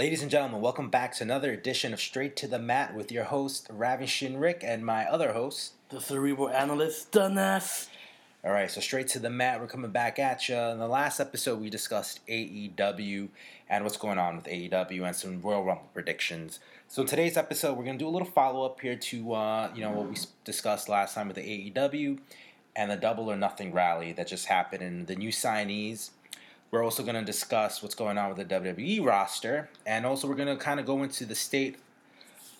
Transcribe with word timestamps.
Ladies 0.00 0.22
and 0.22 0.30
gentlemen, 0.30 0.62
welcome 0.62 0.88
back 0.88 1.14
to 1.16 1.24
another 1.24 1.52
edition 1.52 1.92
of 1.92 2.00
Straight 2.00 2.34
to 2.36 2.48
the 2.48 2.58
Mat 2.58 2.94
with 2.94 3.12
your 3.12 3.24
host, 3.24 3.66
Ravishing 3.68 4.38
Ric, 4.38 4.62
and 4.64 4.82
my 4.82 5.04
other 5.04 5.34
host, 5.34 5.74
the 5.90 6.00
Cerebral 6.00 6.48
Analyst, 6.48 7.12
Dunnas. 7.12 7.90
All 8.42 8.50
right, 8.50 8.70
so 8.70 8.80
straight 8.80 9.08
to 9.08 9.18
the 9.18 9.28
mat, 9.28 9.60
we're 9.60 9.66
coming 9.66 9.90
back 9.90 10.18
at 10.18 10.48
you. 10.48 10.56
In 10.56 10.78
the 10.78 10.88
last 10.88 11.20
episode, 11.20 11.60
we 11.60 11.68
discussed 11.68 12.26
AEW 12.28 13.28
and 13.68 13.84
what's 13.84 13.98
going 13.98 14.16
on 14.16 14.36
with 14.36 14.46
AEW 14.46 15.06
and 15.06 15.14
some 15.14 15.42
Royal 15.42 15.64
Rumble 15.64 15.90
predictions. 15.92 16.60
So 16.88 17.04
today's 17.04 17.36
episode, 17.36 17.76
we're 17.76 17.84
gonna 17.84 17.98
do 17.98 18.08
a 18.08 18.16
little 18.16 18.26
follow 18.26 18.64
up 18.64 18.80
here 18.80 18.96
to 18.96 19.32
uh, 19.34 19.70
you 19.74 19.82
know 19.82 19.90
what 19.90 20.08
we 20.08 20.16
discussed 20.46 20.88
last 20.88 21.14
time 21.14 21.26
with 21.26 21.36
the 21.36 21.42
AEW 21.42 22.18
and 22.74 22.90
the 22.90 22.96
Double 22.96 23.30
or 23.30 23.36
Nothing 23.36 23.70
rally 23.70 24.14
that 24.14 24.28
just 24.28 24.46
happened 24.46 24.82
and 24.82 25.08
the 25.08 25.16
new 25.16 25.28
signees. 25.28 26.08
We're 26.70 26.84
also 26.84 27.02
gonna 27.02 27.24
discuss 27.24 27.82
what's 27.82 27.94
going 27.94 28.18
on 28.18 28.34
with 28.34 28.48
the 28.48 28.54
WWE 28.54 29.04
roster, 29.04 29.68
and 29.84 30.06
also 30.06 30.28
we're 30.28 30.36
gonna 30.36 30.56
kind 30.56 30.80
of 30.80 30.86
go 30.86 31.02
into 31.02 31.24
the 31.24 31.34
state 31.34 31.76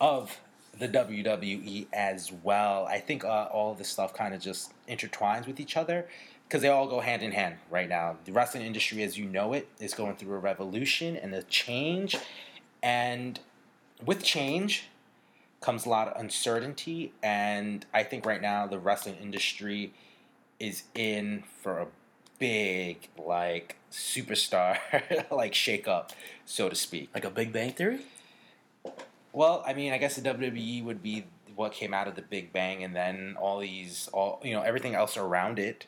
of 0.01 0.41
the 0.79 0.89
WWE 0.89 1.87
as 1.93 2.33
well. 2.43 2.87
I 2.87 2.99
think 2.99 3.25
uh, 3.25 3.49
all 3.53 3.75
this 3.75 3.89
stuff 3.89 4.15
kind 4.15 4.35
of 4.35 4.41
just 4.41 4.73
intertwines 4.89 5.47
with 5.47 5.61
each 5.61 5.77
other 5.77 6.07
because 6.51 6.63
they 6.63 6.69
all 6.69 6.89
go 6.89 6.99
hand 6.99 7.23
in 7.23 7.31
hand 7.31 7.57
right 7.71 7.89
now. 7.89 8.17
The 8.25 8.33
wrestling 8.33 8.65
industry, 8.65 9.03
as 9.05 9.17
you 9.17 9.27
know 9.27 9.53
it, 9.53 9.69
is 9.79 9.95
going 9.95 10.17
through 10.17 10.35
a 10.35 10.39
revolution 10.39 11.17
and 11.17 11.33
a 11.33 11.45
change. 11.45 12.17
And 12.83 13.39
with 14.05 14.25
change 14.25 14.89
comes 15.61 15.87
a 15.87 15.89
lot 15.89 16.09
of 16.09 16.21
uncertainty. 16.21 17.13
And 17.23 17.87
I 17.95 18.03
think 18.03 18.27
right 18.27 18.43
now 18.43 18.67
the 18.67 18.81
wrestling 18.81 19.17
industry 19.23 19.93
is 20.59 20.83
in 20.95 21.45
for 21.63 21.79
a 21.79 21.87
big, 22.41 23.09
like, 23.17 23.77
superstar, 23.93 24.79
like, 25.31 25.55
shake 25.55 25.87
up, 25.87 26.11
so 26.45 26.69
to 26.69 26.75
speak. 26.75 27.11
Like 27.15 27.25
a 27.25 27.31
Big 27.31 27.53
Bang 27.53 27.73
Theory? 27.73 28.01
Well, 29.33 29.63
I 29.65 29.75
mean, 29.75 29.93
I 29.93 29.99
guess 29.99 30.17
the 30.17 30.23
WWE 30.29 30.83
would 30.85 31.05
be 31.05 31.27
what 31.55 31.73
came 31.73 31.95
out 31.95 32.09
of 32.09 32.17
the 32.17 32.23
Big 32.23 32.53
Bang, 32.53 32.83
and 32.83 32.97
then 32.97 33.37
all 33.41 33.61
these, 33.61 34.09
all 34.13 34.41
you 34.43 34.53
know, 34.53 34.63
everything 34.63 34.97
else 34.97 35.17
around 35.17 35.61
it, 35.61 35.87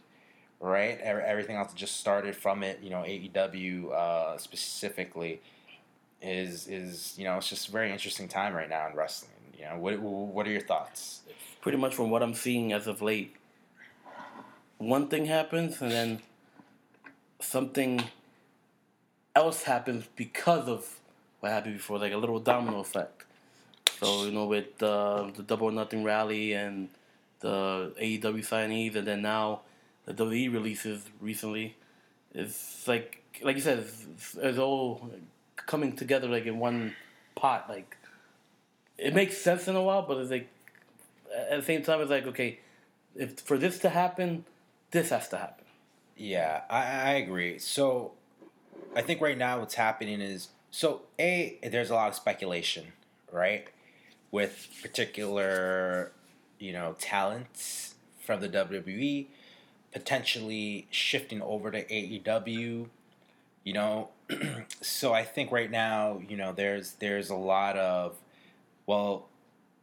right? 0.60 1.00
Everything 1.00 1.56
else 1.56 1.72
just 1.72 1.96
started 1.98 2.36
from 2.36 2.62
it. 2.62 2.78
You 2.80 2.90
know, 2.90 2.98
AEW 2.98 3.90
uh, 3.90 4.38
specifically 4.38 5.40
is 6.20 6.68
is 6.68 7.14
you 7.18 7.24
know 7.24 7.36
it's 7.36 7.48
just 7.48 7.68
a 7.68 7.72
very 7.72 7.90
interesting 7.90 8.28
time 8.28 8.54
right 8.54 8.68
now 8.68 8.88
in 8.88 8.94
wrestling. 8.94 9.32
You 9.58 9.64
know, 9.64 9.78
what 9.78 9.98
what 9.98 10.46
are 10.46 10.50
your 10.50 10.60
thoughts? 10.60 11.22
Pretty 11.60 11.78
much 11.78 11.94
from 11.94 12.10
what 12.10 12.22
I'm 12.22 12.34
seeing 12.34 12.72
as 12.72 12.86
of 12.86 13.02
late, 13.02 13.34
one 14.78 15.08
thing 15.08 15.26
happens 15.26 15.80
and 15.80 15.90
then 15.90 16.20
something 17.42 18.02
else 19.34 19.62
happens 19.62 20.04
because 20.16 20.68
of 20.68 21.00
what 21.40 21.52
happened 21.52 21.74
before, 21.74 21.98
like 21.98 22.12
a 22.12 22.16
little 22.16 22.38
domino 22.38 22.80
effect. 22.80 23.24
So 23.98 24.24
you 24.24 24.32
know, 24.32 24.46
with 24.46 24.82
uh, 24.82 25.30
the 25.34 25.42
Double 25.42 25.68
or 25.68 25.72
Nothing 25.72 26.04
rally 26.04 26.52
and 26.52 26.88
the 27.40 27.92
AEW 28.00 28.46
signees, 28.46 28.96
and 28.96 29.06
then 29.06 29.22
now 29.22 29.60
the 30.06 30.14
WWE 30.14 30.52
releases 30.52 31.04
recently, 31.20 31.76
it's 32.34 32.86
like 32.88 33.22
like 33.42 33.56
you 33.56 33.62
said, 33.62 33.78
it's, 33.78 34.36
it's 34.40 34.58
all 34.58 35.10
coming 35.56 35.94
together 35.94 36.28
like 36.28 36.46
in 36.46 36.58
one 36.58 36.94
pot. 37.34 37.66
Like 37.68 37.96
it 38.98 39.14
makes 39.14 39.38
sense 39.38 39.68
in 39.68 39.76
a 39.76 39.82
while, 39.82 40.02
but 40.02 40.18
it's 40.18 40.30
like 40.30 40.48
at 41.48 41.60
the 41.60 41.64
same 41.64 41.82
time, 41.82 42.00
it's 42.00 42.10
like 42.10 42.26
okay, 42.26 42.60
if 43.14 43.40
for 43.40 43.58
this 43.58 43.78
to 43.80 43.88
happen, 43.88 44.44
this 44.90 45.10
has 45.10 45.28
to 45.28 45.38
happen. 45.38 45.61
Yeah, 46.16 46.62
I, 46.70 46.82
I 46.82 47.10
agree. 47.14 47.58
So 47.58 48.12
I 48.96 49.02
think 49.02 49.20
right 49.20 49.38
now 49.38 49.60
what's 49.60 49.74
happening 49.74 50.20
is 50.20 50.48
so 50.70 51.02
a 51.18 51.58
there's 51.62 51.90
a 51.90 51.94
lot 51.94 52.08
of 52.08 52.14
speculation, 52.14 52.92
right? 53.32 53.68
with 54.32 54.68
particular, 54.82 56.12
you 56.58 56.72
know, 56.72 56.94
talents 56.98 57.94
from 58.20 58.40
the 58.40 58.48
WWE, 58.48 59.28
potentially 59.92 60.86
shifting 60.90 61.42
over 61.42 61.70
to 61.70 61.84
AEW. 61.90 62.88
You 63.64 63.72
know, 63.72 64.08
so 64.80 65.12
I 65.12 65.24
think 65.24 65.52
right 65.52 65.70
now, 65.70 66.20
you 66.28 66.36
know, 66.36 66.52
there's 66.52 66.92
there's 66.94 67.30
a 67.30 67.36
lot 67.36 67.76
of, 67.76 68.16
well, 68.86 69.28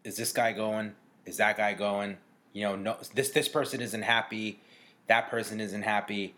is 0.03 0.18
this 0.18 0.31
guy 0.31 0.51
going? 0.53 0.94
Is 1.25 1.38
that 1.38 1.57
guy 1.57 1.73
going? 1.73 2.18
You 2.53 2.63
know, 2.63 2.75
no, 2.75 2.97
this 3.13 3.29
this 3.29 3.47
person 3.47 3.81
isn't 3.81 4.01
happy, 4.01 4.59
that 5.09 5.29
person 5.29 5.59
isn't 5.59 5.81
happy. 5.81 6.33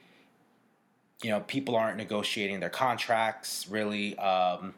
You 1.21 1.29
know, 1.29 1.41
people 1.41 1.75
aren't 1.75 1.97
negotiating 1.97 2.59
their 2.59 2.69
contracts 2.69 3.67
really. 3.69 4.17
Um, 4.17 4.73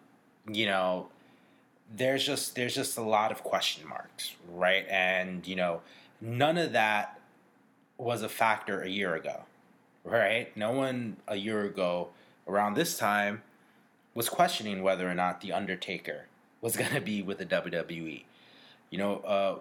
you 0.51 0.65
know, 0.65 1.07
there's 1.95 2.25
just 2.25 2.55
there's 2.55 2.75
just 2.75 2.97
a 2.97 3.01
lot 3.01 3.31
of 3.31 3.43
question 3.43 3.87
marks, 3.87 4.35
right? 4.51 4.85
And 4.89 5.47
you 5.47 5.55
know, 5.55 5.81
none 6.19 6.57
of 6.57 6.73
that 6.73 7.19
was 7.97 8.23
a 8.23 8.29
factor 8.29 8.81
a 8.81 8.89
year 8.89 9.15
ago, 9.15 9.43
right? 10.03 10.55
No 10.57 10.71
one 10.71 11.17
a 11.27 11.35
year 11.35 11.63
ago 11.63 12.09
around 12.47 12.73
this 12.73 12.97
time 12.97 13.43
was 14.15 14.27
questioning 14.27 14.83
whether 14.83 15.09
or 15.09 15.13
not 15.13 15.39
the 15.41 15.53
Undertaker 15.53 16.25
was 16.61 16.75
going 16.77 16.93
to 16.93 17.01
be 17.01 17.21
with 17.21 17.37
the 17.37 17.45
WWE. 17.45 18.23
You 18.93 18.99
know, 18.99 19.15
uh, 19.21 19.55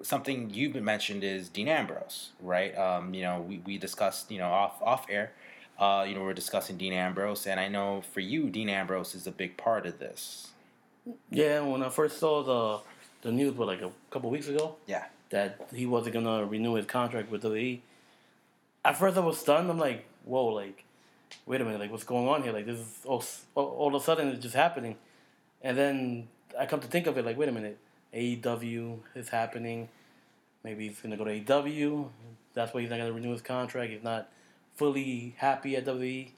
something 0.00 0.48
you've 0.48 0.74
mentioned 0.76 1.22
is 1.22 1.50
Dean 1.50 1.68
Ambrose, 1.68 2.30
right? 2.40 2.74
Um, 2.74 3.12
you 3.12 3.20
know, 3.20 3.44
we, 3.46 3.60
we 3.66 3.76
discussed, 3.76 4.30
you 4.30 4.38
know, 4.38 4.48
off 4.48 4.80
off 4.80 5.04
air. 5.10 5.32
Uh, 5.78 6.06
you 6.08 6.14
know, 6.14 6.22
we're 6.22 6.32
discussing 6.32 6.78
Dean 6.78 6.94
Ambrose, 6.94 7.46
and 7.46 7.60
I 7.60 7.68
know 7.68 8.00
for 8.00 8.20
you, 8.20 8.48
Dean 8.48 8.70
Ambrose 8.70 9.14
is 9.14 9.26
a 9.26 9.30
big 9.30 9.58
part 9.58 9.84
of 9.84 9.98
this. 9.98 10.52
Yeah, 11.30 11.60
when 11.60 11.82
I 11.82 11.90
first 11.90 12.18
saw 12.18 12.42
the 12.42 12.80
the 13.28 13.30
news, 13.30 13.52
what 13.58 13.68
like 13.68 13.82
a 13.82 13.90
couple 14.08 14.30
weeks 14.30 14.48
ago. 14.48 14.76
Yeah. 14.86 15.04
That 15.28 15.68
he 15.74 15.84
wasn't 15.84 16.14
gonna 16.14 16.46
renew 16.46 16.72
his 16.72 16.86
contract 16.86 17.30
with 17.30 17.42
WWE. 17.42 17.80
At 18.86 18.96
first, 18.96 19.18
I 19.18 19.20
was 19.20 19.36
stunned. 19.36 19.70
I'm 19.70 19.78
like, 19.78 20.06
whoa, 20.24 20.46
like, 20.46 20.84
wait 21.44 21.60
a 21.60 21.64
minute, 21.66 21.78
like, 21.78 21.90
what's 21.90 22.04
going 22.04 22.26
on 22.26 22.42
here? 22.42 22.54
Like, 22.54 22.64
this 22.64 22.78
is 22.78 23.04
all, 23.04 23.22
all 23.54 23.94
of 23.94 24.00
a 24.00 24.02
sudden 24.02 24.28
it's 24.28 24.42
just 24.42 24.54
happening. 24.54 24.96
And 25.60 25.76
then 25.76 26.28
I 26.58 26.64
come 26.64 26.80
to 26.80 26.88
think 26.88 27.06
of 27.06 27.18
it, 27.18 27.26
like, 27.26 27.36
wait 27.36 27.50
a 27.50 27.52
minute, 27.52 27.76
AEW 28.14 28.98
is 29.14 29.28
happening. 29.28 29.88
Maybe 30.64 30.88
he's 30.88 31.00
gonna 31.00 31.16
go 31.16 31.24
to 31.24 31.40
AEW. 31.40 32.08
That's 32.54 32.74
why 32.74 32.80
he's 32.80 32.90
not 32.90 32.98
gonna 32.98 33.12
renew 33.12 33.32
his 33.32 33.42
contract. 33.42 33.92
He's 33.92 34.02
not 34.02 34.28
fully 34.76 35.34
happy 35.38 35.76
at 35.76 35.84
WWE. 35.84 36.30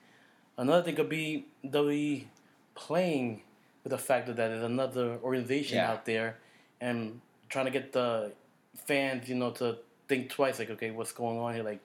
Another 0.56 0.82
thing 0.82 0.96
could 0.96 1.08
be 1.08 1.46
WWE 1.64 2.24
playing 2.74 3.42
with 3.84 3.90
the 3.90 3.98
fact 3.98 4.26
that 4.26 4.36
there's 4.36 4.62
another 4.62 5.18
organization 5.22 5.76
yeah. 5.76 5.90
out 5.90 6.04
there 6.04 6.36
and 6.80 7.20
trying 7.48 7.66
to 7.66 7.70
get 7.70 7.92
the 7.92 8.32
fans, 8.74 9.28
you 9.28 9.34
know, 9.34 9.50
to 9.50 9.78
think 10.08 10.30
twice, 10.30 10.58
like, 10.58 10.70
okay, 10.70 10.90
what's 10.90 11.12
going 11.12 11.38
on 11.38 11.54
here? 11.54 11.62
Like, 11.62 11.80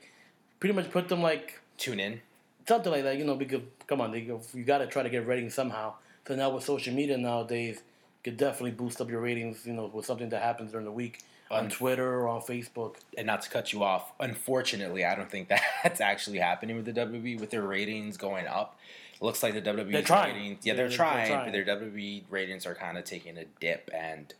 pretty 0.60 0.74
much 0.74 0.90
put 0.92 1.10
them 1.10 1.22
like 1.22 1.60
tune 1.78 2.00
in, 2.00 2.22
something 2.68 2.92
like 2.92 3.04
that. 3.04 3.18
You 3.18 3.26
know, 3.26 3.36
because 3.36 3.62
come 3.88 4.02
on, 4.02 4.12
they, 4.12 4.20
you 4.20 4.64
got 4.66 4.80
to 4.80 4.88
try 4.88 5.04
to 5.04 5.10
get 5.10 5.28
ratings 5.28 5.54
somehow. 5.54 5.94
So 6.28 6.36
now 6.36 6.50
with 6.50 6.64
social 6.64 6.94
media 6.94 7.18
nowadays, 7.18 7.82
could 8.26 8.38
definitely 8.38 8.72
boost 8.72 9.00
up 9.00 9.10
your 9.10 9.22
ratings. 9.22 9.66
You 9.66 9.74
know, 9.74 9.86
with 9.86 10.06
something 10.06 10.30
that 10.30 10.42
happens 10.42 10.72
during 10.72 10.86
the 10.86 10.92
week 10.92 11.24
on 11.52 11.70
Twitter 11.70 12.12
or 12.20 12.28
on 12.28 12.42
Facebook. 12.42 12.96
And 13.18 13.28
not 13.28 13.44
to 13.44 13.50
cut 13.52 13.72
you 13.72 13.84
off, 13.84 14.12
unfortunately, 14.20 15.06
I 15.06 15.16
don't 15.16 15.30
think 15.30 15.48
that's 15.84 16.02
actually 16.02 16.40
happening 16.40 16.76
with 16.76 16.86
the 16.86 16.94
WWE 16.94 17.40
with 17.40 17.52
their 17.52 17.62
ratings 17.62 18.18
going 18.18 18.48
up. 18.48 18.80
It 19.14 19.24
looks 19.24 19.44
like 19.44 19.54
the 19.54 19.62
WWE 19.62 19.92
they're 19.92 20.02
trying. 20.02 20.36
ratings, 20.36 20.66
yeah, 20.66 20.74
they're, 20.74 20.90
they're, 20.90 20.98
trying, 20.98 21.18
they're 21.18 21.36
trying, 21.38 21.66
but 21.66 21.66
their 21.66 21.92
WWE 21.92 22.24
ratings 22.30 22.66
are 22.66 22.76
kind 22.76 22.98
of 22.98 23.06
taking 23.06 23.38
a 23.38 23.46
dip, 23.62 23.90
and 23.94 24.34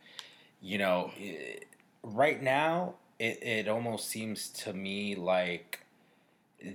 you 0.60 0.78
know, 0.78 1.12
it, 1.16 1.66
right 2.02 2.42
now 2.42 2.94
it 3.18 3.38
it 3.40 3.68
almost 3.68 4.08
seems 4.08 4.48
to 4.48 4.72
me 4.72 5.14
like 5.14 5.80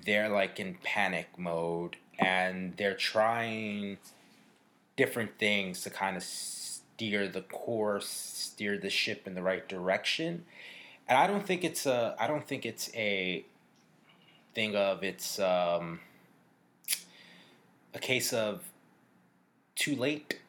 they're 0.06 0.30
like 0.30 0.62
in 0.62 0.78
panic 0.82 1.28
mode, 1.38 1.98
and 2.18 2.78
they're 2.78 2.96
trying 2.96 3.98
different 4.96 5.38
things 5.38 5.82
to 5.82 5.90
kind 5.90 6.16
of 6.16 6.24
steer 7.02 7.28
the 7.28 7.42
course, 7.42 8.08
steer 8.08 8.78
the 8.78 8.90
ship 8.92 9.26
in 9.26 9.34
the 9.34 9.42
right 9.42 9.68
direction. 9.68 10.46
And 11.08 11.18
I 11.18 11.26
don't 11.26 11.44
think 11.44 11.64
it's 11.64 11.88
a 11.88 12.16
I 12.20 12.28
don't 12.28 12.48
think 12.48 12.64
it's 12.64 12.92
a 12.94 13.44
thing 14.54 14.76
of 14.76 15.04
it's 15.04 15.40
um 15.40 16.00
a 17.96 18.00
case 18.00 18.32
of 18.34 18.62
too 19.76 19.96
late 19.96 20.42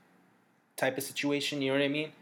type 0.76 0.99
of 0.99 1.04
situation. 1.04 1.62
You 1.62 1.72
know 1.72 1.78
what 1.78 1.84
I 1.87 1.88
mean? 1.88 2.12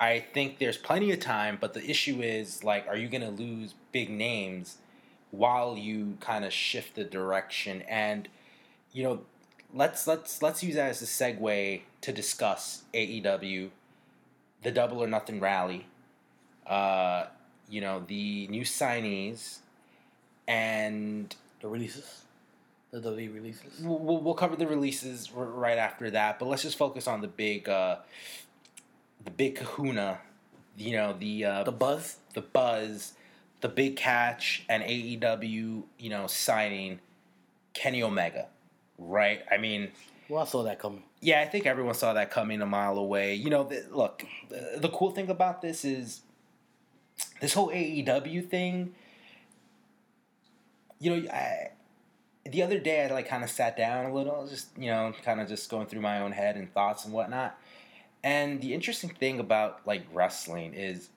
I 0.00 0.20
think 0.20 0.58
there's 0.58 0.78
plenty 0.78 1.12
of 1.12 1.20
time, 1.20 1.58
but 1.60 1.74
the 1.74 1.84
issue 1.84 2.22
is 2.22 2.64
like, 2.64 2.88
are 2.88 2.96
you 2.96 3.08
going 3.08 3.22
to 3.22 3.30
lose 3.30 3.74
big 3.92 4.08
names 4.08 4.78
while 5.32 5.76
you 5.76 6.16
kind 6.20 6.46
of 6.46 6.52
shift 6.52 6.94
the 6.94 7.04
direction? 7.04 7.82
And 7.82 8.26
you 8.92 9.02
know, 9.02 9.20
let's 9.74 10.06
let's 10.06 10.42
let's 10.42 10.62
use 10.62 10.74
that 10.76 10.90
as 10.90 11.02
a 11.02 11.06
segue 11.06 11.82
to 12.02 12.12
discuss 12.12 12.82
AEW, 12.94 13.70
the 14.62 14.70
Double 14.70 15.02
or 15.02 15.06
Nothing 15.06 15.40
rally. 15.40 15.86
Uh, 16.66 17.26
you 17.68 17.80
know, 17.80 18.02
the 18.06 18.46
new 18.48 18.62
signees, 18.62 19.58
and 20.48 21.34
the 21.60 21.68
releases 21.68 22.22
the 22.92 23.00
WWE 23.00 23.34
releases. 23.34 23.80
We'll, 23.80 23.98
we'll 24.22 24.34
cover 24.34 24.56
the 24.56 24.66
releases 24.66 25.30
r- 25.36 25.44
right 25.44 25.76
after 25.78 26.10
that, 26.12 26.38
but 26.38 26.46
let's 26.46 26.62
just 26.62 26.78
focus 26.78 27.06
on 27.08 27.20
the 27.20 27.28
big, 27.28 27.68
uh, 27.68 27.96
the 29.24 29.30
big 29.30 29.56
Kahuna. 29.56 30.18
You 30.78 30.92
know 30.96 31.16
the 31.18 31.44
uh, 31.44 31.64
The 31.64 31.72
buzz. 31.72 32.16
the 32.34 32.42
buzz, 32.42 33.14
the 33.60 33.68
big 33.68 33.96
catch, 33.96 34.64
and 34.68 34.82
AEW. 34.82 35.82
You 35.98 36.10
know 36.10 36.26
signing 36.26 37.00
Kenny 37.74 38.02
Omega, 38.02 38.46
right? 38.98 39.42
I 39.50 39.56
mean. 39.58 39.90
Well, 40.28 40.42
I 40.42 40.46
saw 40.46 40.62
that 40.64 40.78
coming. 40.78 41.02
Yeah, 41.20 41.40
I 41.40 41.46
think 41.46 41.66
everyone 41.66 41.94
saw 41.94 42.12
that 42.14 42.30
coming 42.30 42.60
a 42.60 42.66
mile 42.66 42.98
away. 42.98 43.34
You 43.34 43.50
know, 43.50 43.64
the, 43.64 43.84
look, 43.90 44.24
the, 44.48 44.78
the 44.78 44.88
cool 44.88 45.10
thing 45.10 45.30
about 45.30 45.62
this 45.62 45.84
is 45.84 46.22
this 47.40 47.52
whole 47.54 47.68
AEW 47.68 48.48
thing. 48.48 48.94
You 50.98 51.16
know, 51.16 51.30
I, 51.30 51.70
the 52.44 52.62
other 52.62 52.78
day 52.78 53.04
I 53.04 53.12
like 53.12 53.28
kind 53.28 53.44
of 53.44 53.50
sat 53.50 53.76
down 53.76 54.06
a 54.06 54.14
little, 54.14 54.46
just 54.46 54.68
you 54.78 54.90
know, 54.90 55.12
kind 55.24 55.40
of 55.40 55.48
just 55.48 55.70
going 55.70 55.86
through 55.86 56.00
my 56.00 56.20
own 56.20 56.32
head 56.32 56.56
and 56.56 56.72
thoughts 56.72 57.04
and 57.04 57.12
whatnot. 57.12 57.58
And 58.22 58.60
the 58.60 58.74
interesting 58.74 59.10
thing 59.10 59.38
about 59.38 59.86
like 59.86 60.02
wrestling 60.12 60.74
is 60.74 61.10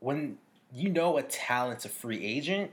when 0.00 0.38
you 0.72 0.90
know 0.90 1.16
a 1.16 1.22
talent's 1.22 1.84
a 1.84 1.88
free 1.88 2.24
agent, 2.24 2.70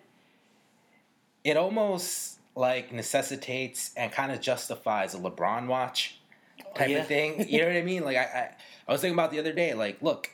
it 1.44 1.58
almost 1.58 2.39
like 2.60 2.92
necessitates 2.92 3.92
and 3.96 4.12
kind 4.12 4.32
of 4.34 4.42
justifies 4.42 5.16
a 5.16 5.18
LeBron 5.18 5.68
watch 5.68 6.20
oh, 6.62 6.74
type 6.78 6.90
Yeah. 6.90 6.98
of 7.00 7.08
thing. 7.08 7.50
You 7.50 7.62
know 7.62 7.68
what 7.68 7.78
I 7.78 7.82
mean? 7.82 8.04
Like 8.04 8.18
I, 8.18 8.22
I, 8.22 8.50
I 8.88 8.92
was 8.92 9.00
thinking 9.02 9.16
about 9.16 9.32
the 9.32 9.40
other 9.40 9.54
day. 9.54 9.74
Like, 9.74 10.02
look, 10.02 10.30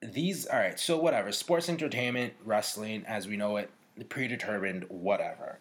these. 0.00 0.46
All 0.46 0.58
right, 0.58 0.78
so 0.78 0.96
whatever. 0.96 1.32
Sports 1.32 1.68
entertainment, 1.68 2.34
wrestling, 2.44 3.04
as 3.06 3.26
we 3.26 3.36
know 3.36 3.56
it, 3.56 3.70
predetermined, 4.08 4.84
whatever. 4.88 5.58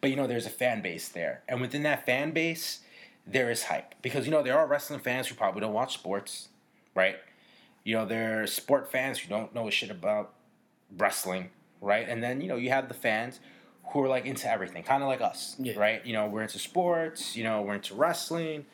But 0.00 0.10
you 0.10 0.16
know, 0.16 0.26
there's 0.26 0.46
a 0.46 0.50
fan 0.50 0.80
base 0.82 1.08
there, 1.08 1.42
and 1.48 1.60
within 1.60 1.82
that 1.84 2.06
fan 2.06 2.30
base, 2.32 2.80
there 3.26 3.50
is 3.50 3.64
hype 3.64 3.94
because 4.02 4.24
you 4.24 4.32
know 4.32 4.42
there 4.42 4.58
are 4.58 4.66
wrestling 4.66 5.00
fans 5.00 5.28
who 5.28 5.34
probably 5.34 5.60
don't 5.60 5.72
watch 5.74 5.92
sports, 5.94 6.48
right? 6.94 7.16
You 7.84 7.96
know, 7.96 8.06
there 8.06 8.42
are 8.42 8.46
sport 8.46 8.90
fans 8.90 9.18
who 9.18 9.28
don't 9.28 9.54
know 9.54 9.68
a 9.68 9.70
shit 9.70 9.90
about 9.90 10.32
wrestling, 10.96 11.50
right? 11.82 12.08
And 12.08 12.22
then 12.22 12.40
you 12.40 12.48
know 12.48 12.56
you 12.56 12.70
have 12.70 12.88
the 12.88 12.94
fans 12.94 13.40
who 13.92 14.02
are 14.02 14.08
like 14.08 14.26
into 14.26 14.50
everything, 14.50 14.82
kind 14.82 15.02
of 15.02 15.08
like 15.08 15.20
us, 15.20 15.56
Yeah. 15.58 15.78
right? 15.78 16.04
You 16.04 16.12
know, 16.12 16.26
we're 16.26 16.42
into 16.42 16.58
sports. 16.58 17.36
You 17.36 17.44
know, 17.44 17.62
we're 17.62 17.74
into 17.74 17.94
wrestling. 17.94 18.66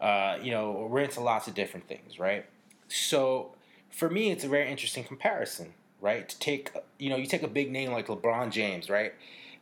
Uh, 0.00 0.38
you 0.42 0.50
know, 0.50 0.86
we're 0.90 1.00
into 1.00 1.20
lots 1.20 1.48
of 1.48 1.54
different 1.54 1.88
things, 1.88 2.18
right? 2.18 2.44
So 2.88 3.52
for 3.90 4.08
me, 4.08 4.30
it's 4.30 4.44
a 4.44 4.48
very 4.48 4.70
interesting 4.70 5.04
comparison, 5.04 5.74
right? 6.00 6.28
To 6.28 6.38
take, 6.38 6.70
you 6.98 7.10
know, 7.10 7.16
you 7.16 7.26
take 7.26 7.42
a 7.42 7.48
big 7.48 7.70
name 7.70 7.90
like 7.92 8.06
LeBron 8.06 8.50
James, 8.50 8.88
right? 8.88 9.12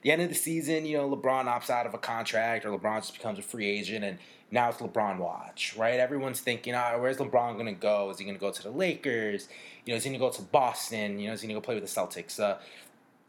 The 0.02 0.10
end 0.12 0.22
of 0.22 0.28
the 0.28 0.34
season, 0.34 0.84
you 0.84 0.98
know, 0.98 1.08
LeBron 1.08 1.46
opts 1.46 1.70
out 1.70 1.86
of 1.86 1.94
a 1.94 1.98
contract 1.98 2.64
or 2.64 2.70
LeBron 2.76 2.98
just 2.98 3.14
becomes 3.14 3.38
a 3.38 3.42
free 3.42 3.66
agent 3.68 4.04
and 4.04 4.18
now 4.50 4.68
it's 4.68 4.78
LeBron 4.78 5.18
watch, 5.18 5.74
right? 5.76 5.98
Everyone's 5.98 6.40
thinking, 6.40 6.74
ah, 6.74 6.96
where's 6.98 7.16
LeBron 7.16 7.54
going 7.54 7.66
to 7.66 7.72
go? 7.72 8.10
Is 8.10 8.18
he 8.18 8.24
going 8.24 8.36
to 8.36 8.40
go 8.40 8.52
to 8.52 8.62
the 8.62 8.70
Lakers? 8.70 9.48
You 9.84 9.92
know, 9.92 9.96
is 9.96 10.04
he 10.04 10.10
going 10.10 10.20
to 10.20 10.24
go 10.26 10.30
to 10.30 10.42
Boston? 10.42 11.18
You 11.18 11.28
know, 11.28 11.32
is 11.32 11.40
he 11.40 11.48
going 11.48 11.56
to 11.56 11.60
go 11.60 11.64
play 11.64 11.74
with 11.74 11.82
the 11.92 12.00
Celtics? 12.00 12.38
Uh, 12.38 12.58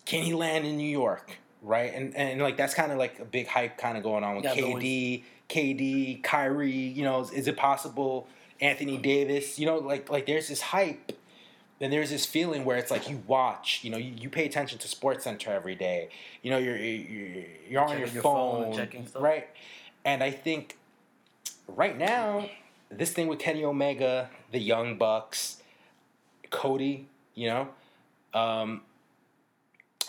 can 0.05 0.23
he 0.23 0.33
land 0.33 0.65
in 0.67 0.77
New 0.77 0.89
York? 0.89 1.37
Right? 1.61 1.93
And, 1.93 2.15
and 2.15 2.41
like, 2.41 2.57
that's 2.57 2.73
kind 2.73 2.91
of 2.91 2.97
like 2.97 3.19
a 3.19 3.25
big 3.25 3.47
hype 3.47 3.77
kind 3.77 3.97
of 3.97 4.03
going 4.03 4.23
on 4.23 4.35
with 4.35 4.45
Yeah, 4.45 4.55
KD, 4.55 5.23
KD, 5.49 6.23
Kyrie, 6.23 6.71
you 6.71 7.03
know, 7.03 7.21
is, 7.21 7.31
is 7.31 7.47
it 7.47 7.57
possible 7.57 8.27
Anthony 8.61 8.97
Davis, 8.97 9.57
you 9.59 9.65
know, 9.65 9.77
like, 9.77 10.09
like 10.09 10.25
there's 10.25 10.47
this 10.47 10.61
hype 10.61 11.11
then 11.79 11.91
there's 11.91 12.09
this 12.09 12.25
feeling 12.25 12.65
where 12.65 12.77
it's 12.77 12.89
like 12.89 13.09
you 13.09 13.21
watch, 13.27 13.81
you 13.83 13.91
know, 13.91 13.97
you, 13.97 14.11
you 14.17 14.29
pay 14.29 14.45
attention 14.45 14.79
to 14.79 14.87
Sports 14.87 15.23
Center 15.23 15.51
every 15.51 15.75
day. 15.75 16.09
You 16.41 16.51
know, 16.51 16.57
you're 16.57 16.75
you're, 16.75 17.45
you're 17.69 17.81
on 17.81 17.99
your, 17.99 18.07
your 18.07 18.23
phone, 18.23 18.63
phone 18.63 18.75
checking 18.75 19.05
stuff. 19.05 19.21
right? 19.21 19.47
And 20.03 20.23
I 20.23 20.31
think 20.31 20.77
right 21.67 21.95
now, 21.97 22.49
this 22.89 23.11
thing 23.11 23.27
with 23.27 23.39
Kenny 23.39 23.63
Omega, 23.63 24.29
the 24.51 24.59
Young 24.59 24.97
Bucks, 24.97 25.61
Cody, 26.49 27.07
you 27.35 27.47
know, 27.47 27.67
um, 28.33 28.81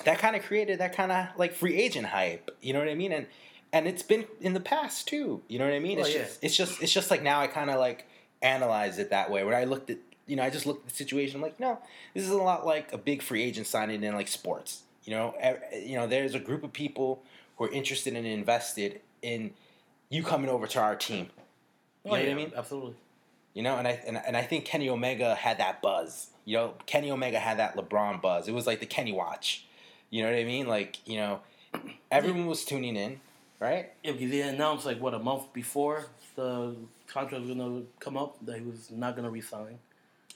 that 0.05 0.19
kind 0.19 0.37
of 0.37 0.43
created 0.43 0.81
that 0.81 0.95
kind 0.95 1.12
of 1.12 1.27
like 1.37 1.55
free 1.55 1.77
agent 1.77 2.06
hype. 2.06 2.50
You 2.61 2.73
know 2.73 2.79
what 2.79 2.89
I 2.89 2.95
mean? 2.95 3.12
And 3.12 3.27
and 3.73 3.87
it's 3.87 4.03
been 4.03 4.25
in 4.41 4.55
the 4.55 4.61
past 4.61 5.09
too. 5.09 5.43
You 5.49 5.59
know 5.59 5.65
what 5.67 5.75
I 5.75 5.79
mean? 5.79 5.99
It's 5.99 6.09
Oh, 6.09 6.12
yeah. 6.12 6.19
just 6.25 6.45
it's 6.45 6.56
just 6.56 6.83
it's 6.83 6.93
just 6.93 7.11
like 7.11 7.23
now 7.23 7.41
I 7.41 7.47
kind 7.47 7.71
of 7.71 7.79
like 7.79 8.06
analyze 8.43 8.99
it 8.99 9.11
that 9.11 9.31
way. 9.31 9.45
When 9.45 9.55
I 9.55 9.65
looked 9.65 9.91
at 9.91 9.99
you 10.27 10.37
know 10.37 10.43
I 10.43 10.50
just 10.50 10.67
looked 10.67 10.85
at 10.85 10.91
the 10.91 10.97
situation. 10.97 11.37
I'm 11.37 11.43
like, 11.43 11.59
no, 11.61 11.79
this 12.15 12.25
is 12.25 12.31
a 12.31 12.37
lot 12.37 12.65
like 12.67 12.93
a 12.93 12.99
big 12.99 13.23
free 13.23 13.43
agent 13.43 13.67
signing 13.67 14.03
in 14.03 14.15
like 14.15 14.29
sports. 14.29 14.83
You 15.05 15.15
know, 15.15 15.35
you 15.73 15.97
know, 15.97 16.06
there's 16.06 16.35
a 16.35 16.39
group 16.39 16.62
of 16.65 16.73
people 16.73 17.23
who 17.56 17.65
are 17.65 17.71
interested 17.73 18.15
and 18.15 18.27
invested 18.27 19.00
in 19.23 19.53
you 20.11 20.23
coming 20.23 20.50
over 20.50 20.67
to 20.67 20.81
our 20.81 20.97
team. 20.97 21.31
You 22.05 22.11
oh, 22.12 22.15
know 22.15 22.17
Oh, 22.17 22.21
what 22.25 22.31
I 22.31 22.35
mean? 22.35 22.53
Absolutely. 22.55 22.95
You 23.55 23.62
know, 23.62 23.77
and 23.77 23.89
I 23.89 24.00
and, 24.06 24.21
and 24.27 24.37
I 24.37 24.43
think 24.43 24.65
Kenny 24.67 24.89
Omega 24.91 25.35
had 25.35 25.59
that 25.59 25.81
buzz. 25.83 26.29
You 26.45 26.56
know, 26.59 26.75
Kenny 26.87 27.11
Omega 27.11 27.39
had 27.39 27.59
that 27.59 27.77
LeBron 27.77 28.21
buzz. 28.23 28.49
It 28.49 28.53
was 28.55 28.67
like 28.67 28.81
the 28.81 28.87
Kenny 28.87 29.12
watch. 29.12 29.65
You 30.10 30.22
know 30.22 30.31
what 30.31 30.38
I 30.38 30.44
mean? 30.44 30.66
Like, 30.66 31.06
you 31.06 31.16
know, 31.19 31.40
everyone 32.10 32.46
was 32.46 32.64
tuning 32.64 32.96
in, 32.96 33.20
right? 33.60 33.90
Yeah, 34.02 34.12
because 34.12 34.31
they 34.31 34.40
announced 34.43 34.87
like 34.87 35.00
what 35.00 35.14
a 35.14 35.19
month 35.19 35.52
before 35.52 36.06
the 36.37 36.75
contract 37.06 37.44
was 37.46 37.55
gonna 37.56 37.82
come 38.00 38.16
up 38.16 38.37
that 38.44 38.56
he 38.58 38.62
was 38.64 38.90
not 38.90 39.16
gonna 39.16 39.31
resign. 39.31 39.78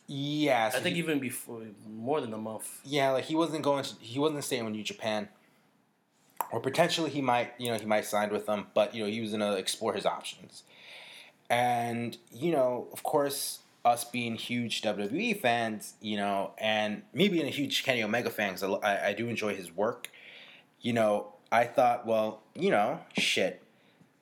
Yeah, 0.08 0.68
so 0.70 0.78
I 0.78 0.80
think 0.82 0.94
he- 0.96 1.00
even 1.02 1.20
before 1.20 1.62
more 1.88 2.20
than 2.20 2.32
a 2.34 2.38
month. 2.38 2.80
yeah, 2.84 3.10
like 3.12 3.24
he 3.24 3.34
wasn't 3.34 3.62
going. 3.62 3.84
To, 3.84 3.94
he 4.00 4.18
wasn't 4.18 4.44
staying 4.44 4.64
with 4.64 4.74
New 4.74 4.82
Japan, 4.82 5.28
or 6.50 6.60
potentially 6.60 7.08
he 7.10 7.22
might. 7.22 7.52
You 7.58 7.72
know, 7.72 7.78
he 7.78 7.86
might 7.86 8.04
sign 8.04 8.30
with 8.30 8.44
them, 8.46 8.66
but 8.74 8.94
you 8.94 9.04
know, 9.04 9.10
he 9.10 9.20
was 9.20 9.30
gonna 9.30 9.54
explore 9.54 9.94
his 9.94 10.04
options. 10.04 10.64
And 11.48 12.16
you 12.32 12.52
know, 12.52 12.88
of 12.92 13.02
course, 13.02 13.60
us 13.84 14.04
being 14.04 14.36
huge 14.36 14.82
WWE 14.82 15.40
fans, 15.40 15.94
you 16.00 16.16
know, 16.16 16.52
and 16.58 17.02
me 17.12 17.28
being 17.28 17.46
a 17.46 17.50
huge 17.50 17.82
Kenny 17.82 18.02
Omega 18.02 18.30
fan, 18.30 18.54
because 18.54 18.78
I, 18.82 19.08
I 19.08 19.12
do 19.12 19.28
enjoy 19.28 19.54
his 19.54 19.74
work. 19.74 20.10
You 20.80 20.92
know, 20.92 21.32
I 21.50 21.64
thought, 21.64 22.06
well, 22.06 22.42
you 22.54 22.70
know, 22.70 23.00
shit. 23.18 23.62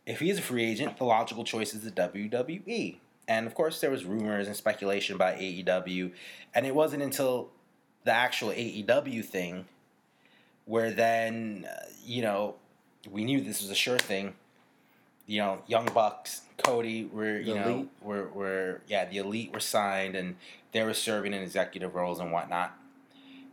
If 0.06 0.20
he 0.20 0.30
is 0.30 0.38
a 0.38 0.42
free 0.42 0.64
agent, 0.64 0.96
the 0.96 1.04
logical 1.04 1.44
choice 1.44 1.74
is 1.74 1.82
the 1.82 1.90
WWE. 1.90 2.96
And 3.28 3.46
of 3.46 3.54
course, 3.54 3.80
there 3.80 3.90
was 3.90 4.04
rumors 4.04 4.46
and 4.46 4.56
speculation 4.56 5.14
about 5.14 5.36
AEW, 5.36 6.12
and 6.54 6.66
it 6.66 6.74
wasn't 6.74 7.02
until 7.02 7.50
the 8.04 8.12
actual 8.12 8.48
AEW 8.48 9.24
thing 9.24 9.66
where 10.64 10.90
then, 10.90 11.66
uh, 11.70 11.84
you 12.04 12.22
know, 12.22 12.54
we 13.08 13.24
knew 13.24 13.40
this 13.40 13.60
was 13.60 13.70
a 13.70 13.74
sure 13.74 13.98
thing. 13.98 14.34
You 15.30 15.38
know, 15.38 15.62
Young 15.68 15.88
Bucks, 15.94 16.40
Cody 16.58 17.04
were, 17.04 17.38
you 17.38 17.54
The 17.54 17.60
know, 17.60 17.68
Elite. 17.68 17.88
were, 18.02 18.28
were, 18.30 18.80
yeah, 18.88 19.08
the 19.08 19.18
Elite 19.18 19.52
were 19.52 19.60
signed 19.60 20.16
and 20.16 20.34
they 20.72 20.82
were 20.82 20.92
serving 20.92 21.32
in 21.32 21.40
executive 21.40 21.94
roles 21.94 22.18
and 22.18 22.32
whatnot. 22.32 22.76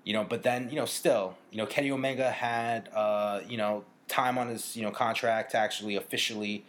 You 0.03 0.13
know, 0.13 0.24
but 0.24 0.41
then, 0.41 0.69
you 0.72 0.75
know, 0.75 0.86
still, 0.86 1.38
you 1.51 1.60
know, 1.60 1.67
Kenny 1.67 1.91
Omega 1.91 2.31
had, 2.31 2.89
uh, 2.96 3.41
you 3.48 3.57
know, 3.57 3.86
time 4.07 4.39
on 4.39 4.48
his, 4.48 4.75
you 4.75 4.81
know, 4.81 4.89
contract 4.89 5.51
to 5.51 5.60
actually 5.60 5.96
officially 5.96 6.65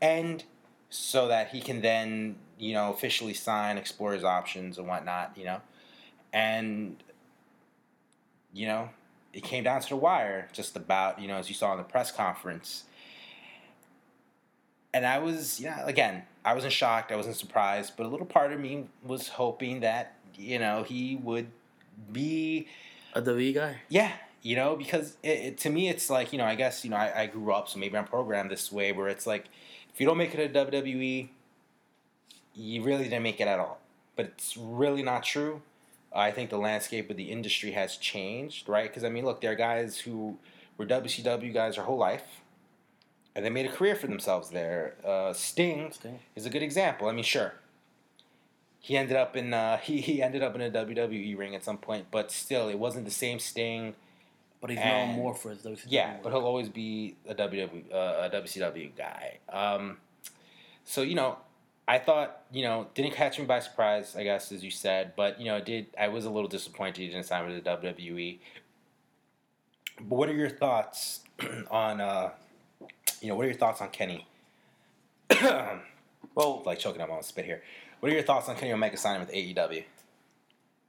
end 0.00 0.44
so 0.88 1.26
that 1.26 1.48
he 1.48 1.60
can 1.60 1.80
then, 1.80 2.36
you 2.56 2.74
know, 2.74 2.92
officially 2.92 3.34
sign, 3.34 3.76
explore 3.76 4.12
his 4.12 4.22
options 4.22 4.78
and 4.78 4.86
whatnot, 4.86 5.32
you 5.36 5.46
know. 5.46 5.62
And, 6.32 7.02
you 8.52 8.68
know, 8.68 8.90
it 9.32 9.42
came 9.42 9.64
down 9.64 9.80
to 9.80 9.88
the 9.88 9.96
wire 9.96 10.48
just 10.52 10.76
about, 10.76 11.20
you 11.20 11.26
know, 11.26 11.38
as 11.38 11.48
you 11.48 11.56
saw 11.56 11.72
in 11.72 11.78
the 11.78 11.82
press 11.82 12.12
conference. 12.12 12.84
And 14.94 15.04
I 15.04 15.18
was, 15.18 15.60
you 15.60 15.66
know, 15.66 15.82
again, 15.84 16.22
I 16.44 16.54
wasn't 16.54 16.72
shocked, 16.72 17.10
I 17.12 17.16
wasn't 17.16 17.36
surprised, 17.36 17.94
but 17.96 18.06
a 18.06 18.08
little 18.08 18.26
part 18.26 18.52
of 18.52 18.60
me 18.60 18.86
was 19.04 19.28
hoping 19.28 19.80
that, 19.80 20.14
you 20.36 20.58
know, 20.58 20.84
he 20.84 21.16
would 21.16 21.48
be 22.12 22.68
A 23.12 23.20
WWE 23.20 23.54
guy. 23.54 23.80
yeah, 23.88 24.12
you 24.40 24.56
know, 24.56 24.76
because 24.76 25.16
it, 25.22 25.28
it, 25.28 25.58
to 25.58 25.70
me, 25.70 25.88
it's 25.88 26.08
like 26.08 26.32
you 26.32 26.38
know, 26.38 26.44
I 26.44 26.54
guess 26.54 26.84
you 26.84 26.90
know, 26.90 26.96
I, 26.96 27.22
I 27.22 27.26
grew 27.26 27.52
up, 27.52 27.68
so 27.68 27.78
maybe 27.78 27.96
I'm 27.98 28.04
programmed 28.06 28.50
this 28.50 28.70
way, 28.70 28.92
where 28.92 29.08
it's 29.08 29.26
like, 29.26 29.46
if 29.92 30.00
you 30.00 30.06
don't 30.06 30.18
make 30.18 30.34
it 30.34 30.52
to 30.52 30.66
WWE, 30.66 31.28
you 32.54 32.82
really 32.82 33.04
didn't 33.04 33.22
make 33.22 33.40
it 33.40 33.48
at 33.48 33.58
all. 33.58 33.80
But 34.16 34.26
it's 34.26 34.56
really 34.56 35.02
not 35.02 35.24
true. 35.24 35.60
I 36.14 36.30
think 36.30 36.50
the 36.50 36.58
landscape 36.58 37.10
of 37.10 37.16
the 37.16 37.32
industry 37.32 37.72
has 37.72 37.96
changed, 37.96 38.68
right? 38.68 38.88
Because 38.88 39.02
I 39.02 39.08
mean, 39.08 39.24
look, 39.24 39.40
there 39.40 39.50
are 39.50 39.56
guys 39.56 39.98
who 39.98 40.38
were 40.78 40.86
WCW 40.86 41.52
guys 41.52 41.74
their 41.74 41.84
whole 41.84 41.98
life, 41.98 42.42
and 43.36 43.44
they 43.44 43.50
made 43.50 43.66
a 43.66 43.72
career 43.72 43.94
for 43.96 44.06
themselves 44.06 44.50
there. 44.50 44.94
Uh, 45.04 45.32
Sting 45.32 45.90
Sting. 45.92 46.18
is 46.36 46.46
a 46.46 46.50
good 46.50 46.62
example. 46.62 47.08
I 47.08 47.12
mean, 47.12 47.24
sure, 47.24 47.54
he 48.80 48.96
ended 48.96 49.16
up 49.16 49.36
in 49.36 49.52
uh, 49.54 49.76
he 49.82 50.00
he 50.00 50.22
ended 50.22 50.42
up 50.42 50.54
in 50.54 50.60
a 50.60 50.70
WWE 50.70 51.36
ring 51.38 51.54
at 51.54 51.64
some 51.64 51.78
point, 51.78 52.06
but 52.10 52.30
still, 52.30 52.68
it 52.68 52.78
wasn't 52.78 53.04
the 53.04 53.10
same 53.10 53.38
Sting. 53.38 53.94
But 54.60 54.70
he's 54.70 54.78
And- 54.78 55.10
known 55.10 55.16
more 55.16 55.34
for 55.34 55.50
his 55.50 55.58
WCW. 55.62 55.84
Yeah, 55.88 56.16
but 56.22 56.30
he'll 56.32 56.46
always 56.46 56.70
be 56.70 57.16
a 57.28 57.34
WWE 57.34 57.92
uh, 57.92 58.28
a 58.28 58.30
WCW 58.30 58.96
guy. 58.96 59.38
Um, 59.50 59.98
so 60.84 61.02
you 61.02 61.14
know, 61.14 61.36
I 61.86 61.98
thought 61.98 62.40
you 62.50 62.62
know 62.62 62.86
didn't 62.94 63.12
catch 63.12 63.38
me 63.38 63.44
by 63.44 63.58
surprise, 63.58 64.16
I 64.16 64.22
guess 64.22 64.52
as 64.52 64.64
you 64.64 64.70
said, 64.70 65.12
but 65.16 65.38
you 65.38 65.44
know 65.46 65.56
it 65.56 65.66
did. 65.66 65.88
I 66.00 66.08
was 66.08 66.24
a 66.24 66.30
little 66.30 66.48
disappointed 66.48 66.96
he 66.96 67.08
didn't 67.08 67.24
sign 67.26 67.46
with 67.46 67.62
the 67.62 67.70
WWE. 67.70 68.38
But 70.00 70.16
what 70.16 70.28
are 70.30 70.34
your 70.34 70.48
thoughts 70.50 71.20
on 71.70 72.00
uh, 72.00 72.30
you 73.24 73.30
know, 73.30 73.36
what 73.36 73.44
are 73.44 73.48
your 73.48 73.58
thoughts 73.58 73.80
on 73.80 73.90
Kenny? 73.90 74.26
Well, 76.34 76.62
Like 76.66 76.80
choking 76.80 77.00
up 77.00 77.10
on 77.10 77.22
spit 77.22 77.44
here. 77.44 77.62
What 78.00 78.10
are 78.10 78.14
your 78.14 78.24
thoughts 78.24 78.48
on 78.48 78.56
Kenny 78.56 78.72
Omega 78.72 78.96
signing 78.96 79.20
with 79.20 79.32
AEW? 79.32 79.84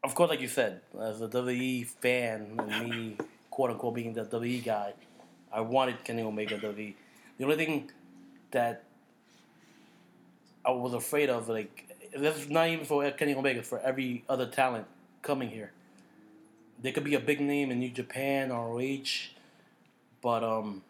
of 0.04 0.14
course, 0.14 0.30
like 0.30 0.40
you 0.40 0.48
said, 0.48 0.82
as 1.02 1.22
a 1.22 1.28
WWE 1.28 1.86
fan 1.88 2.60
and 2.70 2.90
me, 2.90 3.18
quote 3.50 3.72
unquote, 3.72 3.96
being 3.96 4.14
the 4.14 4.24
WWE 4.24 4.64
guy, 4.64 4.94
I 5.52 5.62
wanted 5.62 6.04
Kenny 6.04 6.22
Omega 6.22 6.60
WWE. 6.60 6.94
The 7.38 7.44
only 7.44 7.56
thing 7.56 7.90
that 8.52 8.84
I 10.64 10.72
was 10.72 10.94
afraid 10.94 11.30
of, 11.32 11.50
like, 11.50 11.88
this 12.16 12.38
is 12.38 12.50
not 12.50 12.68
even 12.70 12.86
for 12.86 13.10
Kenny 13.12 13.34
Omega, 13.34 13.64
for 13.64 13.80
every 13.80 14.24
other 14.30 14.46
talent 14.46 14.86
coming 15.24 15.50
here. 15.50 15.72
There 16.82 16.92
could 16.92 17.04
be 17.04 17.16
a 17.16 17.20
big 17.20 17.42
name 17.42 17.72
in 17.72 17.80
New 17.80 17.90
Japan 17.90 18.52
or 18.52 18.76
ROH, 18.76 19.32
but 20.22 20.44
um, 20.44 20.84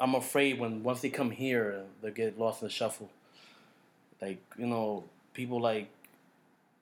I'm 0.00 0.14
afraid 0.14 0.58
when 0.58 0.82
once 0.82 1.00
they 1.00 1.10
come 1.10 1.30
here, 1.30 1.82
they 2.02 2.10
get 2.10 2.38
lost 2.38 2.62
in 2.62 2.68
the 2.68 2.72
shuffle. 2.72 3.10
Like 4.20 4.38
you 4.58 4.66
know, 4.66 5.04
people 5.34 5.60
like 5.60 5.88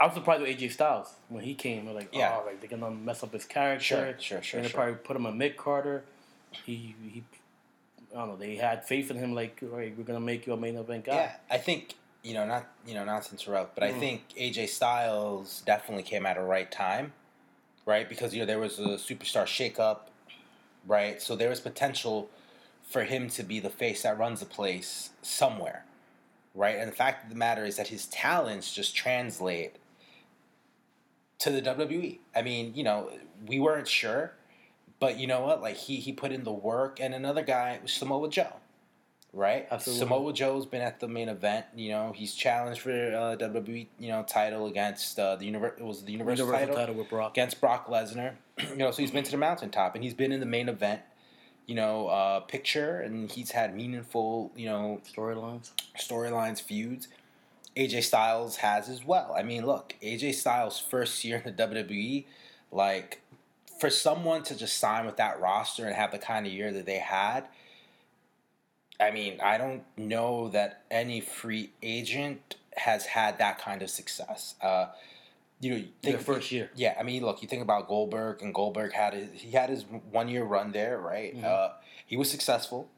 I 0.01 0.07
was 0.07 0.15
surprised 0.15 0.43
with 0.43 0.51
AJ 0.57 0.73
Styles 0.73 1.13
when 1.29 1.45
he 1.45 1.55
came. 1.55 1.87
Like, 1.93 2.09
Yeah. 2.13 2.39
oh, 2.41 2.47
like 2.47 2.61
they're 2.61 2.71
gonna 2.71 2.91
mess 2.91 3.23
up 3.23 3.33
his 3.33 3.45
character. 3.45 3.85
Sure, 3.85 4.15
sure, 4.19 4.43
sure, 4.43 4.59
And 4.59 4.65
they 4.67 4.71
sure. 4.71 4.81
probably 4.81 4.97
put 4.97 5.17
him 5.17 5.27
on 5.27 5.39
Mick 5.39 5.57
Carter. 5.57 6.05
He 6.65 6.95
he, 7.13 7.23
I 8.13 8.19
don't 8.19 8.29
know. 8.31 8.37
They 8.37 8.57
had 8.57 8.87
faith 8.87 9.11
in 9.11 9.17
him. 9.17 9.35
Like, 9.35 9.59
all 9.63 9.69
right, 9.71 9.97
we're 9.97 10.05
gonna 10.05 10.21
make 10.21 10.47
you 10.47 10.53
a 10.53 10.57
main 10.57 10.77
event 10.77 11.05
guy. 11.05 11.15
Yeah, 11.15 11.33
I 11.51 11.59
think 11.59 11.95
you 12.23 12.35
know, 12.35 12.47
not 12.47 12.67
you 12.87 12.95
know, 12.95 13.05
not 13.05 13.23
to 13.25 13.33
interrupt, 13.33 13.75
but 13.75 13.85
I 13.85 13.93
Mm. 13.93 14.01
think 14.01 14.23
AJ 14.37 14.69
Styles 14.69 15.63
definitely 15.67 16.05
came 16.05 16.27
at 16.27 16.37
a 16.37 16.43
right 16.43 16.71
time, 16.71 17.13
right? 17.87 18.09
Because 18.09 18.35
you 18.35 18.41
know 18.41 18.47
there 18.47 18.59
was 18.59 18.79
a 18.79 18.97
superstar 18.99 19.45
shakeup, 19.45 19.99
right? 20.87 21.21
So 21.21 21.37
there 21.37 21.49
was 21.51 21.61
potential 21.61 22.29
for 22.95 23.03
him 23.03 23.29
to 23.29 23.43
be 23.43 23.59
the 23.59 23.69
face 23.69 24.03
that 24.03 24.17
runs 24.17 24.39
the 24.39 24.47
place 24.47 25.11
somewhere, 25.21 25.85
right? 26.55 26.77
And 26.77 26.87
the 26.89 26.95
fact 26.95 27.25
of 27.25 27.29
the 27.29 27.35
matter 27.35 27.65
is 27.65 27.75
that 27.75 27.89
his 27.89 28.07
talents 28.07 28.73
just 28.73 28.95
translate 28.95 29.75
to 31.41 31.51
the 31.51 31.61
WWE. 31.61 32.21
I 32.37 32.43
mean, 32.43 32.73
you 32.77 32.85
know, 32.85 33.11
we 33.49 33.59
weren't 33.59 33.89
sure, 33.89 34.35
but 35.01 35.19
you 35.19 35.27
know 35.27 35.41
what? 35.41 35.61
Like 35.61 35.75
he 35.75 35.97
he 35.97 36.13
put 36.13 36.31
in 36.31 36.45
the 36.45 36.53
work, 36.53 37.01
and 37.01 37.15
another 37.15 37.43
guy 37.43 37.81
was 37.83 37.93
Samoa 37.93 38.29
Joe, 38.29 38.53
right? 39.33 39.67
Absolutely. 39.73 39.99
Samoa 39.99 40.33
Joe's 40.33 40.65
been 40.65 40.81
at 40.81 41.01
the 41.01 41.09
main 41.09 41.29
event. 41.29 41.67
You 41.75 41.89
know, 41.89 42.13
he's 42.15 42.33
challenged 42.33 42.83
for 42.83 42.93
uh, 42.93 43.37
WWE, 43.45 43.89
you 43.99 44.09
know, 44.11 44.23
title 44.23 44.69
against 44.69 45.19
uh, 45.19 45.35
the 45.35 45.47
universe. 45.47 45.73
It 45.81 45.85
was 45.85 46.05
the 46.05 46.13
Universal, 46.13 46.47
Universal 46.47 46.67
title, 46.69 46.77
title 46.77 46.95
with 46.95 47.11
Brock. 47.11 47.33
against 47.33 47.61
Brock 47.61 47.89
Lesnar. 47.89 48.35
you 48.71 48.77
know, 48.77 48.93
so 48.93 49.03
he's 49.03 49.11
been 49.11 49.25
to 49.25 49.33
the 49.33 49.37
mountaintop, 49.37 49.97
and 49.97 50.05
he's 50.05 50.15
been 50.15 50.31
in 50.31 50.39
the 50.39 50.47
main 50.47 50.69
event. 50.69 51.01
You 51.67 51.75
know, 51.75 52.09
uh, 52.09 52.41
picture, 52.41 53.01
and 53.01 53.31
he's 53.31 53.51
had 53.53 53.75
meaningful, 53.75 54.53
you 54.55 54.67
know, 54.67 55.01
Storylines. 55.05 55.71
storylines, 55.99 56.61
feuds. 56.61 57.09
AJ 57.77 58.05
Styles 58.05 58.57
has 58.57 58.89
as 58.89 59.05
well. 59.05 59.35
I 59.37 59.43
mean, 59.43 59.67
look, 59.67 59.95
AJ 60.03 60.35
Styles' 60.35 60.79
first 60.79 61.25
year 61.25 61.43
in 61.45 61.57
the 61.57 61.67
WWE, 61.67 62.25
like, 62.71 63.21
for 63.81 63.91
someone 63.91 64.43
to 64.45 64.57
just 64.57 64.79
sign 64.79 65.07
with 65.07 65.17
that 65.17 65.41
roster 65.41 65.87
and 65.87 65.95
have 65.95 66.13
the 66.13 66.19
kind 66.19 66.47
of 66.47 66.53
year 66.53 66.73
that 66.73 66.87
they 66.87 66.99
had, 66.99 67.45
I 69.01 69.11
mean, 69.11 69.41
I 69.43 69.59
don't 69.59 69.83
know 69.97 70.49
that 70.51 70.83
any 70.91 71.21
free 71.21 71.71
agent 71.83 72.57
has 72.77 73.07
had 73.07 73.39
that 73.39 73.59
kind 73.59 73.83
of 73.83 73.91
success. 73.91 74.55
Uh, 74.61 74.87
you 75.65 75.75
know, 75.79 75.85
Their 76.03 76.19
first 76.19 76.53
year. 76.53 76.71
yeah, 76.75 76.95
I 76.99 77.03
mean, 77.03 77.25
look, 77.25 77.41
you 77.43 77.49
think 77.49 77.63
about 77.63 77.89
Goldberg, 77.89 78.43
and 78.43 78.53
Goldberg 78.55 78.93
had 78.93 79.15
his, 79.15 79.29
he 79.41 79.51
had 79.53 79.71
his 79.71 79.85
one 80.11 80.29
year 80.29 80.45
run 80.45 80.73
there, 80.73 80.99
right? 80.99 81.35
Mhm. 81.37 81.45
Uh, 81.45 81.71
he 82.07 82.17
was 82.17 82.31
successful, 82.31 82.89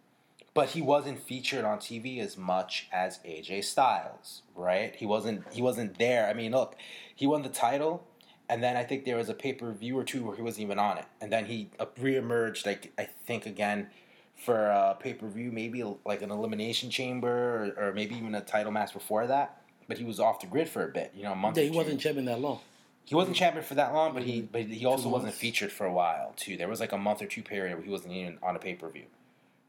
but 0.52 0.70
he 0.70 0.82
wasn't 0.82 1.18
featured 1.20 1.64
on 1.64 1.78
TV 1.78 2.18
as 2.20 2.36
much 2.36 2.88
as 2.92 3.18
AJ 3.24 3.62
Styles, 3.64 4.42
right? 4.54 4.94
He 4.96 5.06
wasn't 5.06 5.44
he 5.52 5.62
wasn't 5.62 5.98
there. 5.98 6.26
I 6.28 6.32
mean, 6.32 6.52
look, 6.52 6.74
he 7.14 7.26
won 7.26 7.42
the 7.42 7.48
title, 7.48 8.04
and 8.48 8.62
then 8.62 8.76
I 8.76 8.82
think 8.84 9.04
there 9.04 9.16
was 9.16 9.28
a 9.28 9.34
pay 9.34 9.52
per 9.52 9.72
view 9.72 9.96
or 9.98 10.04
two 10.04 10.24
where 10.24 10.34
he 10.36 10.42
wasn't 10.42 10.62
even 10.64 10.78
on 10.78 10.98
it, 10.98 11.04
and 11.20 11.32
then 11.32 11.44
he 11.46 11.70
reemerged, 11.98 12.66
like 12.66 12.92
I 12.98 13.04
think 13.26 13.46
again 13.46 13.88
for 14.34 14.66
a 14.66 14.96
pay 15.00 15.14
per 15.14 15.28
view, 15.28 15.50
maybe 15.52 15.82
like 16.04 16.20
an 16.22 16.30
elimination 16.30 16.90
chamber, 16.90 17.72
or, 17.78 17.88
or 17.88 17.92
maybe 17.92 18.14
even 18.16 18.34
a 18.34 18.40
title 18.42 18.72
match 18.72 18.92
before 18.92 19.26
that. 19.26 19.62
But 19.88 19.98
he 19.98 20.04
was 20.04 20.18
off 20.18 20.40
the 20.40 20.46
grid 20.46 20.68
for 20.68 20.84
a 20.84 20.88
bit, 20.88 21.12
you 21.14 21.22
know, 21.22 21.32
a 21.32 21.36
month. 21.36 21.56
Yeah, 21.56 21.64
he 21.64 21.70
wasn't 21.70 22.00
champion 22.00 22.24
that 22.26 22.40
long. 22.40 22.60
He 23.04 23.14
wasn't 23.14 23.36
champion 23.36 23.64
for 23.64 23.76
that 23.76 23.92
long, 23.94 24.14
but 24.14 24.24
he 24.24 24.42
Mhm. 24.42 24.48
but 24.52 24.62
he 24.62 24.84
also 24.84 25.04
Two 25.04 25.08
wasn't 25.10 25.26
months. 25.28 25.38
featured 25.38 25.70
for 25.70 25.86
a 25.86 25.92
while 25.92 26.32
too. 26.36 26.56
There 26.56 26.66
was 26.68 26.80
like 26.80 26.90
a 26.92 26.98
month 26.98 27.22
or 27.22 27.26
two 27.26 27.42
period 27.42 27.76
where 27.76 27.84
he 27.84 27.90
wasn't 27.90 28.14
even 28.14 28.38
on 28.42 28.56
a 28.56 28.58
pay 28.58 28.74
per 28.74 28.88
view, 28.88 29.06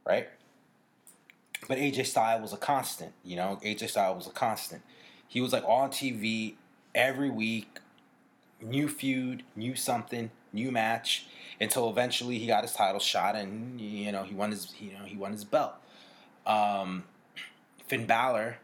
right? 0.05 0.27
But 1.67 1.77
AJ 1.77 2.03
Styles 2.03 2.41
was 2.41 2.53
a 2.53 2.57
constant, 2.57 3.13
you 3.23 3.35
know. 3.35 3.59
AJ 3.63 3.87
Styles 3.87 4.17
was 4.17 4.27
a 4.27 4.31
constant. 4.35 4.81
He 5.27 5.39
was 5.41 5.53
like 5.53 5.63
on 5.65 5.91
TV 5.91 6.55
every 6.95 7.29
week, 7.29 7.79
new 8.61 8.87
feud, 8.87 9.43
new 9.55 9.75
something, 9.75 10.31
new 10.53 10.71
match, 10.71 11.27
until 11.61 11.89
eventually 11.89 12.39
he 12.39 12.47
got 12.47 12.63
his 12.63 12.73
title 12.73 12.99
shot 12.99 13.35
and 13.35 13.79
you 13.79 14.11
know 14.11 14.23
he 14.23 14.33
won 14.33 14.49
his 14.49 14.73
you 14.79 14.93
know 14.93 15.05
he 15.05 15.15
won 15.15 15.31
his 15.31 15.43
belt. 15.43 15.73
Um, 16.47 17.03
Finn 17.87 18.05
Balor 18.07 18.57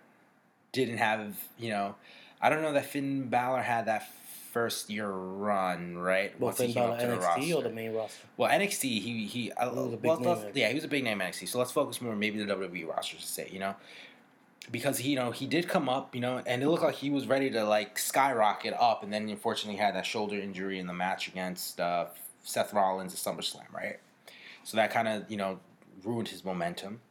didn't 0.74 0.98
have 0.98 1.38
you 1.58 1.70
know 1.70 1.96
I 2.42 2.50
don't 2.50 2.62
know 2.62 2.74
that 2.74 2.88
Finn 2.88 3.30
Balor 3.30 3.62
had 3.62 3.86
that 3.86 4.12
first 4.52 4.90
year 4.90 5.10
run 5.10 5.98
right 5.98 6.38
Well, 6.40 6.48
once 6.48 6.58
Finn 6.58 6.74
Balor 6.74 7.00
to 7.00 7.08
the 7.08 7.14
NXT 7.16 7.56
or 7.56 7.64
the 7.64 7.70
main 7.70 7.94
roster. 7.94 8.28
Well, 8.36 8.52
NXT, 8.52 8.82
he 8.82 9.26
he, 9.26 9.52
uh, 9.54 9.74
was 9.74 9.94
a 9.94 9.98
big 9.98 10.20
well, 10.20 10.52
yeah, 10.54 10.68
he 10.68 10.76
was 10.76 10.84
a 10.84 10.90
big 10.90 11.04
name 11.04 11.20
NXT. 11.20 11.48
So 11.48 11.58
let's 11.58 11.72
focus 11.72 12.02
more 12.02 12.16
maybe 12.16 12.44
the 12.44 12.54
WWE 12.54 12.88
roster 12.88 13.16
to 13.16 13.24
say, 13.24 13.48
you 13.50 13.60
know, 13.60 13.76
because 14.72 15.00
he, 15.00 15.12
you 15.12 15.16
know, 15.16 15.32
he 15.32 15.48
did 15.48 15.68
come 15.68 15.90
up, 15.90 16.14
you 16.14 16.22
know, 16.22 16.42
and 16.46 16.62
it 16.62 16.68
looked 16.68 16.84
like 16.84 16.96
he 16.96 17.10
was 17.10 17.28
ready 17.28 17.50
to 17.50 17.64
like 17.64 17.98
skyrocket 17.98 18.74
up, 18.80 19.04
and 19.04 19.12
then 19.12 19.28
unfortunately 19.30 19.80
had 19.80 19.96
that 19.96 20.06
shoulder 20.06 20.38
injury 20.38 20.80
in 20.80 20.86
the 20.86 20.94
match 20.94 21.28
against 21.28 21.80
uh, 21.80 22.06
Seth 22.44 22.74
Rollins 22.74 23.14
at 23.14 23.20
SummerSlam, 23.20 23.72
right? 23.74 24.00
So 24.64 24.78
that 24.78 24.92
kind 24.92 25.08
of 25.08 25.32
you 25.32 25.38
know 25.38 25.60
ruined 26.04 26.28
his 26.28 26.46
momentum. 26.46 27.02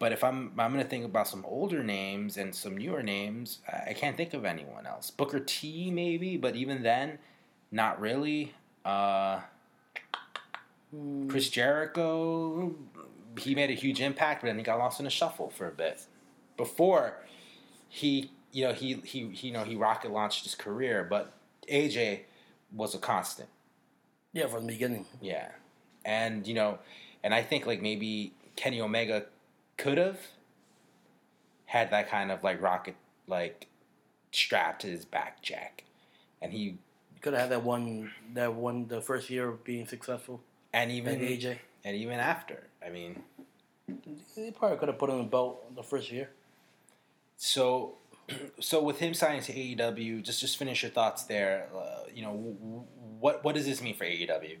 But 0.00 0.12
if 0.12 0.24
I'm 0.24 0.52
I'm 0.58 0.72
gonna 0.72 0.82
think 0.82 1.04
about 1.04 1.28
some 1.28 1.44
older 1.44 1.84
names 1.84 2.38
and 2.38 2.54
some 2.54 2.76
newer 2.76 3.02
names, 3.02 3.60
I 3.68 3.92
can't 3.92 4.16
think 4.16 4.34
of 4.34 4.44
anyone 4.44 4.86
else. 4.86 5.10
Booker 5.10 5.38
T 5.38 5.90
maybe, 5.92 6.36
but 6.36 6.56
even 6.56 6.82
then, 6.82 7.18
not 7.70 8.00
really. 8.00 8.54
Uh. 8.84 9.40
Chris 11.28 11.48
Jericho, 11.48 12.74
he 13.38 13.54
made 13.54 13.70
a 13.70 13.74
huge 13.74 14.00
impact, 14.00 14.42
but 14.42 14.48
then 14.48 14.58
he 14.58 14.64
got 14.64 14.78
lost 14.78 14.98
in 14.98 15.04
the 15.04 15.10
shuffle 15.10 15.48
for 15.50 15.68
a 15.68 15.70
bit. 15.70 16.04
Before 16.56 17.14
he, 17.88 18.32
you 18.50 18.64
know, 18.64 18.72
he 18.72 18.94
he, 19.04 19.28
he 19.28 19.48
you 19.48 19.52
know 19.52 19.64
he 19.64 19.76
rocket 19.76 20.10
launched 20.10 20.42
his 20.44 20.56
career, 20.56 21.06
but 21.08 21.32
AJ 21.70 22.22
was 22.72 22.94
a 22.94 22.98
constant. 22.98 23.48
Yeah, 24.32 24.46
from 24.46 24.66
the 24.66 24.72
beginning. 24.72 25.06
Yeah, 25.20 25.50
and 26.04 26.46
you 26.46 26.54
know, 26.54 26.78
and 27.22 27.32
I 27.34 27.42
think 27.42 27.66
like 27.66 27.80
maybe 27.80 28.32
Kenny 28.56 28.80
Omega 28.80 29.26
could 29.82 29.98
have 29.98 30.18
had 31.66 31.90
that 31.90 32.08
kind 32.10 32.30
of 32.30 32.42
like 32.44 32.60
rocket 32.62 32.96
like 33.26 33.66
strapped 34.32 34.82
to 34.82 34.88
his 34.88 35.04
back, 35.04 35.42
Jack, 35.42 35.84
and 36.42 36.52
he 36.52 36.78
Could 37.20 37.32
have 37.34 37.42
had 37.42 37.50
that 37.50 37.62
one, 37.64 38.10
that 38.34 38.54
one, 38.54 38.86
the 38.88 39.00
first 39.00 39.30
year 39.30 39.48
of 39.48 39.64
being 39.64 39.86
successful. 39.86 40.40
and 40.72 40.90
even 40.90 41.14
And 41.14 41.22
AJ, 41.22 41.58
and 41.84 41.96
even 41.96 42.18
after. 42.18 42.68
I 42.84 42.90
mean, 42.90 43.22
he 44.34 44.50
probably 44.52 44.78
could 44.78 44.88
have 44.88 44.98
put 44.98 45.10
on 45.10 45.18
the 45.18 45.24
belt 45.24 45.74
the 45.74 45.82
first 45.82 46.10
year. 46.12 46.30
So, 47.36 47.94
so 48.60 48.82
with 48.82 48.98
him 48.98 49.14
signing 49.14 49.42
to 49.42 49.52
AEW, 49.52 50.22
just 50.22 50.40
just 50.40 50.56
finish 50.56 50.82
your 50.82 50.92
thoughts 50.92 51.24
there. 51.24 51.68
Uh, 51.74 52.04
you 52.14 52.22
know, 52.22 52.32
w- 52.32 52.54
w- 52.54 52.84
what 53.20 53.42
what 53.44 53.54
does 53.54 53.66
this 53.66 53.80
mean 53.82 53.96
for 53.96 54.04
AEW? 54.04 54.56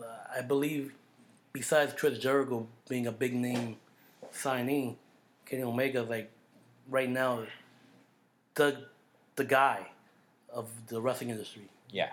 Uh, 0.00 0.04
I 0.38 0.40
believe, 0.42 0.94
besides 1.58 1.94
Chris 1.96 2.18
Jericho 2.18 2.66
being 2.88 3.06
a 3.06 3.12
big 3.12 3.32
name 3.34 3.76
signing, 4.32 4.96
Kenny 5.46 5.62
Omega 5.62 6.02
is 6.02 6.08
like 6.10 6.30
right 6.90 7.08
now 7.08 7.44
the 8.56 8.76
the 9.36 9.44
guy 9.44 9.86
of 10.52 10.68
the 10.88 11.00
wrestling 11.00 11.30
industry. 11.30 11.62
Yeah, 11.90 12.10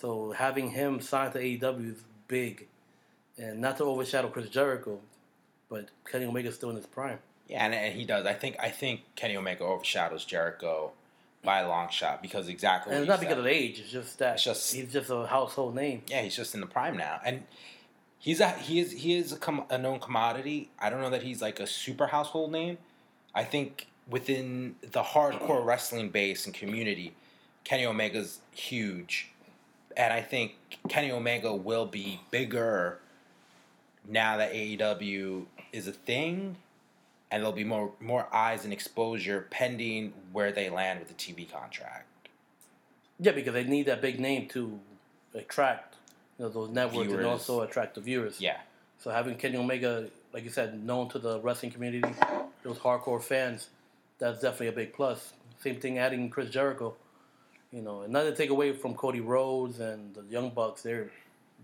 So 0.00 0.30
having 0.32 0.70
him 0.70 1.00
signed 1.00 1.32
to 1.34 1.40
AEW 1.40 1.92
is 1.94 1.98
big, 2.28 2.66
and 3.36 3.60
not 3.60 3.76
to 3.78 3.84
overshadow 3.84 4.28
Chris 4.28 4.48
Jericho, 4.48 5.00
but 5.68 5.88
Kenny 6.10 6.24
Omega's 6.26 6.54
still 6.54 6.70
in 6.70 6.76
his 6.76 6.86
prime. 6.86 7.18
yeah, 7.48 7.64
and, 7.64 7.74
and 7.74 7.92
he 7.94 8.04
does. 8.04 8.24
I 8.24 8.32
think 8.34 8.56
I 8.60 8.70
think 8.70 9.00
Kenny 9.16 9.36
Omega 9.36 9.64
overshadows 9.64 10.24
Jericho 10.24 10.92
by 11.44 11.60
a 11.60 11.68
long 11.68 11.88
shot 11.90 12.22
because 12.22 12.48
exactly. 12.48 12.92
And 12.92 13.02
it's 13.02 13.08
not 13.08 13.18
because 13.20 13.34
said. 13.34 13.40
of 13.40 13.46
age; 13.46 13.80
it's 13.80 13.90
just 13.90 14.18
that 14.20 14.34
It's 14.34 14.44
just- 14.44 14.74
he's 14.74 14.92
just 14.92 15.10
a 15.10 15.26
household 15.26 15.74
name. 15.74 16.02
yeah, 16.06 16.22
he's 16.22 16.36
just 16.36 16.54
in 16.54 16.60
the 16.60 16.66
prime 16.68 16.96
now, 16.96 17.20
and 17.24 17.44
he's 18.18 18.40
a 18.40 18.50
he 18.50 18.80
is 18.80 18.92
he 18.92 19.16
is 19.16 19.32
a, 19.32 19.36
com- 19.36 19.64
a 19.70 19.78
known 19.78 20.00
commodity. 20.00 20.70
I 20.78 20.90
don't 20.90 21.00
know 21.00 21.10
that 21.10 21.22
he's 21.22 21.42
like 21.42 21.60
a 21.60 21.66
super 21.66 22.08
household 22.08 22.52
name. 22.52 22.78
I 23.34 23.44
think 23.44 23.86
within 24.08 24.76
the 24.80 25.02
hardcore 25.02 25.64
wrestling 25.64 26.10
base 26.10 26.46
and 26.46 26.54
community, 26.54 27.12
Kenny 27.64 27.84
Omega's 27.84 28.40
huge, 28.52 29.30
and 29.96 30.12
I 30.12 30.22
think 30.22 30.54
Kenny 30.88 31.10
Omega 31.10 31.54
will 31.54 31.86
be 31.86 32.20
bigger 32.30 32.98
now 34.08 34.36
that 34.36 34.52
AEW 34.52 35.46
is 35.72 35.88
a 35.88 35.92
thing, 35.92 36.56
and 37.30 37.42
there'll 37.42 37.52
be 37.52 37.64
more 37.64 37.92
more 38.00 38.28
eyes 38.34 38.64
and 38.64 38.72
exposure 38.72 39.46
pending 39.50 40.12
where 40.32 40.52
they 40.52 40.70
land 40.70 41.00
with 41.00 41.08
the 41.08 41.14
TV 41.14 41.50
contract. 41.50 42.06
Yeah, 43.18 43.32
because 43.32 43.54
they 43.54 43.64
need 43.64 43.86
that 43.86 44.02
big 44.02 44.20
name 44.20 44.46
to 44.48 44.78
attract 45.34 45.96
you 46.38 46.44
know, 46.44 46.48
those 46.50 46.70
networks 46.70 47.08
Viewers. 47.08 47.18
and 47.18 47.26
also 47.26 47.62
attract 47.62 47.94
the 47.94 48.00
viewers. 48.00 48.40
Yeah, 48.40 48.58
So 48.98 49.10
having 49.10 49.36
Kenny 49.36 49.56
Omega, 49.56 50.08
like 50.32 50.44
you 50.44 50.50
said, 50.50 50.82
known 50.82 51.08
to 51.10 51.18
the 51.18 51.40
wrestling 51.40 51.72
community, 51.72 52.12
those 52.62 52.78
hardcore 52.78 53.22
fans, 53.22 53.68
that's 54.18 54.40
definitely 54.40 54.68
a 54.68 54.72
big 54.72 54.92
plus. 54.92 55.32
Same 55.60 55.80
thing 55.80 55.98
adding 55.98 56.28
Chris 56.30 56.50
Jericho. 56.50 56.94
You 57.72 57.82
know, 57.82 58.02
and 58.02 58.12
not 58.12 58.22
to 58.22 58.34
take 58.34 58.50
away 58.50 58.72
from 58.72 58.94
Cody 58.94 59.20
Rhodes 59.20 59.80
and 59.80 60.14
the 60.14 60.22
Young 60.30 60.50
Bucks, 60.50 60.82
they're 60.82 61.10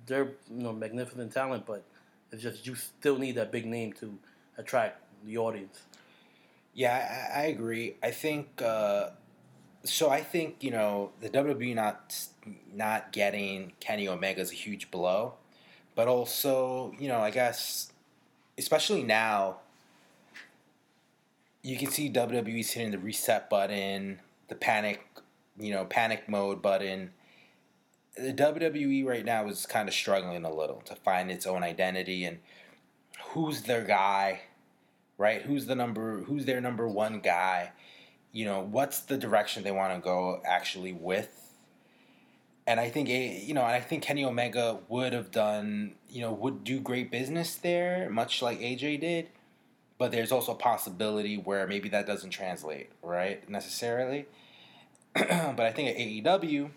they're 0.07 0.33
you 0.51 0.63
know 0.63 0.73
magnificent 0.73 1.33
talent, 1.33 1.65
but 1.65 1.85
it's 2.33 2.43
just 2.43 2.67
you 2.67 2.75
still 2.75 3.19
need 3.19 3.37
that 3.37 3.53
big 3.53 3.67
name 3.67 3.93
to 3.95 4.19
attract 4.59 5.01
the 5.25 5.39
audience. 5.39 5.81
yeah, 6.75 7.31
I, 7.35 7.41
I 7.41 7.45
agree. 7.47 7.97
I 8.03 8.11
think 8.11 8.61
uh, 8.63 9.11
so. 9.85 10.11
I 10.11 10.21
think 10.21 10.63
you 10.63 10.71
know 10.71 11.11
the 11.21 11.29
WWE 11.29 11.75
not 11.75 12.17
not 12.73 13.13
getting 13.13 13.73
Kenny 13.81 14.09
Omega 14.09 14.41
is 14.41 14.51
a 14.51 14.55
huge 14.55 14.91
blow, 14.91 15.35
but 15.95 16.09
also 16.09 16.95
you 16.99 17.09
know 17.09 17.21
I 17.21 17.31
guess 17.31 17.93
especially 18.59 19.03
now 19.03 19.57
you 21.63 21.77
can 21.77 21.91
see 21.91 22.11
WWE's 22.11 22.73
hitting 22.73 22.91
the 22.91 22.99
reset 22.99 23.49
button, 23.49 24.21
the 24.49 24.55
panic, 24.55 25.01
you 25.59 25.73
know, 25.73 25.85
panic 25.85 26.29
mode 26.29 26.61
button. 26.61 27.13
The 28.17 28.33
WWE 28.33 29.07
right 29.07 29.25
now 29.25 29.47
is 29.47 29.65
kind 29.65 29.89
of 29.89 29.95
struggling 29.95 30.45
a 30.45 30.53
little 30.53 30.83
to 30.87 30.97
find 30.97 31.31
its 31.31 31.47
own 31.47 31.63
identity 31.63 32.25
and 32.25 32.41
who's 33.29 33.63
their 33.63 33.85
guy, 33.85 34.43
right? 35.17 35.43
Who's 35.43 35.67
the 35.67 35.75
number? 35.75 36.23
Who's 36.23 36.45
their 36.45 36.61
number 36.61 36.87
one 36.89 37.21
guy? 37.21 37.73
You 38.33 38.47
know, 38.47 38.61
what's 38.61 39.01
the 39.01 39.17
direction 39.19 39.63
they 39.63 39.73
want 39.73 39.95
to 39.95 40.01
go 40.01 40.41
actually 40.45 40.93
with? 40.93 41.39
And 42.67 42.79
I 42.81 42.89
think 42.91 43.09
a 43.09 43.43
you 43.45 43.55
know, 43.55 43.63
and 43.63 43.73
I 43.73 43.81
think 43.81 44.03
Kenny 44.03 44.25
Omega 44.25 44.79
would 44.89 45.13
have 45.13 45.31
done, 45.31 45.95
you 46.09 46.21
know, 46.21 46.33
would 46.33 46.65
do 46.65 46.81
great 46.81 47.11
business 47.11 47.57
there, 47.57 48.09
much 48.11 48.41
like 48.43 48.61
AJ 48.61 49.01
did 49.01 49.29
but 49.99 50.11
there's 50.11 50.33
also 50.33 50.51
a 50.51 50.57
possibility 50.57 51.37
where 51.37 51.65
maybe 51.69 51.89
that 51.89 52.07
doesn't 52.09 52.31
translate 52.31 52.91
right 53.05 53.49
necessarily 53.49 54.27
but 55.15 55.61
i 55.61 55.71
think 55.71 55.91
at 55.91 55.97
aew 55.97 56.71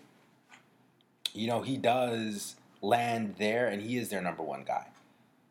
you 1.34 1.46
know 1.48 1.62
he 1.62 1.76
does 1.76 2.54
land 2.82 3.34
there 3.38 3.66
and 3.66 3.82
he 3.82 3.96
is 3.96 4.10
their 4.10 4.22
number 4.22 4.44
one 4.44 4.62
guy 4.62 4.86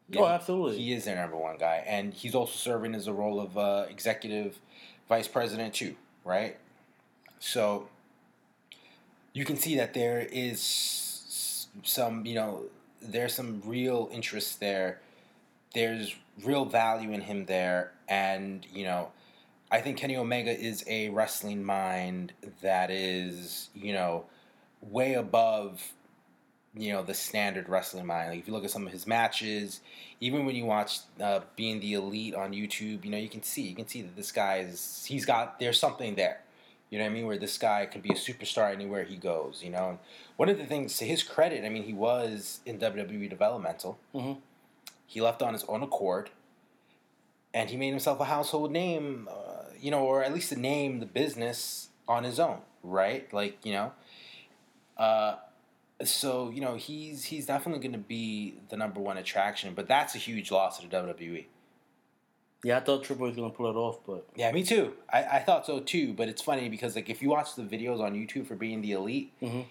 You 0.10 0.20
Oh, 0.20 0.24
know, 0.24 0.28
absolutely. 0.30 0.78
he 0.78 0.94
is 0.94 1.04
their 1.04 1.18
number 1.18 1.36
one 1.36 1.58
guy 1.58 1.84
and 1.86 2.14
he's 2.14 2.34
also 2.34 2.54
serving 2.54 2.96
as 2.96 3.08
a 3.08 3.14
role 3.14 3.42
of 3.42 3.58
uh, 3.58 3.88
executive 3.90 4.60
vice 5.08 5.28
president 5.28 5.74
too 5.74 5.96
right? 6.26 6.58
So 7.40 7.88
you 9.32 9.46
can 9.46 9.56
see 9.56 9.78
that 9.78 9.94
there 9.94 10.28
is 10.30 11.68
some 11.84 12.26
you 12.26 12.36
know 12.36 12.64
there's 13.02 13.34
some 13.34 13.62
real 13.64 14.10
interest 14.12 14.60
there. 14.60 15.00
There's 15.74 16.16
real 16.44 16.66
value 16.66 17.14
in 17.14 17.22
him 17.22 17.46
there. 17.46 17.94
And 18.10 18.66
you 18.74 18.84
know 18.84 19.12
i 19.72 19.82
think 19.82 19.98
kenny 19.98 20.16
omega 20.16 20.52
is 20.52 20.84
a 20.86 21.10
wrestling 21.10 21.64
mind 21.64 22.32
that 22.62 22.92
is 22.92 23.70
you 23.74 23.92
know 23.92 24.24
way 24.80 25.16
above 25.16 25.95
you 26.78 26.92
know 26.94 27.04
the 27.04 27.14
standard 27.14 27.70
wrestling 27.70 28.06
mind. 28.06 28.30
Like 28.32 28.40
if 28.40 28.48
you 28.48 28.54
look 28.54 28.64
at 28.66 28.72
some 28.72 28.86
of 28.86 28.92
his 28.94 29.08
matches 29.08 29.82
even 30.22 30.46
when 30.46 30.56
you 30.56 30.66
watch 30.66 31.00
uh, 31.22 31.42
being 31.56 31.80
the 31.82 31.94
elite 31.94 32.34
on 32.34 32.54
youtube 32.54 33.04
you 33.04 33.12
know 33.12 33.18
you 33.18 33.28
can 33.28 33.44
see 33.44 33.64
you 33.64 33.76
can 33.76 33.88
see 33.88 34.02
that 34.02 34.16
this 34.16 34.32
guy 34.32 34.58
is 34.60 35.06
he's 35.08 35.26
got 35.26 35.60
there's 35.60 35.80
something 35.80 36.16
there. 36.16 36.42
You 36.90 37.00
know 37.00 37.06
what 37.06 37.12
i 37.12 37.14
mean? 37.14 37.26
Where 37.28 37.38
this 37.38 37.58
guy 37.58 37.86
can 37.88 38.02
be 38.02 38.10
a 38.10 38.14
superstar 38.14 38.72
anywhere 38.72 39.04
he 39.04 39.18
goes 39.18 39.62
you 39.64 39.70
know? 39.72 39.90
And 39.90 40.00
one 40.38 40.50
of 40.50 40.58
the 40.58 40.66
things 40.66 40.98
to 41.00 41.06
his 41.06 41.24
credit 41.24 41.66
i 41.66 41.70
mean 41.70 41.84
he 41.84 41.94
was 41.94 42.60
in 42.66 42.78
wwe 42.80 43.30
developmental. 43.30 43.98
Mhm. 44.14 44.38
he 45.08 45.20
left 45.22 45.42
on 45.42 45.54
his 45.54 45.64
own 45.66 45.82
accord 45.84 46.30
and 47.54 47.70
he 47.70 47.78
made 47.78 47.92
himself 47.92 48.20
a 48.20 48.26
household 48.26 48.72
name 48.72 49.28
uh, 49.32 49.70
you 49.80 49.92
know 49.92 50.04
or 50.04 50.24
at 50.24 50.34
least 50.34 50.52
a 50.52 50.60
name 50.60 51.00
the 51.00 51.06
business 51.06 51.90
on 52.08 52.24
his 52.24 52.40
own 52.40 52.60
right? 52.84 53.32
Like 53.34 53.58
you 53.66 53.74
know 53.74 53.92
uh, 54.98 55.36
so 56.04 56.50
you 56.50 56.62
know 56.62 56.76
he's 56.76 57.24
he's 57.26 57.46
definitely 57.46 57.82
going 57.82 57.94
to 57.94 58.08
be 58.08 58.56
the 58.70 58.76
number 58.78 59.00
one 59.00 59.18
attraction 59.18 59.74
but 59.74 59.88
that's 59.88 60.14
a 60.16 60.18
huge 60.18 60.52
loss 60.52 60.80
to 60.80 60.88
the 60.88 60.96
wwe 60.98 61.46
Yeah, 62.64 62.78
I 62.78 62.80
thought 62.82 63.04
Triple 63.04 63.28
H 63.28 63.32
was 63.32 63.36
gonna 63.38 63.50
pull 63.54 63.70
it 63.70 63.76
off, 63.76 64.00
but 64.06 64.26
yeah 64.36 64.52
me 64.52 64.64
too 64.64 64.94
I, 65.12 65.24
I 65.24 65.40
thought 65.40 65.66
so 65.66 65.80
too 65.80 66.14
but 66.14 66.28
it's 66.28 66.42
funny 66.42 66.68
because 66.70 66.96
like 66.96 67.10
if 67.10 67.22
you 67.22 67.30
watch 67.30 67.56
the 67.56 67.64
videos 67.64 68.02
on 68.02 68.14
youtube 68.14 68.46
for 68.48 68.56
being 68.56 68.82
the 68.82 68.92
elite 68.94 69.32
Mhm. 69.42 69.66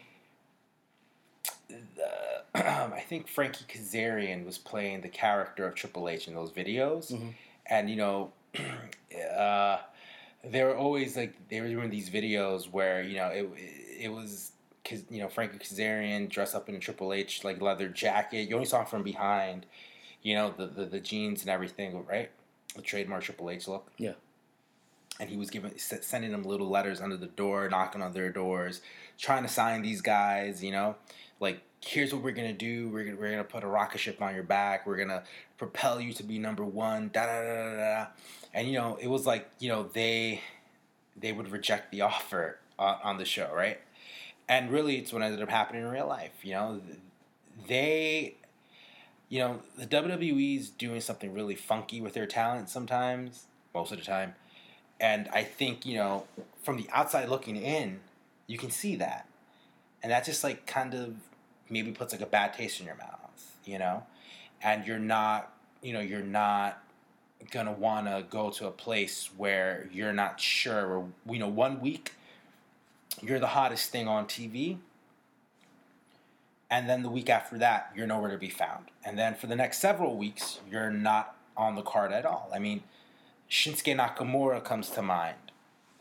the, 1.68 2.08
i 2.54 3.00
think 3.08 3.28
frankie 3.28 3.64
kazarian 3.68 4.44
was 4.44 4.58
playing 4.58 5.00
the 5.00 5.08
character 5.08 5.66
of 5.66 5.74
triple 5.74 6.08
h 6.08 6.28
in 6.28 6.34
those 6.34 6.50
videos 6.52 7.12
Mhm. 7.12 7.32
and 7.66 7.90
you 7.90 7.96
know 7.96 8.32
uh, 9.38 9.78
they 10.44 10.62
were 10.62 10.76
always 10.76 11.16
like 11.16 11.48
they 11.48 11.60
were 11.60 11.68
doing 11.68 11.90
these 11.90 12.08
videos 12.10 12.70
where 12.70 13.02
you 13.02 13.16
know 13.16 13.28
it 13.28 13.48
it 14.06 14.08
was 14.12 14.52
you 14.90 15.20
know 15.20 15.28
Frankie 15.28 15.58
Kazarian 15.58 16.28
dressed 16.28 16.54
up 16.54 16.68
in 16.68 16.74
a 16.74 16.78
Triple 16.78 17.12
H 17.12 17.44
like 17.44 17.60
leather 17.60 17.88
jacket. 17.88 18.48
You 18.48 18.54
only 18.56 18.66
saw 18.66 18.80
him 18.80 18.86
from 18.86 19.02
behind, 19.02 19.66
you 20.22 20.34
know 20.34 20.52
the 20.56 20.66
the, 20.66 20.84
the 20.84 21.00
jeans 21.00 21.42
and 21.42 21.50
everything, 21.50 22.04
right? 22.06 22.30
The 22.76 22.82
trademark 22.82 23.22
Triple 23.22 23.50
H 23.50 23.68
look. 23.68 23.90
Yeah. 23.98 24.12
And 25.20 25.30
he 25.30 25.36
was 25.36 25.48
giving 25.48 25.72
sending 25.78 26.32
them 26.32 26.42
little 26.42 26.68
letters 26.68 27.00
under 27.00 27.16
the 27.16 27.26
door, 27.26 27.68
knocking 27.68 28.02
on 28.02 28.12
their 28.12 28.30
doors, 28.30 28.80
trying 29.16 29.44
to 29.44 29.48
sign 29.48 29.82
these 29.82 30.00
guys. 30.00 30.62
You 30.62 30.72
know, 30.72 30.96
like 31.38 31.60
here's 31.80 32.12
what 32.12 32.22
we're 32.22 32.32
gonna 32.32 32.52
do. 32.52 32.88
We're 32.88 33.04
gonna 33.04 33.16
we're 33.16 33.30
gonna 33.30 33.44
put 33.44 33.62
a 33.62 33.68
rocket 33.68 33.98
ship 33.98 34.20
on 34.20 34.34
your 34.34 34.42
back. 34.42 34.86
We're 34.86 34.96
gonna 34.96 35.22
propel 35.56 36.00
you 36.00 36.12
to 36.14 36.24
be 36.24 36.38
number 36.38 36.64
one. 36.64 37.10
Da 37.12 37.26
da 37.26 37.42
da 37.42 37.70
da 37.70 37.76
da. 37.76 38.06
And 38.52 38.66
you 38.66 38.74
know, 38.74 38.98
it 39.00 39.08
was 39.08 39.24
like 39.24 39.48
you 39.60 39.68
know 39.68 39.88
they 39.92 40.40
they 41.16 41.32
would 41.32 41.50
reject 41.50 41.92
the 41.92 42.00
offer 42.00 42.58
on, 42.78 42.96
on 43.04 43.18
the 43.18 43.24
show, 43.24 43.52
right? 43.54 43.78
And 44.48 44.70
really, 44.70 44.96
it's 44.96 45.12
what 45.12 45.22
ended 45.22 45.42
up 45.42 45.48
happening 45.48 45.82
in 45.82 45.88
real 45.88 46.06
life. 46.06 46.32
You 46.42 46.52
know, 46.52 46.80
they, 47.66 48.34
you 49.28 49.38
know, 49.38 49.60
the 49.78 49.86
WWE's 49.86 50.68
doing 50.70 51.00
something 51.00 51.32
really 51.32 51.54
funky 51.54 52.00
with 52.00 52.14
their 52.14 52.26
talent 52.26 52.68
sometimes, 52.68 53.44
most 53.74 53.92
of 53.92 53.98
the 53.98 54.04
time. 54.04 54.34
And 55.00 55.28
I 55.32 55.42
think 55.44 55.86
you 55.86 55.96
know, 55.96 56.26
from 56.62 56.76
the 56.76 56.88
outside 56.92 57.28
looking 57.28 57.56
in, 57.56 58.00
you 58.46 58.58
can 58.58 58.70
see 58.70 58.96
that, 58.96 59.26
and 60.02 60.12
that 60.12 60.24
just 60.24 60.44
like 60.44 60.66
kind 60.66 60.94
of 60.94 61.14
maybe 61.70 61.90
puts 61.92 62.12
like 62.12 62.22
a 62.22 62.26
bad 62.26 62.54
taste 62.54 62.80
in 62.80 62.86
your 62.86 62.96
mouth, 62.96 63.56
you 63.64 63.78
know, 63.78 64.04
and 64.62 64.86
you're 64.86 64.98
not, 64.98 65.52
you 65.82 65.92
know, 65.92 66.00
you're 66.00 66.20
not 66.20 66.84
gonna 67.50 67.72
want 67.72 68.06
to 68.06 68.24
go 68.30 68.50
to 68.50 68.66
a 68.66 68.70
place 68.70 69.30
where 69.36 69.88
you're 69.92 70.12
not 70.12 70.40
sure 70.40 70.86
or 70.86 71.08
you 71.28 71.38
know 71.38 71.48
one 71.48 71.80
week 71.80 72.12
you're 73.22 73.40
the 73.40 73.48
hottest 73.48 73.90
thing 73.90 74.08
on 74.08 74.26
TV 74.26 74.78
and 76.70 76.88
then 76.88 77.02
the 77.02 77.10
week 77.10 77.30
after 77.30 77.58
that 77.58 77.92
you're 77.96 78.06
nowhere 78.06 78.30
to 78.30 78.38
be 78.38 78.50
found. 78.50 78.86
And 79.04 79.18
then 79.18 79.34
for 79.34 79.46
the 79.46 79.56
next 79.56 79.78
several 79.78 80.16
weeks 80.16 80.60
you're 80.70 80.90
not 80.90 81.36
on 81.56 81.74
the 81.74 81.82
card 81.82 82.12
at 82.12 82.24
all. 82.24 82.50
I 82.54 82.58
mean 82.58 82.82
Shinsuke 83.50 83.96
Nakamura 83.96 84.62
comes 84.64 84.90
to 84.90 85.02
mind 85.02 85.36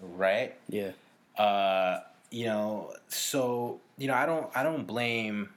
right? 0.03 0.55
Yeah, 0.67 0.91
uh, 1.37 2.01
you 2.29 2.45
know, 2.45 2.93
so 3.07 3.79
you 3.97 4.07
know, 4.07 4.13
I 4.13 4.25
don't, 4.25 4.49
I 4.55 4.63
don't 4.63 4.85
blame, 4.85 5.49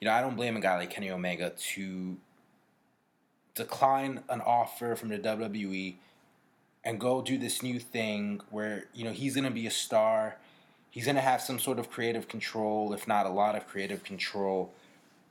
you 0.00 0.06
know, 0.06 0.14
I 0.14 0.20
don't 0.20 0.36
blame 0.36 0.56
a 0.56 0.60
guy 0.60 0.76
like 0.76 0.90
Kenny 0.90 1.10
Omega 1.10 1.50
to 1.50 2.16
decline 3.54 4.22
an 4.28 4.40
offer 4.40 4.94
from 4.96 5.08
the 5.08 5.18
WWE 5.18 5.96
and 6.84 6.98
go 6.98 7.20
do 7.20 7.36
this 7.36 7.62
new 7.62 7.78
thing 7.78 8.40
where 8.50 8.86
you 8.94 9.04
know 9.04 9.12
he's 9.12 9.34
gonna 9.34 9.50
be 9.50 9.66
a 9.66 9.70
star, 9.70 10.36
he's 10.90 11.06
gonna 11.06 11.20
have 11.20 11.40
some 11.40 11.58
sort 11.58 11.78
of 11.78 11.90
creative 11.90 12.28
control, 12.28 12.92
if 12.92 13.06
not 13.08 13.26
a 13.26 13.30
lot 13.30 13.54
of 13.56 13.66
creative 13.66 14.02
control, 14.04 14.72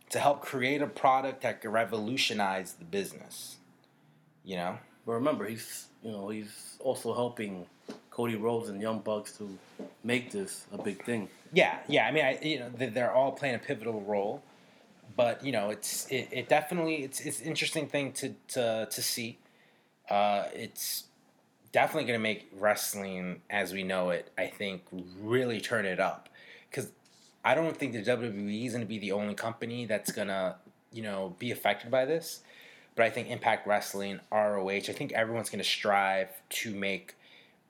to 0.09 0.19
help 0.19 0.41
create 0.41 0.81
a 0.81 0.87
product 0.87 1.41
that 1.41 1.61
could 1.61 1.71
revolutionize 1.71 2.73
the 2.73 2.85
business. 2.85 3.57
You 4.43 4.55
know. 4.55 4.77
but 5.05 5.13
remember 5.13 5.45
he's 5.47 5.87
you 6.03 6.11
know 6.11 6.29
he's 6.29 6.77
also 6.79 7.13
helping 7.13 7.65
Cody 8.09 8.35
Rhodes 8.35 8.69
and 8.69 8.81
Young 8.81 8.99
Bucks 8.99 9.37
to 9.37 9.57
make 10.03 10.31
this 10.31 10.65
a 10.73 10.77
big 10.77 11.03
thing. 11.03 11.29
Yeah, 11.53 11.77
yeah. 11.87 12.05
I 12.07 12.11
mean, 12.11 12.25
I, 12.25 12.39
you 12.41 12.59
know, 12.59 12.69
they- 12.69 12.87
they're 12.89 13.11
all 13.11 13.31
playing 13.31 13.55
a 13.55 13.59
pivotal 13.59 14.01
role, 14.01 14.41
but 15.15 15.43
you 15.45 15.51
know, 15.51 15.69
it's 15.69 16.07
it, 16.07 16.27
it 16.31 16.49
definitely 16.49 17.03
it's 17.03 17.19
it's 17.21 17.41
an 17.41 17.47
interesting 17.47 17.87
thing 17.87 18.11
to 18.13 18.33
to 18.49 18.87
to 18.89 19.01
see. 19.01 19.37
Uh, 20.09 20.45
it's 20.53 21.03
definitely 21.71 22.05
going 22.05 22.19
to 22.19 22.23
make 22.23 22.49
wrestling 22.57 23.41
as 23.49 23.73
we 23.73 23.83
know 23.83 24.09
it. 24.09 24.31
I 24.37 24.47
think 24.47 24.83
really 25.21 25.61
turn 25.61 25.85
it 25.85 25.99
up 25.99 26.29
because 26.69 26.91
I 27.43 27.55
don't 27.55 27.75
think 27.75 27.93
the 27.93 28.03
WWE 28.03 28.65
is 28.65 28.73
going 28.73 28.81
to 28.81 28.87
be 28.87 28.99
the 28.99 29.11
only 29.11 29.35
company 29.35 29.85
that's 29.85 30.11
going 30.11 30.27
to 30.27 30.55
you 30.91 31.03
know 31.03 31.35
be 31.39 31.51
affected 31.51 31.91
by 31.91 32.05
this. 32.05 32.41
But 32.95 33.05
I 33.05 33.11
think 33.11 33.29
Impact 33.29 33.65
Wrestling, 33.65 34.19
ROH, 34.31 34.67
I 34.67 34.81
think 34.81 35.13
everyone's 35.13 35.49
going 35.49 35.63
to 35.63 35.69
strive 35.69 36.29
to 36.49 36.73
make 36.73 37.15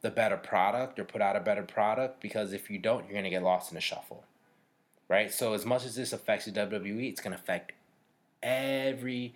the 0.02 0.10
better 0.10 0.38
product 0.38 0.98
or 0.98 1.04
put 1.04 1.22
out 1.22 1.36
a 1.36 1.40
better 1.40 1.62
product 1.62 2.22
because 2.22 2.54
if 2.54 2.70
you 2.70 2.80
don't, 2.80 3.04
you're 3.04 3.14
going 3.14 3.26
to 3.26 3.30
get 3.30 3.44
lost 3.44 3.70
in 3.70 3.76
the 3.76 3.82
shuffle. 3.82 4.24
Right? 5.08 5.32
So, 5.32 5.54
as 5.54 5.66
much 5.66 5.86
as 5.86 5.96
this 5.96 6.14
affects 6.14 6.46
the 6.46 6.52
WWE, 6.52 7.10
it's 7.10 7.22
going 7.22 7.36
to 7.36 7.40
affect 7.40 7.74
every 8.42 9.34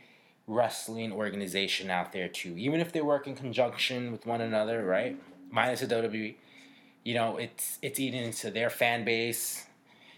wrestling 0.47 1.11
organization 1.11 1.89
out 1.89 2.11
there 2.11 2.27
too. 2.27 2.55
Even 2.57 2.79
if 2.79 2.91
they 2.91 3.01
work 3.01 3.27
in 3.27 3.35
conjunction 3.35 4.11
with 4.11 4.25
one 4.25 4.41
another, 4.41 4.85
right? 4.85 5.17
Minus 5.51 5.81
the 5.81 5.87
WWE, 5.87 6.35
you 7.03 7.13
know, 7.13 7.37
it's 7.37 7.79
it's 7.81 7.99
eating 7.99 8.23
into 8.23 8.51
their 8.51 8.69
fan 8.69 9.03
base. 9.05 9.65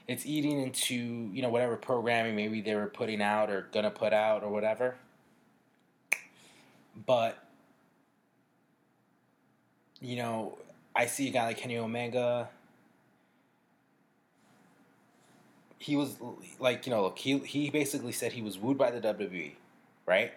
It's 0.07 0.25
eating 0.25 0.61
into 0.61 0.95
you 0.95 1.41
know 1.41 1.49
whatever 1.49 1.75
programming 1.75 2.35
maybe 2.35 2.61
they 2.61 2.75
were 2.75 2.87
putting 2.87 3.21
out 3.21 3.49
or 3.49 3.67
gonna 3.71 3.91
put 3.91 4.13
out 4.13 4.43
or 4.43 4.49
whatever. 4.49 4.95
But 7.05 7.37
you 10.01 10.15
know, 10.15 10.57
I 10.95 11.07
see 11.07 11.27
a 11.27 11.31
guy 11.31 11.45
like 11.45 11.57
Kenny 11.57 11.77
Omega. 11.77 12.49
He 15.77 15.95
was 15.95 16.17
like, 16.59 16.85
you 16.85 16.91
know, 16.91 17.03
look, 17.03 17.19
he 17.19 17.39
he 17.39 17.69
basically 17.69 18.11
said 18.11 18.33
he 18.33 18.41
was 18.41 18.57
wooed 18.57 18.77
by 18.77 18.91
the 18.91 19.01
WWE, 19.01 19.51
right? 20.05 20.33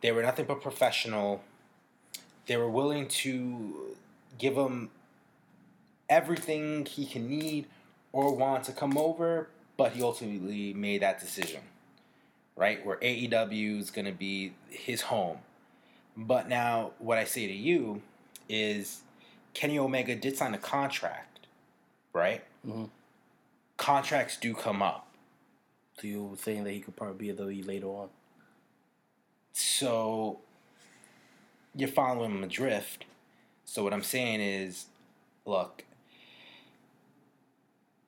They 0.00 0.12
were 0.12 0.22
nothing 0.22 0.46
but 0.46 0.60
professional. 0.60 1.42
They 2.46 2.56
were 2.56 2.70
willing 2.70 3.08
to 3.08 3.96
give 4.38 4.56
him 4.56 4.90
everything 6.08 6.84
he 6.86 7.06
can 7.06 7.28
need 7.28 7.66
or 8.12 8.34
want 8.34 8.64
to 8.64 8.72
come 8.72 8.98
over, 8.98 9.48
but 9.76 9.92
he 9.92 10.02
ultimately 10.02 10.74
made 10.74 11.02
that 11.02 11.20
decision, 11.20 11.60
right? 12.56 12.84
Where 12.84 12.96
AEW 12.96 13.80
is 13.80 13.90
going 13.90 14.04
to 14.04 14.12
be 14.12 14.52
his 14.68 15.02
home. 15.02 15.38
But 16.16 16.48
now, 16.48 16.90
what 16.98 17.16
I 17.18 17.24
say 17.24 17.46
to 17.46 17.52
you 17.52 18.02
is 18.48 19.02
Kenny 19.54 19.78
Omega 19.78 20.14
did 20.14 20.36
sign 20.36 20.52
a 20.52 20.58
contract, 20.58 21.46
right? 22.12 22.44
Mhm. 22.66 22.90
Contracts 23.78 24.36
do 24.36 24.54
come 24.54 24.82
up. 24.82 25.08
So 25.98 26.06
you 26.06 26.36
saying 26.40 26.64
that 26.64 26.72
he 26.72 26.80
could 26.80 26.96
probably 26.96 27.16
be 27.16 27.30
a 27.30 27.34
WWE 27.34 27.62
later 27.66 27.86
on. 27.86 28.10
So 29.52 30.40
you're 31.74 31.88
following 31.88 32.30
him 32.32 32.44
adrift. 32.44 33.04
So 33.64 33.82
what 33.84 33.92
I'm 33.92 34.02
saying 34.02 34.40
is, 34.40 34.86
look, 35.46 35.84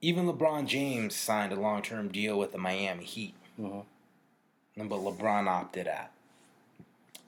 even 0.00 0.26
LeBron 0.26 0.66
James 0.66 1.14
signed 1.14 1.52
a 1.52 1.56
long 1.56 1.82
term 1.82 2.08
deal 2.08 2.38
with 2.38 2.52
the 2.52 2.58
Miami 2.58 3.04
Heat, 3.04 3.34
Mhm. 3.58 3.84
but 4.76 4.88
LeBron 5.00 5.46
opted 5.46 5.88
out. 5.88 6.10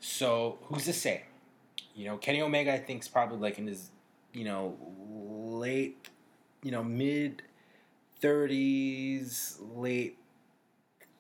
So 0.01 0.59
who's 0.65 0.85
to 0.85 0.93
say? 0.93 1.25
You 1.95 2.05
know, 2.07 2.19
Kenny 2.19 2.43
Omega, 2.43 2.73
I 2.75 2.79
think, 2.79 3.03
is 3.03 3.09
probably 3.09 3.39
like 3.39 3.59
in 3.59 3.67
his, 3.67 3.91
you 4.33 4.45
know, 4.45 4.77
late, 5.59 6.09
you 6.63 6.71
know, 6.71 6.85
mid 6.85 7.43
30s, 8.21 9.59
late 9.75 10.19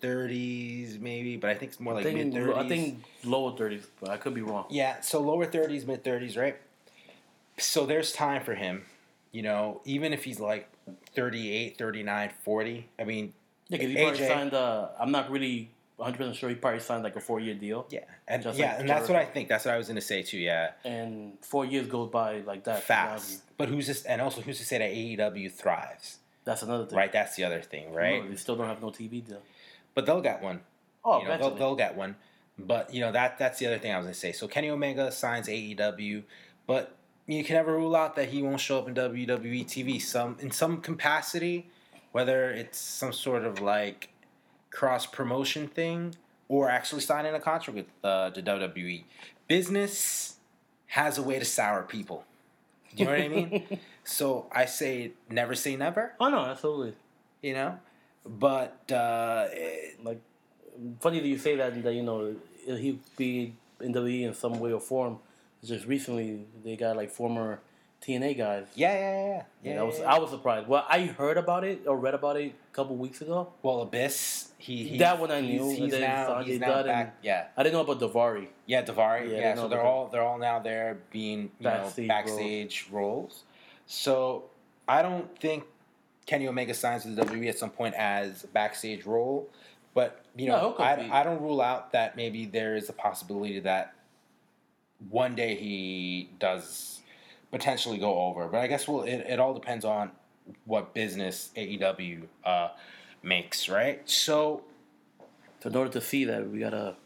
30s, 0.02 1.00
maybe, 1.00 1.36
but 1.36 1.50
I 1.50 1.54
think 1.54 1.72
it's 1.72 1.80
more 1.80 1.94
I 1.94 2.02
like 2.02 2.14
mid 2.14 2.32
30s. 2.32 2.56
I 2.56 2.68
think 2.68 3.04
lower 3.24 3.56
thirties, 3.56 3.86
but 4.00 4.10
I 4.10 4.16
could 4.16 4.34
be 4.34 4.42
wrong. 4.42 4.66
Yeah, 4.70 5.00
so 5.00 5.20
lower 5.20 5.46
30s, 5.46 5.86
mid 5.86 6.04
30s, 6.04 6.36
right? 6.36 6.56
So 7.58 7.86
there's 7.86 8.12
time 8.12 8.42
for 8.42 8.54
him, 8.54 8.84
you 9.32 9.42
know, 9.42 9.80
even 9.84 10.12
if 10.12 10.24
he's 10.24 10.40
like 10.40 10.68
38, 11.14 11.78
39, 11.78 12.30
40. 12.42 12.88
I 12.98 13.04
mean, 13.04 13.32
Yeah, 13.68 13.78
because 13.78 13.88
he 13.90 13.96
probably 13.96 14.18
AJ. 14.20 14.28
signed. 14.28 14.54
Uh, 14.54 14.88
I'm 15.00 15.10
not 15.10 15.30
really 15.30 15.70
100 15.96 16.16
percent 16.18 16.36
sure. 16.36 16.48
He 16.50 16.54
probably 16.54 16.80
signed 16.80 17.02
like 17.02 17.16
a 17.16 17.20
four 17.20 17.40
year 17.40 17.54
deal, 17.54 17.86
yeah. 17.90 18.00
And 18.28 18.44
yeah, 18.44 18.50
like 18.50 18.80
and 18.80 18.88
that's 18.88 19.08
what 19.08 19.16
I 19.16 19.24
think. 19.24 19.48
That's 19.48 19.64
what 19.64 19.74
I 19.74 19.78
was 19.78 19.86
going 19.86 19.96
to 19.96 20.02
say 20.02 20.22
too, 20.22 20.38
yeah. 20.38 20.72
and 20.84 21.38
four 21.40 21.64
years 21.64 21.86
goes 21.86 22.10
by 22.10 22.40
like 22.40 22.64
that. 22.64 22.82
Fast. 22.82 23.42
But 23.56 23.68
who's 23.68 23.86
this 23.86 24.04
and 24.04 24.20
also 24.20 24.42
who's 24.42 24.58
to 24.58 24.64
say 24.64 24.78
that 24.78 24.92
AEW 25.32 25.50
thrives? 25.52 26.18
That's 26.44 26.62
another 26.62 26.86
thing, 26.86 26.96
Right? 26.96 27.10
That's 27.10 27.34
the 27.34 27.42
other 27.42 27.60
thing, 27.60 27.92
right? 27.92 28.22
No, 28.22 28.30
they 28.30 28.36
still 28.36 28.54
don't 28.54 28.68
have 28.68 28.80
no 28.80 28.88
TV 28.90 29.26
deal. 29.26 29.42
But 29.96 30.06
they'll 30.06 30.20
get 30.20 30.40
one. 30.42 30.60
Oh, 31.04 31.18
you 31.18 31.24
know, 31.24 31.30
they'll, 31.30 31.36
eventually. 31.38 31.58
they'll 31.58 31.74
get 31.76 31.96
one. 31.96 32.16
But 32.58 32.94
you 32.94 33.00
know 33.00 33.10
that 33.12 33.38
that's 33.38 33.58
the 33.58 33.66
other 33.66 33.78
thing 33.78 33.92
I 33.92 33.96
was 33.96 34.06
gonna 34.06 34.14
say. 34.14 34.32
So 34.32 34.46
Kenny 34.46 34.70
Omega 34.70 35.10
signs 35.10 35.48
AEW, 35.48 36.22
but 36.66 36.94
you 37.26 37.42
can 37.42 37.56
never 37.56 37.74
rule 37.74 37.96
out 37.96 38.14
that 38.16 38.28
he 38.28 38.42
won't 38.42 38.60
show 38.60 38.78
up 38.78 38.88
in 38.88 38.94
WWE 38.94 39.66
TV 39.66 40.00
some 40.00 40.36
in 40.38 40.50
some 40.50 40.80
capacity, 40.80 41.68
whether 42.12 42.50
it's 42.50 42.78
some 42.78 43.12
sort 43.12 43.44
of 43.44 43.60
like 43.60 44.10
cross 44.70 45.06
promotion 45.06 45.66
thing 45.66 46.14
or 46.48 46.70
actually 46.70 47.00
signing 47.00 47.34
a 47.34 47.40
contract 47.40 47.76
with 47.76 47.86
uh, 48.04 48.30
the 48.30 48.42
WWE. 48.42 49.04
Business 49.48 50.36
has 50.88 51.18
a 51.18 51.22
way 51.22 51.38
to 51.38 51.44
sour 51.44 51.82
people. 51.82 52.24
Do 52.94 53.02
you 53.02 53.04
know 53.06 53.12
what 53.12 53.20
I 53.20 53.28
mean? 53.28 53.80
So 54.08 54.46
I 54.52 54.66
say 54.66 55.14
never 55.28 55.56
say 55.56 55.74
never. 55.74 56.14
oh 56.20 56.28
no, 56.28 56.38
absolutely. 56.38 56.94
You 57.42 57.54
know, 57.54 57.78
but 58.26 58.90
uh, 58.92 59.46
Like 60.02 60.20
funny 61.00 61.20
that 61.20 61.28
you 61.28 61.38
say 61.38 61.56
that. 61.56 61.82
That 61.82 61.94
you 61.94 62.02
know 62.02 62.34
he'd 62.66 63.00
be 63.16 63.54
in 63.80 63.92
WWE 63.94 64.22
in 64.28 64.34
some 64.34 64.58
way 64.60 64.72
or 64.72 64.80
form. 64.80 65.18
Just 65.64 65.86
recently, 65.86 66.46
they 66.64 66.76
got 66.76 66.96
like 66.96 67.10
former 67.10 67.60
TNA 68.02 68.36
guys. 68.36 68.66
yeah, 68.74 68.92
yeah, 68.92 69.00
yeah, 69.00 69.42
yeah. 69.62 69.72
Yeah, 69.74 69.80
I 69.80 69.82
was 69.84 69.98
yeah, 69.98 70.14
I 70.14 70.18
was 70.18 70.30
surprised. 70.30 70.68
Well, 70.68 70.84
I 70.88 71.06
heard 71.06 71.38
about 71.38 71.64
it 71.64 71.86
or 71.86 71.96
read 71.96 72.14
about 72.14 72.36
it 72.36 72.54
a 72.70 72.74
couple 72.74 72.94
weeks 72.96 73.20
ago. 73.22 73.52
Well, 73.62 73.80
Abyss, 73.80 74.52
he, 74.58 74.98
That 74.98 75.18
one 75.18 75.30
I 75.32 75.40
knew, 75.40 75.70
He's, 75.70 75.90
then 75.90 76.02
now, 76.02 76.42
he's 76.42 76.60
now 76.60 76.82
back. 76.82 77.16
yeah, 77.22 77.46
I 77.56 77.62
didn't 77.62 77.74
know 77.74 77.80
about 77.90 77.98
Daivari. 78.00 78.48
yeah, 78.66 78.82
Daivari. 78.84 79.30
Yeah, 79.32 79.38
Yeah, 79.38 79.54
so 79.56 79.66
they're 79.66 79.82
all 79.82 80.08
they're 80.08 80.22
all 80.22 80.38
now 80.38 80.58
there 80.60 80.98
being 81.10 81.40
you 81.58 81.64
Backstage 81.64 82.06
know 82.08 82.14
backstage 82.14 82.86
roles. 82.92 83.44
So 83.86 84.44
I 84.86 85.02
don't 85.02 85.36
think 85.40 85.64
Kenny 86.26 86.48
Omega 86.48 86.74
signs 86.74 87.04
with 87.04 87.16
the 87.16 87.24
WWE 87.24 87.48
at 87.48 87.58
some 87.58 87.70
point 87.70 87.94
as 87.94 88.44
a 88.44 88.48
backstage 88.48 89.06
role, 89.06 89.48
but 89.94 90.24
you 90.36 90.48
know 90.48 90.58
he'll 90.58 90.84
I. 90.84 91.20
I 91.20 91.22
don't 91.22 91.40
rule 91.40 91.60
out 91.60 91.92
that 91.92 92.16
maybe 92.16 92.46
there 92.46 92.76
is 92.76 92.88
a 92.88 92.92
possibility 92.92 93.60
that 93.60 93.94
one 95.08 95.34
day 95.34 95.54
he 95.54 96.30
does 96.38 97.00
potentially 97.50 97.98
go 97.98 98.20
over. 98.26 98.48
But 98.48 98.58
I 98.58 98.66
guess 98.66 98.88
well, 98.88 99.02
it, 99.02 99.24
it 99.28 99.40
all 99.40 99.54
depends 99.54 99.84
on 99.84 100.10
what 100.64 100.94
business 100.94 101.50
AEW 101.56 102.22
uh, 102.44 102.68
makes, 103.22 103.68
right? 103.68 104.08
So 104.08 104.62
So 105.60 105.68
in 105.70 105.76
order 105.76 105.90
to 105.92 106.00
see 106.00 106.24
that, 106.24 106.48
we 106.48 106.58
gotta, 106.60 106.96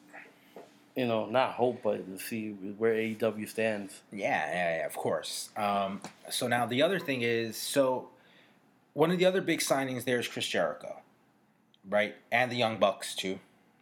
you 0.97 1.07
know, 1.07 1.27
not 1.27 1.53
hope, 1.53 1.81
but 1.83 2.07
to 2.07 2.23
see 2.23 2.51
where 2.51 2.95
AEW 2.95 3.49
stands. 3.49 4.01
Yeah, 4.13 4.47
yeah, 4.51 4.79
yeah, 4.79 4.87
of 4.87 4.97
course. 4.97 5.51
Um, 5.57 6.01
so 6.31 6.49
now 6.49 6.67
the 6.67 6.83
other 6.83 6.99
thing 6.99 7.23
is, 7.23 7.57
so 7.57 8.09
one 8.93 9.11
of 9.11 9.19
the 9.19 9.25
other 9.25 9.41
big 9.41 9.61
signings 9.61 10.05
there 10.05 10.19
is 10.19 10.29
Chris 10.29 10.47
Jericho, 10.47 11.01
right, 11.89 12.15
and 12.31 12.51
the 12.51 12.57
Young 12.57 12.79
Bucks 12.79 13.15
too, 13.15 13.39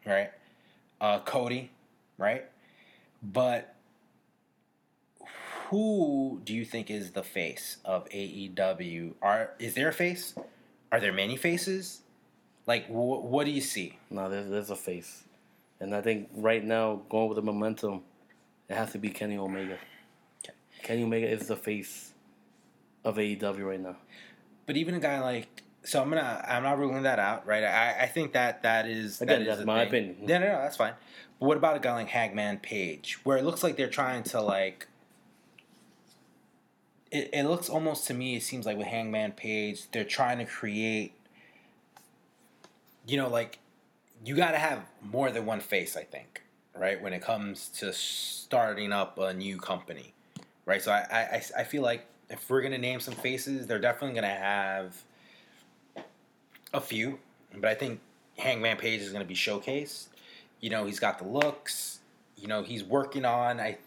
right? 0.06 0.30
Uh, 1.00 1.20
Cody, 1.20 1.70
right? 2.18 2.44
But 3.22 3.74
who 5.68 6.40
do 6.44 6.54
you 6.54 6.64
think 6.64 6.90
is 6.90 7.12
the 7.12 7.22
face 7.22 7.78
of 7.84 8.08
AEW? 8.08 9.14
Are 9.22 9.50
is 9.58 9.74
there 9.74 9.88
a 9.88 9.92
face? 9.92 10.34
Are 10.90 11.00
there 11.00 11.12
many 11.12 11.36
faces? 11.36 12.02
Like, 12.66 12.86
wh- 12.86 13.24
what 13.24 13.44
do 13.44 13.50
you 13.50 13.60
see? 13.60 13.98
No, 14.10 14.28
there's, 14.28 14.48
there's 14.48 14.70
a 14.70 14.76
face, 14.76 15.24
and 15.80 15.94
I 15.94 16.00
think 16.00 16.28
right 16.34 16.64
now, 16.64 17.02
going 17.08 17.28
with 17.28 17.36
the 17.36 17.42
momentum, 17.42 18.02
it 18.68 18.74
has 18.74 18.92
to 18.92 18.98
be 18.98 19.10
Kenny 19.10 19.38
Omega. 19.38 19.78
Okay. 20.44 20.54
Kenny 20.82 21.02
Omega 21.02 21.28
is 21.28 21.46
the 21.46 21.56
face 21.56 22.12
of 23.04 23.16
AEW 23.16 23.64
right 23.64 23.80
now. 23.80 23.96
But 24.68 24.76
even 24.76 24.94
a 24.94 25.00
guy 25.00 25.18
like 25.20 25.62
so, 25.82 26.02
I'm 26.02 26.10
gonna 26.10 26.44
I'm 26.46 26.62
not 26.62 26.78
ruling 26.78 27.04
that 27.04 27.18
out, 27.18 27.46
right? 27.46 27.64
I, 27.64 28.02
I 28.02 28.06
think 28.06 28.34
that 28.34 28.62
that 28.64 28.86
is 28.86 29.22
Again, 29.22 29.44
that 29.44 29.50
is 29.50 29.56
that's 29.56 29.66
my 29.66 29.88
thing. 29.88 30.10
opinion. 30.10 30.28
Yeah, 30.28 30.38
no, 30.38 30.46
no, 30.48 30.58
that's 30.58 30.76
fine. 30.76 30.92
But 31.40 31.46
what 31.46 31.56
about 31.56 31.76
a 31.76 31.80
guy 31.80 31.94
like 31.94 32.08
Hangman 32.08 32.58
Page, 32.58 33.18
where 33.24 33.38
it 33.38 33.44
looks 33.44 33.62
like 33.62 33.76
they're 33.76 33.88
trying 33.88 34.22
to 34.24 34.42
like. 34.42 34.86
It, 37.10 37.30
it 37.32 37.44
looks 37.44 37.70
almost 37.70 38.06
to 38.08 38.14
me. 38.14 38.36
It 38.36 38.42
seems 38.42 38.66
like 38.66 38.76
with 38.76 38.86
Hangman 38.88 39.32
Page, 39.32 39.90
they're 39.92 40.04
trying 40.04 40.36
to 40.38 40.44
create. 40.44 41.14
You 43.06 43.16
know, 43.16 43.28
like, 43.30 43.58
you 44.22 44.36
got 44.36 44.50
to 44.50 44.58
have 44.58 44.80
more 45.02 45.30
than 45.30 45.46
one 45.46 45.60
face. 45.60 45.96
I 45.96 46.02
think, 46.04 46.42
right? 46.76 47.00
When 47.00 47.14
it 47.14 47.22
comes 47.22 47.68
to 47.78 47.94
starting 47.94 48.92
up 48.92 49.18
a 49.18 49.32
new 49.32 49.56
company, 49.56 50.12
right? 50.66 50.82
So 50.82 50.92
I, 50.92 51.06
I- 51.10 51.60
I 51.60 51.64
feel 51.64 51.80
like 51.82 52.04
if 52.30 52.48
we're 52.50 52.62
gonna 52.62 52.78
name 52.78 53.00
some 53.00 53.14
faces, 53.14 53.66
they're 53.66 53.78
definitely 53.78 54.14
gonna 54.14 54.28
have 54.28 54.96
a 56.74 56.80
few, 56.80 57.18
but 57.54 57.66
I 57.70 57.74
think 57.74 58.00
Hangman 58.38 58.76
Page 58.76 59.00
is 59.00 59.12
gonna 59.12 59.24
be 59.24 59.34
showcased. 59.34 60.08
You 60.60 60.70
know, 60.70 60.86
he's 60.86 61.00
got 61.00 61.18
the 61.18 61.26
looks. 61.26 62.00
You 62.36 62.48
know, 62.48 62.62
he's 62.62 62.84
working 62.84 63.24
on 63.24 63.60
I, 63.60 63.78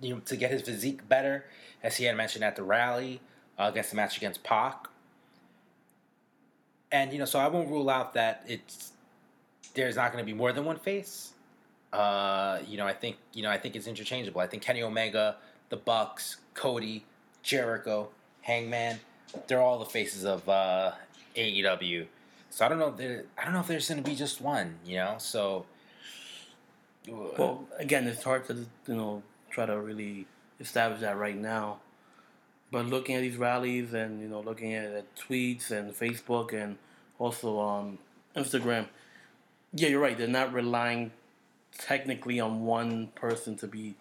you 0.00 0.14
know, 0.14 0.20
to 0.26 0.36
get 0.36 0.50
his 0.50 0.62
physique 0.62 1.08
better, 1.08 1.46
as 1.82 1.96
he 1.96 2.04
had 2.04 2.16
mentioned 2.16 2.44
at 2.44 2.56
the 2.56 2.62
rally 2.62 3.20
uh, 3.58 3.68
against 3.70 3.90
the 3.90 3.96
match 3.96 4.16
against 4.16 4.42
Pac. 4.44 4.88
And 6.92 7.12
you 7.12 7.18
know, 7.18 7.24
so 7.24 7.38
I 7.38 7.48
won't 7.48 7.68
rule 7.68 7.90
out 7.90 8.14
that 8.14 8.44
it's 8.46 8.92
there's 9.74 9.96
not 9.96 10.12
going 10.12 10.22
to 10.22 10.26
be 10.26 10.32
more 10.32 10.52
than 10.52 10.64
one 10.64 10.78
face, 10.78 11.32
Uh, 11.92 12.58
you 12.66 12.76
know, 12.76 12.86
I 12.86 12.92
think 12.92 13.16
you 13.32 13.42
know, 13.42 13.50
I 13.50 13.58
think 13.58 13.76
it's 13.76 13.86
interchangeable. 13.86 14.40
I 14.40 14.46
think 14.46 14.62
Kenny 14.62 14.82
Omega, 14.82 15.36
the 15.70 15.76
Bucks, 15.76 16.36
Cody, 16.54 17.04
Jericho, 17.46 18.08
Hangman, 18.42 18.98
they're 19.46 19.62
all 19.62 19.78
the 19.78 19.84
faces 19.84 20.24
of 20.24 20.46
uh, 20.48 20.90
AEW. 21.36 22.06
So 22.50 22.66
I 22.66 22.68
don't 22.68 22.80
know. 22.80 22.92
If 22.98 23.24
I 23.38 23.44
don't 23.44 23.54
know 23.54 23.60
if 23.60 23.68
there's 23.68 23.88
going 23.88 24.02
to 24.02 24.10
be 24.10 24.16
just 24.16 24.40
one. 24.40 24.74
You 24.84 24.96
know, 24.96 25.14
so. 25.18 25.64
Well, 27.08 27.64
again, 27.78 28.08
it's 28.08 28.24
hard 28.24 28.48
to 28.48 28.54
you 28.88 28.94
know 28.94 29.22
try 29.48 29.64
to 29.64 29.78
really 29.80 30.26
establish 30.58 31.00
that 31.02 31.16
right 31.16 31.36
now. 31.36 31.78
But 32.72 32.86
looking 32.86 33.14
at 33.14 33.20
these 33.20 33.36
rallies 33.36 33.94
and 33.94 34.20
you 34.20 34.26
know 34.26 34.40
looking 34.40 34.74
at, 34.74 34.90
at 34.90 35.16
tweets 35.16 35.70
and 35.70 35.92
Facebook 35.94 36.52
and 36.52 36.78
also 37.20 37.58
on 37.58 37.98
Instagram, 38.34 38.86
yeah, 39.72 39.88
you're 39.88 40.00
right. 40.00 40.18
They're 40.18 40.26
not 40.26 40.52
relying 40.52 41.12
technically 41.78 42.40
on 42.40 42.64
one 42.64 43.08
person 43.14 43.54
to 43.58 43.68
be 43.68 43.94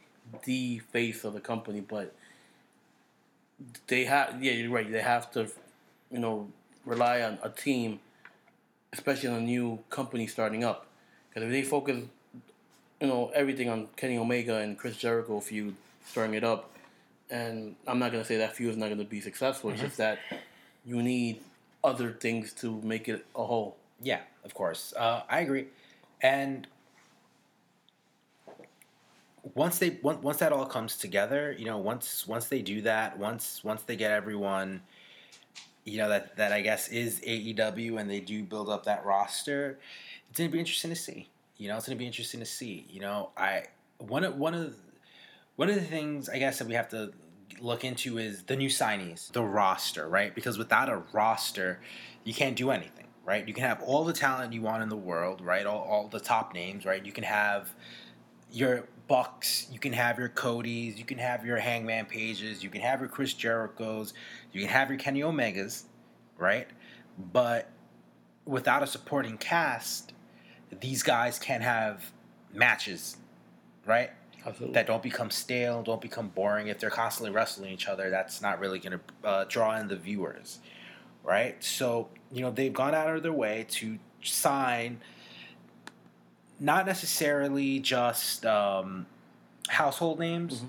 the 0.45 0.79
face 0.79 1.23
of 1.23 1.34
the 1.34 1.39
company, 1.39 1.81
but 1.81 2.15
they 3.87 4.05
have. 4.05 4.43
Yeah, 4.43 4.53
you're 4.53 4.71
right. 4.71 4.89
They 4.91 5.01
have 5.01 5.31
to, 5.31 5.47
you 6.11 6.19
know, 6.19 6.49
rely 6.85 7.21
on 7.21 7.39
a 7.43 7.49
team, 7.49 7.99
especially 8.93 9.29
on 9.29 9.35
a 9.35 9.41
new 9.41 9.79
company 9.89 10.27
starting 10.27 10.63
up. 10.63 10.87
Because 11.29 11.43
if 11.47 11.51
they 11.51 11.63
focus, 11.63 12.03
you 13.01 13.07
know, 13.07 13.31
everything 13.33 13.69
on 13.69 13.87
Kenny 13.95 14.17
Omega 14.17 14.57
and 14.57 14.77
Chris 14.77 14.97
Jericho 14.97 15.39
feud, 15.39 15.75
starting 16.05 16.35
it 16.35 16.43
up, 16.43 16.71
and 17.29 17.75
I'm 17.87 17.99
not 17.99 18.11
gonna 18.11 18.25
say 18.25 18.37
that 18.37 18.55
feud 18.55 18.71
is 18.71 18.77
not 18.77 18.89
gonna 18.89 19.03
be 19.03 19.21
successful. 19.21 19.71
It's 19.71 19.81
just 19.81 19.97
that 19.97 20.19
you 20.85 21.01
need 21.01 21.41
other 21.83 22.11
things 22.11 22.53
to 22.53 22.81
make 22.81 23.09
it 23.09 23.25
a 23.35 23.43
whole. 23.43 23.77
Yeah, 24.01 24.21
of 24.43 24.53
course. 24.53 24.93
Uh, 24.95 25.21
I 25.29 25.39
agree. 25.39 25.67
And 26.21 26.67
once 29.53 29.77
they 29.77 29.99
once, 30.01 30.39
that 30.39 30.51
all 30.51 30.65
comes 30.65 30.97
together, 30.97 31.55
you 31.58 31.65
know, 31.65 31.77
once 31.77 32.27
once 32.27 32.47
they 32.47 32.62
do 32.62 32.81
that, 32.81 33.17
once 33.17 33.63
once 33.63 33.84
they 33.84 33.95
get 33.95 34.12
everyone, 34.12 34.81
you 35.84 35.97
know, 35.97 36.10
that 36.10 36.36
that 36.38 36.51
I 36.51 36.62
guess 36.62 36.88
is 36.88 37.19
AEW 37.21 37.99
and 37.99 38.10
they 38.10 38.19
do 38.19 38.43
build 38.43 38.69
up 38.69 38.86
that 38.86 39.05
roster, 39.05 39.79
it's 40.29 40.39
gonna 40.39 40.49
be 40.49 40.60
interesting 40.60 40.89
to 40.89 40.95
see. 40.95 41.29
You 41.58 41.67
know, 41.67 41.77
it's 41.77 41.86
gonna 41.86 41.97
be 41.97 42.08
interesting 42.08 42.39
to 42.39 42.45
see. 42.45 42.86
You 42.89 43.01
know, 43.01 43.29
I 43.38 43.65
one 43.99 44.23
of 44.23 44.36
one 44.36 44.55
of 44.55 44.75
one 45.55 45.69
of 45.69 45.75
the 45.75 45.81
things 45.81 46.27
I 46.27 46.39
guess 46.39 46.58
that 46.60 46.67
we 46.67 46.73
have 46.73 46.89
to 46.89 47.13
look 47.62 47.86
into 47.86 48.17
is 48.17 48.43
the 48.43 48.55
new 48.55 48.69
signees, 48.69 49.31
the 49.31 49.43
roster, 49.43 50.10
right? 50.10 50.34
Because 50.34 50.58
without 50.58 50.89
a 50.89 51.03
roster, 51.13 51.79
you 52.23 52.34
can't 52.34 52.55
do 52.55 52.71
anything, 52.71 53.05
right? 53.23 53.47
You 53.47 53.53
can 53.53 53.63
have 53.63 53.81
all 53.84 54.03
the 54.03 54.13
talent 54.13 54.53
you 54.53 54.62
want 54.62 54.81
in 54.81 54.89
the 54.89 54.97
world, 54.97 55.41
right? 55.41 55.65
All, 55.65 55.84
all 55.84 56.08
the 56.08 56.19
top 56.19 56.53
names, 56.53 56.84
right? 56.84 57.05
You 57.05 57.12
can 57.12 57.23
have 57.23 57.73
your 58.51 58.88
Bucks, 59.07 59.67
you 59.71 59.79
can 59.79 59.93
have 59.93 60.17
your 60.17 60.29
Codys, 60.29 60.97
you 60.97 61.05
can 61.05 61.17
have 61.17 61.45
your 61.45 61.57
Hangman 61.57 62.05
Pages, 62.05 62.63
you 62.63 62.69
can 62.69 62.81
have 62.81 62.99
your 62.99 63.09
Chris 63.09 63.33
Jerichos, 63.33 64.13
you 64.51 64.61
can 64.61 64.69
have 64.69 64.89
your 64.89 64.97
Kenny 64.97 65.21
Omegas, 65.21 65.83
right? 66.37 66.67
But 67.31 67.69
without 68.45 68.83
a 68.83 68.87
supporting 68.87 69.37
cast, 69.37 70.13
these 70.81 71.03
guys 71.03 71.39
can't 71.39 71.63
have 71.63 72.11
matches, 72.53 73.17
right? 73.85 74.11
Absolutely. 74.45 74.73
that 74.75 74.85
don't 74.85 75.01
become 75.01 75.31
stale, 75.31 75.81
don't 75.81 76.01
become 76.01 76.27
boring. 76.29 76.67
If 76.67 76.79
they're 76.79 76.91
constantly 76.91 77.31
wrestling 77.31 77.71
each 77.71 77.87
other, 77.87 78.11
that's 78.11 78.43
not 78.43 78.59
really 78.59 78.77
going 78.77 78.99
to 78.99 79.27
uh, 79.27 79.45
draw 79.45 79.75
in 79.77 79.87
the 79.87 79.95
viewers, 79.95 80.59
right? 81.23 81.61
So, 81.63 82.09
you 82.31 82.41
know, 82.41 82.51
they've 82.51 82.71
gone 82.71 82.93
out 82.93 83.15
of 83.15 83.23
their 83.23 83.33
way 83.33 83.65
to 83.69 83.97
sign 84.21 85.01
not 86.59 86.85
necessarily 86.85 87.79
just 87.79 88.45
um, 88.45 89.05
household 89.69 90.19
names, 90.19 90.61
Mhm. 90.61 90.67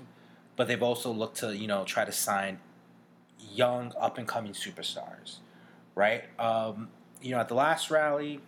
but 0.55 0.67
they've 0.67 0.83
also 0.83 1.11
looked 1.11 1.37
to, 1.37 1.55
you 1.55 1.67
know, 1.67 1.83
try 1.85 2.03
to 2.05 2.11
sign 2.11 2.59
young, 3.39 3.93
up 3.99 4.17
and 4.17 4.27
coming 4.27 4.53
superstars, 4.53 5.37
right? 5.95 6.25
Um, 6.39 6.89
you 7.21 7.31
know, 7.31 7.39
at 7.39 7.47
the 7.47 7.55
last 7.55 7.89
rally, 7.89 8.41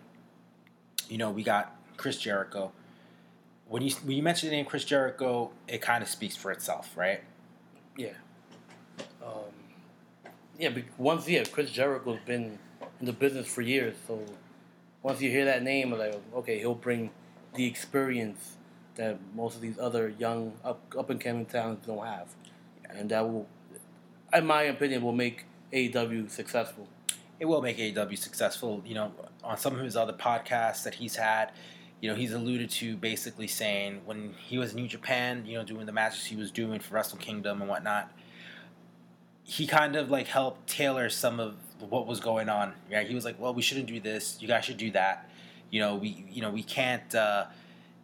you 1.08 1.18
know, 1.18 1.30
we 1.30 1.42
got 1.42 1.74
Chris 1.96 2.18
Jericho. 2.18 2.72
When 3.68 3.82
you 3.82 3.94
when 4.04 4.16
you 4.16 4.22
mention 4.22 4.48
the 4.50 4.56
name 4.56 4.66
Chris 4.66 4.84
Jericho, 4.84 5.50
it 5.68 5.80
kind 5.80 6.02
of 6.02 6.08
speaks 6.08 6.36
for 6.36 6.50
itself, 6.50 6.96
right? 6.96 7.22
Yeah. 7.96 8.14
Um, 9.24 9.52
yeah, 10.58 10.70
but 10.70 10.84
once 10.98 11.28
yeah, 11.28 11.44
Chris 11.44 11.70
Jericho's 11.70 12.18
been 12.26 12.58
in 13.00 13.06
the 13.06 13.12
business 13.12 13.46
for 13.46 13.62
years, 13.62 13.96
so 14.06 14.20
once 15.02 15.20
you 15.20 15.30
hear 15.30 15.44
that 15.46 15.62
name, 15.62 15.92
like 15.92 16.20
okay, 16.34 16.58
he'll 16.58 16.74
bring 16.74 17.10
the 17.54 17.66
experience 17.66 18.56
that 18.96 19.18
most 19.34 19.56
of 19.56 19.60
these 19.60 19.78
other 19.78 20.12
young 20.18 20.52
up 20.64 20.80
up 20.96 21.10
and 21.10 21.20
coming 21.20 21.46
talents 21.46 21.86
don't 21.86 22.04
have, 22.04 22.28
and 22.88 23.10
that 23.10 23.28
will, 23.28 23.46
in 24.32 24.46
my 24.46 24.62
opinion, 24.62 25.02
will 25.02 25.12
make 25.12 25.44
AEW 25.72 26.30
successful. 26.30 26.86
It 27.38 27.46
will 27.46 27.62
make 27.62 27.78
AEW 27.78 28.18
successful. 28.18 28.82
You 28.84 28.94
know, 28.94 29.12
on 29.42 29.56
some 29.56 29.74
of 29.74 29.80
his 29.80 29.96
other 29.96 30.12
podcasts 30.12 30.84
that 30.84 30.94
he's 30.94 31.16
had, 31.16 31.52
you 32.00 32.10
know, 32.10 32.16
he's 32.16 32.32
alluded 32.32 32.70
to 32.70 32.96
basically 32.96 33.46
saying 33.46 34.02
when 34.04 34.34
he 34.46 34.58
was 34.58 34.72
in 34.72 34.76
New 34.76 34.88
Japan, 34.88 35.44
you 35.46 35.56
know, 35.56 35.64
doing 35.64 35.86
the 35.86 35.92
matches 35.92 36.26
he 36.26 36.36
was 36.36 36.50
doing 36.50 36.80
for 36.80 36.94
Wrestle 36.94 37.18
Kingdom 37.18 37.60
and 37.60 37.70
whatnot, 37.70 38.12
he 39.44 39.66
kind 39.66 39.96
of 39.96 40.10
like 40.10 40.26
helped 40.26 40.68
tailor 40.68 41.08
some 41.08 41.40
of 41.40 41.54
what 41.88 42.06
was 42.06 42.20
going 42.20 42.48
on. 42.48 42.74
Yeah, 42.90 43.02
he 43.02 43.14
was 43.14 43.24
like, 43.24 43.40
"Well, 43.40 43.54
we 43.54 43.62
shouldn't 43.62 43.86
do 43.86 44.00
this. 44.00 44.36
You 44.40 44.48
guys 44.48 44.64
should 44.64 44.76
do 44.76 44.90
that." 44.92 45.29
You 45.70 45.80
know, 45.80 45.94
we 45.96 46.24
you 46.30 46.42
know 46.42 46.50
we 46.50 46.62
can't. 46.62 47.14
Uh, 47.14 47.46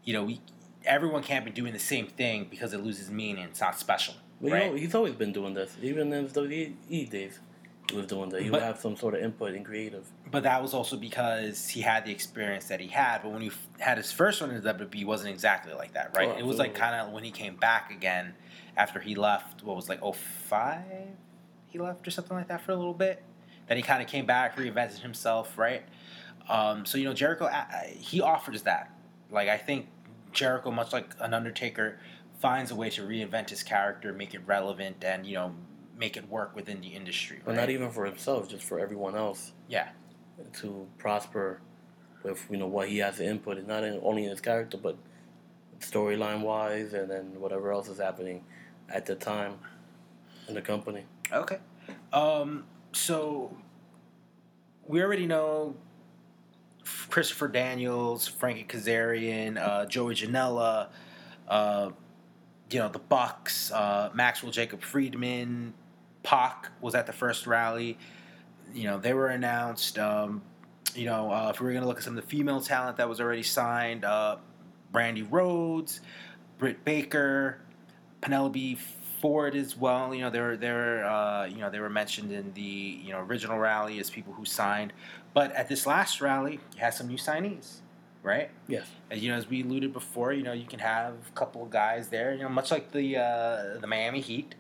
you 0.05 0.13
know, 0.13 0.25
we 0.25 0.41
everyone 0.85 1.23
can't 1.23 1.45
be 1.45 1.51
doing 1.51 1.73
the 1.73 1.79
same 1.79 2.07
thing 2.07 2.47
because 2.51 2.73
it 2.73 2.79
loses 2.83 3.11
meaning. 3.11 3.45
It's 3.45 3.61
not 3.61 3.79
special, 3.79 4.15
right? 4.41 4.65
you 4.67 4.71
know, 4.71 4.77
he's 4.77 4.95
always 4.95 5.15
been 5.15 5.33
doing 5.33 5.55
this, 5.55 5.77
even 5.83 6.13
in 6.13 6.29
WWE 6.29 7.11
days. 7.11 7.41
He 7.91 7.97
was 7.97 8.07
doing 8.07 8.31
that. 8.31 8.43
He 8.43 8.49
But- 8.51 8.61
would 8.61 8.67
have 8.67 8.79
some 8.81 8.97
sort 8.97 9.15
of 9.15 9.23
input 9.23 9.55
and 9.55 9.65
creative. 9.65 10.07
but 10.31 10.43
that 10.43 10.61
was 10.61 10.75
also 10.75 10.97
because 10.97 11.69
he 11.69 11.81
had 11.83 12.05
the 12.05 12.11
experience 12.11 12.67
that 12.69 12.81
he 12.81 12.89
had. 12.89 13.23
But 13.23 13.31
when 13.31 13.43
he 13.43 13.49
f- 13.49 13.69
had 13.79 13.97
his 13.97 14.11
first 14.11 14.41
one 14.41 14.51
in 14.51 14.61
the 14.61 14.63
WWE, 14.75 15.05
wasn't 15.05 15.31
exactly 15.31 15.73
like 15.73 15.93
that, 15.95 16.17
right? 16.17 16.29
Oh, 16.35 16.37
it 16.39 16.45
was 16.45 16.59
like 16.59 16.75
kind 16.75 16.95
of 16.97 17.13
when 17.13 17.23
he 17.23 17.31
came 17.31 17.55
back 17.57 17.93
again 17.93 18.35
after 18.77 18.99
he 19.01 19.15
left. 19.15 19.63
What 19.63 19.77
was 19.77 19.89
like 19.89 20.01
oh 20.03 20.13
five? 20.13 20.83
He 21.69 21.79
left 21.79 22.07
or 22.07 22.11
something 22.11 22.37
like 22.37 22.49
that 22.49 22.61
for 22.61 22.73
a 22.73 22.77
little 22.77 22.95
bit. 22.95 23.23
Then 23.69 23.77
he 23.77 23.83
kind 23.83 24.03
of 24.03 24.09
came 24.09 24.27
back, 24.27 24.57
reinvented 24.57 25.01
himself, 25.01 25.57
right? 25.59 25.83
Um, 26.49 26.87
so 26.87 26.99
you 26.99 27.05
know 27.05 27.15
Jericho, 27.15 27.51
he 27.99 28.21
offers 28.21 28.63
that. 28.63 28.91
Like 29.31 29.49
I 29.49 29.57
think 29.57 29.89
Jericho, 30.33 30.71
much 30.71 30.93
like 30.93 31.15
an 31.21 31.35
Undertaker, 31.35 31.99
finds 32.41 32.71
a 32.71 32.75
way 32.75 32.91
to 32.91 33.03
reinvent 33.03 33.51
his 33.51 33.63
character, 33.63 34.13
make 34.13 34.35
it 34.35 34.43
relevant, 34.47 35.03
and 35.05 35.27
you 35.27 35.35
know 35.35 35.55
make 35.99 36.17
it 36.17 36.29
work 36.29 36.55
within 36.55 36.81
the 36.81 36.89
industry. 36.89 37.41
But 37.45 37.53
right? 37.53 37.61
not 37.63 37.71
even 37.71 37.91
for 37.91 38.05
himself, 38.05 38.49
just 38.49 38.65
for 38.65 38.79
everyone 38.79 39.17
else. 39.17 39.53
Yeah. 39.69 39.89
To 40.61 40.87
prosper 40.99 41.61
with 42.23 42.45
you 42.51 42.59
know 42.59 42.67
what 42.67 42.89
he 42.89 42.99
has 42.99 43.17
to 43.17 43.27
input, 43.27 43.59
and 43.59 43.67
not 43.67 43.85
in, 43.85 44.01
only 44.03 44.25
in 44.25 44.31
his 44.31 44.41
character, 44.41 44.77
but 44.77 44.97
storyline 45.81 46.43
wise, 46.43 46.93
and 46.93 47.11
then 47.11 47.41
whatever 47.41 47.73
else 47.73 47.89
is 47.89 47.99
happening 47.99 48.45
at 48.89 49.07
the 49.07 49.15
time 49.15 49.59
in 50.49 50.55
the 50.55 50.63
company. 50.63 51.05
Okay. 51.33 51.59
Um, 52.13 52.65
so 52.93 53.57
we 54.87 55.03
already 55.03 55.27
know 55.27 55.75
Christopher 57.11 57.49
Daniels, 57.49 58.29
Frankie 58.29 58.65
Kazarian, 58.65 59.59
uh, 59.59 59.87
Joey 59.87 60.15
Janela, 60.15 60.89
uh, 61.49 61.91
you 62.71 62.79
know, 62.79 62.89
the 62.89 62.99
Bucks, 62.99 63.71
uh, 63.73 64.11
Maxwell 64.15 64.53
Jacob 64.53 64.83
Friedman, 64.83 65.75
Pac 66.23 66.71
was 66.81 66.95
at 66.95 67.07
the 67.07 67.13
first 67.13 67.47
rally. 67.47 67.99
You 68.75 68.85
know, 68.85 68.99
they 68.99 69.15
were 69.15 69.29
announced. 69.29 69.99
Um, 69.99 70.43
you 70.95 71.05
know, 71.05 71.31
uh, 71.31 71.51
if 71.55 71.61
we 71.61 71.67
were 71.67 71.73
going 71.73 71.83
to 71.83 71.89
look 71.89 71.99
at 71.99 72.05
some 72.05 72.17
of 72.17 72.25
the 72.25 72.29
female 72.29 72.61
talent 72.61 72.97
that 72.97 73.09
was 73.09 73.21
already 73.21 73.43
signed, 73.43 74.05
uh, 74.05 74.37
Brandi 74.93 75.27
Rhodes, 75.31 76.01
Britt 76.59 76.85
Baker, 76.85 77.59
Penelope 78.21 78.79
Ford 79.21 79.55
as 79.55 79.77
well. 79.77 80.15
You 80.15 80.23
know, 80.23 80.31
they 80.31 80.41
were 80.41 80.57
they 80.57 80.71
were 80.71 81.05
uh, 81.05 81.47
you 81.47 81.59
know 81.59 81.71
they 81.71 81.81
were 81.81 81.91
mentioned 81.91 82.33
in 82.33 82.53
the 82.55 82.61
you 82.63 83.13
know 83.13 83.21
original 83.21 83.59
rally 83.59 83.99
as 83.99 84.11
people 84.11 84.33
who 84.33 84.45
signed, 84.45 84.93
but 85.35 85.53
at 85.53 85.69
this 85.69 85.87
last 85.87 86.21
rally, 86.21 86.61
you 86.75 86.79
had 86.79 86.95
some 86.95 87.09
new 87.09 87.17
signees, 87.17 87.77
right? 88.23 88.51
Yes. 88.69 88.87
As 89.11 89.23
you 89.23 89.31
know, 89.31 89.37
as 89.37 89.49
we 89.49 89.63
alluded 89.63 89.93
before, 89.93 90.33
you 90.33 90.43
know 90.43 90.53
you 90.53 90.67
can 90.67 90.81
have 90.81 91.15
a 91.29 91.33
couple 91.35 91.63
of 91.63 91.71
guys 91.71 92.09
there. 92.09 92.35
You 92.35 92.43
know, 92.43 92.49
much 92.49 92.71
like 92.71 92.93
the 92.93 93.17
uh, 93.17 93.81
the 93.81 93.87
Miami 93.87 94.21
Heat, 94.21 94.55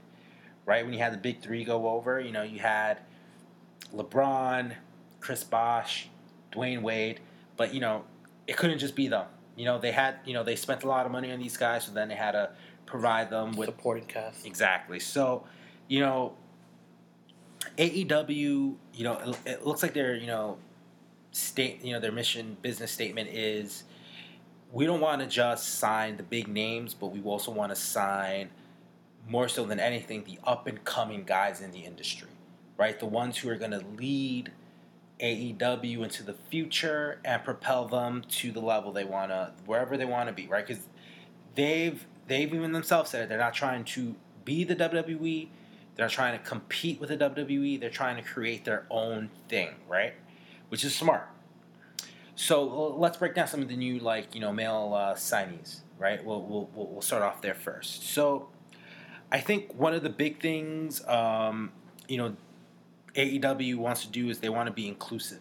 right? 0.64 0.84
When 0.84 0.92
you 0.92 1.00
had 1.00 1.12
the 1.12 1.18
big 1.18 1.40
three 1.42 1.64
go 1.64 1.88
over, 1.88 2.20
you 2.20 2.32
know 2.32 2.42
you 2.42 2.58
had 2.58 2.98
LeBron, 3.94 4.74
Chris 5.20 5.44
Bosh, 5.44 6.08
Dwyane 6.52 6.82
Wade, 6.82 7.20
but 7.56 7.74
you 7.74 7.80
know 7.80 8.04
it 8.46 8.56
couldn't 8.56 8.78
just 8.78 8.94
be 8.94 9.08
them. 9.08 9.26
You 9.56 9.64
know 9.64 9.78
they 9.78 9.92
had 9.92 10.16
you 10.24 10.34
know 10.34 10.44
they 10.44 10.56
spent 10.56 10.82
a 10.82 10.88
lot 10.88 11.06
of 11.06 11.12
money 11.12 11.30
on 11.32 11.38
these 11.38 11.56
guys, 11.56 11.84
so 11.84 11.92
then 11.92 12.08
they 12.08 12.14
had 12.14 12.32
to 12.32 12.50
provide 12.86 13.30
them 13.30 13.52
with 13.52 13.66
Supporting 13.66 14.04
cast. 14.04 14.46
Exactly. 14.46 15.00
So, 15.00 15.44
you 15.88 16.00
know, 16.00 16.34
AEW, 17.76 18.28
you 18.94 19.04
know, 19.04 19.18
it, 19.18 19.50
it 19.50 19.66
looks 19.66 19.82
like 19.82 19.92
their, 19.92 20.14
you 20.14 20.26
know, 20.26 20.58
state, 21.32 21.84
you 21.84 21.92
know, 21.92 22.00
their 22.00 22.12
mission 22.12 22.56
business 22.62 22.90
statement 22.90 23.28
is 23.30 23.84
we 24.72 24.86
don't 24.86 25.00
want 25.00 25.20
to 25.20 25.26
just 25.26 25.74
sign 25.78 26.16
the 26.16 26.22
big 26.22 26.48
names, 26.48 26.94
but 26.94 27.08
we 27.08 27.20
also 27.22 27.50
want 27.50 27.70
to 27.70 27.76
sign 27.76 28.50
more 29.28 29.48
so 29.48 29.64
than 29.64 29.80
anything 29.80 30.24
the 30.24 30.38
up 30.44 30.66
and 30.66 30.84
coming 30.84 31.24
guys 31.24 31.60
in 31.60 31.72
the 31.72 31.80
industry, 31.80 32.28
right? 32.76 32.98
The 32.98 33.06
ones 33.06 33.38
who 33.38 33.48
are 33.48 33.56
going 33.56 33.72
to 33.72 33.84
lead 33.96 34.52
AEW 35.20 36.02
into 36.02 36.22
the 36.22 36.34
future 36.34 37.20
and 37.24 37.42
propel 37.42 37.86
them 37.86 38.22
to 38.28 38.52
the 38.52 38.60
level 38.60 38.92
they 38.92 39.04
want 39.04 39.30
to, 39.30 39.52
wherever 39.64 39.96
they 39.96 40.04
want 40.04 40.28
to 40.28 40.32
be, 40.32 40.46
right? 40.46 40.66
Because 40.66 40.84
they've 41.54 42.06
they've 42.26 42.52
even 42.52 42.72
themselves 42.72 43.10
said 43.10 43.22
it. 43.22 43.28
They're 43.28 43.38
not 43.38 43.54
trying 43.54 43.84
to 43.84 44.14
be 44.44 44.64
the 44.64 44.76
WWE. 44.76 45.48
They're 45.94 46.06
not 46.06 46.12
trying 46.12 46.38
to 46.38 46.44
compete 46.44 47.00
with 47.00 47.08
the 47.08 47.16
WWE. 47.16 47.80
They're 47.80 47.90
trying 47.90 48.16
to 48.16 48.22
create 48.22 48.64
their 48.64 48.86
own 48.90 49.30
thing, 49.48 49.70
right? 49.88 50.14
Which 50.68 50.84
is 50.84 50.94
smart. 50.94 51.28
So 52.34 52.94
let's 52.96 53.16
break 53.16 53.34
down 53.34 53.48
some 53.48 53.62
of 53.62 53.68
the 53.68 53.76
new, 53.76 53.98
like 53.98 54.34
you 54.34 54.40
know, 54.40 54.52
male 54.52 54.92
uh, 54.94 55.14
signees, 55.14 55.80
right? 55.98 56.22
We'll, 56.22 56.42
we'll 56.42 56.68
we'll 56.74 57.00
start 57.00 57.22
off 57.22 57.40
there 57.40 57.54
first. 57.54 58.10
So 58.10 58.48
I 59.32 59.40
think 59.40 59.74
one 59.74 59.94
of 59.94 60.02
the 60.02 60.10
big 60.10 60.40
things, 60.40 61.06
um, 61.08 61.72
you 62.08 62.18
know, 62.18 62.36
AEW 63.14 63.76
wants 63.76 64.04
to 64.04 64.10
do 64.10 64.28
is 64.28 64.40
they 64.40 64.50
want 64.50 64.66
to 64.66 64.72
be 64.72 64.86
inclusive. 64.86 65.40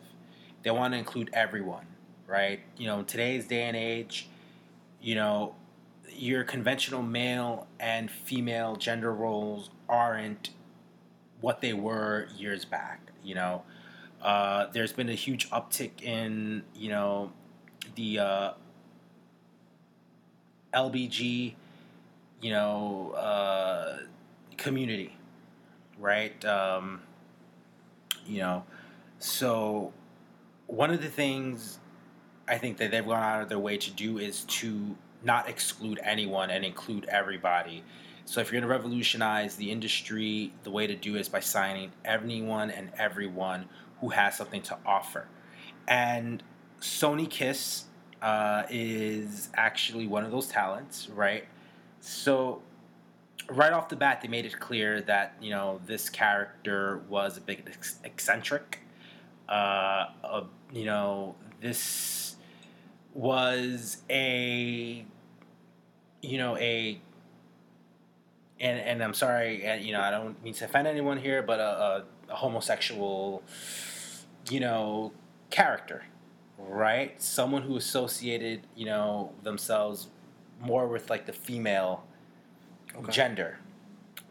They 0.63 0.71
want 0.71 0.93
to 0.93 0.98
include 0.98 1.30
everyone, 1.34 1.86
right? 2.28 2.62
You 2.78 2.88
know, 2.88 3.04
today's 3.04 3.45
day 3.45 3.63
and 3.63 3.76
age, 3.76 4.30
you 5.02 5.15
know, 5.15 5.54
your 6.17 6.43
conventional 6.43 7.01
male 7.01 7.67
and 7.80 8.10
female 8.10 8.75
gender 8.75 9.13
roles 9.13 9.69
aren't 9.89 10.49
what 11.41 11.62
they 11.62 11.73
were 11.73 12.28
years 12.38 12.65
back. 12.65 13.12
You 13.23 13.36
know, 13.36 13.63
uh, 14.21 14.67
there's 14.71 14.93
been 14.93 15.10
a 15.10 15.15
huge 15.15 15.49
uptick 15.49 16.01
in 16.01 16.63
you 16.75 16.89
know 16.89 17.32
the 17.95 18.19
uh, 18.19 18.51
LBG, 20.73 21.54
you 22.41 22.51
know, 22.51 23.12
uh, 23.12 23.99
community, 24.58 25.15
right? 25.99 26.43
Um, 26.45 27.01
you 28.25 28.39
know, 28.39 28.63
so 29.19 29.93
one 30.67 30.91
of 30.91 31.01
the 31.01 31.10
things 31.10 31.80
I 32.47 32.58
think 32.58 32.78
that 32.78 32.91
they've 32.91 33.06
gone 33.06 33.23
out 33.23 33.41
of 33.41 33.49
their 33.49 33.60
way 33.60 33.78
to 33.78 33.91
do 33.91 34.17
is 34.17 34.43
to 34.43 34.95
not 35.26 35.50
exclude 35.50 36.00
anyone 36.04 36.50
and 36.50 36.64
include 36.64 37.06
everybody. 37.06 37.84
So 38.26 38.42
if 38.42 38.52
you're 38.52 38.62
going 38.62 38.70
to 38.70 38.76
revolutionize 38.76 39.56
the 39.56 39.72
industry, 39.72 40.54
the 40.64 40.72
way 40.72 40.88
to 40.88 40.96
do 40.96 41.16
it 41.16 41.22
is 41.22 41.30
by 41.30 41.42
signing 41.42 41.92
anyone 42.04 42.72
and 42.72 42.92
everyone 42.98 43.66
who 44.02 44.10
has 44.10 44.38
something 44.38 44.62
to 44.64 44.78
offer. 44.86 45.28
And 45.88 46.42
Sonny 46.80 47.28
Kiss 47.28 47.86
uh, 48.22 48.64
is 48.70 49.50
actually 49.56 50.08
one 50.08 50.24
of 50.24 50.32
those 50.32 50.48
talents, 50.48 51.10
right? 51.10 51.46
So 52.00 52.62
right 53.50 53.74
off 53.74 53.90
the 53.90 53.96
bat, 53.96 54.22
they 54.22 54.28
made 54.28 54.46
it 54.46 54.60
clear 54.60 55.02
that 55.02 55.36
you 55.42 55.52
know 55.52 55.82
this 55.86 56.10
character 56.10 57.02
was 57.10 57.38
a 57.38 57.42
bit 57.42 57.68
eccentric. 58.04 58.80
Uh, 59.48 60.08
uh, 60.24 60.44
you 60.74 60.86
know, 60.86 61.36
this 61.62 62.36
was 63.14 63.98
a 64.10 65.06
you 66.26 66.38
know 66.38 66.58
a 66.58 67.00
and 68.60 68.80
and 68.80 69.04
I'm 69.04 69.14
sorry, 69.14 69.68
uh, 69.68 69.76
you 69.76 69.94
know, 69.94 70.02
I 70.02 70.12
don't 70.12 70.42
mean 70.44 70.54
to 70.56 70.66
offend 70.66 70.88
anyone 70.88 71.18
here, 71.18 71.42
but 71.42 71.60
a, 71.60 71.64
a, 71.64 72.04
a 72.30 72.36
homosexual, 72.36 73.44
you 74.50 74.60
know, 74.60 75.12
character, 75.50 76.06
right? 76.58 77.22
Someone 77.22 77.64
who 77.64 77.76
associated, 77.76 78.62
you 78.76 78.86
know, 78.86 79.34
themselves 79.44 80.08
more 80.62 80.88
with 80.88 81.10
like 81.10 81.26
the 81.26 81.34
female 81.34 82.06
okay. 82.96 83.12
gender, 83.12 83.60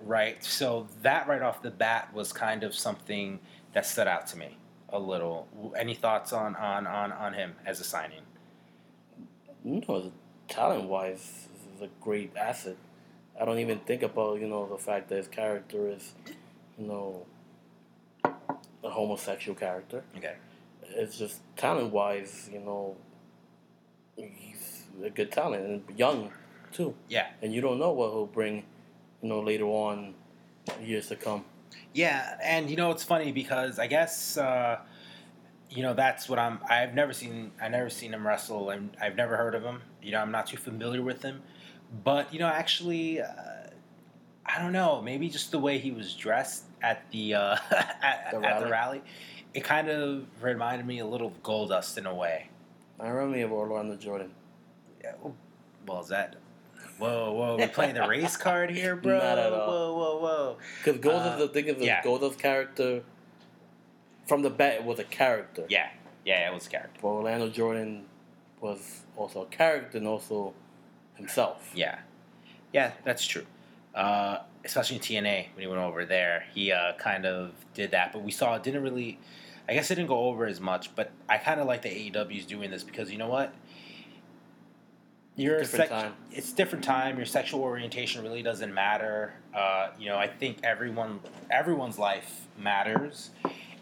right? 0.03 0.43
So 0.43 0.89
that 1.03 1.29
right 1.29 1.43
off 1.43 1.63
the 1.63 1.71
bat 1.71 2.13
was 2.15 2.33
kind 2.33 2.65
of 2.65 2.75
something 2.75 3.41
that 3.75 3.87
stood 3.87 4.09
out 4.09 4.27
to 4.29 4.39
me 4.39 4.57
a 4.89 4.99
little. 4.99 5.49
Any 5.77 5.95
thoughts 5.95 6.33
on 6.33 6.57
on 6.57 6.87
on, 6.87 7.13
on 7.13 7.35
him 7.35 7.57
as 7.67 7.81
a 7.81 7.85
signing? 7.85 8.23
No, 9.63 10.13
talent 10.49 10.85
wise, 10.85 11.49
is 11.75 11.83
a 11.83 11.89
great 12.01 12.33
asset. 12.37 12.77
I 13.41 13.45
don't 13.45 13.59
even 13.59 13.81
think 13.81 14.03
about 14.03 14.41
you 14.41 14.47
know 14.47 14.67
the 14.69 14.79
fact 14.79 15.09
that 15.09 15.17
his 15.17 15.29
character 15.29 15.89
is, 15.89 16.13
you 16.79 16.87
know, 16.87 17.27
a 18.25 18.91
homosexual 18.91 19.59
character. 19.59 20.05
Okay. 20.17 20.37
It's 20.83 21.19
just 21.19 21.41
talent 21.57 21.93
wise, 21.93 22.49
you 22.53 22.61
know, 22.61 22.97
he's 24.17 24.85
a 25.03 25.11
good 25.11 25.33
talent 25.33 25.65
and 25.65 25.99
young 25.99 26.31
too. 26.73 26.95
Yeah. 27.09 27.29
And 27.43 27.53
you 27.53 27.61
don't 27.61 27.79
know 27.79 27.93
what 27.93 28.11
he'll 28.11 28.27
bring, 28.27 28.65
you 29.23 29.29
know, 29.29 29.41
later 29.41 29.65
on, 29.65 30.15
years 30.81 31.09
to 31.09 31.17
come. 31.17 31.45
Yeah, 31.93 32.37
and 32.43 32.69
you 32.69 32.77
know 32.77 32.91
it's 32.91 33.05
funny 33.05 33.33
because 33.33 33.79
I 33.79 33.87
guess 33.87 34.37
uh, 34.37 34.79
you 35.71 35.83
know 35.83 35.95
that's 35.95 36.29
what 36.29 36.39
I'm. 36.39 36.59
I've 36.69 36.95
never 36.95 37.13
seen. 37.13 37.53
I 37.61 37.69
never 37.69 37.89
seen 37.89 38.13
him 38.13 38.27
wrestle, 38.27 38.71
and 38.71 38.97
I've 39.01 39.17
never 39.17 39.37
heard 39.37 39.55
of 39.55 39.63
him. 39.63 39.83
You 40.03 40.13
know, 40.13 40.21
I'm 40.21 40.33
not 40.33 40.47
too 40.47 40.57
familiar 40.57 41.03
with 41.03 41.23
him, 41.23 41.43
but 42.03 42.33
you 42.33 42.39
know, 42.39 42.49
actually, 42.49 43.21
uh, 43.21 43.27
I 44.45 44.61
don't 44.61 44.73
know. 44.73 45.01
Maybe 45.03 45.29
just 45.29 45.51
the 45.51 45.59
way 45.59 45.79
he 45.79 45.91
was 45.91 46.15
dressed 46.15 46.65
at 46.83 47.09
the 47.11 47.35
uh, 47.35 47.57
at, 48.03 48.29
the 48.33 48.45
at 48.45 48.61
the 48.61 48.69
rally, 48.69 49.03
it 49.53 49.65
kind 49.65 49.89
of 49.89 50.27
reminded 50.43 50.87
me 50.87 50.99
a 50.99 51.07
little 51.07 51.29
of 51.29 51.43
Goldust 51.43 51.99
in 51.99 52.07
a 52.07 52.15
way. 52.15 52.49
I 52.99 53.09
remember 53.09 53.37
me 53.37 53.43
of 53.43 53.53
Orlando 53.53 53.97
Jordan. 53.97 54.31
Yeah, 55.03 55.13
well, 55.87 56.01
is 56.01 56.09
that 56.09 56.37
Whoa, 56.99 57.33
whoa, 57.33 57.57
we're 57.57 57.69
playing 57.69 57.95
the 57.95 58.07
race 58.07 58.37
card 58.37 58.71
here, 58.71 58.95
bro. 59.03 59.19
Not 59.19 59.39
at 59.39 59.53
all. 59.53 59.69
Whoa, 59.69 59.97
whoa, 59.97 60.19
whoa. 60.19 60.57
Because 60.83 61.01
Goldust, 61.01 61.35
uh, 61.35 61.37
the 61.39 61.49
thing 61.49 61.69
of 61.69 61.79
the 61.79 61.87
yeah. 61.87 62.03
Goldust 62.03 62.39
character 62.39 63.03
from 64.27 64.43
the 64.43 64.51
bat 64.51 64.85
was 64.85 64.99
a 64.99 65.05
character. 65.05 65.65
Yeah, 65.69 65.89
yeah, 66.25 66.49
it 66.49 66.55
was 66.55 66.67
a 66.67 66.71
character. 66.71 67.01
But 67.03 67.09
Orlando 67.09 67.49
Jordan 67.49 68.05
was 68.61 69.03
also 69.17 69.43
a 69.43 69.47
character 69.47 69.99
and 69.99 70.07
also 70.07 70.55
himself. 71.17 71.71
Yeah, 71.75 71.99
yeah, 72.73 72.93
that's 73.05 73.27
true. 73.27 73.47
Uh, 73.95 74.39
especially 74.65 74.97
in 74.97 75.03
TNA 75.03 75.47
when 75.55 75.61
he 75.61 75.67
went 75.67 75.81
over 75.81 76.05
there, 76.05 76.45
he 76.53 76.73
uh, 76.73 76.95
kind 76.95 77.27
of 77.27 77.53
did 77.75 77.93
that. 77.93 78.13
But 78.13 78.23
we 78.23 78.31
saw 78.31 78.55
it 78.55 78.63
didn't 78.63 78.83
really. 78.83 79.19
I 79.67 79.73
guess 79.73 79.91
it 79.91 79.95
didn't 79.95 80.09
go 80.09 80.27
over 80.27 80.45
as 80.45 80.61
much, 80.61 80.95
but 80.95 81.11
I 81.27 81.39
kind 81.39 81.59
of 81.59 81.67
like 81.67 81.81
the 81.81 81.89
AEW's 81.89 82.45
doing 82.45 82.71
this 82.71 82.85
because 82.85 83.11
you 83.11 83.17
know 83.17 83.29
what? 83.29 83.55
your 85.37 85.59
different 85.61 85.91
time. 85.91 86.13
It's 86.31 86.53
different 86.53 86.85
time. 86.85 87.17
Your 87.17 87.27
sexual 87.27 87.61
orientation 87.61 88.23
really 88.23 88.43
doesn't 88.43 88.73
matter. 88.73 89.35
Uh, 89.55 89.91
you 89.99 90.09
know, 90.09 90.17
I 90.17 90.29
think 90.29 90.59
everyone 90.63 91.21
everyone's 91.51 91.99
life 91.99 92.47
matters, 92.59 93.31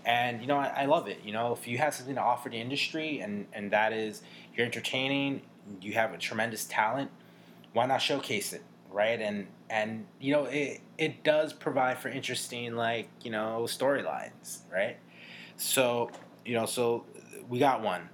and 0.05 0.40
you 0.40 0.47
know, 0.47 0.57
I, 0.57 0.83
I, 0.83 0.85
love 0.87 1.09
it. 1.09 1.21
You 1.25 1.33
know, 1.33 1.53
if 1.53 1.66
you 1.68 1.79
have 1.79 1.95
something 1.95 2.14
to 2.14 2.21
offer 2.21 2.49
the 2.49 2.57
industry, 2.57 3.21
and 3.21 3.47
and 3.53 3.71
that 3.71 3.92
is 3.92 4.23
you're 4.57 4.66
entertaining, 4.66 5.42
you 5.81 5.92
have 5.92 6.12
a 6.12 6.18
tremendous 6.18 6.64
talent, 6.64 7.11
why 7.72 7.87
not 7.87 8.02
showcase 8.02 8.52
it, 8.52 8.62
right? 8.90 9.20
And 9.20 9.46
and 9.70 10.06
you 10.20 10.32
know, 10.32 10.44
it 10.44 10.80
it 10.98 11.24
does 11.24 11.52
provide 11.52 11.98
for 11.98 12.08
interesting 12.08 12.74
like 12.76 13.08
you 13.22 13.30
know 13.30 13.64
storylines, 13.66 14.61
right? 14.72 14.96
So 15.56 16.11
you 16.44 16.54
know, 16.54 16.66
so 16.66 17.04
we 17.48 17.58
got 17.58 17.82
one. 17.82 18.08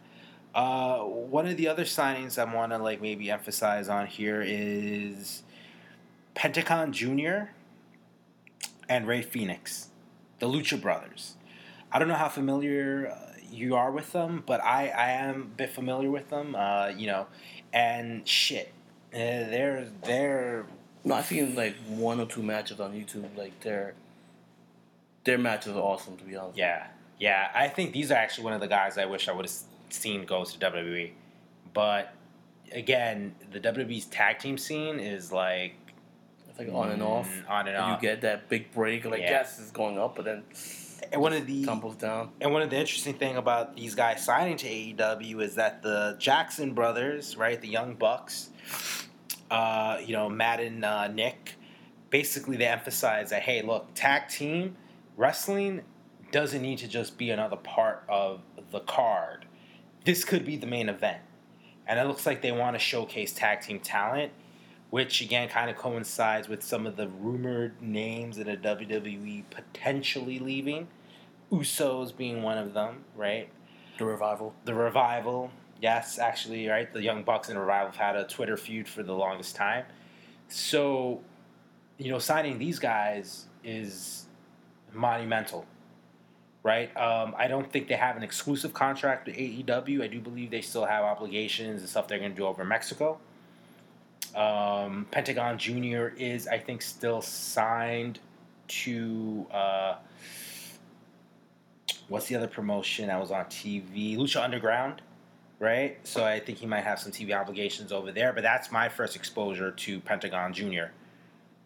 Uh, 0.55 1.01
one 1.01 1.47
of 1.47 1.57
the 1.57 1.68
other 1.68 1.85
signings 1.85 2.38
I 2.38 2.53
want 2.53 2.73
to 2.73 2.79
like 2.79 3.01
maybe 3.01 3.31
emphasize 3.31 3.88
on 3.88 4.07
here 4.07 4.42
is 4.44 5.42
Pentagon 6.35 6.92
Junior 6.92 7.53
and 8.88 9.07
Rey 9.07 9.23
Fénix, 9.23 9.87
the 10.38 10.47
Lucha 10.47 10.81
Brothers. 10.81 11.37
I 11.92 11.99
don't 11.99 12.09
know 12.09 12.14
how 12.14 12.29
familiar 12.29 13.12
uh, 13.14 13.38
you 13.51 13.77
are 13.77 13.90
with 13.90 14.12
them, 14.12 14.42
but 14.47 14.62
I, 14.62 14.88
I 14.88 15.11
am 15.11 15.42
a 15.42 15.44
bit 15.44 15.71
familiar 15.71 16.11
with 16.11 16.29
them. 16.31 16.55
Uh, 16.55 16.88
you 16.88 17.07
know, 17.07 17.27
and 17.72 18.26
shit, 18.26 18.72
uh, 19.13 19.17
they're 19.17 19.89
they're. 20.05 20.67
No, 21.05 21.15
I've 21.15 21.27
seen 21.27 21.55
like 21.55 21.77
one 21.87 22.21
or 22.21 22.27
two 22.27 22.43
matches 22.43 22.81
on 22.81 22.93
YouTube. 22.93 23.37
Like 23.37 23.61
their 23.61 23.95
their 25.25 25.39
matches 25.39 25.77
are 25.77 25.81
awesome, 25.81 26.17
to 26.17 26.25
be 26.25 26.37
honest. 26.37 26.59
Yeah, 26.59 26.87
yeah. 27.19 27.51
I 27.55 27.69
think 27.69 27.93
these 27.93 28.11
are 28.11 28.17
actually 28.17 28.45
one 28.45 28.53
of 28.53 28.61
the 28.61 28.69
guys 28.69 28.99
I 28.99 29.07
wish 29.07 29.29
I 29.29 29.33
would 29.33 29.47
have 29.47 29.55
seen 29.91 30.25
goes 30.27 30.53
to 30.55 30.59
WWE. 30.59 31.13
But 31.73 32.13
again, 32.73 33.35
the 33.53 33.61
WWE's 33.61 34.07
tag 34.07 34.39
team 34.39 34.59
scene 34.59 34.99
is 34.99 35.33
like 35.33 35.75
like 36.59 36.69
on 36.73 36.91
and 36.91 37.03
off. 37.03 37.29
Mm, 37.29 37.51
on 37.51 37.61
and, 37.61 37.69
and 37.71 37.79
off. 37.79 38.03
You 38.03 38.09
get 38.09 38.21
that 38.23 38.49
big 38.49 38.73
break, 38.73 39.05
like 39.05 39.21
yeah. 39.21 39.31
yes, 39.31 39.59
it's 39.61 39.71
going 39.71 39.99
up, 39.99 40.17
but 40.17 40.25
then 40.25 40.43
and 41.13 41.21
one 41.21 41.33
of 41.33 41.47
the 41.47 41.65
tumbles 41.65 41.97
down. 41.97 42.31
And 42.41 42.53
one 42.53 42.63
of 42.63 42.71
the 42.71 42.77
interesting 42.77 43.15
thing 43.15 43.37
about 43.37 43.77
these 43.77 43.95
guys 43.95 44.25
signing 44.25 44.57
to 44.59 44.67
AEW 44.67 45.43
is 45.43 45.55
that 45.55 45.83
the 45.83 46.17
Jackson 46.19 46.75
brothers, 46.75 47.37
right, 47.37 47.61
the 47.61 47.69
Young 47.69 47.95
Bucks, 47.95 48.51
uh, 49.51 49.99
you 50.05 50.12
know, 50.12 50.29
Matt 50.29 50.61
and 50.61 50.85
uh, 50.85 51.09
Nick, 51.09 51.55
basically 52.11 52.57
they 52.57 52.66
emphasize 52.66 53.31
that 53.31 53.43
hey, 53.43 53.62
look, 53.62 53.89
tag 53.95 54.29
team 54.29 54.77
wrestling 55.16 55.83
doesn't 56.31 56.62
need 56.62 56.79
to 56.79 56.89
just 56.89 57.19
be 57.19 57.31
another 57.31 57.57
part 57.57 58.05
of 58.09 58.41
the 58.71 58.81
card 58.81 59.47
this 60.09 60.25
could 60.25 60.47
be 60.47 60.57
the 60.57 60.66
main 60.66 60.89
event. 60.89 61.21
and 61.87 61.99
it 61.99 62.07
looks 62.07 62.25
like 62.25 62.41
they 62.41 62.53
want 62.53 62.75
to 62.75 62.79
showcase 62.79 63.33
tag 63.33 63.61
team 63.61 63.79
talent, 63.79 64.33
which 64.89 65.21
again 65.21 65.49
kind 65.51 65.69
of 65.71 65.77
coincides 65.77 66.49
with 66.49 66.62
some 66.62 66.87
of 66.87 66.97
the 66.97 67.09
rumored 67.09 67.83
names 67.83 68.39
that 68.39 68.49
a 68.49 68.57
WWE 68.57 69.45
potentially 69.51 70.39
leaving. 70.39 70.89
Usos 71.53 72.16
being 72.16 72.43
one 72.43 72.57
of 72.57 72.73
them, 72.73 73.05
right? 73.14 73.51
The 73.99 74.07
revival. 74.07 74.55
The 74.64 74.75
revival, 74.75 75.51
yes, 75.81 76.18
actually, 76.18 76.68
right. 76.68 76.93
The 76.93 77.03
Young 77.03 77.22
Bucks 77.22 77.49
and 77.49 77.59
revival 77.59 77.93
have 77.93 77.97
had 77.97 78.16
a 78.16 78.24
Twitter 78.24 78.57
feud 78.57 78.89
for 78.89 79.03
the 79.03 79.14
longest 79.14 79.57
time. 79.57 79.85
So, 80.49 81.20
you 81.99 82.11
know, 82.11 82.18
signing 82.18 82.59
these 82.59 82.79
guys 82.79 83.47
is 83.64 84.26
monumental, 84.93 85.66
right? 86.62 86.95
Um, 86.97 87.35
I 87.37 87.49
don't 87.49 87.70
think 87.70 87.89
they 87.89 87.97
have 87.97 88.16
an 88.16 88.22
exclusive 88.22 88.72
contract 88.72 89.26
with 89.26 89.37
AEW. 89.37 90.03
I 90.03 90.07
do 90.07 90.20
believe 90.20 90.51
they 90.51 90.62
still 90.62 90.87
have 90.87 91.05
obligations 91.05 91.81
and 91.83 91.89
stuff 91.89 92.09
they're 92.09 92.18
going 92.18 92.33
to 92.33 92.37
do 92.37 92.47
over 92.47 92.62
in 92.62 92.68
Mexico. 92.68 93.18
Um, 94.35 95.07
Pentagon 95.11 95.59
Junior 95.59 96.14
is, 96.16 96.47
I 96.47 96.59
think, 96.59 96.83
still 96.83 97.20
signed 97.20 98.20
to 98.68 99.47
uh, 99.51 99.97
what's 102.09 102.26
the 102.26 102.37
other 102.37 102.47
promotion 102.47 103.11
I 103.11 103.18
was 103.18 103.31
on 103.31 103.45
TV? 103.47 104.16
Lucha 104.16 104.43
Underground, 104.43 105.03
right? 105.59 105.99
So 106.07 106.25
I 106.25 106.41
think 106.41 106.59
he 106.59 106.67
might 106.67 106.85
have 106.85 106.99
some 106.99 107.13
TV 107.13 107.39
obligations 107.39 107.93
over 107.93 108.13
there. 108.13 108.33
But 108.33 108.43
that's 108.43 108.71
my 108.71 108.89
first 108.89 109.17
exposure 109.17 109.71
to 109.71 110.01
Pentagon 110.01 110.53
Junior 110.53 110.93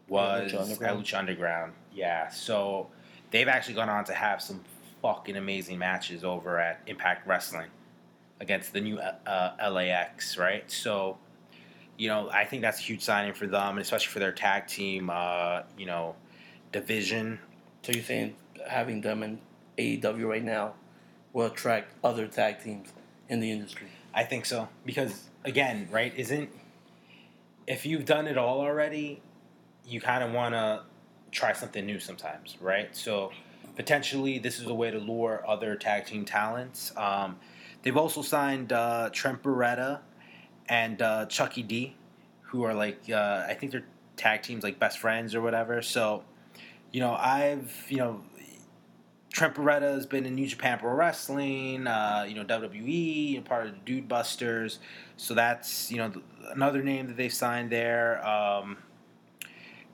was 0.09 0.53
Lucha 0.53 0.55
at 0.55 0.61
Underground? 0.61 1.05
Lucha 1.05 1.19
Underground. 1.19 1.73
Yeah, 1.95 2.29
so 2.31 2.89
they've 3.31 3.49
actually 3.49 3.75
gone 3.75 3.89
on 3.89 4.05
to 4.05 4.15
have 4.15 4.41
some 4.41 4.61
fucking 5.01 5.37
amazing 5.37 5.79
matches 5.79 6.25
over 6.25 6.59
at 6.59 6.81
Impact 6.87 7.27
Wrestling 7.27 7.69
against 8.41 8.73
the 8.73 8.81
new 8.81 8.99
uh, 8.99 9.71
LAX, 9.71 10.37
right? 10.37 10.69
So, 10.71 11.19
you 11.97 12.09
know, 12.09 12.31
I 12.31 12.45
think 12.45 12.63
that's 12.63 12.79
a 12.79 12.83
huge 12.83 13.03
signing 13.03 13.35
for 13.35 13.47
them, 13.47 13.71
and 13.71 13.81
especially 13.81 14.11
for 14.11 14.19
their 14.19 14.33
tag 14.33 14.67
team, 14.67 15.11
uh, 15.11 15.63
you 15.77 15.87
know, 15.87 16.15
division. 16.73 17.39
So 17.83 17.93
you're 17.93 18.03
saying 18.03 18.37
having 18.67 19.01
them 19.01 19.23
in 19.23 19.39
AEW 19.79 20.29
right 20.29 20.45
now 20.45 20.75
will 21.33 21.47
attract 21.47 21.93
other 22.05 22.27
tag 22.27 22.63
teams 22.63 22.93
in 23.33 23.41
the 23.41 23.51
industry? 23.51 23.89
I 24.15 24.25
think 24.25 24.45
so 24.45 24.69
because 24.85 25.31
again, 25.45 25.89
right? 25.91 26.13
Isn't 26.15 26.51
if 27.67 27.87
you've 27.87 28.05
done 28.05 28.27
it 28.27 28.37
all 28.37 28.61
already, 28.61 29.23
you 29.87 30.01
kind 30.01 30.23
of 30.23 30.33
want 30.33 30.55
to 30.55 30.83
try 31.31 31.55
something 31.55 31.85
new 31.87 31.99
sometimes, 31.99 32.57
right? 32.61 32.95
So 32.95 33.33
potentially, 33.75 34.39
this 34.39 34.61
is 34.61 34.67
a 34.67 34.75
way 34.75 34.91
to 34.91 34.99
lure 34.99 35.43
other 35.49 35.77
tag 35.77 36.05
team 36.05 36.27
talents. 36.27 36.93
Um, 36.97 37.39
they've 37.83 37.97
also 37.97 38.21
signed 38.21 38.73
uh, 38.73 39.09
Trent 39.13 39.43
Beretta 39.43 40.01
and 40.69 41.01
uh, 41.01 41.27
Chucky 41.27 41.63
T, 41.63 41.97
who 42.43 42.65
are 42.65 42.75
like 42.75 43.01
uh, 43.11 43.47
I 43.49 43.55
think 43.55 43.73
they're 43.73 43.87
tag 44.19 44.43
teams 44.43 44.63
like 44.63 44.79
best 44.79 44.99
friends 44.99 45.35
or 45.35 45.41
whatever. 45.41 45.81
So 45.81 46.23
you 46.93 47.01
know, 47.01 47.15
I've 47.15 47.87
you 47.89 47.97
know 47.97 48.21
Trent 49.33 49.55
Beretta 49.55 49.95
has 49.95 50.05
been 50.05 50.27
in 50.27 50.35
New 50.35 50.47
Japan 50.47 50.79
Pro 50.79 50.93
Wrestling, 50.93 51.87
uh, 51.87 52.27
you 52.29 52.35
know, 52.35 52.45
WWE, 52.45 53.37
and 53.37 53.45
part 53.45 53.67
of 53.67 53.73
the 53.73 53.79
Dude 53.85 54.07
Busters. 54.07 54.79
So 55.17 55.33
that's, 55.33 55.91
you 55.91 55.97
know, 55.97 56.11
th- 56.11 56.25
another 56.55 56.83
name 56.83 57.07
that 57.07 57.17
they've 57.17 57.33
signed 57.33 57.71
there. 57.71 58.25
Um, 58.27 58.77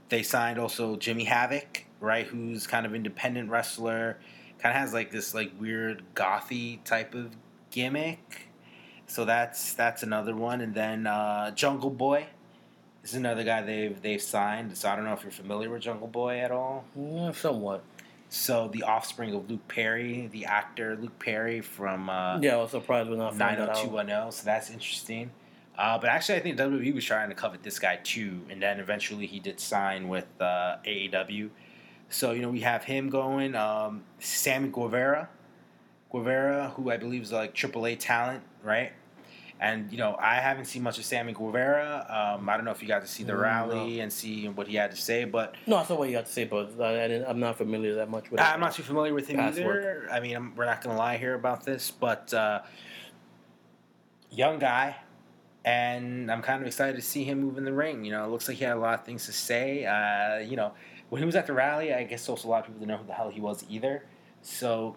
they 0.08 0.24
signed 0.24 0.58
also 0.58 0.96
Jimmy 0.96 1.24
Havoc, 1.24 1.84
right, 2.00 2.26
who's 2.26 2.66
kind 2.66 2.84
of 2.84 2.96
independent 2.96 3.48
wrestler. 3.48 4.18
Kind 4.58 4.74
of 4.74 4.80
has 4.80 4.92
like 4.92 5.12
this 5.12 5.34
like 5.34 5.52
weird 5.60 6.02
gothy 6.16 6.82
type 6.82 7.14
of 7.14 7.36
gimmick. 7.70 8.48
So 9.06 9.24
that's 9.24 9.72
that's 9.74 10.02
another 10.02 10.34
one. 10.34 10.60
And 10.60 10.74
then 10.74 11.06
uh, 11.06 11.52
Jungle 11.52 11.90
Boy 11.90 12.26
is 13.04 13.14
another 13.14 13.44
guy 13.44 13.62
they've 13.62 14.02
they've 14.02 14.20
signed. 14.20 14.76
So 14.76 14.88
I 14.88 14.96
don't 14.96 15.04
know 15.04 15.12
if 15.12 15.22
you're 15.22 15.30
familiar 15.30 15.70
with 15.70 15.82
Jungle 15.82 16.08
Boy 16.08 16.40
at 16.40 16.50
all. 16.50 16.84
Yeah, 16.96 17.30
somewhat. 17.30 17.84
So 18.30 18.68
the 18.68 18.82
offspring 18.82 19.34
of 19.34 19.48
Luke 19.50 19.66
Perry, 19.68 20.28
the 20.32 20.44
actor 20.44 20.96
Luke 21.00 21.18
Perry 21.18 21.60
from 21.60 22.10
uh, 22.10 22.38
Yeah, 22.40 22.54
I 22.54 22.56
was 22.58 22.70
surprised 22.70 23.08
when 23.08 23.20
I 23.20 23.28
found 23.30 23.40
that 23.40 23.60
out. 23.60 23.76
90210. 23.76 24.32
So 24.32 24.44
that's 24.44 24.70
interesting. 24.70 25.30
Uh, 25.76 25.96
but 25.96 26.10
actually, 26.10 26.36
I 26.36 26.40
think 26.40 26.58
WWE 26.58 26.92
was 26.94 27.04
trying 27.04 27.28
to 27.28 27.34
covet 27.34 27.62
this 27.62 27.78
guy 27.78 28.00
too, 28.02 28.40
and 28.50 28.60
then 28.60 28.80
eventually 28.80 29.26
he 29.26 29.38
did 29.38 29.60
sign 29.60 30.08
with 30.08 30.26
uh, 30.40 30.76
AEW. 30.84 31.50
So 32.10 32.32
you 32.32 32.42
know 32.42 32.48
we 32.50 32.60
have 32.60 32.84
him 32.84 33.08
going. 33.10 33.54
Um, 33.54 34.02
Sammy 34.18 34.70
Guevara, 34.70 35.28
Guevara, 36.10 36.70
who 36.76 36.90
I 36.90 36.96
believe 36.96 37.22
is 37.22 37.32
like 37.32 37.54
AAA 37.54 37.98
talent, 38.00 38.42
right? 38.62 38.92
And 39.60 39.90
you 39.90 39.98
know 39.98 40.16
I 40.20 40.36
haven't 40.36 40.66
seen 40.66 40.82
much 40.84 40.98
of 40.98 41.04
Sammy 41.04 41.32
Guevara. 41.32 42.06
Um, 42.38 42.48
I 42.48 42.56
don't 42.56 42.64
know 42.64 42.70
if 42.70 42.80
you 42.80 42.86
got 42.86 43.02
to 43.02 43.08
see 43.08 43.24
the 43.24 43.32
Mm, 43.32 43.42
rally 43.42 44.00
and 44.00 44.12
see 44.12 44.46
what 44.48 44.68
he 44.68 44.76
had 44.76 44.92
to 44.92 44.96
say, 44.96 45.24
but 45.24 45.56
No, 45.66 45.76
I 45.76 45.84
saw 45.84 45.96
what 45.96 46.08
he 46.08 46.14
had 46.14 46.26
to 46.26 46.32
say, 46.32 46.44
but 46.44 46.80
I, 46.80 47.04
I 47.04 47.08
didn't, 47.08 47.26
I'm 47.28 47.40
not 47.40 47.56
familiar 47.58 47.96
that 47.96 48.08
much 48.08 48.30
with. 48.30 48.40
I'm 48.40 48.60
not 48.60 48.74
too 48.74 48.84
familiar 48.84 49.12
with 49.14 49.26
him 49.26 49.40
either. 49.40 50.08
I 50.12 50.20
mean, 50.20 50.36
I'm, 50.36 50.54
we're 50.54 50.64
not 50.66 50.80
going 50.82 50.94
to 50.94 50.98
lie 50.98 51.16
here 51.16 51.34
about 51.34 51.64
this, 51.64 51.90
but 51.90 52.32
uh, 52.32 52.60
young 54.30 54.58
guy, 54.58 54.96
and 55.64 56.30
I'm 56.30 56.42
kind 56.42 56.60
of 56.60 56.66
excited 56.66 56.96
to 56.96 57.02
see 57.02 57.24
him 57.24 57.40
move 57.40 57.58
in 57.58 57.64
the 57.64 57.72
ring. 57.72 58.04
You 58.04 58.12
know, 58.12 58.24
it 58.24 58.28
looks 58.28 58.48
like 58.48 58.58
he 58.58 58.64
had 58.64 58.76
a 58.76 58.80
lot 58.80 58.94
of 58.94 59.04
things 59.04 59.26
to 59.26 59.32
say. 59.32 59.84
Uh, 59.86 60.38
you 60.38 60.56
know, 60.56 60.72
when 61.08 61.20
he 61.20 61.26
was 61.26 61.34
at 61.36 61.46
the 61.46 61.52
rally, 61.52 61.92
I 61.92 62.04
guess 62.04 62.28
also 62.28 62.48
a 62.48 62.50
lot 62.50 62.60
of 62.60 62.66
people 62.66 62.80
didn't 62.80 62.90
know 62.90 62.96
who 62.98 63.06
the 63.06 63.14
hell 63.14 63.30
he 63.30 63.40
was 63.40 63.64
either. 63.68 64.04
So, 64.42 64.96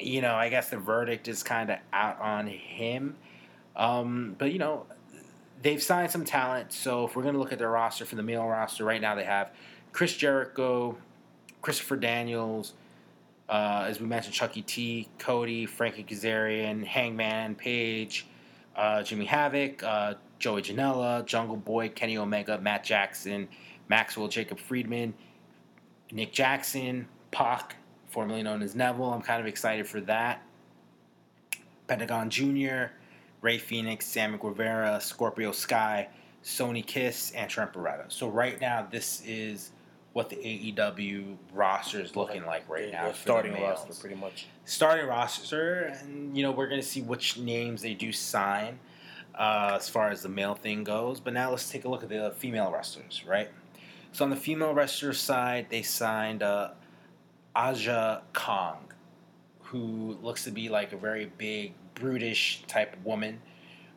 you 0.00 0.22
know, 0.22 0.34
I 0.34 0.48
guess 0.48 0.70
the 0.70 0.78
verdict 0.78 1.28
is 1.28 1.42
kind 1.42 1.70
of 1.70 1.78
out 1.92 2.18
on 2.20 2.46
him. 2.46 3.16
Um, 3.78 4.34
but 4.36 4.52
you 4.52 4.58
know, 4.58 4.84
they've 5.62 5.82
signed 5.82 6.10
some 6.10 6.24
talent. 6.24 6.72
So 6.72 7.06
if 7.06 7.16
we're 7.16 7.22
going 7.22 7.34
to 7.34 7.40
look 7.40 7.52
at 7.52 7.58
their 7.58 7.70
roster 7.70 8.04
for 8.04 8.16
the 8.16 8.22
male 8.22 8.46
roster 8.46 8.84
right 8.84 9.00
now, 9.00 9.14
they 9.14 9.24
have 9.24 9.52
Chris 9.92 10.16
Jericho, 10.16 10.98
Christopher 11.62 11.96
Daniels, 11.96 12.74
uh, 13.48 13.86
as 13.88 14.00
we 14.00 14.06
mentioned, 14.06 14.34
Chucky 14.34 14.62
T, 14.62 15.08
Cody, 15.18 15.64
Frankie 15.64 16.04
Kazarian, 16.04 16.84
Hangman 16.84 17.54
Page, 17.54 18.26
uh, 18.76 19.02
Jimmy 19.02 19.24
Havoc, 19.24 19.82
uh, 19.82 20.14
Joey 20.38 20.62
Janela, 20.62 21.24
Jungle 21.24 21.56
Boy, 21.56 21.88
Kenny 21.88 22.18
Omega, 22.18 22.58
Matt 22.58 22.84
Jackson, 22.84 23.48
Maxwell 23.88 24.28
Jacob 24.28 24.58
Friedman, 24.58 25.14
Nick 26.12 26.32
Jackson, 26.32 27.08
Pac, 27.30 27.76
formerly 28.08 28.42
known 28.42 28.62
as 28.62 28.74
Neville. 28.74 29.12
I'm 29.12 29.22
kind 29.22 29.40
of 29.40 29.46
excited 29.46 29.86
for 29.86 30.00
that. 30.02 30.42
Pentagon 31.86 32.28
Jr., 32.28 32.92
Rey 33.40 33.58
Fénix, 33.58 34.02
Sammy 34.02 34.38
Guevara, 34.38 35.00
Scorpio 35.00 35.52
Sky, 35.52 36.08
Sonny 36.42 36.82
Kiss, 36.82 37.32
and 37.32 37.50
Trent 37.50 37.72
Beretta. 37.72 38.04
So 38.08 38.28
right 38.28 38.60
now, 38.60 38.86
this 38.90 39.22
is 39.26 39.70
what 40.12 40.28
the 40.28 40.36
AEW 40.36 41.36
roster 41.52 42.00
is 42.00 42.16
looking 42.16 42.44
like 42.44 42.68
right 42.68 42.90
now. 42.90 43.08
the 43.08 43.14
starting 43.14 43.52
roster, 43.52 43.92
pretty 44.00 44.16
much. 44.16 44.46
Starting 44.64 45.06
roster, 45.06 45.94
and 46.00 46.36
you 46.36 46.42
know 46.42 46.50
we're 46.50 46.68
going 46.68 46.80
to 46.80 46.86
see 46.86 47.02
which 47.02 47.38
names 47.38 47.82
they 47.82 47.94
do 47.94 48.10
sign 48.12 48.78
uh, 49.36 49.74
as 49.76 49.88
far 49.88 50.10
as 50.10 50.22
the 50.22 50.28
male 50.28 50.54
thing 50.54 50.84
goes. 50.84 51.20
But 51.20 51.34
now 51.34 51.50
let's 51.50 51.70
take 51.70 51.84
a 51.84 51.88
look 51.88 52.02
at 52.02 52.08
the 52.08 52.32
female 52.36 52.72
wrestlers, 52.72 53.22
right? 53.26 53.48
So 54.12 54.24
on 54.24 54.30
the 54.30 54.36
female 54.36 54.74
wrestler 54.74 55.12
side, 55.12 55.66
they 55.70 55.82
signed 55.82 56.42
uh, 56.42 56.70
Aja 57.54 58.22
Kong, 58.32 58.78
who 59.60 60.18
looks 60.22 60.44
to 60.44 60.50
be 60.50 60.68
like 60.68 60.92
a 60.92 60.96
very 60.96 61.30
big, 61.38 61.74
brutish 62.00 62.62
type 62.66 62.94
of 62.94 63.04
woman, 63.04 63.40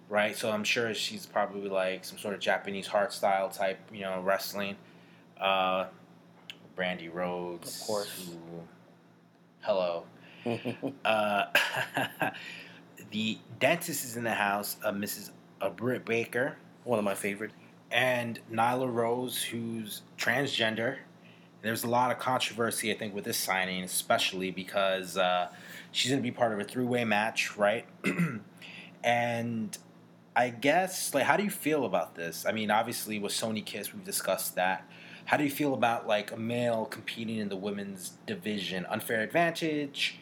right? 0.09 0.35
So 0.35 0.51
I'm 0.51 0.63
sure 0.63 0.93
she's 0.93 1.25
probably 1.25 1.69
like 1.69 2.03
some 2.05 2.17
sort 2.17 2.33
of 2.33 2.39
Japanese 2.39 2.87
heart 2.87 3.13
style 3.13 3.49
type, 3.49 3.79
you 3.93 4.01
know, 4.01 4.21
wrestling. 4.21 4.75
Uh, 5.39 5.85
Brandi 6.77 7.13
Rhodes, 7.13 7.81
Of 7.81 7.87
course. 7.87 8.27
who- 8.27 8.63
hello. 9.61 10.05
Uh, 11.05 11.45
the 13.11 13.37
dentist 13.59 14.03
is 14.05 14.17
in 14.17 14.23
the 14.23 14.33
house, 14.33 14.77
uh, 14.83 14.91
Mrs. 14.91 15.31
Uh, 15.61 15.69
Britt 15.69 16.03
Baker 16.05 16.55
One 16.83 16.97
of 16.97 17.05
my 17.05 17.13
favorite. 17.13 17.51
and 17.91 18.39
Nyla 18.51 18.91
Rose, 18.91 19.43
who's 19.43 20.01
transgender. 20.17 20.97
There's 21.61 21.83
a 21.83 21.87
lot 21.87 22.11
of 22.11 22.19
controversy, 22.19 22.91
I 22.91 22.97
think, 22.97 23.13
with 23.13 23.23
this 23.23 23.37
signing, 23.37 23.83
especially 23.83 24.51
because 24.51 25.17
uh, 25.17 25.49
she's 25.91 26.09
going 26.11 26.21
to 26.21 26.27
be 26.27 26.31
part 26.31 26.53
of 26.53 26.59
a 26.59 26.63
three-way 26.63 27.05
match, 27.05 27.55
right? 27.57 27.85
and 29.03 29.77
I 30.35 30.49
guess, 30.49 31.13
like, 31.13 31.25
how 31.25 31.37
do 31.37 31.43
you 31.43 31.49
feel 31.49 31.85
about 31.85 32.15
this? 32.15 32.45
I 32.47 32.51
mean, 32.51 32.71
obviously, 32.71 33.19
with 33.19 33.31
Sonny 33.31 33.61
Kiss, 33.61 33.93
we've 33.93 34.03
discussed 34.03 34.55
that. 34.55 34.89
How 35.25 35.37
do 35.37 35.43
you 35.43 35.51
feel 35.51 35.73
about 35.73 36.07
like 36.07 36.31
a 36.31 36.37
male 36.37 36.85
competing 36.85 37.37
in 37.37 37.49
the 37.49 37.55
women's 37.55 38.13
division? 38.25 38.85
Unfair 38.87 39.21
advantage, 39.21 40.19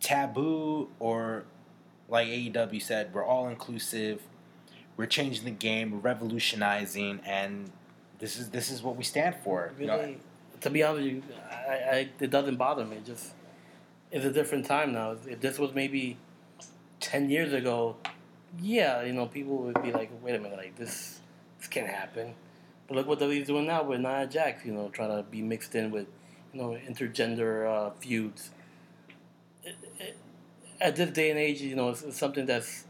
taboo, 0.00 0.88
or 0.98 1.44
like 2.08 2.28
AEW 2.28 2.80
said, 2.80 3.12
we're 3.12 3.24
all 3.24 3.48
inclusive 3.48 4.22
we're 4.96 5.06
changing 5.06 5.44
the 5.44 5.50
game, 5.50 5.90
we're 5.90 5.98
revolutionizing, 5.98 7.20
and 7.24 7.70
this 8.18 8.38
is 8.38 8.50
this 8.50 8.70
is 8.70 8.82
what 8.82 8.96
we 8.96 9.04
stand 9.04 9.36
for. 9.42 9.72
You 9.78 9.86
know, 9.86 9.98
Really, 9.98 10.18
to 10.64 10.70
be 10.70 10.82
honest 10.82 11.04
with 11.04 11.12
you, 11.12 11.22
I, 11.68 11.72
I, 11.72 12.08
it 12.20 12.30
doesn't 12.30 12.56
bother 12.56 12.86
me. 12.86 12.96
It 12.96 13.04
just 13.04 13.34
it's 14.10 14.24
a 14.24 14.32
different 14.32 14.64
time 14.64 14.92
now. 14.92 15.14
If 15.26 15.40
this 15.40 15.58
was 15.58 15.74
maybe 15.74 16.16
ten 17.00 17.28
years 17.28 17.52
ago, 17.52 17.96
yeah, 18.58 19.02
you 19.02 19.12
know, 19.12 19.26
people 19.26 19.58
would 19.58 19.82
be 19.82 19.92
like, 19.92 20.10
wait 20.22 20.34
a 20.34 20.38
minute, 20.38 20.56
like 20.56 20.74
this, 20.76 21.20
this 21.58 21.68
can't 21.68 21.86
happen. 21.86 22.34
But 22.88 22.96
look 22.96 23.06
what 23.06 23.18
WWE's 23.18 23.46
doing 23.46 23.66
now 23.66 23.82
with 23.82 24.00
Nia 24.00 24.26
Jax, 24.26 24.64
you 24.64 24.72
know, 24.72 24.88
trying 24.88 25.10
to 25.10 25.22
be 25.22 25.42
mixed 25.42 25.74
in 25.74 25.90
with, 25.90 26.06
you 26.54 26.62
know, 26.62 26.78
intergender 26.88 27.68
uh, 27.68 27.90
feuds. 28.00 28.50
It, 29.64 29.76
it, 30.00 30.16
at 30.80 30.96
this 30.96 31.10
day 31.10 31.28
and 31.28 31.38
age, 31.38 31.60
you 31.60 31.76
know, 31.76 31.90
it's, 31.90 32.02
it's 32.02 32.16
something 32.16 32.46
that's 32.46 32.84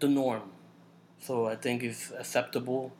the 0.00 0.08
norm. 0.08 0.50
So 1.20 1.46
I 1.46 1.54
think 1.54 1.84
it's 1.84 2.10
acceptable, 2.10 2.92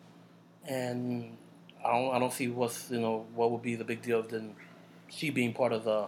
and 0.68 1.36
I 1.84 1.92
don't, 1.92 2.14
I 2.14 2.18
don't 2.18 2.32
see 2.32 2.48
what's, 2.48 2.90
you 2.90 3.00
know, 3.00 3.26
what 3.34 3.50
would 3.50 3.62
be 3.62 3.74
the 3.74 3.84
big 3.84 4.02
deal 4.02 4.22
than 4.22 4.54
she 5.08 5.30
being 5.30 5.52
part 5.52 5.72
of 5.72 5.84
the, 5.84 6.06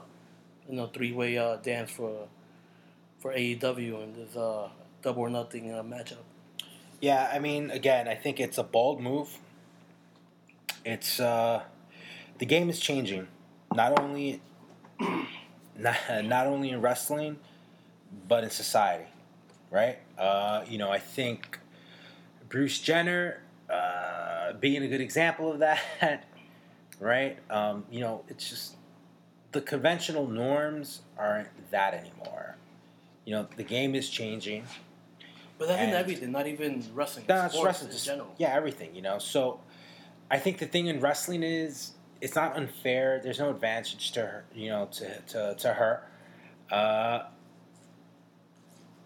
you 0.68 0.76
know, 0.76 0.86
three 0.86 1.12
way 1.12 1.38
uh, 1.38 1.56
dance 1.56 1.90
for, 1.90 2.28
for 3.18 3.32
AEW 3.32 4.02
and 4.02 4.14
this 4.14 4.36
uh, 4.36 4.68
double 5.02 5.22
or 5.22 5.30
nothing 5.30 5.72
uh, 5.72 5.82
matchup. 5.82 6.24
Yeah, 7.00 7.28
I 7.32 7.38
mean, 7.38 7.70
again, 7.70 8.06
I 8.06 8.14
think 8.14 8.38
it's 8.38 8.58
a 8.58 8.62
bold 8.62 9.00
move. 9.00 9.36
It's 10.84 11.18
uh, 11.18 11.62
the 12.38 12.46
game 12.46 12.70
is 12.70 12.78
changing, 12.78 13.28
not 13.74 13.98
only 13.98 14.40
not, 15.78 15.96
not 16.24 16.46
only 16.46 16.70
in 16.70 16.80
wrestling, 16.80 17.38
but 18.28 18.44
in 18.44 18.50
society, 18.50 19.06
right? 19.70 19.98
Uh, 20.18 20.64
you 20.68 20.78
know, 20.78 20.90
I 20.90 20.98
think 20.98 21.58
Bruce 22.48 22.78
Jenner 22.78 23.40
uh, 23.72 24.52
being 24.54 24.82
a 24.82 24.88
good 24.88 25.00
example 25.00 25.50
of 25.52 25.60
that, 25.60 25.80
right? 27.00 27.38
Um, 27.50 27.84
you 27.90 28.00
know, 28.00 28.22
it's 28.28 28.48
just 28.48 28.76
the 29.52 29.60
conventional 29.60 30.26
norms 30.28 31.02
aren't 31.18 31.48
that 31.70 31.94
anymore. 31.94 32.56
You 33.24 33.34
know, 33.34 33.48
the 33.56 33.62
game 33.64 33.94
is 33.94 34.08
changing. 34.10 34.64
But 35.58 35.68
that's 35.68 35.82
in 35.82 35.90
everything, 35.90 36.32
not 36.32 36.46
even 36.48 36.84
wrestling. 36.92 37.24
No, 37.28 37.44
it's 37.44 37.54
sports 37.54 37.66
wrestling, 37.66 37.90
in 37.90 37.92
just- 37.94 38.06
general. 38.06 38.34
Yeah, 38.36 38.54
everything, 38.54 38.94
you 38.94 39.02
know. 39.02 39.18
So 39.18 39.60
I 40.30 40.38
think 40.38 40.58
the 40.58 40.66
thing 40.66 40.86
in 40.88 41.00
wrestling 41.00 41.42
is 41.42 41.92
it's 42.20 42.34
not 42.34 42.56
unfair. 42.56 43.20
There's 43.22 43.38
no 43.38 43.50
advantage 43.50 44.12
to 44.12 44.20
her, 44.20 44.44
you 44.54 44.70
know, 44.70 44.88
to 44.92 45.20
to, 45.20 45.54
to 45.58 45.72
her. 45.72 46.02
Uh, 46.70 47.26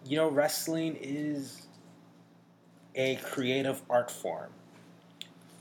you 0.05 0.15
know, 0.15 0.29
wrestling 0.29 0.97
is 0.99 1.66
a 2.97 3.15
creative 3.17 3.81
art 3.89 4.11
form, 4.11 4.49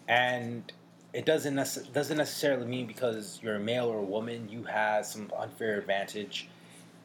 and 0.08 0.72
it 1.12 1.24
doesn't 1.24 1.54
nece- 1.54 1.92
doesn't 1.92 2.16
necessarily 2.16 2.66
mean 2.66 2.86
because 2.86 3.38
you're 3.42 3.56
a 3.56 3.60
male 3.60 3.86
or 3.86 3.98
a 3.98 4.02
woman 4.02 4.48
you 4.48 4.64
have 4.64 5.06
some 5.06 5.30
unfair 5.38 5.78
advantage. 5.78 6.48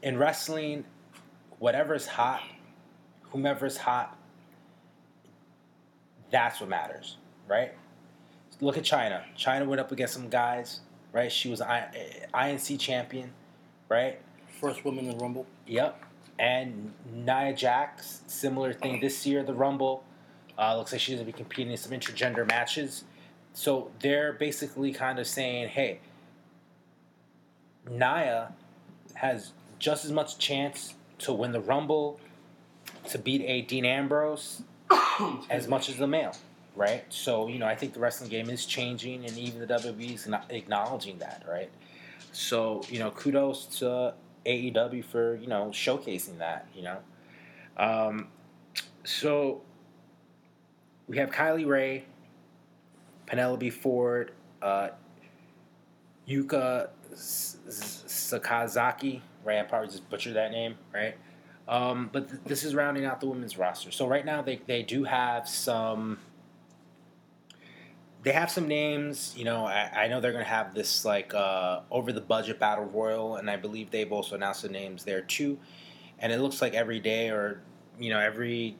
In 0.02 0.18
wrestling, 0.18 0.86
whatever's 1.60 2.08
hot, 2.08 2.42
whomever's 3.32 3.78
hot, 3.78 4.18
that's 6.32 6.60
what 6.60 6.70
matters, 6.70 7.18
right? 7.48 7.74
Look 8.62 8.78
at 8.78 8.84
Chyna. 8.84 9.24
Chyna 9.38 9.68
went 9.68 9.82
up 9.82 9.92
against 9.92 10.14
some 10.14 10.30
guys, 10.30 10.80
right? 11.12 11.32
She 11.32 11.50
was 11.50 11.62
I- 11.62 11.90
INC 12.34 12.80
champion, 12.80 13.32
right? 13.90 14.20
First 14.60 14.86
woman 14.86 15.06
in 15.06 15.18
the 15.18 15.24
Rumble. 15.24 15.46
Yep. 15.68 16.04
And 16.40 16.94
Nia 17.14 17.54
Jax, 17.54 18.22
similar 18.28 18.74
thing 18.74 19.00
this 19.02 19.26
year, 19.26 19.44
the 19.44 19.54
Rumble. 19.54 20.04
Uh, 20.58 20.78
looks 20.78 20.92
like 20.92 21.02
she's 21.02 21.16
going 21.16 21.26
to 21.26 21.32
be 21.32 21.38
competing 21.38 21.72
in 21.72 21.78
some 21.78 21.92
intergender 21.92 22.48
matches. 22.48 23.04
So 23.54 23.92
they're 24.00 24.34
basically 24.34 24.92
kind 24.94 25.20
of 25.20 25.28
saying, 25.28 25.70
hey, 25.70 26.00
Nia 27.90 28.54
has 29.16 29.52
just 29.80 30.06
as 30.06 30.12
much 30.12 30.38
chance 30.38 30.94
to 31.20 31.34
win 31.34 31.52
the 31.52 31.60
Rumble, 31.60 32.20
to 33.10 33.18
beat 33.18 33.42
a 33.42 33.62
Dean 33.62 33.86
Ambrose, 33.86 34.64
as 35.50 35.68
much 35.68 35.90
as 35.90 35.98
the 35.98 36.08
male, 36.08 36.36
right? 36.76 37.04
So, 37.10 37.48
you 37.48 37.60
know, 37.60 37.66
I 37.66 37.76
think 37.76 37.94
the 37.94 38.00
wrestling 38.00 38.30
game 38.30 38.50
is 38.50 38.66
changing, 38.66 39.26
and 39.26 39.38
even 39.38 39.60
the 39.60 39.68
WWE 39.68 40.16
is 40.16 40.28
not 40.28 40.46
acknowledging 40.50 41.20
that, 41.20 41.44
right? 41.48 41.70
So, 42.32 42.84
you 42.90 43.00
know, 43.00 43.12
kudos 43.12 43.66
to 43.80 44.14
AEW 44.46 45.04
for, 45.06 45.36
you 45.36 45.48
know, 45.48 45.68
showcasing 45.74 46.38
that, 46.40 46.68
you 46.76 46.84
know. 46.84 46.98
Um, 47.78 48.28
so, 49.04 49.62
we 51.12 51.18
have 51.18 51.30
Kylie 51.30 51.68
Rae, 51.68 52.06
Penelope 53.26 53.70
Ford, 53.70 54.32
uh, 54.62 54.92
Yuka 56.26 56.88
Sakazaki, 57.14 59.20
right? 59.44 59.60
I 59.60 59.64
probably 59.64 59.90
just 59.90 60.10
butchered 60.10 60.36
that 60.36 60.52
name, 60.52 60.76
right? 60.94 61.18
Um, 61.68 62.10
but 62.14 62.30
th- 62.30 62.42
this 62.46 62.64
is 62.64 62.74
rounding 62.74 63.04
out 63.04 63.20
the 63.20 63.28
women's 63.28 63.58
roster. 63.58 63.92
So 63.92 64.08
right 64.08 64.26
now 64.26 64.42
they, 64.42 64.62
they 64.68 64.84
do 64.84 65.04
have 65.04 65.50
some. 65.50 66.20
They 68.24 68.32
have 68.32 68.50
some 68.50 68.70
names, 68.70 69.34
you 69.36 69.44
know. 69.44 69.66
I, 69.66 70.04
I 70.04 70.08
know 70.08 70.22
they're 70.22 70.32
going 70.32 70.46
to 70.46 70.50
have 70.50 70.74
this 70.74 71.04
like 71.04 71.34
uh, 71.34 71.82
over 71.92 72.14
the 72.14 72.22
budget 72.22 72.58
battle 72.58 72.86
royal, 72.86 73.36
and 73.36 73.50
I 73.50 73.58
believe 73.58 73.92
they've 73.92 74.14
also 74.14 74.36
announced 74.36 74.62
the 74.62 74.70
names 74.70 75.04
there 75.04 75.22
too. 75.22 75.60
And 76.20 76.32
it 76.32 76.40
looks 76.40 76.62
like 76.62 76.74
every 76.74 77.02
day 77.02 77.32
or 77.32 77.62
you 78.00 78.12
know 78.12 78.20
every 78.20 78.78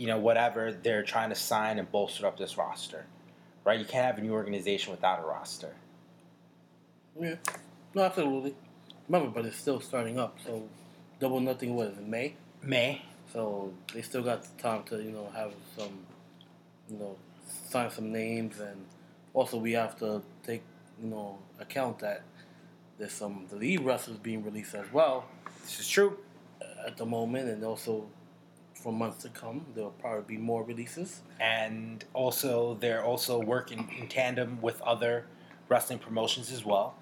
you 0.00 0.06
know 0.06 0.18
whatever 0.18 0.72
they're 0.72 1.02
trying 1.02 1.28
to 1.28 1.34
sign 1.34 1.78
and 1.78 1.90
bolster 1.92 2.26
up 2.26 2.38
this 2.38 2.56
roster, 2.56 3.04
right? 3.64 3.78
You 3.78 3.84
can't 3.84 4.06
have 4.06 4.16
a 4.16 4.22
new 4.22 4.32
organization 4.32 4.92
without 4.92 5.20
a 5.22 5.26
roster. 5.26 5.74
Yeah. 7.20 7.34
No, 7.94 8.04
absolutely. 8.04 8.54
Remember, 9.06 9.28
but 9.28 9.44
it's 9.44 9.58
still 9.58 9.78
starting 9.80 10.18
up. 10.18 10.38
So, 10.46 10.62
double 11.18 11.40
nothing. 11.40 11.74
What 11.74 11.88
is 11.88 11.98
it? 11.98 12.06
May. 12.06 12.34
May 12.62 13.02
So 13.30 13.74
they 13.92 14.00
still 14.00 14.22
got 14.22 14.46
time 14.58 14.84
to 14.84 14.96
you 15.02 15.10
know 15.10 15.30
have 15.34 15.52
some, 15.76 15.98
you 16.88 16.96
know, 16.96 17.16
sign 17.68 17.90
some 17.90 18.10
names, 18.10 18.58
and 18.58 18.86
also 19.34 19.58
we 19.58 19.72
have 19.72 19.98
to 19.98 20.22
take 20.46 20.62
you 21.02 21.08
know 21.08 21.38
account 21.58 21.98
that 21.98 22.22
there's 22.98 23.12
some 23.12 23.46
the 23.50 23.56
lead 23.56 23.80
wrestlers 23.80 24.16
being 24.16 24.42
released 24.42 24.74
as 24.74 24.90
well 24.92 25.26
this 25.62 25.78
is 25.80 25.88
true. 25.88 26.16
at 26.86 26.96
the 26.96 27.06
moment, 27.06 27.48
and 27.48 27.62
also 27.64 28.06
for 28.80 28.92
months 28.92 29.22
to 29.22 29.28
come 29.28 29.64
there'll 29.74 29.90
probably 29.90 30.36
be 30.36 30.40
more 30.40 30.62
releases. 30.64 31.22
and 31.38 32.04
also 32.14 32.76
they're 32.80 33.04
also 33.04 33.38
working 33.38 33.88
in 33.98 34.08
tandem 34.08 34.58
with 34.62 34.80
other 34.82 35.24
wrestling 35.68 35.98
promotions 35.98 36.50
as 36.50 36.64
well, 36.64 36.94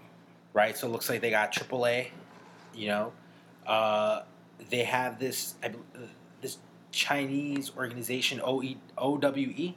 right? 0.52 0.76
So 0.76 0.86
it 0.86 0.90
looks 0.90 1.08
like 1.08 1.20
they 1.20 1.30
got 1.30 1.52
AAA, 1.52 2.08
you 2.74 2.88
know, 2.88 3.12
uh, 3.66 4.22
they 4.70 4.84
have 4.84 5.18
this 5.18 5.54
I, 5.62 5.68
uh, 5.68 6.00
this 6.40 6.58
Chinese 6.92 7.72
organization 7.76 8.40
OE, 8.44 8.74
OWE, 8.96 9.74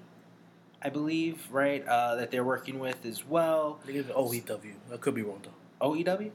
I 0.83 0.89
believe, 0.89 1.47
right? 1.51 1.85
Uh, 1.85 2.15
that 2.15 2.31
they're 2.31 2.43
working 2.43 2.79
with 2.79 3.05
as 3.05 3.25
well. 3.25 3.79
I 3.83 3.85
think 3.85 3.97
it's 3.99 4.09
OEW. 4.09 4.73
I 4.93 4.97
could 4.97 5.15
be 5.15 5.21
wrong 5.21 5.41
though. 5.43 5.87
OEW. 5.87 6.31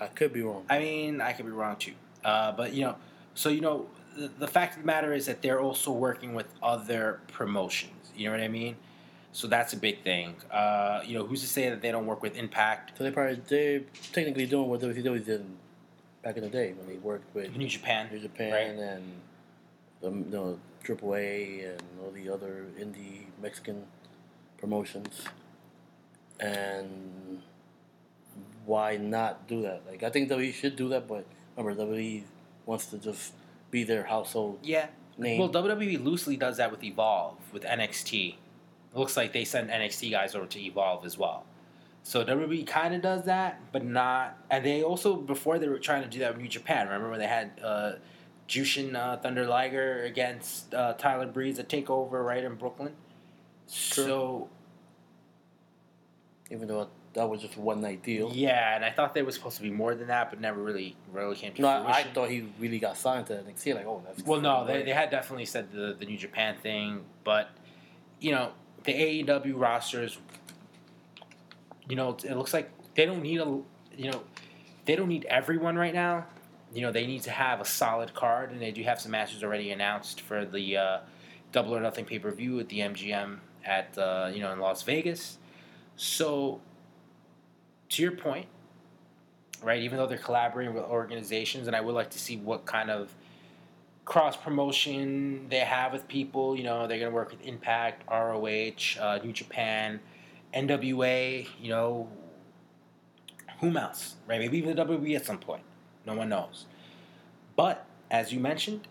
I 0.00 0.06
could 0.06 0.32
be 0.32 0.42
wrong. 0.42 0.64
I 0.70 0.78
mean, 0.78 1.20
I 1.20 1.32
could 1.32 1.46
be 1.46 1.52
wrong 1.52 1.76
too. 1.76 1.94
Uh, 2.24 2.52
but 2.52 2.72
you 2.72 2.82
know, 2.82 2.96
so 3.34 3.48
you 3.48 3.60
know, 3.60 3.86
the, 4.16 4.28
the 4.38 4.48
fact 4.48 4.74
of 4.76 4.82
the 4.82 4.86
matter 4.86 5.12
is 5.12 5.26
that 5.26 5.42
they're 5.42 5.60
also 5.60 5.90
working 5.92 6.34
with 6.34 6.46
other 6.62 7.20
promotions. 7.32 8.12
You 8.16 8.26
know 8.26 8.32
what 8.32 8.40
I 8.40 8.48
mean? 8.48 8.76
So 9.32 9.46
that's 9.46 9.72
a 9.72 9.76
big 9.76 10.02
thing. 10.02 10.34
Uh, 10.50 11.02
you 11.04 11.16
know, 11.16 11.24
who's 11.26 11.42
to 11.42 11.46
say 11.46 11.68
that 11.70 11.82
they 11.82 11.92
don't 11.92 12.06
work 12.06 12.22
with 12.22 12.36
Impact, 12.36 12.96
So 12.96 13.04
they 13.04 13.10
probably 13.10 13.40
they're 13.48 13.82
technically 14.12 14.46
doing 14.46 14.68
what 14.68 14.80
WCW 14.80 15.24
did 15.24 15.44
back 16.22 16.36
in 16.36 16.42
the 16.42 16.50
day 16.50 16.72
when 16.72 16.88
they 16.88 16.96
worked 16.96 17.32
with 17.34 17.54
New 17.56 17.68
Japan, 17.68 18.08
New 18.10 18.18
Japan 18.18 18.52
right? 18.52 18.88
and 18.88 19.04
the 20.00 20.10
you 20.10 20.24
know, 20.30 20.58
AAA 20.84 21.70
and 21.70 21.82
all 22.02 22.10
the 22.10 22.28
other 22.28 22.66
indie 22.78 23.26
Mexican 23.40 23.84
promotions. 24.58 25.22
And 26.40 27.42
why 28.64 28.96
not 28.96 29.46
do 29.48 29.62
that? 29.62 29.82
Like 29.88 30.02
I 30.02 30.10
think 30.10 30.28
WWE 30.30 30.52
should 30.52 30.76
do 30.76 30.88
that, 30.90 31.06
but 31.08 31.24
remember 31.56 31.84
WWE 31.84 32.22
wants 32.66 32.86
to 32.86 32.98
just 32.98 33.32
be 33.70 33.84
their 33.84 34.04
household 34.04 34.58
Yeah. 34.62 34.86
name. 35.16 35.38
Well, 35.38 35.48
WWE 35.48 36.02
loosely 36.02 36.36
does 36.36 36.56
that 36.58 36.70
with 36.70 36.82
Evolve, 36.84 37.36
with 37.52 37.64
NXT. 37.64 38.36
It 38.94 38.98
looks 38.98 39.16
like 39.16 39.32
they 39.32 39.44
send 39.44 39.70
NXT 39.70 40.10
guys 40.10 40.34
over 40.34 40.46
to 40.46 40.58
Evolve 40.60 41.04
as 41.04 41.18
well. 41.18 41.44
So 42.02 42.24
WWE 42.24 42.66
kind 42.66 42.94
of 42.94 43.02
does 43.02 43.24
that, 43.24 43.60
but 43.72 43.84
not. 43.84 44.38
And 44.50 44.64
they 44.64 44.82
also 44.82 45.16
before 45.16 45.58
they 45.58 45.68
were 45.68 45.78
trying 45.78 46.02
to 46.02 46.08
do 46.08 46.20
that 46.20 46.32
with 46.32 46.40
New 46.42 46.48
Japan. 46.48 46.86
Remember 46.86 47.10
when 47.10 47.18
they 47.18 47.26
had 47.26 47.50
uh, 47.62 47.92
Jushin 48.48 48.94
uh, 48.96 49.18
Thunder 49.18 49.44
Liger 49.46 50.04
against 50.04 50.72
uh, 50.72 50.94
Tyler 50.94 51.26
Breeze 51.26 51.58
at 51.58 51.68
Takeover 51.68 52.24
right 52.24 52.42
in 52.42 52.54
Brooklyn. 52.54 52.94
So 53.66 54.48
even 56.50 56.66
though 56.68 56.88
that 57.14 57.28
was 57.28 57.40
just 57.40 57.56
a 57.56 57.60
one 57.60 57.80
night 57.80 58.02
deal. 58.02 58.30
yeah, 58.32 58.76
and 58.76 58.84
I 58.84 58.90
thought 58.90 59.14
there 59.14 59.24
was 59.24 59.34
supposed 59.34 59.56
to 59.56 59.62
be 59.62 59.70
more 59.70 59.94
than 59.94 60.08
that, 60.08 60.30
but 60.30 60.40
never 60.40 60.62
really 60.62 60.96
really 61.12 61.36
came 61.36 61.52
to 61.54 61.62
No, 61.62 61.68
I, 61.68 61.90
I 61.90 62.02
thought 62.04 62.30
he 62.30 62.48
really 62.58 62.78
got 62.78 62.96
signed 62.96 63.26
to 63.26 63.34
NXT. 63.34 63.74
Like, 63.74 63.86
oh, 63.86 64.02
that's 64.06 64.24
Well, 64.24 64.40
no, 64.40 64.66
they, 64.66 64.82
they 64.82 64.92
had 64.92 65.10
definitely 65.10 65.46
said 65.46 65.72
the 65.72 65.96
the 65.98 66.06
New 66.06 66.18
Japan 66.18 66.56
thing, 66.62 67.04
but 67.24 67.50
you 68.20 68.32
know 68.32 68.52
the 68.84 68.92
AEW 68.92 69.54
rosters, 69.56 70.18
you 71.88 71.96
know, 71.96 72.16
it 72.24 72.36
looks 72.36 72.54
like 72.54 72.70
they 72.94 73.06
don't 73.06 73.22
need 73.22 73.40
a 73.40 73.60
you 73.96 74.10
know 74.10 74.22
they 74.84 74.96
don't 74.96 75.08
need 75.08 75.24
everyone 75.26 75.76
right 75.76 75.94
now, 75.94 76.26
you 76.72 76.82
know, 76.82 76.92
they 76.92 77.06
need 77.06 77.22
to 77.22 77.30
have 77.30 77.60
a 77.60 77.64
solid 77.64 78.14
card, 78.14 78.50
and 78.52 78.60
they 78.60 78.70
do 78.70 78.82
have 78.82 79.00
some 79.00 79.12
matches 79.12 79.42
already 79.42 79.70
announced 79.70 80.20
for 80.20 80.44
the 80.44 80.76
uh, 80.76 80.98
Double 81.52 81.74
or 81.74 81.80
Nothing 81.80 82.04
pay 82.04 82.18
per 82.18 82.30
view 82.30 82.60
at 82.60 82.68
the 82.68 82.80
MGM 82.80 83.38
at 83.64 83.96
uh, 83.96 84.30
you 84.32 84.40
know 84.40 84.52
in 84.52 84.60
Las 84.60 84.82
Vegas. 84.82 85.38
So, 85.96 86.60
to 87.90 88.02
your 88.02 88.12
point, 88.12 88.46
right? 89.62 89.82
Even 89.82 89.98
though 89.98 90.06
they're 90.06 90.18
collaborating 90.18 90.74
with 90.74 90.84
organizations, 90.84 91.66
and 91.66 91.76
I 91.76 91.80
would 91.80 91.94
like 91.94 92.10
to 92.10 92.18
see 92.18 92.36
what 92.36 92.64
kind 92.66 92.90
of 92.90 93.14
cross 94.04 94.36
promotion 94.36 95.48
they 95.48 95.58
have 95.58 95.92
with 95.92 96.08
people. 96.08 96.56
You 96.56 96.64
know, 96.64 96.86
they're 96.86 96.98
going 96.98 97.10
to 97.10 97.14
work 97.14 97.30
with 97.30 97.44
Impact, 97.44 98.04
ROH, 98.10 99.00
uh, 99.00 99.18
New 99.22 99.32
Japan, 99.32 100.00
NWA. 100.54 101.46
You 101.60 101.68
know, 101.68 102.08
whom 103.60 103.76
else, 103.76 104.16
right? 104.26 104.40
Maybe 104.40 104.58
even 104.58 104.74
the 104.74 104.84
WWE 104.84 105.16
at 105.16 105.26
some 105.26 105.38
point. 105.38 105.62
No 106.06 106.14
one 106.14 106.28
knows. 106.28 106.66
But 107.56 107.84
as 108.10 108.32
you 108.32 108.40
mentioned, 108.40 108.88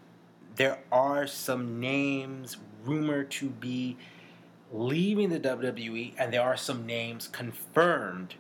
there 0.56 0.80
are 0.92 1.26
some 1.28 1.80
names 1.80 2.58
rumored 2.84 3.32
to 3.32 3.50
be 3.50 3.98
leaving 4.72 5.30
the 5.30 5.40
WWE, 5.40 6.14
and 6.18 6.34
there 6.34 6.42
are 6.42 6.58
some 6.58 6.86
names 6.86 7.28
confirmed 7.28 8.36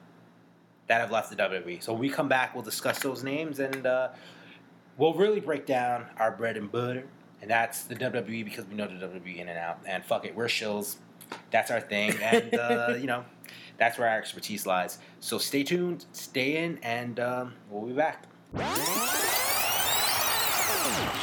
that 0.88 1.02
have 1.02 1.12
left 1.12 1.30
the 1.30 1.36
WWE. 1.36 1.84
So 1.84 1.94
when 1.94 2.02
we 2.02 2.10
come 2.10 2.28
back, 2.28 2.56
we'll 2.56 2.64
discuss 2.64 3.00
those 3.00 3.24
names 3.24 3.60
and 3.60 3.86
uh, 3.86 4.10
we'll 4.98 5.14
really 5.14 5.40
break 5.40 5.66
down 5.66 6.06
our 6.18 6.32
bread 6.32 6.58
and 6.58 6.72
butter, 6.72 7.06
and 7.42 7.50
that's 7.50 7.84
the 7.84 7.96
WWE 7.96 8.44
because 8.44 8.66
we 8.66 8.76
know 8.76 8.88
the 8.88 8.94
WWE 8.94 9.38
in 9.38 9.50
and 9.50 9.58
out. 9.58 9.80
And 9.86 10.04
fuck 10.04 10.26
it, 10.26 10.36
we're 10.36 10.48
shills. 10.48 10.98
That's 11.52 11.72
our 11.72 11.82
thing, 11.82 12.16
and 12.22 12.54
uh, 12.56 12.96
you 13.00 13.06
know, 13.06 13.26
that's 13.78 13.98
where 13.98 14.10
our 14.10 14.18
expertise 14.18 14.66
lies. 14.66 15.00
So 15.20 15.38
stay 15.38 15.64
tuned, 15.64 16.06
stay 16.14 16.64
in, 16.64 16.80
and 16.84 17.20
um, 17.20 17.54
we'll 17.70 17.86
be 17.86 17.94
back. 17.94 18.24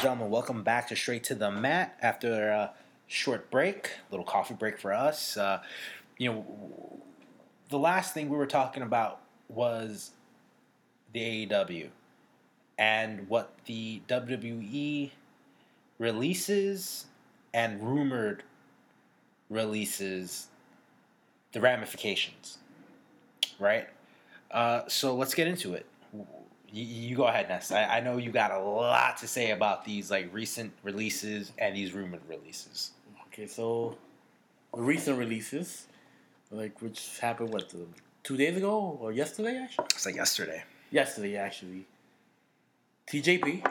Gentlemen, 0.01 0.29
welcome 0.29 0.63
back 0.63 0.87
to 0.89 0.95
Straight 0.95 1.23
to 1.25 1.35
the 1.35 1.49
Mat 1.49 1.97
after 2.01 2.49
a 2.49 2.73
short 3.07 3.49
break, 3.49 3.91
little 4.11 4.25
coffee 4.25 4.53
break 4.53 4.77
for 4.77 4.93
us. 4.93 5.35
Uh, 5.37 5.61
you 6.17 6.31
know, 6.31 7.01
the 7.69 7.79
last 7.79 8.13
thing 8.13 8.29
we 8.29 8.37
were 8.37 8.45
talking 8.45 8.83
about 8.83 9.21
was 9.49 10.11
the 11.13 11.47
AEW 11.47 11.89
and 12.77 13.27
what 13.29 13.53
the 13.65 14.01
WWE 14.07 15.11
releases 15.97 17.05
and 17.53 17.81
rumored 17.81 18.43
releases, 19.49 20.47
the 21.53 21.61
ramifications, 21.61 22.57
right? 23.59 23.87
Uh, 24.51 24.81
so 24.87 25.15
let's 25.15 25.33
get 25.33 25.47
into 25.47 25.73
it. 25.73 25.85
You, 26.71 27.15
go 27.15 27.25
ahead, 27.25 27.47
NES. 27.47 27.71
I, 27.71 27.97
I 27.97 27.99
know 28.01 28.17
you 28.17 28.31
got 28.31 28.51
a 28.51 28.59
lot 28.59 29.17
to 29.17 29.27
say 29.27 29.51
about 29.51 29.85
these 29.85 30.11
like 30.11 30.33
recent 30.33 30.73
releases 30.83 31.53
and 31.57 31.73
these 31.73 31.93
rumored 31.93 32.21
releases. 32.27 32.91
Okay, 33.27 33.47
so 33.47 33.97
the 34.73 34.81
recent 34.81 35.17
releases, 35.17 35.87
like 36.51 36.81
which 36.81 37.19
happened 37.19 37.53
what 37.53 37.69
the, 37.69 37.85
two 38.25 38.35
days 38.35 38.57
ago 38.57 38.97
or 38.99 39.13
yesterday 39.13 39.57
actually? 39.63 39.85
It's 39.91 40.05
like 40.05 40.15
yesterday. 40.15 40.63
Yesterday 40.91 41.37
actually. 41.37 41.85
TJP, 43.07 43.65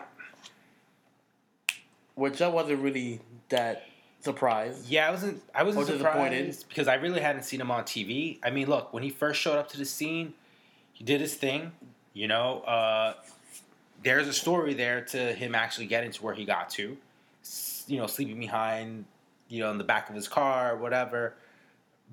which 2.15 2.41
I 2.41 2.49
wasn't 2.49 2.81
really 2.81 3.21
that 3.49 3.83
surprised. 4.21 4.89
Yeah, 4.89 5.09
I 5.09 5.11
wasn't. 5.11 5.43
I 5.55 5.63
wasn't 5.65 5.89
disappointed. 5.89 6.55
surprised 6.55 6.69
because 6.69 6.89
I 6.89 6.95
really 6.95 7.21
hadn't 7.21 7.43
seen 7.43 7.61
him 7.61 7.71
on 7.71 7.83
TV. 7.83 8.39
I 8.45 8.51
mean, 8.51 8.69
look, 8.69 8.93
when 8.93 9.03
he 9.03 9.11
first 9.11 9.41
showed 9.41 9.59
up 9.59 9.69
to 9.71 9.79
the 9.79 9.85
scene, 9.85 10.35
he 10.93 11.03
did 11.03 11.21
his 11.21 11.35
thing. 11.35 11.73
You 12.13 12.29
know, 12.29 12.61
uh, 12.61 13.15
there's 14.05 14.29
a 14.29 14.33
story 14.33 14.75
there 14.75 15.01
to 15.07 15.33
him 15.33 15.57
actually 15.57 15.87
getting 15.87 16.13
to 16.13 16.23
where 16.23 16.35
he 16.35 16.45
got 16.45 16.71
to. 16.71 16.97
You 17.89 17.99
know, 17.99 18.07
sleeping 18.07 18.39
behind, 18.39 19.05
you 19.49 19.61
know, 19.61 19.71
in 19.73 19.79
the 19.79 19.85
back 19.85 20.09
of 20.09 20.15
his 20.15 20.29
car, 20.29 20.77
whatever. 20.77 21.35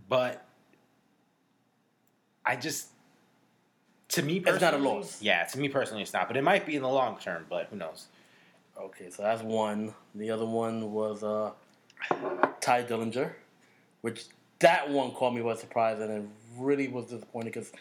But 0.09 0.43
I 2.45 2.55
just, 2.55 2.87
to 4.09 4.23
me, 4.23 4.43
It's 4.45 4.61
not 4.61 4.73
a 4.73 4.77
loss. 4.77 5.21
Yeah, 5.21 5.43
to 5.45 5.59
me 5.59 5.69
personally, 5.69 6.03
it's 6.03 6.13
not. 6.13 6.27
But 6.27 6.37
it 6.37 6.43
might 6.43 6.65
be 6.65 6.75
in 6.75 6.81
the 6.81 6.89
long 6.89 7.17
term. 7.19 7.45
But 7.49 7.67
who 7.67 7.77
knows? 7.77 8.07
Okay, 8.77 9.09
so 9.09 9.23
that's 9.23 9.43
one. 9.43 9.93
The 10.15 10.31
other 10.31 10.45
one 10.45 10.91
was 10.91 11.23
uh, 11.23 11.51
Tye 12.61 12.83
Dillinger, 12.83 13.33
which 14.01 14.25
that 14.59 14.89
one 14.89 15.11
caught 15.11 15.33
me 15.33 15.41
by 15.41 15.55
surprise 15.55 15.99
and 15.99 16.11
it 16.11 16.23
really 16.57 16.87
was 16.87 17.05
disappointing 17.05 17.51
because 17.51 17.71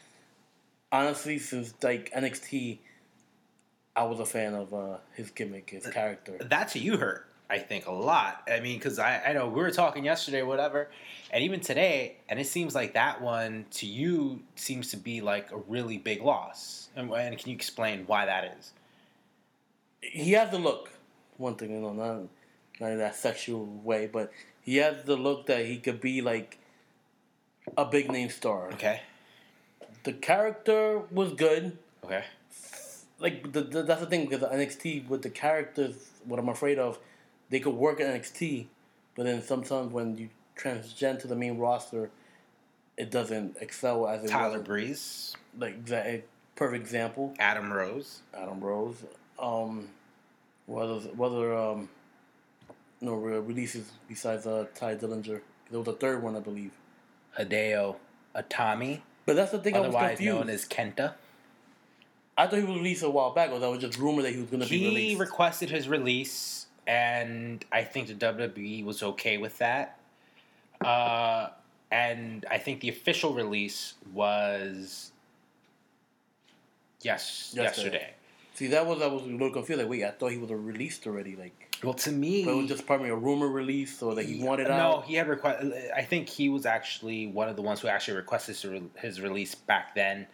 honestly, 0.90 1.38
since 1.38 1.74
like 1.82 2.10
NXT, 2.12 2.78
I 3.94 4.04
was 4.04 4.20
a 4.20 4.26
fan 4.26 4.54
of 4.54 4.72
uh, 4.74 4.96
his 5.14 5.30
gimmick, 5.30 5.70
his 5.70 5.86
character. 5.86 6.36
that 6.40 6.68
to 6.68 6.78
you 6.78 6.96
hurt 6.96 7.26
i 7.50 7.58
think 7.58 7.86
a 7.86 7.92
lot 7.92 8.48
i 8.50 8.60
mean 8.60 8.78
because 8.78 8.98
I, 8.98 9.20
I 9.26 9.32
know 9.32 9.48
we 9.48 9.60
were 9.60 9.70
talking 9.70 10.04
yesterday 10.04 10.42
whatever 10.42 10.88
and 11.30 11.44
even 11.44 11.60
today 11.60 12.16
and 12.28 12.38
it 12.40 12.46
seems 12.46 12.74
like 12.74 12.94
that 12.94 13.20
one 13.20 13.66
to 13.72 13.86
you 13.86 14.40
seems 14.56 14.90
to 14.92 14.96
be 14.96 15.20
like 15.20 15.50
a 15.52 15.58
really 15.68 15.98
big 15.98 16.22
loss 16.22 16.88
and, 16.96 17.10
and 17.12 17.38
can 17.38 17.50
you 17.50 17.54
explain 17.54 18.04
why 18.06 18.26
that 18.26 18.56
is 18.58 18.72
He 20.00 20.32
has 20.32 20.50
the 20.50 20.58
look. 20.58 20.90
One 21.36 21.54
thing, 21.56 21.72
you 21.72 21.80
know, 21.80 21.92
not 21.92 22.28
not 22.80 22.92
in 22.92 22.98
that 22.98 23.14
sexual 23.16 23.66
way, 23.84 24.06
but 24.06 24.32
he 24.62 24.76
has 24.76 25.04
the 25.04 25.16
look 25.16 25.46
that 25.46 25.66
he 25.66 25.76
could 25.78 26.00
be 26.00 26.20
like 26.22 26.58
a 27.76 27.84
big 27.84 28.10
name 28.10 28.30
star. 28.30 28.70
okay 28.72 29.02
The 30.04 30.12
character 30.14 31.02
was 31.10 31.32
good. 31.34 31.76
okay 32.04 32.24
like 33.20 33.52
the, 33.52 33.60
the, 33.62 33.82
that's 33.82 34.00
the 34.00 34.06
thing 34.06 34.26
because 34.26 34.42
NXT 34.42 35.08
with 35.08 35.22
the 35.22 35.30
characters, 35.30 36.10
what 36.24 36.38
I'm 36.40 36.48
afraid 36.48 36.78
of, 36.78 36.98
they 37.50 37.60
could 37.60 37.74
work 37.74 38.00
at 38.00 38.06
NXT, 38.14 38.66
but 39.14 39.24
then 39.24 39.42
sometimes 39.42 39.92
when 39.92 40.16
you 40.16 40.28
transgen 40.56 41.20
to 41.20 41.26
the 41.26 41.36
main 41.36 41.58
roster, 41.58 42.10
it 42.96 43.10
doesn't 43.10 43.56
excel 43.60 44.06
as 44.08 44.24
it 44.24 44.28
tyler 44.28 44.58
was. 44.58 44.66
breeze 44.66 45.36
Like 45.58 45.84
exa- 45.84 46.22
perfect 46.56 46.82
example, 46.82 47.34
adam 47.38 47.72
rose 47.72 48.20
Adam 48.34 48.60
Rose. 48.60 48.96
Um, 49.38 49.88
what 50.66 50.86
other 50.86 51.56
um, 51.56 51.88
no 53.00 53.14
re- 53.14 53.38
releases 53.38 53.90
besides 54.08 54.46
uh, 54.46 54.66
Tye 54.74 54.94
Dillinger? 54.96 55.40
There 55.70 55.78
was 55.78 55.88
a 55.88 55.92
third 55.92 56.22
one, 56.22 56.36
I 56.36 56.40
believe. 56.40 56.72
hideo 57.38 57.96
itami 58.34 59.00
But 59.26 59.36
that's 59.36 59.52
the 59.52 59.58
thing 59.58 59.74
otherwise 59.74 60.20
known 60.20 60.48
as 60.50 60.66
kenta 60.66 61.14
I 62.38 62.46
thought 62.46 62.58
he 62.58 62.64
was 62.64 62.76
released 62.76 63.02
a 63.02 63.10
while 63.10 63.32
back, 63.32 63.50
or 63.50 63.58
that 63.58 63.68
was 63.68 63.80
just 63.80 63.98
rumor 63.98 64.22
that 64.22 64.32
he 64.32 64.40
was 64.40 64.48
going 64.48 64.62
to 64.62 64.68
be 64.68 64.84
released. 64.86 65.10
he 65.10 65.16
requested 65.16 65.68
his 65.70 65.88
release, 65.88 66.66
and 66.86 67.64
I 67.70 67.84
think 67.84 68.08
the 68.08 68.14
WWE 68.14 68.84
was 68.84 69.02
okay 69.02 69.38
with 69.38 69.58
that. 69.58 69.98
Uh, 70.80 71.48
and 71.90 72.46
I 72.50 72.58
think 72.58 72.80
the 72.80 72.88
official 72.88 73.34
release 73.34 73.94
was 74.12 75.12
yes 77.02 77.52
Yesterday. 77.54 77.62
yesterday. 77.62 78.14
See, 78.54 78.66
that 78.68 78.86
was 78.86 79.00
I 79.00 79.06
was 79.06 79.22
a 79.22 79.26
little 79.26 79.50
confused. 79.50 79.80
Like, 79.80 79.88
wait, 79.90 80.04
I 80.04 80.10
thought 80.10 80.32
he 80.32 80.38
was 80.38 80.50
released 80.50 81.06
already. 81.06 81.34
Like, 81.34 81.78
Well, 81.82 81.94
to 81.94 82.12
me, 82.12 82.44
but 82.44 82.52
it 82.52 82.56
was 82.56 82.68
just 82.68 82.86
probably 82.86 83.08
a 83.08 83.14
rumor 83.14 83.48
release, 83.48 84.02
or 84.02 84.14
that 84.14 84.26
he 84.26 84.42
wanted 84.42 84.68
no, 84.68 84.74
out. 84.74 85.04
he 85.04 85.14
had 85.14 85.28
request. 85.28 85.64
I 85.96 86.02
think 86.02 86.28
he 86.28 86.48
was 86.50 86.66
actually 86.66 87.26
one 87.26 87.48
of 87.48 87.56
the 87.56 87.62
ones 87.62 87.80
who 87.80 87.88
actually 87.88 88.18
requested 88.18 88.56
his 88.56 88.64
re- 88.64 88.82
his 88.98 89.20
release 89.20 89.54
back 89.54 89.94
then. 89.94 90.26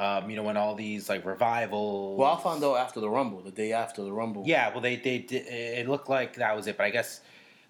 Um, 0.00 0.30
you 0.30 0.36
know, 0.36 0.42
when 0.42 0.56
all 0.56 0.74
these 0.74 1.10
like 1.10 1.26
revivals. 1.26 2.18
Well, 2.18 2.32
I 2.32 2.40
found 2.42 2.64
out 2.64 2.76
after 2.76 3.00
the 3.00 3.10
Rumble, 3.10 3.42
the 3.42 3.50
day 3.50 3.72
after 3.72 4.02
the 4.02 4.12
Rumble. 4.12 4.44
Yeah, 4.46 4.70
well, 4.70 4.80
they 4.80 4.96
they 4.96 5.18
did. 5.18 5.46
It 5.46 5.88
looked 5.88 6.08
like 6.08 6.36
that 6.36 6.56
was 6.56 6.66
it, 6.66 6.78
but 6.78 6.84
I 6.84 6.90
guess 6.90 7.20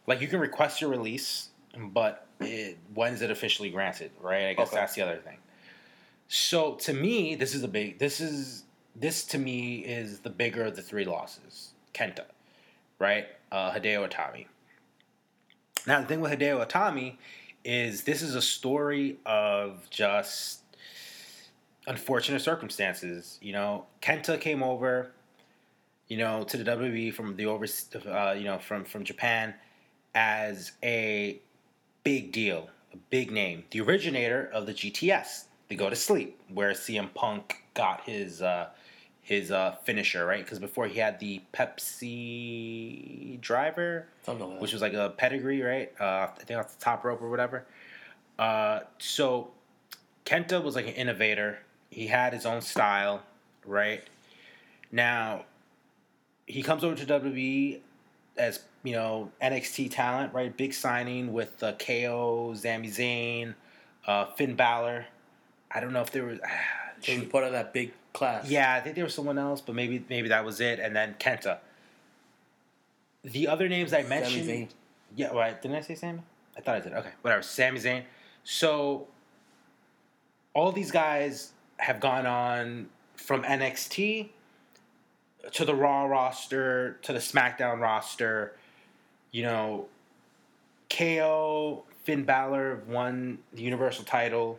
like 0.06 0.20
you 0.20 0.28
can 0.28 0.38
request 0.38 0.80
your 0.80 0.90
release, 0.90 1.48
but 1.76 2.28
it, 2.38 2.78
when's 2.94 3.20
it 3.20 3.32
officially 3.32 3.70
granted? 3.70 4.12
Right? 4.20 4.46
I 4.46 4.54
guess 4.54 4.68
Okay. 4.68 4.76
that's 4.76 4.94
the 4.94 5.02
other 5.02 5.16
thing. 5.16 5.38
So 6.28 6.74
to 6.76 6.92
me, 6.92 7.34
this 7.34 7.52
is 7.52 7.64
a 7.64 7.68
big. 7.68 7.98
This 7.98 8.20
is 8.20 8.62
this 8.94 9.24
to 9.24 9.38
me 9.38 9.78
is 9.80 10.20
the 10.20 10.30
bigger 10.30 10.64
of 10.64 10.76
the 10.76 10.82
three 10.82 11.04
losses. 11.04 11.72
Kenta, 11.92 12.26
right? 13.00 13.26
Uh, 13.50 13.72
Hideo 13.72 14.08
Itami. 14.08 14.46
Now 15.86 16.00
the 16.00 16.06
thing 16.06 16.20
with 16.20 16.30
Hideo 16.30 16.64
Itami 16.64 17.16
is 17.64 18.04
this 18.04 18.22
is 18.22 18.36
a 18.36 18.42
story 18.42 19.18
of 19.26 19.88
just 19.90 20.60
unfortunate 21.86 22.40
circumstances. 22.40 23.38
You 23.40 23.52
know, 23.52 23.86
Kenta 24.02 24.40
came 24.40 24.62
over 24.62 25.12
you 26.10 26.16
know, 26.16 26.42
to 26.42 26.56
the 26.56 26.64
WWE 26.64 27.14
from 27.14 27.36
the 27.36 27.46
over, 27.46 27.66
uh, 28.08 28.32
you 28.32 28.44
know, 28.44 28.58
from 28.58 28.84
from 28.84 29.04
Japan 29.04 29.54
as 30.14 30.72
a 30.82 31.40
big 32.02 32.32
deal, 32.32 32.68
a 32.92 32.96
big 33.10 33.30
name, 33.30 33.62
the 33.70 33.80
originator 33.80 34.50
of 34.52 34.66
the 34.66 34.74
GTS, 34.74 35.44
the 35.68 35.76
Go 35.76 35.88
to 35.88 35.94
Sleep, 35.94 36.38
where 36.52 36.72
CM 36.72 37.14
Punk 37.14 37.62
got 37.74 38.02
his 38.02 38.42
uh, 38.42 38.70
his 39.22 39.52
uh, 39.52 39.76
finisher, 39.84 40.26
right? 40.26 40.42
Because 40.44 40.58
before 40.58 40.88
he 40.88 40.98
had 40.98 41.20
the 41.20 41.40
Pepsi 41.54 43.40
Driver, 43.40 44.08
like 44.26 44.60
which 44.60 44.72
was 44.72 44.82
like 44.82 44.94
a 44.94 45.10
pedigree, 45.16 45.62
right? 45.62 45.92
Uh, 46.00 46.26
I 46.26 46.42
think 46.42 46.58
off 46.58 46.76
the 46.76 46.84
top 46.84 47.04
rope 47.04 47.22
or 47.22 47.30
whatever. 47.30 47.66
Uh, 48.36 48.80
so 48.98 49.52
Kenta 50.26 50.60
was 50.60 50.74
like 50.74 50.88
an 50.88 50.94
innovator. 50.94 51.60
He 51.90 52.06
had 52.06 52.32
his 52.32 52.46
own 52.46 52.60
style, 52.62 53.22
right? 53.66 54.02
Now, 54.92 55.44
he 56.46 56.62
comes 56.62 56.84
over 56.84 56.94
to 56.94 57.06
WWE 57.06 57.80
as 58.36 58.60
you 58.82 58.92
know 58.92 59.30
NXT 59.42 59.90
talent, 59.90 60.32
right? 60.32 60.56
Big 60.56 60.72
signing 60.72 61.32
with 61.32 61.62
uh, 61.62 61.72
KO, 61.74 62.54
Sami 62.54 62.88
Zayn, 62.88 63.54
uh, 64.06 64.26
Finn 64.26 64.54
Balor. 64.54 65.06
I 65.70 65.80
don't 65.80 65.92
know 65.92 66.02
if 66.02 66.10
there 66.10 66.24
was. 66.24 66.38
So 67.00 67.12
he 67.12 67.18
was 67.18 67.28
part 67.28 67.44
of 67.44 67.52
that 67.52 67.72
big 67.72 67.92
class. 68.12 68.48
Yeah, 68.48 68.74
I 68.74 68.80
think 68.80 68.94
there 68.94 69.04
was 69.04 69.14
someone 69.14 69.38
else, 69.38 69.60
but 69.60 69.74
maybe 69.74 70.04
maybe 70.08 70.28
that 70.28 70.44
was 70.44 70.60
it. 70.60 70.78
And 70.78 70.94
then 70.94 71.14
Kenta. 71.18 71.58
The 73.22 73.48
other 73.48 73.68
names 73.68 73.92
I 73.92 74.02
mentioned. 74.02 74.48
Zayn. 74.48 74.68
Yeah, 75.16 75.28
right. 75.28 75.60
Didn't 75.60 75.76
I 75.76 75.80
say 75.80 75.94
Sami? 75.94 76.20
I 76.56 76.60
thought 76.60 76.76
I 76.76 76.80
did. 76.80 76.92
Okay, 76.92 77.10
whatever. 77.22 77.42
Sami 77.42 77.78
Zayn. 77.78 78.04
So 78.44 79.06
all 80.54 80.72
these 80.72 80.90
guys 80.90 81.52
have 81.80 82.00
gone 82.00 82.26
on 82.26 82.88
from 83.16 83.42
NXT 83.42 84.28
to 85.52 85.64
the 85.64 85.74
Raw 85.74 86.04
roster 86.04 86.98
to 87.02 87.12
the 87.12 87.18
SmackDown 87.18 87.80
roster. 87.80 88.56
You 89.32 89.44
know, 89.44 89.86
KO, 90.88 91.84
Finn 92.04 92.24
Balor 92.24 92.82
won 92.86 93.38
the 93.52 93.62
Universal 93.62 94.04
title. 94.04 94.58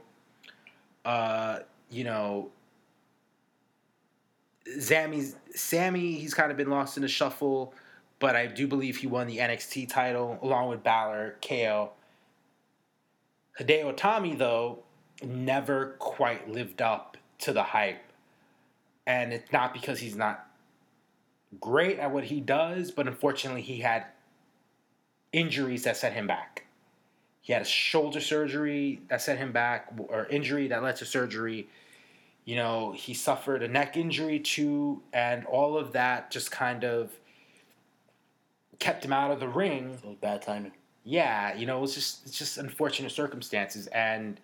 Uh, 1.05 1.59
you 1.89 2.03
know, 2.03 2.49
Sammy's 4.79 5.35
Sammy, 5.53 6.13
he's 6.13 6.33
kind 6.33 6.51
of 6.51 6.57
been 6.57 6.69
lost 6.69 6.97
in 6.97 7.01
the 7.01 7.09
shuffle, 7.09 7.73
but 8.19 8.35
I 8.35 8.45
do 8.45 8.67
believe 8.67 8.97
he 8.97 9.07
won 9.07 9.27
the 9.27 9.37
NXT 9.37 9.89
title 9.89 10.39
along 10.41 10.69
with 10.69 10.83
Balor, 10.83 11.35
KO. 11.41 11.91
Hideo 13.59 13.93
Itami, 13.93 14.37
though, 14.37 14.79
never 15.23 15.95
quite 15.99 16.49
lived 16.49 16.81
up 16.81 17.10
to 17.41 17.53
the 17.53 17.63
hype. 17.63 18.01
And 19.05 19.33
it's 19.33 19.51
not 19.51 19.73
because 19.73 19.99
he's 19.99 20.15
not 20.15 20.47
great 21.59 21.99
at 21.99 22.11
what 22.11 22.25
he 22.25 22.39
does, 22.39 22.91
but 22.91 23.07
unfortunately, 23.07 23.61
he 23.61 23.79
had 23.79 24.05
injuries 25.33 25.83
that 25.83 25.97
set 25.97 26.13
him 26.13 26.27
back. 26.27 26.65
He 27.41 27.53
had 27.53 27.63
a 27.63 27.65
shoulder 27.65 28.21
surgery 28.21 29.01
that 29.09 29.21
set 29.21 29.37
him 29.37 29.51
back, 29.51 29.91
or 29.97 30.27
injury 30.27 30.67
that 30.67 30.83
led 30.83 30.97
to 30.97 31.05
surgery. 31.05 31.67
You 32.45 32.55
know, 32.55 32.91
he 32.91 33.13
suffered 33.13 33.63
a 33.63 33.67
neck 33.67 33.97
injury 33.97 34.39
too, 34.39 35.01
and 35.11 35.45
all 35.45 35.77
of 35.77 35.93
that 35.93 36.31
just 36.31 36.51
kind 36.51 36.83
of 36.83 37.11
kept 38.79 39.03
him 39.03 39.13
out 39.13 39.31
of 39.31 39.39
the 39.39 39.47
ring. 39.47 39.97
So 40.01 40.15
bad 40.21 40.43
timing. 40.43 40.73
Yeah, 41.03 41.55
you 41.55 41.65
know, 41.65 41.79
it 41.79 41.81
was 41.81 41.95
just 41.95 42.25
it's 42.27 42.37
just 42.37 42.57
unfortunate 42.59 43.11
circumstances, 43.11 43.87
and 43.87 44.39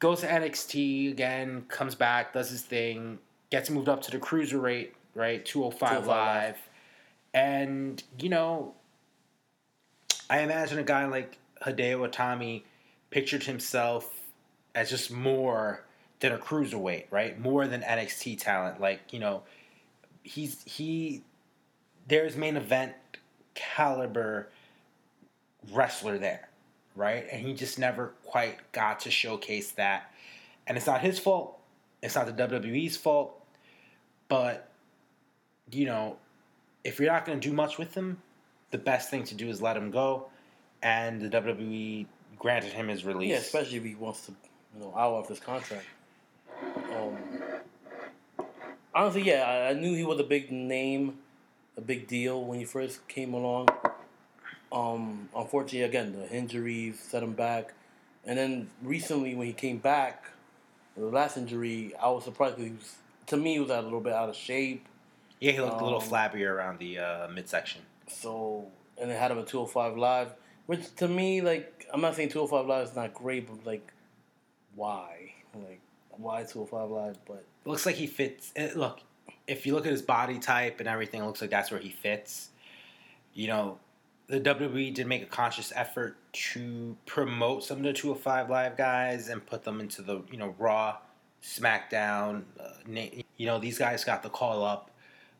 goes 0.00 0.20
to 0.20 0.26
NXT 0.26 1.12
again, 1.12 1.64
comes 1.68 1.94
back, 1.94 2.32
does 2.32 2.50
his 2.50 2.62
thing, 2.62 3.18
gets 3.50 3.70
moved 3.70 3.88
up 3.88 4.02
to 4.02 4.10
the 4.10 4.18
cruiserweight, 4.18 4.90
right, 5.14 5.44
two 5.44 5.62
hundred 5.62 5.78
five 5.78 6.04
205 6.04 6.06
live, 6.06 6.58
and 7.32 8.02
you 8.18 8.28
know, 8.28 8.74
I 10.28 10.40
imagine 10.40 10.78
a 10.78 10.82
guy 10.82 11.06
like 11.06 11.38
Hideo 11.62 12.08
Itami 12.08 12.62
pictured 13.10 13.44
himself 13.44 14.12
as 14.74 14.90
just 14.90 15.10
more 15.10 15.84
than 16.20 16.32
a 16.32 16.38
cruiserweight, 16.38 17.06
right? 17.10 17.38
More 17.38 17.66
than 17.66 17.82
NXT 17.82 18.38
talent. 18.40 18.80
Like, 18.80 19.12
you 19.12 19.18
know, 19.18 19.42
he's 20.22 20.62
he 20.64 21.22
there's 22.06 22.36
main 22.36 22.56
event 22.56 22.94
caliber 23.54 24.48
wrestler 25.72 26.18
there, 26.18 26.48
right? 26.96 27.26
And 27.30 27.46
he 27.46 27.54
just 27.54 27.78
never 27.78 28.12
quite 28.24 28.72
got 28.72 29.00
to 29.00 29.10
showcase 29.10 29.72
that. 29.72 30.12
And 30.66 30.76
it's 30.76 30.86
not 30.86 31.00
his 31.00 31.18
fault. 31.18 31.58
It's 32.02 32.14
not 32.14 32.26
the 32.26 32.32
WWE's 32.32 32.96
fault. 32.96 33.36
But 34.28 34.70
you 35.70 35.86
know, 35.86 36.16
if 36.84 36.98
you're 36.98 37.12
not 37.12 37.24
going 37.24 37.40
to 37.40 37.48
do 37.48 37.54
much 37.54 37.78
with 37.78 37.94
him, 37.94 38.18
the 38.70 38.78
best 38.78 39.10
thing 39.10 39.24
to 39.24 39.34
do 39.34 39.48
is 39.48 39.60
let 39.60 39.76
him 39.76 39.90
go. 39.90 40.28
And 40.82 41.20
the 41.20 41.28
WWE 41.28 42.06
granted 42.38 42.72
him 42.72 42.88
his 42.88 43.04
release. 43.04 43.30
Yeah, 43.30 43.36
especially 43.36 43.76
if 43.78 43.84
he 43.84 43.94
wants 43.94 44.26
to, 44.26 44.32
you 44.74 44.80
know, 44.80 44.94
out 44.96 45.14
of 45.14 45.28
this 45.28 45.40
contract. 45.40 45.86
Um, 46.96 47.16
honestly, 48.94 49.22
yeah, 49.22 49.68
I 49.70 49.74
knew 49.74 49.94
he 49.94 50.04
was 50.04 50.20
a 50.20 50.24
big 50.24 50.50
name, 50.50 51.18
a 51.76 51.80
big 51.80 52.06
deal 52.06 52.42
when 52.44 52.58
he 52.58 52.64
first 52.64 53.06
came 53.08 53.34
along. 53.34 53.68
Um, 54.72 55.28
unfortunately, 55.34 55.82
again, 55.82 56.12
the 56.12 56.30
injuries 56.30 56.98
set 57.00 57.22
him 57.22 57.32
back, 57.32 57.72
and 58.24 58.38
then 58.38 58.70
recently 58.82 59.34
when 59.34 59.46
he 59.46 59.52
came 59.52 59.78
back, 59.78 60.24
the 60.96 61.06
last 61.06 61.36
injury, 61.36 61.92
I 62.00 62.08
was 62.10 62.24
surprised 62.24 62.56
because 62.56 62.70
he 62.70 62.76
was, 62.76 62.94
to 63.26 63.36
me, 63.36 63.54
he 63.54 63.60
was 63.60 63.70
a 63.70 63.80
little 63.82 64.00
bit 64.00 64.12
out 64.12 64.28
of 64.28 64.36
shape. 64.36 64.86
Yeah, 65.40 65.52
he 65.52 65.60
looked 65.60 65.80
a 65.80 65.84
little 65.84 66.00
Um, 66.02 66.06
flabbier 66.08 66.50
around 66.50 66.78
the 66.78 66.98
uh, 66.98 67.28
midsection. 67.28 67.80
So, 68.08 68.66
and 69.00 69.10
they 69.10 69.16
had 69.16 69.30
him 69.30 69.38
at 69.38 69.46
205 69.48 69.96
Live, 69.96 70.28
which 70.66 70.94
to 70.96 71.08
me, 71.08 71.40
like, 71.40 71.86
I'm 71.92 72.00
not 72.00 72.14
saying 72.14 72.28
205 72.28 72.66
Live 72.66 72.88
is 72.88 72.94
not 72.96 73.14
great, 73.14 73.48
but 73.48 73.64
like, 73.66 73.92
why? 74.74 75.32
Like, 75.54 75.80
why 76.10 76.44
205 76.44 76.90
Live? 76.90 77.16
But 77.26 77.44
looks 77.64 77.86
like 77.86 77.94
he 77.96 78.06
fits. 78.06 78.52
eh, 78.56 78.70
Look, 78.76 79.00
if 79.46 79.66
you 79.66 79.74
look 79.74 79.86
at 79.86 79.92
his 79.92 80.02
body 80.02 80.38
type 80.38 80.78
and 80.80 80.88
everything, 80.88 81.22
it 81.22 81.26
looks 81.26 81.40
like 81.40 81.50
that's 81.50 81.70
where 81.70 81.80
he 81.80 81.90
fits. 81.90 82.50
You 83.32 83.46
know, 83.48 83.78
the 84.30 84.40
WWE 84.40 84.94
did 84.94 85.08
make 85.08 85.22
a 85.22 85.26
conscious 85.26 85.72
effort 85.74 86.16
to 86.32 86.96
promote 87.04 87.64
some 87.64 87.78
of 87.78 87.82
the 87.82 87.92
205 87.92 88.48
Live 88.48 88.76
guys 88.76 89.28
and 89.28 89.44
put 89.44 89.64
them 89.64 89.80
into 89.80 90.02
the, 90.02 90.22
you 90.30 90.38
know, 90.38 90.54
Raw, 90.56 90.98
SmackDown. 91.42 92.44
Uh, 92.58 92.68
you 93.36 93.46
know, 93.46 93.58
these 93.58 93.76
guys 93.76 94.04
got 94.04 94.22
the 94.22 94.28
call 94.28 94.64
up. 94.64 94.92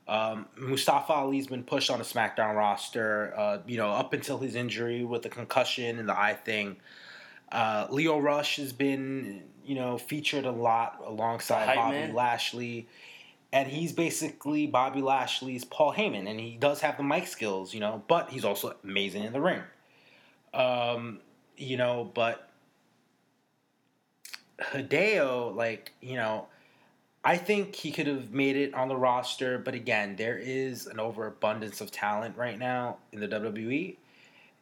Um, 0.08 0.46
Mustafa 0.56 1.12
Ali's 1.12 1.46
been 1.46 1.62
pushed 1.62 1.88
on 1.88 2.00
the 2.00 2.04
SmackDown 2.04 2.56
roster, 2.56 3.32
uh, 3.36 3.58
you 3.64 3.76
know, 3.76 3.90
up 3.90 4.12
until 4.12 4.38
his 4.38 4.56
injury 4.56 5.04
with 5.04 5.22
the 5.22 5.28
concussion 5.28 6.00
and 6.00 6.08
the 6.08 6.18
eye 6.18 6.34
thing. 6.34 6.76
Uh, 7.52 7.86
Lio 7.90 8.18
Rush 8.18 8.56
has 8.56 8.72
been, 8.72 9.44
you 9.64 9.76
know, 9.76 9.98
featured 9.98 10.46
a 10.46 10.50
lot 10.50 11.00
alongside 11.06 11.76
Bobby 11.76 11.96
man? 11.96 12.14
Lashley. 12.14 12.88
And 13.52 13.68
he's 13.68 13.92
basically 13.92 14.66
Bobby 14.68 15.02
Lashley's 15.02 15.64
Paul 15.64 15.92
Heyman, 15.92 16.28
and 16.28 16.38
he 16.38 16.56
does 16.56 16.80
have 16.82 16.96
the 16.96 17.02
mic 17.02 17.26
skills, 17.26 17.74
you 17.74 17.80
know, 17.80 18.02
but 18.06 18.30
he's 18.30 18.44
also 18.44 18.76
amazing 18.84 19.24
in 19.24 19.32
the 19.32 19.40
ring. 19.40 19.60
Um, 20.54 21.18
you 21.56 21.76
know, 21.76 22.10
but 22.14 22.48
Hideo, 24.60 25.54
like, 25.54 25.92
you 26.00 26.14
know, 26.14 26.46
I 27.24 27.36
think 27.36 27.74
he 27.74 27.90
could 27.92 28.06
have 28.06 28.32
made 28.32 28.56
it 28.56 28.72
on 28.72 28.88
the 28.88 28.96
roster, 28.96 29.58
but 29.58 29.74
again, 29.74 30.16
there 30.16 30.38
is 30.38 30.86
an 30.86 30.98
overabundance 30.98 31.80
of 31.80 31.90
talent 31.90 32.36
right 32.36 32.58
now 32.58 32.96
in 33.12 33.20
the 33.20 33.28
WWE, 33.28 33.96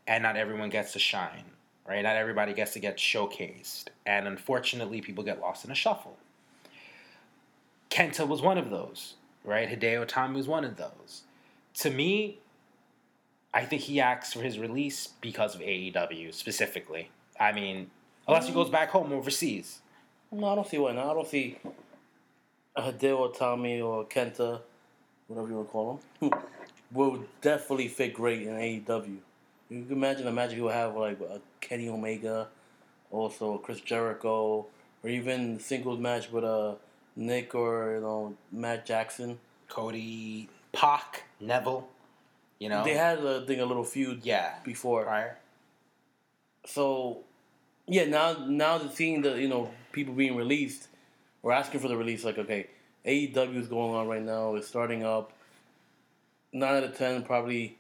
and 0.07 0.23
not 0.23 0.37
everyone 0.37 0.69
gets 0.69 0.93
to 0.95 0.99
shine, 0.99 1.45
right? 1.87 2.03
Not 2.03 2.17
everybody 2.17 2.53
gets 2.55 2.73
to 2.73 2.81
get 2.81 2.97
showcased, 2.97 3.85
and 4.07 4.27
unfortunately, 4.27 5.01
people 5.01 5.23
get 5.23 5.41
lost 5.41 5.65
in 5.65 5.71
a 5.71 5.75
shuffle. 5.75 6.17
Kenta 7.91 8.27
was 8.27 8.43
one 8.43 8.59
of 8.59 8.71
those, 8.71 9.15
right? 9.45 9.69
Hideo 9.69 10.07
Itami 10.07 10.35
was 10.35 10.49
one 10.49 10.65
of 10.65 10.77
those. 10.77 11.23
To 11.75 11.91
me, 11.91 12.39
I 13.55 13.65
think 13.65 13.83
he 13.83 14.01
acts 14.01 14.33
for 14.33 14.41
his 14.41 14.59
release 14.59 15.09
because 15.21 15.55
of 15.55 15.61
AEW 15.61 16.35
specifically. 16.35 17.11
I 17.41 17.53
mean, 17.53 17.91
unless 18.27 18.47
he 18.47 18.53
goes 18.53 18.69
back 18.69 18.91
home 18.91 19.13
overseas. 19.13 19.81
no, 20.31 20.49
I 20.49 20.55
don't 20.55 20.67
see 20.67 20.79
why 20.79 20.93
not. 20.93 21.11
I 21.11 21.15
don't 21.15 21.27
see 21.27 21.59
Hideo 22.77 23.35
Itami 23.35 23.85
or 23.85 24.05
Kenta, 24.05 24.61
whatever 25.27 25.49
you 25.49 25.55
want 25.57 25.69
to 25.69 25.73
call 25.73 26.01
him, 26.21 26.33
will 26.93 27.25
definitely 27.41 27.89
fit 27.89 28.15
great 28.15 28.43
in 28.43 28.55
AEW. 28.55 29.19
You 29.71 29.85
can 29.85 29.93
imagine 29.93 30.27
a 30.27 30.33
match 30.33 30.53
he 30.53 30.61
would 30.61 30.73
have 30.73 30.97
like 30.97 31.21
a 31.21 31.41
Kenny 31.61 31.89
Omega, 31.89 32.49
also 33.11 33.59
Chris 33.59 33.81
Jericho, 33.81 34.67
or 35.03 35.11
even 35.11 35.59
singles 35.61 35.99
match 35.99 36.31
with 36.31 36.45
a 36.45 36.77
Nick 37.19 37.55
or 37.55 37.97
you 37.97 38.01
know 38.01 38.35
Matt 38.51 38.87
Jackson. 38.87 39.39
Cody, 39.69 40.49
Pac, 40.73 41.25
Neville, 41.41 41.89
you 42.59 42.69
know. 42.69 42.85
They 42.85 42.95
had 42.95 43.19
a 43.19 43.45
thing 43.45 43.61
a 43.61 43.67
little 43.67 43.85
feud 43.85 44.21
yeah, 44.25 44.55
before. 44.65 45.05
prior. 45.05 45.37
So, 46.65 47.19
yeah, 47.87 48.05
now 48.07 48.47
now 48.47 48.79
the 48.79 48.91
seeing 48.91 49.23
the 49.23 49.41
you 49.41 49.49
know 49.49 49.71
people 49.93 50.15
being 50.15 50.37
released 50.37 50.89
or 51.43 51.53
asking 51.53 51.81
for 51.81 51.89
the 51.89 51.97
release, 51.97 52.25
like 52.25 52.39
okay, 52.39 52.69
AEW 53.07 53.57
is 53.57 53.69
going 53.69 53.95
on 53.95 54.09
right 54.09 54.23
now. 54.23 54.55
It's 54.55 54.67
starting 54.67 55.05
up. 55.05 55.33
Nine 56.53 56.77
out 56.77 56.85
of 56.85 56.97
ten 56.97 57.23
probably 57.23 57.77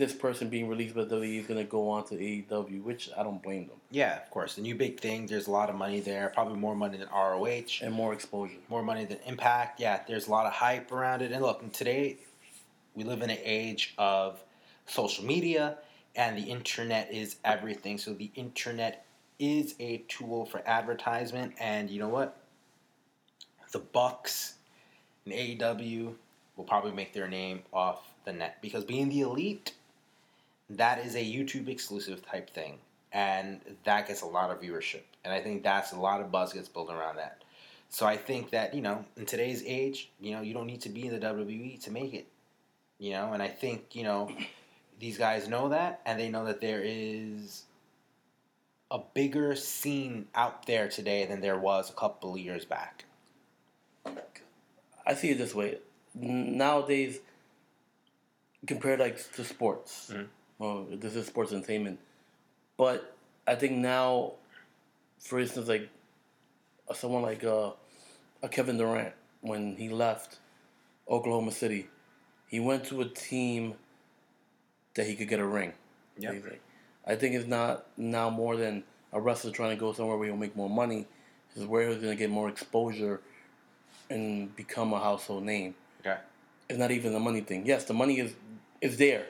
this 0.00 0.14
person 0.14 0.48
being 0.48 0.66
released 0.66 0.94
by 0.94 1.02
WWE 1.02 1.40
is 1.40 1.46
going 1.46 1.60
to 1.60 1.70
go 1.70 1.90
on 1.90 2.04
to 2.06 2.14
AEW, 2.14 2.82
which 2.82 3.10
I 3.14 3.22
don't 3.22 3.42
blame 3.42 3.66
them. 3.68 3.76
Yeah, 3.90 4.16
of 4.16 4.30
course. 4.30 4.54
The 4.54 4.62
new 4.62 4.74
big 4.74 4.98
thing. 4.98 5.26
There's 5.26 5.46
a 5.46 5.50
lot 5.50 5.68
of 5.68 5.76
money 5.76 6.00
there. 6.00 6.32
Probably 6.34 6.58
more 6.58 6.74
money 6.74 6.96
than 6.96 7.08
ROH. 7.08 7.82
And 7.82 7.92
more 7.92 8.14
exposure. 8.14 8.54
more 8.70 8.82
money 8.82 9.04
than 9.04 9.18
Impact. 9.26 9.78
Yeah, 9.78 10.00
there's 10.08 10.26
a 10.26 10.30
lot 10.30 10.46
of 10.46 10.54
hype 10.54 10.90
around 10.90 11.20
it. 11.20 11.32
And 11.32 11.42
look, 11.42 11.60
and 11.60 11.70
today 11.70 12.16
we 12.94 13.04
live 13.04 13.20
in 13.20 13.28
an 13.28 13.40
age 13.44 13.92
of 13.98 14.42
social 14.86 15.22
media, 15.22 15.76
and 16.16 16.36
the 16.38 16.44
internet 16.44 17.12
is 17.12 17.36
everything. 17.44 17.98
So 17.98 18.14
the 18.14 18.30
internet 18.34 19.04
is 19.38 19.74
a 19.80 19.98
tool 20.08 20.46
for 20.46 20.62
advertisement. 20.66 21.52
And 21.60 21.90
you 21.90 22.00
know 22.00 22.08
what? 22.08 22.38
The 23.70 23.80
Bucks 23.80 24.54
and 25.26 25.34
AEW 25.34 26.14
will 26.56 26.64
probably 26.64 26.92
make 26.92 27.12
their 27.12 27.28
name 27.28 27.64
off 27.70 28.14
the 28.24 28.32
net 28.32 28.56
because 28.62 28.84
being 28.84 29.10
the 29.10 29.20
elite, 29.20 29.74
that 30.70 31.04
is 31.04 31.14
a 31.16 31.24
YouTube 31.24 31.68
exclusive 31.68 32.24
type 32.24 32.50
thing, 32.50 32.78
and 33.12 33.60
that 33.84 34.08
gets 34.08 34.22
a 34.22 34.26
lot 34.26 34.50
of 34.50 34.60
viewership, 34.60 35.02
and 35.24 35.32
I 35.32 35.40
think 35.40 35.62
that's 35.62 35.92
a 35.92 35.98
lot 35.98 36.20
of 36.20 36.30
buzz 36.30 36.52
gets 36.52 36.68
built 36.68 36.90
around 36.90 37.16
that. 37.16 37.42
So 37.88 38.06
I 38.06 38.16
think 38.16 38.50
that 38.50 38.72
you 38.74 38.80
know, 38.80 39.04
in 39.16 39.26
today's 39.26 39.62
age, 39.66 40.10
you 40.20 40.32
know, 40.32 40.42
you 40.42 40.54
don't 40.54 40.66
need 40.66 40.80
to 40.82 40.88
be 40.88 41.06
in 41.06 41.12
the 41.12 41.26
WWE 41.26 41.82
to 41.84 41.90
make 41.90 42.14
it, 42.14 42.26
you 42.98 43.10
know, 43.12 43.32
and 43.32 43.42
I 43.42 43.48
think 43.48 43.94
you 43.96 44.04
know, 44.04 44.30
these 44.98 45.18
guys 45.18 45.48
know 45.48 45.70
that, 45.70 46.00
and 46.06 46.18
they 46.20 46.28
know 46.28 46.44
that 46.44 46.60
there 46.60 46.82
is 46.84 47.64
a 48.92 48.98
bigger 49.14 49.54
scene 49.54 50.26
out 50.34 50.66
there 50.66 50.88
today 50.88 51.24
than 51.26 51.40
there 51.40 51.58
was 51.58 51.90
a 51.90 51.92
couple 51.92 52.34
of 52.34 52.40
years 52.40 52.64
back. 52.64 53.04
I 55.06 55.14
see 55.14 55.30
it 55.30 55.38
this 55.38 55.54
way. 55.54 55.78
Nowadays, 56.14 57.20
compared 58.66 59.00
like 59.00 59.32
to 59.32 59.44
sports, 59.44 60.10
Mhm. 60.12 60.28
Well, 60.60 60.86
this 60.92 61.16
is 61.16 61.26
sports 61.26 61.52
entertainment, 61.52 61.98
but 62.76 63.16
I 63.46 63.54
think 63.54 63.72
now, 63.78 64.34
for 65.18 65.40
instance, 65.40 65.68
like 65.68 65.88
uh, 66.88 66.94
someone 66.94 67.22
like 67.22 67.42
uh, 67.42 67.70
a 68.42 68.48
Kevin 68.48 68.76
Durant 68.76 69.14
when 69.40 69.74
he 69.76 69.88
left 69.88 70.38
Oklahoma 71.08 71.50
City, 71.50 71.88
he 72.46 72.60
went 72.60 72.84
to 72.84 73.00
a 73.00 73.06
team 73.06 73.74
that 74.94 75.06
he 75.06 75.16
could 75.16 75.28
get 75.28 75.40
a 75.40 75.46
ring. 75.46 75.72
Basically. 76.18 76.58
I 77.06 77.16
think 77.16 77.34
it's 77.34 77.48
not 77.48 77.86
now 77.96 78.28
more 78.28 78.56
than 78.56 78.84
a 79.14 79.20
wrestler 79.20 79.52
trying 79.52 79.70
to 79.70 79.80
go 79.80 79.94
somewhere 79.94 80.18
where 80.18 80.28
he'll 80.28 80.36
make 80.36 80.54
more 80.54 80.68
money. 80.68 81.06
Is 81.56 81.66
where 81.66 81.88
he's 81.88 81.96
going 81.96 82.10
to 82.10 82.16
get 82.16 82.30
more 82.30 82.48
exposure 82.48 83.20
and 84.08 84.54
become 84.54 84.92
a 84.92 85.00
household 85.00 85.42
name. 85.42 85.74
Okay. 86.00 86.18
It's 86.68 86.78
not 86.78 86.92
even 86.92 87.12
the 87.12 87.18
money 87.18 87.40
thing. 87.40 87.66
Yes, 87.66 87.84
the 87.84 87.94
money 87.94 88.20
is 88.20 88.34
is 88.80 88.98
there, 88.98 89.26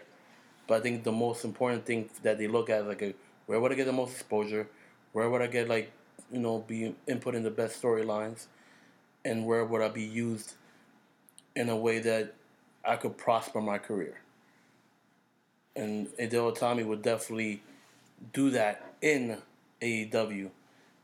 but 0.71 0.79
I 0.79 0.83
think 0.83 1.03
the 1.03 1.11
most 1.11 1.45
important 1.45 1.85
thing 1.85 2.09
that 2.23 2.39
they 2.39 2.47
look 2.47 2.71
at 2.71 2.83
is 2.83 2.87
like, 2.87 3.03
a, 3.03 3.13
where 3.47 3.59
would 3.59 3.73
I 3.73 3.75
get 3.75 3.87
the 3.87 3.93
most 3.93 4.13
exposure? 4.13 4.69
Where 5.11 5.29
would 5.29 5.43
I 5.43 5.49
get 5.49 5.69
like, 5.69 5.91
you 6.31 6.39
know, 6.39 6.61
be 6.61 6.95
input 7.09 7.35
in 7.35 7.43
the 7.43 7.51
best 7.51 7.83
storylines, 7.83 8.47
and 9.25 9.45
where 9.47 9.65
would 9.65 9.83
I 9.83 9.89
be 9.89 10.05
used 10.05 10.53
in 11.57 11.71
a 11.71 11.77
way 11.77 11.99
that 11.99 12.35
I 12.85 12.95
could 12.95 13.19
prosper 13.19 13.61
my 13.61 13.79
career? 13.79 14.21
And 15.75 16.07
Hideo 16.17 16.57
Itami 16.57 16.87
would 16.87 17.03
definitely 17.03 17.63
do 18.33 18.51
that 18.51 18.95
in 19.03 19.39
AEW, 19.83 20.51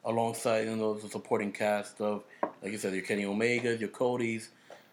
alongside 0.04 0.68
you 0.68 0.76
know 0.76 0.94
the 0.94 1.08
supporting 1.08 1.50
cast 1.50 2.00
of, 2.00 2.22
like 2.62 2.70
you 2.70 2.78
said, 2.78 2.94
your 2.94 3.02
Kenny 3.02 3.24
Omegas, 3.24 3.80
your 3.80 3.88
Codys, 3.88 4.46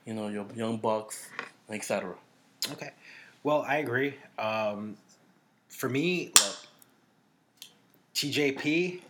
you 0.04 0.16
know, 0.16 0.30
your 0.30 0.48
Young 0.56 0.78
Bucks, 0.78 1.28
etc. 1.70 2.16
Okay. 2.72 2.90
Well, 3.44 3.66
I 3.68 3.78
agree. 3.78 4.16
Um, 4.40 4.96
for 5.68 5.90
me, 5.90 6.32
look, 6.34 6.56
TJP, 8.16 9.02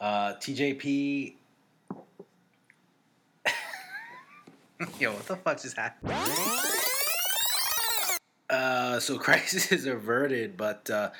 uh, 0.00 0.34
TJP. 0.34 1.34
Yo, 4.98 5.12
what 5.12 5.26
the 5.26 5.36
fuck 5.36 5.62
just 5.62 5.78
happened? 5.78 6.12
Uh, 8.50 9.00
so 9.00 9.16
crisis 9.20 9.72
is 9.72 9.86
averted, 9.86 10.58
but 10.58 10.90
uh, 10.90 11.10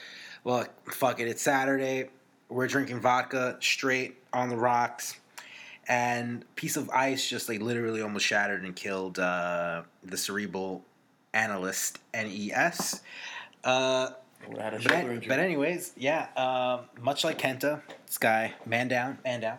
look, 0.45 0.69
fuck 0.93 1.19
it. 1.19 1.29
It's 1.29 1.41
Saturday. 1.41 2.11
We're 2.51 2.67
drinking 2.67 3.01
vodka 3.01 3.57
straight 3.61 4.19
on 4.35 4.51
the 4.51 4.57
rocks, 4.57 5.19
and 5.89 6.45
piece 6.57 6.77
of 6.77 6.91
ice 6.91 7.27
just 7.27 7.49
like 7.49 7.63
literally 7.63 8.03
almost 8.03 8.27
shattered 8.27 8.65
and 8.65 8.77
killed 8.77 9.19
uh, 9.19 9.81
the 10.03 10.19
cerebral 10.19 10.85
analyst 11.35 11.99
NES. 12.15 13.01
Uh, 13.63 14.11
Would 14.49 14.59
have 14.59 14.73
had 14.73 14.75
a 14.75 14.77
but, 14.77 14.83
shoulder 14.83 15.09
an- 15.11 15.15
injury. 15.17 15.29
but 15.29 15.39
anyways, 15.39 15.93
yeah. 15.97 16.29
Um, 16.37 16.87
much 17.03 17.25
like 17.25 17.39
Kenta, 17.39 17.83
this 18.07 18.19
guy, 18.19 18.55
man 18.65 18.89
down, 18.89 19.19
man 19.25 19.41
down. 19.41 19.59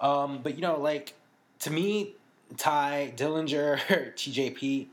Um, 0.00 0.40
but 0.42 0.54
you 0.54 0.60
know, 0.62 0.78
like 0.78 1.14
to 1.60 1.70
me, 1.70 2.14
Tye 2.56 3.12
Dillinger, 3.16 3.78
TJP, 4.14 4.86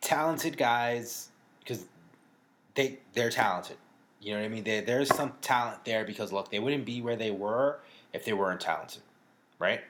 talented 0.00 0.56
guys 0.56 1.28
because 1.60 1.84
they 2.74 2.98
they're 3.14 3.30
talented. 3.30 3.76
You 4.20 4.32
know 4.32 4.40
what 4.40 4.46
I 4.46 4.48
mean? 4.48 4.64
They, 4.64 4.80
there's 4.80 5.14
some 5.14 5.32
talent 5.40 5.84
there 5.84 6.04
because 6.04 6.32
look, 6.32 6.50
they 6.50 6.58
wouldn't 6.58 6.84
be 6.84 7.00
where 7.00 7.16
they 7.16 7.30
were 7.30 7.78
if 8.12 8.24
they 8.24 8.32
weren't 8.32 8.60
talented, 8.60 9.02
right? 9.58 9.80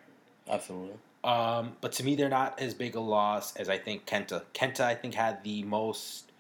Absolutely. 0.49 0.97
Um, 1.27 1.77
but 1.81 1.91
to 1.95 2.05
me, 2.05 2.15
they're 2.15 2.29
not 2.29 2.61
as 2.61 2.73
big 2.73 2.95
a 2.95 3.01
loss 3.01 3.57
as 3.57 3.69
I 3.69 3.79
think 3.79 4.07
Kenta. 4.07 4.43
Kenta, 4.55 4.83
I 4.83 4.95
think, 4.95 5.15
had 5.15 5.43
the 5.43 5.65
most 5.65 6.31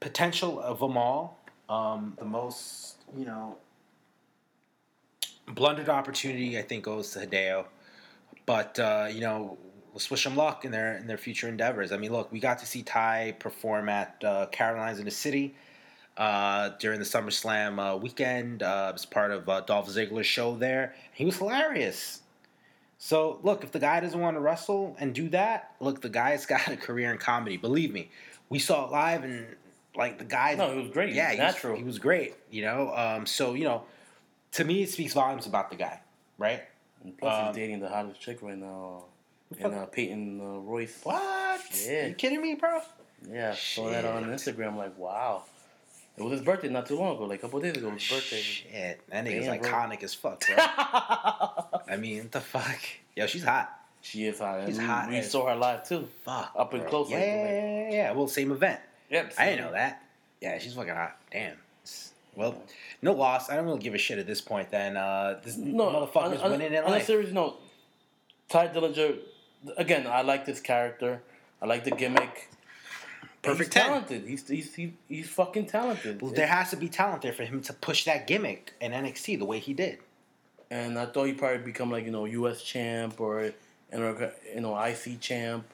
potential 0.00 0.58
of 0.58 0.80
them 0.80 0.96
all. 0.96 1.38
Um, 1.68 2.16
the 2.18 2.24
most, 2.24 2.96
you 3.14 3.26
know, 3.26 3.58
blundered 5.46 5.90
opportunity, 5.90 6.58
I 6.58 6.62
think, 6.62 6.84
goes 6.84 7.10
to 7.12 7.20
Hideo. 7.20 7.66
But 8.46 8.78
uh, 8.78 9.08
you 9.12 9.20
know, 9.20 9.58
let's 9.92 10.10
wish 10.10 10.24
them 10.24 10.34
luck 10.34 10.64
in 10.64 10.72
their 10.72 10.96
in 10.96 11.06
their 11.06 11.18
future 11.18 11.48
endeavors. 11.48 11.92
I 11.92 11.98
mean, 11.98 12.12
look, 12.12 12.32
we 12.32 12.40
got 12.40 12.58
to 12.60 12.66
see 12.66 12.82
Ty 12.82 13.36
perform 13.38 13.90
at 13.90 14.24
uh, 14.24 14.46
Caroline's 14.46 15.00
in 15.00 15.04
the 15.04 15.10
City 15.10 15.54
uh, 16.16 16.70
during 16.80 16.98
the 16.98 17.04
SummerSlam 17.04 17.78
uh, 17.78 17.94
weekend 17.98 18.62
uh, 18.62 18.92
as 18.94 19.04
part 19.04 19.32
of 19.32 19.46
uh, 19.50 19.60
Dolph 19.60 19.88
Ziggler's 19.88 20.26
show 20.26 20.56
there. 20.56 20.94
He 21.12 21.26
was 21.26 21.36
hilarious. 21.36 22.22
So 22.98 23.38
look, 23.42 23.62
if 23.64 23.70
the 23.72 23.78
guy 23.78 24.00
doesn't 24.00 24.18
want 24.20 24.36
to 24.36 24.40
wrestle 24.40 24.96
and 24.98 25.14
do 25.14 25.28
that, 25.30 25.74
look, 25.80 26.00
the 26.00 26.08
guy's 26.08 26.46
got 26.54 26.66
a 26.68 26.76
career 26.76 27.12
in 27.12 27.18
comedy. 27.18 27.56
Believe 27.56 27.92
me, 27.92 28.10
we 28.48 28.58
saw 28.58 28.86
it 28.86 28.90
live, 28.92 29.24
and 29.24 29.46
like 29.96 30.18
the 30.18 30.24
guy, 30.24 30.54
No, 30.54 30.72
he 30.74 30.82
was 30.82 30.90
great. 30.90 31.14
Yeah, 31.14 31.32
he 31.32 31.38
was- 31.40 31.78
He 31.78 31.84
was 31.84 31.98
great. 31.98 32.34
You 32.50 32.62
know, 32.62 32.92
um, 32.94 33.26
so 33.26 33.54
you 33.54 33.64
know, 33.64 33.84
to 34.52 34.64
me, 34.64 34.82
it 34.82 34.90
speaks 34.90 35.14
volumes 35.14 35.46
about 35.46 35.70
the 35.70 35.76
guy, 35.76 36.00
right? 36.38 36.62
And 37.04 37.16
plus, 37.16 37.38
Um, 37.38 37.46
he's 37.46 37.54
dating 37.56 37.80
the 37.80 37.88
hottest 37.88 38.20
chick 38.20 38.42
right 38.42 38.58
now, 38.58 39.04
and 39.60 39.74
uh, 39.74 39.86
Peyton 39.86 40.40
uh, 40.40 40.58
Royce. 40.60 40.98
What? 41.04 41.60
Yeah. 41.86 42.06
You 42.08 42.14
kidding 42.14 42.42
me, 42.42 42.54
bro? 42.54 42.80
Yeah, 43.30 43.54
saw 43.54 43.90
that 43.90 44.04
on 44.04 44.24
Instagram. 44.24 44.76
Like, 44.76 44.96
wow. 44.98 45.42
It 46.18 46.22
was 46.24 46.32
his 46.32 46.42
birthday 46.42 46.68
not 46.68 46.86
too 46.86 46.98
long 46.98 47.14
ago, 47.16 47.24
like 47.24 47.38
a 47.38 47.42
couple 47.42 47.60
days 47.60 47.76
ago. 47.76 47.90
His 47.90 48.08
birthday. 48.08 48.40
Shit, 48.40 49.00
that 49.08 49.24
nigga's 49.24 49.46
Damn, 49.46 49.60
bro. 49.60 49.70
iconic 49.70 50.02
as 50.02 50.14
fuck, 50.14 50.42
bro. 50.46 50.56
I 50.58 51.96
mean, 51.98 52.18
what 52.24 52.32
the 52.32 52.40
fuck? 52.40 52.78
Yo, 53.16 53.26
she's 53.26 53.44
hot. 53.44 53.70
she 54.00 54.26
is 54.26 54.38
hot. 54.38 54.66
She's 54.66 54.78
we, 54.78 54.84
hot 54.84 55.08
We 55.08 55.22
saw 55.22 55.48
her 55.48 55.54
live 55.56 55.86
too. 55.88 56.08
Fuck. 56.24 56.52
Up 56.56 56.72
and 56.72 56.82
bro. 56.82 56.90
close, 56.90 57.10
Yeah, 57.10 57.16
like, 57.18 57.26
yeah, 57.26 57.90
yeah. 57.90 58.12
Well, 58.12 58.26
same 58.28 58.50
event. 58.52 58.80
Yep. 59.10 59.34
I 59.38 59.46
didn't 59.46 59.64
know 59.66 59.72
that. 59.72 60.02
Yeah, 60.40 60.58
she's 60.58 60.74
fucking 60.74 60.94
hot. 60.94 61.16
Damn. 61.30 61.56
Well, 62.34 62.62
no 63.02 63.12
loss. 63.12 63.50
I 63.50 63.56
don't 63.56 63.64
really 63.64 63.80
give 63.80 63.94
a 63.94 63.98
shit 63.98 64.18
at 64.18 64.26
this 64.26 64.40
point. 64.40 64.70
Then 64.70 64.96
uh, 64.96 65.40
this 65.42 65.56
No, 65.56 65.86
motherfucker's 65.86 66.40
on, 66.40 66.46
on, 66.46 66.50
winning 66.52 66.72
in 66.72 66.84
on 66.84 66.90
a 66.90 66.92
life. 66.92 67.06
serious 67.06 67.32
note, 67.32 67.60
Tye 68.48 68.68
Dillinger. 68.68 69.18
Again, 69.76 70.06
I 70.06 70.22
like 70.22 70.46
this 70.46 70.60
character. 70.60 71.20
I 71.60 71.66
like 71.66 71.82
the 71.84 71.90
gimmick. 71.90 72.48
Perfect 73.42 73.72
He's 73.74 73.82
10. 73.82 73.86
talented. 73.86 74.24
He's 74.26 74.48
he's 74.48 74.74
he, 74.74 74.94
he's 75.08 75.28
fucking 75.28 75.66
talented. 75.66 76.20
Well, 76.20 76.32
there 76.32 76.46
has 76.46 76.70
to 76.70 76.76
be 76.76 76.88
talent 76.88 77.22
there 77.22 77.32
for 77.32 77.44
him 77.44 77.60
to 77.62 77.72
push 77.72 78.04
that 78.04 78.26
gimmick 78.26 78.74
in 78.80 78.92
NXT 78.92 79.38
the 79.38 79.44
way 79.44 79.58
he 79.60 79.74
did. 79.74 79.98
and 80.70 80.98
I 80.98 81.06
thought 81.06 81.24
he'd 81.24 81.38
probably 81.38 81.58
become 81.58 81.90
like 81.90 82.04
you 82.04 82.10
know 82.10 82.24
U.S. 82.24 82.62
champ 82.62 83.20
or 83.20 83.52
you 83.92 84.60
know 84.60 84.76
IC 84.82 85.20
champ. 85.20 85.64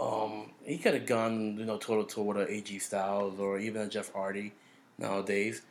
Um, 0.00 0.50
he 0.64 0.78
could 0.78 0.94
have 0.94 1.06
gone 1.06 1.56
you 1.58 1.64
know 1.64 1.76
total 1.78 2.04
to 2.04 2.22
with 2.22 2.36
a 2.38 2.46
AJ 2.46 2.82
Styles 2.82 3.38
or 3.38 3.58
even 3.58 3.82
a 3.82 3.88
Jeff 3.88 4.12
Hardy 4.12 4.52
nowadays. 4.98 5.62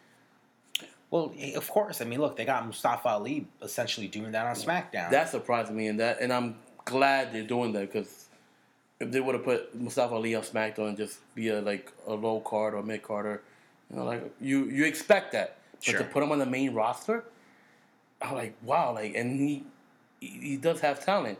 Well, 1.09 1.33
of 1.55 1.69
course. 1.69 1.99
I 1.99 2.05
mean, 2.05 2.21
look, 2.21 2.37
they 2.37 2.45
got 2.45 2.65
Mustafa 2.65 3.09
Ali 3.09 3.45
essentially 3.61 4.07
doing 4.07 4.31
that 4.31 4.45
on 4.45 4.55
SmackDown. 4.55 5.09
That 5.11 5.29
surprised 5.29 5.71
me, 5.71 5.87
and 5.87 5.99
that 5.99 6.21
and 6.21 6.31
I'm 6.31 6.55
glad 6.85 7.33
they're 7.33 7.43
doing 7.43 7.73
that 7.73 7.91
because 7.91 8.27
if 9.01 9.11
they 9.11 9.19
would 9.19 9.35
have 9.35 9.43
put 9.43 9.73
Mustafa 9.75 10.13
Ali 10.15 10.35
on 10.35 10.43
SmackDown 10.43 10.89
and 10.89 10.97
just 10.97 11.19
be 11.35 11.49
a 11.49 11.59
like 11.61 11.91
a 12.07 12.13
low 12.13 12.39
card 12.39 12.73
or 12.75 12.83
mid 12.83 13.01
carder, 13.03 13.41
you 13.89 13.95
know, 13.97 14.05
like 14.05 14.23
you 14.39 14.65
you 14.65 14.85
expect 14.85 15.31
that, 15.37 15.49
but 15.73 15.83
Sure. 15.83 15.99
to 15.99 16.05
put 16.05 16.21
him 16.23 16.31
on 16.31 16.39
the 16.39 16.45
main 16.57 16.73
roster, 16.73 17.23
I'm 18.21 18.35
like 18.35 18.55
wow, 18.63 18.93
like 18.93 19.15
and 19.15 19.39
he 19.39 19.63
he 20.19 20.27
he 20.49 20.57
does 20.57 20.79
have 20.81 21.03
talent, 21.03 21.39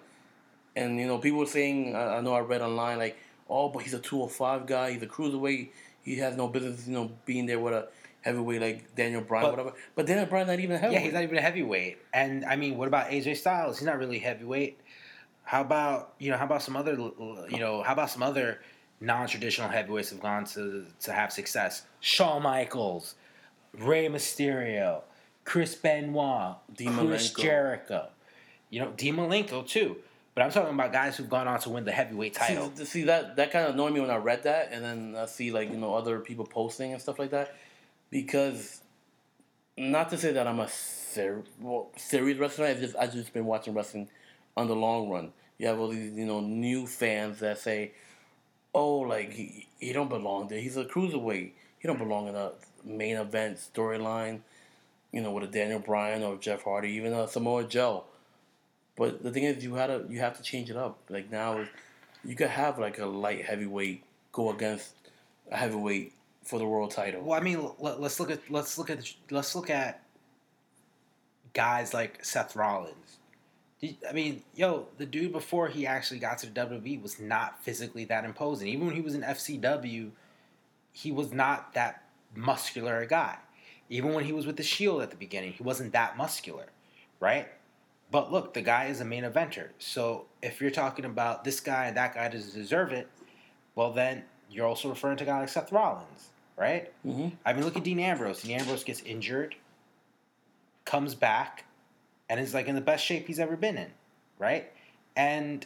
and 0.76 1.00
you 1.00 1.08
know 1.08 1.18
people 1.20 1.40
were 1.40 1.46
saying 1.60 1.96
I, 1.96 2.18
I 2.18 2.22
know 2.22 2.34
I 2.34 2.40
read 2.42 2.62
online 2.62 2.98
like 2.98 3.18
oh 3.50 3.70
but 3.70 3.80
he's 3.84 3.94
a 3.94 4.00
205 4.00 4.66
guy, 4.66 4.92
he's 4.94 5.04
a 5.04 5.08
cruiserweight, 5.08 5.70
he 6.04 6.16
has 6.18 6.36
no 6.38 6.48
business 6.48 6.88
you 6.88 6.94
know 6.94 7.12
being 7.26 7.46
there 7.46 7.60
with 7.60 7.74
a 7.74 7.88
heavyweight 8.22 8.62
like 8.62 8.96
Daniel 8.96 9.22
Bryan 9.22 9.46
But- 9.46 9.52
whatever, 9.58 9.74
but 9.96 10.06
Daniel 10.08 10.26
Bryan 10.26 10.48
not 10.48 10.60
even 10.60 10.76
a 10.76 10.80
heavyweight. 10.80 11.00
yeah, 11.02 11.06
he's 11.06 11.14
not 11.14 11.24
even 11.24 11.38
a 11.38 11.42
heavyweight. 11.42 11.98
And 12.14 12.46
I 12.46 12.56
mean, 12.56 12.78
what 12.78 12.88
about 12.88 13.10
AJ 13.10 13.38
Styles? 13.38 13.80
He's 13.80 13.86
not 13.86 13.98
really 13.98 14.20
heavyweight. 14.20 14.80
How 15.52 15.60
about 15.60 16.14
you 16.18 16.32
know? 16.32 16.38
How 16.38 16.46
about 16.46 16.64
some 16.64 16.78
other 16.78 16.94
you 16.94 17.60
know? 17.60 17.84
How 17.84 17.92
about 17.92 18.10
some 18.10 18.24
other 18.24 18.62
non-traditional 19.02 19.68
heavyweights 19.68 20.12
have 20.12 20.22
gone 20.22 20.46
to 20.46 20.86
to 21.02 21.12
have 21.12 21.34
success? 21.34 21.84
Shawn 22.00 22.44
Michaels, 22.44 23.16
Rey 23.78 24.08
Mysterio, 24.08 25.02
Chris 25.44 25.76
Benoit, 25.76 26.56
Dean 26.74 26.94
Chris 26.94 27.34
Malenko. 27.34 27.42
Jericho. 27.42 28.08
You 28.70 28.80
know, 28.80 28.94
Dean 28.96 29.18
Malenko 29.18 29.68
too. 29.68 29.98
But 30.36 30.44
I'm 30.46 30.52
talking 30.52 30.74
about 30.74 30.94
guys 30.94 31.18
who've 31.18 31.30
gone 31.30 31.50
on 31.50 31.60
to 31.60 31.70
win 31.70 31.84
the 31.84 31.92
heavyweight 31.92 32.34
title. 32.34 32.72
See, 32.76 32.86
see 32.86 33.04
that 33.04 33.36
that 33.36 33.52
kind 33.52 33.68
of 33.68 33.74
annoyed 33.74 33.92
me 33.92 34.00
when 34.00 34.10
I 34.10 34.16
read 34.16 34.44
that, 34.44 34.70
and 34.72 34.82
then 34.82 35.16
I 35.18 35.26
see 35.26 35.52
like 35.52 35.70
you 35.70 35.76
know 35.76 35.94
other 35.94 36.22
people 36.22 36.46
posting 36.46 36.94
and 36.94 37.02
stuff 37.02 37.20
like 37.20 37.32
that, 37.32 37.54
because 38.10 38.80
not 39.78 40.12
to 40.12 40.18
say 40.18 40.32
that 40.32 40.48
I'm 40.48 40.62
a 40.62 40.70
ser- 40.70 41.44
well, 41.60 41.90
serious 41.98 42.40
wrestler. 42.40 42.68
I've 42.68 42.80
just 42.80 42.96
I've 42.96 43.12
just 43.12 43.34
been 43.34 43.46
watching 43.46 43.74
wrestling 43.74 44.08
on 44.56 44.70
the 44.70 44.78
long 44.78 45.10
run. 45.10 45.34
You 45.62 45.68
have 45.68 45.80
all 45.80 45.90
these 45.90 46.12
you 46.14 46.26
know 46.26 46.40
new 46.40 46.88
fans 46.88 47.38
that 47.42 47.60
say, 47.60 47.92
"Oh, 48.74 48.96
like 49.02 49.32
he, 49.32 49.68
he 49.80 49.94
don't 49.94 50.10
belong 50.10 50.48
there. 50.48 50.60
He's 50.60 50.76
a 50.76 50.86
cruiserweight. 50.86 51.52
He 51.78 51.88
don't 51.88 52.00
belong 52.00 52.28
in 52.30 52.36
a 52.36 52.54
main 52.84 53.16
event 53.16 53.60
storyline." 53.60 54.40
You 55.12 55.22
know, 55.22 55.32
with 55.32 55.44
a 55.44 55.48
Daniel 55.48 55.78
Bryan 55.78 56.24
or 56.24 56.38
Jeff 56.38 56.64
Hardy, 56.64 56.90
even 56.94 57.14
a 57.14 57.28
Samoa 57.28 57.66
Joe. 57.66 58.06
But 58.98 59.22
the 59.22 59.30
thing 59.30 59.44
is, 59.44 59.64
you 59.64 59.76
had 59.76 59.88
to 59.88 60.04
you 60.10 60.20
have 60.20 60.36
to 60.38 60.42
change 60.42 60.72
it 60.72 60.78
up. 60.78 60.98
Like 61.10 61.30
now, 61.32 61.64
you 62.26 62.36
could 62.36 62.50
have 62.50 62.80
like 62.80 62.98
a 62.98 63.06
light 63.06 63.46
heavyweight 63.46 64.04
go 64.32 64.50
against 64.50 64.96
a 65.52 65.58
heavyweight 65.58 66.14
for 66.44 66.58
the 66.58 66.66
world 66.66 66.90
title. 66.90 67.22
Well, 67.22 67.40
I 67.40 67.44
mean, 67.44 67.70
let, 67.78 68.00
us 68.00 68.20
look 68.20 68.32
at 68.32 68.40
let's 68.50 68.80
look 68.80 68.90
at 68.90 69.14
let's 69.30 69.54
look 69.54 69.70
at 69.70 70.02
guys 71.54 71.94
like 71.94 72.26
Seth 72.26 72.56
Rollins. 72.56 73.20
I 73.84 74.14
mean, 74.14 74.44
yo, 74.56 74.88
the 74.98 75.06
dude 75.06 75.32
before 75.32 75.68
he 75.68 75.88
actually 75.88 76.20
got 76.20 76.38
to 76.40 76.48
the 76.48 76.60
WWE 76.62 77.02
was 77.02 77.20
not 77.20 77.64
physically 77.64 78.06
that 78.06 78.26
imposing. 78.26 78.68
Even 78.68 78.86
when 78.86 78.96
he 78.96 79.02
was 79.02 79.16
in 79.16 79.22
FCW, 79.22 80.12
he 80.92 81.12
was 81.12 81.34
not 81.34 81.74
that 81.74 82.04
muscular 82.36 83.00
a 83.00 83.08
guy. 83.08 83.38
Even 83.90 84.14
when 84.14 84.24
he 84.24 84.34
was 84.34 84.46
with 84.46 84.58
the 84.58 84.64
Shield 84.64 85.02
at 85.02 85.10
the 85.10 85.18
beginning, 85.18 85.54
he 85.54 85.64
wasn't 85.64 85.94
that 85.94 86.16
muscular, 86.16 86.68
right? 87.20 87.48
But 88.12 88.32
look, 88.32 88.54
the 88.54 88.62
guy 88.62 88.86
is 88.86 89.02
a 89.02 89.06
main 89.06 89.24
eventer. 89.24 89.70
So 89.80 90.26
if 90.44 90.62
you're 90.62 90.70
talking 90.70 91.06
about 91.06 91.44
this 91.44 91.60
guy 91.60 91.86
and 91.86 91.98
that 91.98 92.14
guy 92.14 92.28
doesn't 92.28 92.54
deserve 92.54 92.92
it, 92.92 93.08
well 93.76 93.92
then 93.92 94.24
you're 94.50 94.68
also 94.68 94.90
referring 94.90 95.18
to 95.18 95.24
a 95.24 95.28
guy 95.28 95.40
like 95.40 95.50
Seth 95.50 95.72
Rollins, 95.72 96.30
right? 96.58 96.92
Mm-hmm. 97.06 97.30
I 97.46 97.54
mean, 97.54 97.64
look 97.64 97.78
at 97.78 97.84
Dean 97.84 98.00
Ambrose. 98.00 98.44
Dean 98.44 98.60
Ambrose 98.60 98.84
gets 98.84 99.02
injured, 99.02 99.56
comes 100.86 101.16
back, 101.16 101.66
and 102.32 102.40
is 102.40 102.54
like 102.54 102.70
in 102.70 102.76
the 102.76 102.82
best 102.82 103.06
shape 103.06 103.28
he's 103.28 103.42
ever 103.42 103.58
been 103.58 103.78
in, 103.78 103.92
right? 104.40 104.72
And 105.18 105.66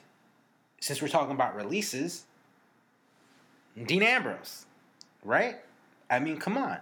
since 0.81 0.99
we're 0.99 1.09
talking 1.09 1.35
about 1.35 1.55
releases, 1.55 2.23
Dean 3.85 4.01
Ambrose, 4.01 4.65
right? 5.23 5.57
I 6.09 6.17
mean, 6.17 6.37
come 6.37 6.57
on. 6.57 6.79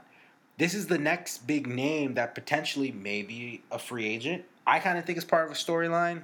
This 0.57 0.73
is 0.73 0.87
the 0.87 0.97
next 0.97 1.45
big 1.47 1.67
name 1.67 2.13
that 2.13 2.33
potentially 2.33 2.93
may 2.93 3.23
be 3.23 3.61
a 3.71 3.77
free 3.77 4.07
agent. 4.07 4.45
I 4.65 4.79
kind 4.79 4.97
of 4.97 5.03
think 5.03 5.17
it's 5.17 5.25
part 5.25 5.47
of 5.47 5.51
a 5.51 5.55
storyline. 5.55 6.23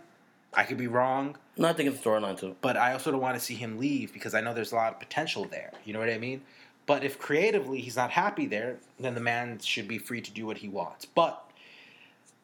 I 0.54 0.64
could 0.64 0.78
be 0.78 0.88
wrong. 0.88 1.36
No, 1.58 1.68
I 1.68 1.74
think 1.74 1.90
it's 1.90 2.00
a 2.00 2.10
storyline 2.10 2.40
too. 2.40 2.56
But 2.62 2.78
I 2.78 2.94
also 2.94 3.12
don't 3.12 3.20
want 3.20 3.38
to 3.38 3.44
see 3.44 3.56
him 3.56 3.78
leave 3.78 4.14
because 4.14 4.34
I 4.34 4.40
know 4.40 4.54
there's 4.54 4.72
a 4.72 4.76
lot 4.76 4.94
of 4.94 5.00
potential 5.00 5.44
there. 5.44 5.74
You 5.84 5.92
know 5.92 6.00
what 6.00 6.10
I 6.10 6.18
mean? 6.18 6.44
But 6.86 7.04
if 7.04 7.20
creatively 7.20 7.82
he's 7.82 7.98
not 7.98 8.10
happy 8.10 8.46
there, 8.46 8.78
then 8.98 9.16
the 9.16 9.22
man 9.22 9.60
should 9.60 9.90
be 9.90 9.98
free 9.98 10.22
to 10.22 10.32
do 10.32 10.46
what 10.46 10.60
he 10.60 10.70
wants. 10.70 11.04
But 11.04 11.44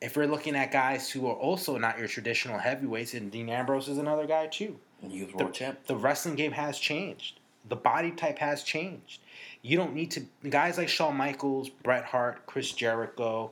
if 0.01 0.15
we're 0.17 0.27
looking 0.27 0.55
at 0.55 0.71
guys 0.71 1.09
who 1.09 1.27
are 1.27 1.35
also 1.35 1.77
not 1.77 1.97
your 1.97 2.07
traditional 2.07 2.57
heavyweights, 2.57 3.13
and 3.13 3.31
Dean 3.31 3.49
Ambrose 3.49 3.87
is 3.87 3.97
another 3.97 4.27
guy 4.27 4.47
too. 4.47 4.77
World 5.01 5.53
champ. 5.53 5.85
the 5.85 5.95
wrestling 5.95 6.35
game 6.35 6.51
has 6.51 6.79
changed. 6.79 7.39
The 7.67 7.75
body 7.75 8.11
type 8.11 8.39
has 8.39 8.63
changed. 8.63 9.21
You 9.61 9.77
don't 9.77 9.93
need 9.93 10.11
to. 10.11 10.25
Guys 10.49 10.77
like 10.77 10.89
Shawn 10.89 11.15
Michaels, 11.15 11.69
Bret 11.69 12.05
Hart, 12.05 12.45
Chris 12.45 12.71
Jericho, 12.71 13.51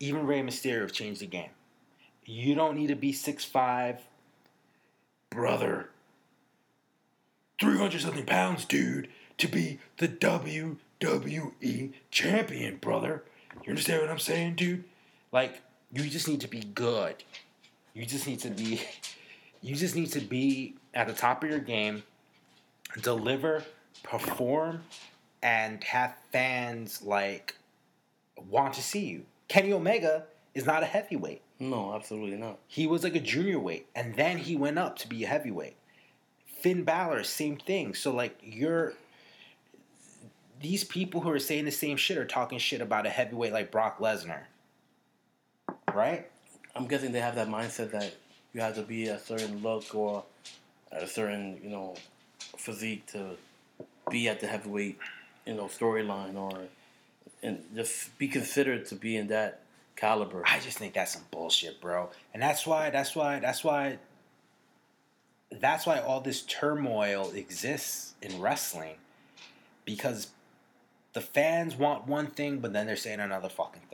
even 0.00 0.26
Rey 0.26 0.42
Mysterio 0.42 0.82
have 0.82 0.92
changed 0.92 1.20
the 1.20 1.26
game. 1.26 1.50
You 2.24 2.54
don't 2.54 2.76
need 2.76 2.88
to 2.88 2.96
be 2.96 3.12
6'5, 3.12 3.98
brother. 5.30 5.90
300 7.60 8.00
something 8.00 8.26
pounds, 8.26 8.64
dude, 8.64 9.08
to 9.38 9.48
be 9.48 9.78
the 9.98 10.08
WWE 10.08 11.92
champion, 12.10 12.76
brother. 12.76 13.24
You 13.62 13.70
understand 13.70 14.02
what 14.02 14.10
I'm 14.10 14.18
saying, 14.18 14.56
dude? 14.56 14.84
Like, 15.30 15.60
you 15.92 16.08
just 16.08 16.28
need 16.28 16.40
to 16.40 16.48
be 16.48 16.60
good. 16.60 17.22
You 17.94 18.06
just 18.06 18.26
need 18.26 18.40
to 18.40 18.50
be 18.50 18.80
you 19.60 19.74
just 19.74 19.94
need 19.94 20.10
to 20.12 20.20
be 20.20 20.74
at 20.94 21.06
the 21.06 21.12
top 21.12 21.44
of 21.44 21.50
your 21.50 21.58
game, 21.58 22.02
deliver, 23.00 23.62
perform, 24.02 24.82
and 25.42 25.82
have 25.84 26.16
fans 26.32 27.02
like 27.02 27.56
want 28.48 28.74
to 28.74 28.82
see 28.82 29.04
you. 29.04 29.24
Kenny 29.48 29.72
Omega 29.72 30.24
is 30.54 30.66
not 30.66 30.82
a 30.82 30.86
heavyweight. 30.86 31.42
No, 31.60 31.94
absolutely 31.94 32.38
not. 32.38 32.58
He 32.66 32.86
was 32.86 33.04
like 33.04 33.14
a 33.14 33.20
junior 33.20 33.58
weight, 33.58 33.86
and 33.94 34.16
then 34.16 34.38
he 34.38 34.56
went 34.56 34.78
up 34.78 34.98
to 34.98 35.08
be 35.08 35.22
a 35.24 35.28
heavyweight. 35.28 35.76
Finn 36.46 36.84
Balor, 36.84 37.24
same 37.24 37.56
thing. 37.56 37.94
So 37.94 38.12
like 38.12 38.38
you're 38.42 38.94
these 40.60 40.84
people 40.84 41.20
who 41.20 41.30
are 41.30 41.38
saying 41.38 41.64
the 41.64 41.72
same 41.72 41.96
shit 41.96 42.16
are 42.16 42.24
talking 42.24 42.58
shit 42.58 42.80
about 42.80 43.04
a 43.04 43.10
heavyweight 43.10 43.52
like 43.52 43.70
Brock 43.70 43.98
Lesnar. 43.98 44.44
Right? 45.94 46.28
I'm 46.74 46.86
guessing 46.86 47.12
they 47.12 47.20
have 47.20 47.34
that 47.34 47.48
mindset 47.48 47.90
that 47.92 48.14
you 48.52 48.60
have 48.60 48.74
to 48.76 48.82
be 48.82 49.08
a 49.08 49.18
certain 49.18 49.62
look 49.62 49.94
or 49.94 50.24
a 50.90 51.06
certain, 51.06 51.60
you 51.62 51.70
know, 51.70 51.94
physique 52.56 53.06
to 53.08 53.36
be 54.10 54.28
at 54.28 54.40
the 54.40 54.46
heavyweight, 54.46 54.98
you 55.46 55.54
know, 55.54 55.64
storyline 55.64 56.36
or 56.36 56.58
and 57.42 57.64
just 57.74 58.16
be 58.18 58.28
considered 58.28 58.86
to 58.86 58.94
be 58.94 59.16
in 59.16 59.28
that 59.28 59.60
caliber. 59.96 60.42
I 60.46 60.60
just 60.60 60.78
think 60.78 60.94
that's 60.94 61.12
some 61.12 61.24
bullshit, 61.30 61.80
bro. 61.80 62.10
And 62.32 62.42
that's 62.42 62.66
why 62.66 62.90
that's 62.90 63.14
why 63.14 63.40
that's 63.40 63.64
why 63.64 63.98
that's 65.50 65.86
why 65.86 65.98
all 66.00 66.20
this 66.20 66.42
turmoil 66.42 67.30
exists 67.34 68.14
in 68.22 68.40
wrestling. 68.40 68.94
Because 69.84 70.28
the 71.12 71.20
fans 71.20 71.76
want 71.76 72.06
one 72.06 72.28
thing, 72.28 72.58
but 72.58 72.72
then 72.72 72.86
they're 72.86 72.96
saying 72.96 73.20
another 73.20 73.48
fucking 73.48 73.82
thing. 73.90 73.91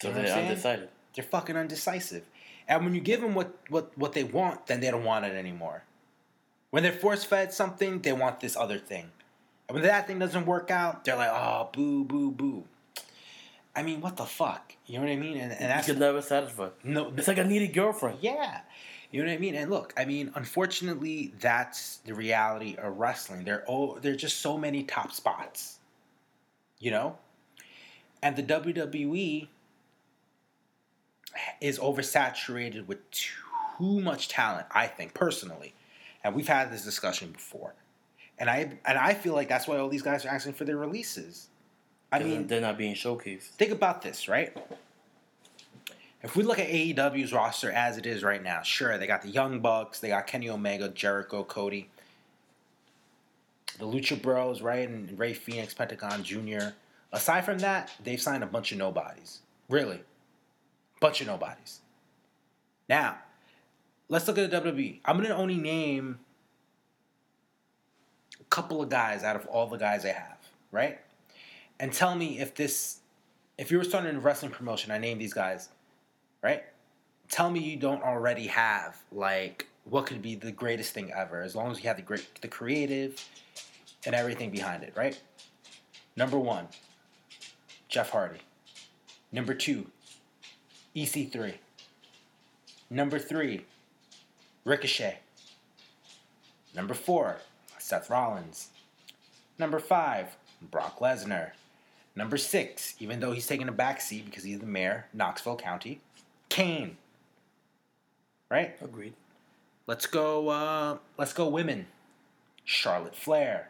So 0.00 0.12
they're 0.12 0.32
undecided. 0.32 0.88
They're 1.14 1.24
fucking 1.24 1.56
undecisive. 1.56 2.24
And 2.68 2.84
when 2.84 2.94
you 2.94 3.00
give 3.00 3.20
them 3.20 3.34
what, 3.34 3.54
what, 3.68 3.96
what 3.98 4.12
they 4.12 4.24
want, 4.24 4.66
then 4.66 4.80
they 4.80 4.90
don't 4.90 5.04
want 5.04 5.24
it 5.24 5.34
anymore. 5.34 5.84
When 6.70 6.82
they're 6.82 6.92
force 6.92 7.24
fed 7.24 7.52
something, 7.52 8.00
they 8.00 8.12
want 8.12 8.40
this 8.40 8.56
other 8.56 8.78
thing. 8.78 9.10
And 9.68 9.74
when 9.74 9.82
that 9.82 10.06
thing 10.06 10.18
doesn't 10.18 10.46
work 10.46 10.70
out, 10.70 11.04
they're 11.04 11.16
like, 11.16 11.30
oh, 11.30 11.68
boo, 11.72 12.04
boo, 12.04 12.30
boo. 12.30 12.64
I 13.74 13.82
mean, 13.82 14.00
what 14.00 14.16
the 14.16 14.24
fuck? 14.24 14.74
You 14.86 14.98
know 14.98 15.04
what 15.04 15.12
I 15.12 15.16
mean? 15.16 15.36
And, 15.36 15.52
and 15.52 15.70
that's 15.70 15.88
you 15.88 15.94
can 15.94 16.00
never 16.00 16.22
satisfy. 16.22 16.68
no, 16.84 17.12
It's 17.16 17.28
like 17.28 17.38
a 17.38 17.44
needy 17.44 17.68
girlfriend. 17.68 18.18
yeah. 18.20 18.60
You 19.12 19.22
know 19.22 19.28
what 19.28 19.34
I 19.34 19.38
mean? 19.38 19.56
And 19.56 19.70
look, 19.70 19.92
I 19.96 20.04
mean, 20.04 20.30
unfortunately, 20.36 21.32
that's 21.40 21.96
the 21.98 22.14
reality 22.14 22.76
of 22.78 22.96
wrestling. 22.98 23.42
There, 23.44 23.64
oh, 23.66 23.98
there 23.98 24.12
are 24.12 24.16
just 24.16 24.38
so 24.40 24.56
many 24.56 24.84
top 24.84 25.10
spots. 25.12 25.78
You 26.78 26.92
know, 26.92 27.18
and 28.22 28.36
the 28.36 28.42
WWE 28.42 29.48
is 31.60 31.78
oversaturated 31.78 32.86
with 32.86 32.98
too 33.10 34.00
much 34.00 34.28
talent. 34.28 34.66
I 34.70 34.86
think 34.86 35.14
personally, 35.14 35.74
and 36.24 36.34
we've 36.34 36.48
had 36.48 36.70
this 36.72 36.84
discussion 36.84 37.32
before. 37.32 37.74
And 38.38 38.48
I 38.48 38.78
and 38.84 38.98
I 38.98 39.14
feel 39.14 39.34
like 39.34 39.48
that's 39.48 39.66
why 39.68 39.76
all 39.78 39.88
these 39.88 40.02
guys 40.02 40.24
are 40.24 40.28
asking 40.30 40.54
for 40.54 40.64
their 40.64 40.76
releases. 40.76 41.48
I 42.12 42.18
They're- 42.18 42.28
mean, 42.28 42.46
they're 42.46 42.60
not 42.60 42.76
being 42.78 42.94
showcased. 42.94 43.42
think 43.50 43.70
about 43.70 44.02
this, 44.02 44.28
right? 44.28 44.56
If 46.22 46.36
we 46.36 46.42
look 46.42 46.58
at 46.58 46.68
AEW's 46.68 47.32
roster 47.32 47.70
as 47.72 47.96
it 47.96 48.04
is 48.04 48.22
right 48.22 48.42
now, 48.42 48.60
sure, 48.62 48.98
they 48.98 49.06
got 49.06 49.22
the 49.22 49.30
Young 49.30 49.60
Bucks, 49.60 50.00
they 50.00 50.08
got 50.08 50.26
Kenny 50.26 50.50
Omega, 50.50 50.88
Jericho, 50.90 51.44
Cody, 51.44 51.88
the 53.78 53.86
Lucha 53.86 54.20
Bros, 54.20 54.60
right, 54.60 54.86
and 54.88 55.18
Rey 55.18 55.32
Fénix, 55.32 55.74
Pentagon 55.74 56.22
Jr. 56.22 56.70
Aside 57.12 57.42
from 57.46 57.58
that, 57.60 57.90
they've 58.04 58.20
signed 58.20 58.42
a 58.42 58.46
bunch 58.46 58.72
of 58.72 58.78
nobodies. 58.78 59.40
Really. 59.70 60.00
Bunch 61.00 61.20
of 61.20 61.26
nobodies. 61.26 61.80
Now, 62.88 63.18
let's 64.08 64.26
look 64.28 64.38
at 64.38 64.50
the 64.50 64.60
WWE. 64.60 65.00
I'm 65.04 65.22
to 65.22 65.34
only 65.34 65.56
name 65.56 66.18
a 68.38 68.44
couple 68.44 68.82
of 68.82 68.88
guys 68.88 69.24
out 69.24 69.36
of 69.36 69.46
all 69.46 69.66
the 69.66 69.78
guys 69.78 70.04
I 70.04 70.08
have, 70.10 70.38
right? 70.70 70.98
And 71.78 71.92
tell 71.92 72.14
me 72.14 72.38
if 72.38 72.54
this, 72.54 72.98
if 73.56 73.70
you 73.70 73.78
were 73.78 73.84
starting 73.84 74.14
a 74.14 74.20
wrestling 74.20 74.50
promotion, 74.50 74.90
I 74.90 74.98
name 74.98 75.18
these 75.18 75.32
guys, 75.32 75.70
right? 76.42 76.64
Tell 77.30 77.50
me 77.50 77.60
you 77.60 77.76
don't 77.76 78.02
already 78.02 78.48
have 78.48 79.00
like 79.12 79.66
what 79.84 80.06
could 80.06 80.20
be 80.20 80.34
the 80.34 80.52
greatest 80.52 80.92
thing 80.92 81.12
ever, 81.12 81.42
as 81.42 81.56
long 81.56 81.70
as 81.70 81.78
you 81.78 81.88
have 81.88 81.96
the 81.96 82.02
great, 82.02 82.40
the 82.40 82.48
creative, 82.48 83.24
and 84.04 84.14
everything 84.14 84.50
behind 84.50 84.82
it, 84.82 84.92
right? 84.96 85.20
Number 86.16 86.38
one, 86.38 86.68
Jeff 87.88 88.10
Hardy. 88.10 88.40
Number 89.32 89.54
two, 89.54 89.86
EC3. 90.94 91.54
Number 92.90 93.18
three, 93.18 93.64
Ricochet. 94.64 95.18
Number 96.74 96.94
four, 96.94 97.38
Seth 97.78 98.10
Rollins. 98.10 98.68
Number 99.58 99.78
five, 99.78 100.36
Brock 100.60 100.98
Lesnar. 100.98 101.50
Number 102.16 102.36
six, 102.36 102.94
even 102.98 103.20
though 103.20 103.32
he's 103.32 103.46
taking 103.46 103.68
a 103.68 103.72
back 103.72 104.00
seat 104.00 104.24
because 104.24 104.44
he's 104.44 104.58
the 104.58 104.66
mayor, 104.66 105.06
Knoxville 105.12 105.56
County, 105.56 106.00
Kane. 106.48 106.96
Right? 108.50 108.76
Agreed. 108.82 109.14
Let's 109.86 110.06
go. 110.06 110.48
Uh, 110.48 110.98
let's 111.16 111.32
go, 111.32 111.48
women. 111.48 111.86
Charlotte 112.64 113.16
Flair, 113.16 113.68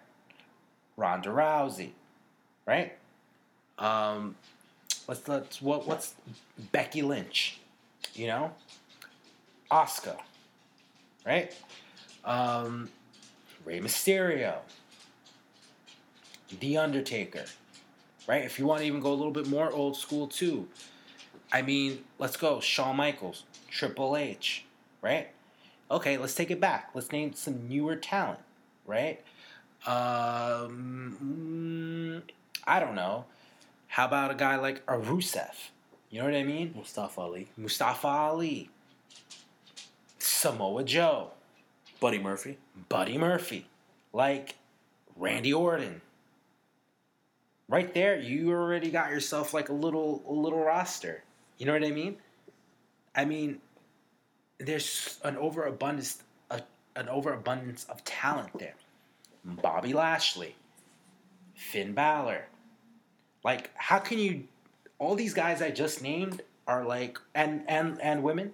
Ronda 0.97 1.31
Rousey, 1.31 1.91
right? 2.67 2.93
Um, 3.79 4.37
let's 5.11 5.27
let's 5.27 5.61
what 5.61 5.89
what's 5.89 6.15
Becky 6.71 7.03
Lynch, 7.03 7.59
you 8.15 8.29
know, 8.29 8.53
Asuka, 9.71 10.17
right? 11.27 11.53
Um, 12.25 12.89
Rey 13.65 13.81
Mysterio, 13.81 14.59
The 16.61 16.79
Undertaker, 16.79 17.45
right? 18.29 18.45
If 18.45 18.61
you 18.61 18.67
want 18.67 18.83
to 18.83 18.87
even 18.87 19.01
go 19.01 19.11
a 19.11 19.19
little 19.19 19.33
bit 19.33 19.49
more 19.49 19.73
old 19.73 19.97
school 19.97 20.29
too, 20.29 20.69
I 21.53 21.63
mean, 21.63 22.05
let's 22.21 22.37
go 22.37 22.61
Shawn 22.61 22.97
Michaels, 22.97 23.43
Triple 23.69 24.17
H, 24.17 24.65
right? 25.03 25.29
Okay, 25.91 26.19
let's 26.19 26.37
take 26.37 26.53
it 26.53 26.61
back. 26.61 26.91
Let's 26.95 27.11
name 27.11 27.33
some 27.33 27.69
newer 27.69 27.97
talent, 27.97 28.39
right? 28.87 29.21
Um, 29.89 32.23
mm, 32.25 32.31
I 32.65 32.79
don't 32.79 32.95
know. 32.95 33.25
How 33.91 34.05
about 34.05 34.31
a 34.31 34.35
guy 34.35 34.55
like 34.55 34.83
a 34.87 34.97
Rusev? 34.97 35.71
You 36.11 36.21
know 36.21 36.27
what 36.27 36.35
I 36.35 36.45
mean? 36.45 36.73
Mustafa 36.77 37.21
Ali, 37.21 37.49
Mustafa 37.57 38.07
Ali, 38.07 38.71
Samoa 40.21 40.85
Joe, 40.85 41.33
Buddy 41.99 42.21
Murphy. 42.21 42.57
Buddy 42.89 43.19
Murphy, 43.19 43.67
like 44.13 44.55
Randy 45.17 45.53
Orton. 45.53 46.03
Right 47.69 47.93
there, 47.93 48.17
you 48.17 48.53
already 48.53 48.93
got 48.93 49.11
yourself 49.11 49.53
like 49.53 49.71
a 49.71 49.73
little 49.73 50.23
a 50.29 50.33
little 50.33 50.63
roster. 50.63 51.25
You 51.59 51.67
know 51.67 51.73
what 51.73 51.85
I 51.85 51.91
mean? 51.91 52.17
I 53.17 53.25
mean, 53.25 53.59
there's 54.59 55.19
an 55.25 55.37
overabundance 55.37 56.23
a, 56.49 56.63
an 56.95 57.09
overabundance 57.09 57.87
of 57.89 58.05
talent 58.05 58.57
there. 58.57 58.77
Bobby 59.45 59.93
Lashley, 59.93 60.55
Finn 61.57 61.93
Balor. 61.93 62.47
Like, 63.45 63.71
how 63.75 63.99
can 63.99 64.19
you? 64.19 64.45
All 64.99 65.15
these 65.15 65.35
guys 65.35 65.63
I 65.63 65.71
just 65.71 66.03
named 66.03 66.43
are 66.67 66.85
like, 66.85 67.19
and 67.35 67.63
and 67.69 68.01
and 68.01 68.23
women. 68.23 68.53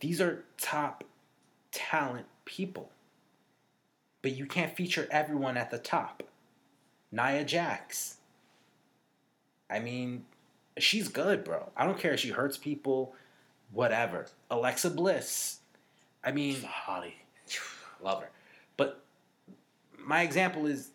These 0.00 0.20
are 0.20 0.44
top 0.60 1.04
talent 1.70 2.26
people. 2.44 2.90
But 4.22 4.32
you 4.36 4.46
can't 4.46 4.74
feature 4.74 5.08
everyone 5.10 5.56
at 5.56 5.70
the 5.70 5.78
top. 5.78 6.22
Nia 7.10 7.44
Jax. 7.44 8.16
I 9.68 9.80
mean, 9.80 10.24
she's 10.78 11.08
good, 11.08 11.44
bro. 11.44 11.70
I 11.76 11.84
don't 11.84 11.98
care 11.98 12.12
if 12.14 12.20
she 12.20 12.30
hurts 12.30 12.56
people, 12.56 13.14
whatever. 13.72 14.26
Alexa 14.50 14.90
Bliss. 14.90 15.58
I 16.24 16.30
mean, 16.30 16.54
She's 16.54 16.64
hottie. 16.64 17.14
love 18.02 18.22
her. 18.22 18.30
But 18.76 19.02
my 19.98 20.22
example 20.22 20.66
is 20.66 20.90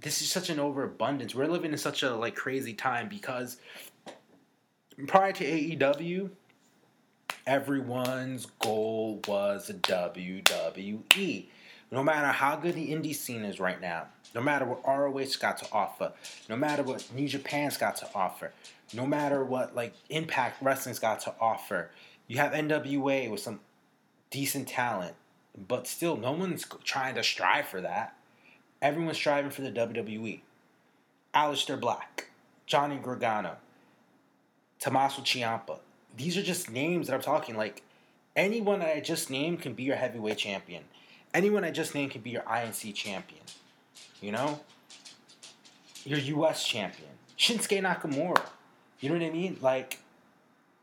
this 0.00 0.22
is 0.22 0.30
such 0.30 0.50
an 0.50 0.58
overabundance. 0.58 1.34
We're 1.34 1.46
living 1.46 1.72
in 1.72 1.78
such 1.78 2.02
a 2.02 2.14
like 2.14 2.34
crazy 2.34 2.72
time 2.72 3.08
because 3.08 3.58
prior 5.06 5.32
to 5.32 5.44
AEW, 5.44 6.30
everyone's 7.46 8.46
goal 8.58 9.20
was 9.26 9.70
WWE. 9.70 11.46
No 11.90 12.02
matter 12.02 12.28
how 12.28 12.56
good 12.56 12.74
the 12.74 12.92
indie 12.92 13.14
scene 13.14 13.44
is 13.44 13.58
right 13.58 13.80
now, 13.80 14.06
no 14.34 14.40
matter 14.40 14.64
what 14.64 14.86
ROH's 14.86 15.36
got 15.36 15.58
to 15.58 15.66
offer, 15.72 16.12
no 16.48 16.56
matter 16.56 16.82
what 16.82 17.06
New 17.14 17.28
Japan's 17.28 17.76
got 17.76 17.96
to 17.96 18.08
offer, 18.14 18.52
no 18.94 19.04
matter 19.06 19.44
what 19.44 19.74
like 19.74 19.94
Impact 20.08 20.62
Wrestling's 20.62 20.98
got 20.98 21.20
to 21.20 21.34
offer, 21.40 21.90
you 22.26 22.38
have 22.38 22.52
NWA 22.52 23.28
with 23.30 23.40
some 23.40 23.60
decent 24.30 24.68
talent, 24.68 25.14
but 25.68 25.86
still, 25.88 26.16
no 26.16 26.32
one's 26.32 26.64
trying 26.84 27.16
to 27.16 27.24
strive 27.24 27.66
for 27.66 27.80
that. 27.80 28.16
Everyone's 28.82 29.16
striving 29.16 29.50
for 29.50 29.62
the 29.62 29.70
WWE. 29.70 30.40
Aleister 31.34 31.78
Black, 31.80 32.30
Johnny 32.66 32.96
Gargano, 32.96 33.56
Tommaso 34.78 35.22
Ciampa. 35.22 35.78
These 36.16 36.36
are 36.36 36.42
just 36.42 36.70
names 36.70 37.06
that 37.06 37.14
I'm 37.14 37.22
talking. 37.22 37.56
Like 37.56 37.82
anyone 38.34 38.80
that 38.80 38.96
I 38.96 39.00
just 39.00 39.30
named 39.30 39.60
can 39.60 39.74
be 39.74 39.82
your 39.84 39.96
heavyweight 39.96 40.38
champion. 40.38 40.84
Anyone 41.32 41.64
I 41.64 41.70
just 41.70 41.94
named 41.94 42.10
can 42.12 42.22
be 42.22 42.30
your 42.30 42.42
INC 42.42 42.94
champion. 42.94 43.42
You 44.20 44.32
know, 44.32 44.60
your 46.04 46.18
U.S. 46.18 46.66
champion, 46.66 47.08
Shinsuke 47.38 47.80
Nakamura. 47.80 48.42
You 49.00 49.08
know 49.08 49.14
what 49.16 49.24
I 49.24 49.30
mean? 49.30 49.56
Like, 49.62 49.98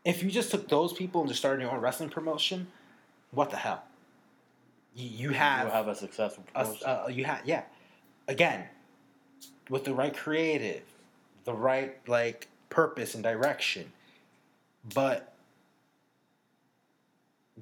if 0.04 0.22
you 0.22 0.30
just 0.30 0.50
took 0.50 0.68
those 0.68 0.92
people 0.92 1.20
and 1.20 1.28
just 1.28 1.38
started 1.40 1.62
your 1.62 1.70
own 1.70 1.80
wrestling 1.80 2.08
promotion, 2.08 2.68
what 3.30 3.50
the 3.50 3.56
hell? 3.56 3.82
You, 4.96 5.08
you 5.08 5.30
have 5.30 5.66
You'll 5.66 5.74
have 5.74 5.88
a 5.88 5.94
successful 5.94 6.44
a- 6.54 6.60
uh, 6.88 7.08
you 7.08 7.24
have 7.24 7.42
yeah 7.44 7.62
again 8.28 8.64
with 9.68 9.84
the 9.84 9.92
right 9.94 10.16
creative 10.16 10.82
the 11.44 11.52
right 11.52 11.96
like 12.06 12.46
purpose 12.70 13.14
and 13.14 13.24
direction 13.24 13.90
but 14.94 15.34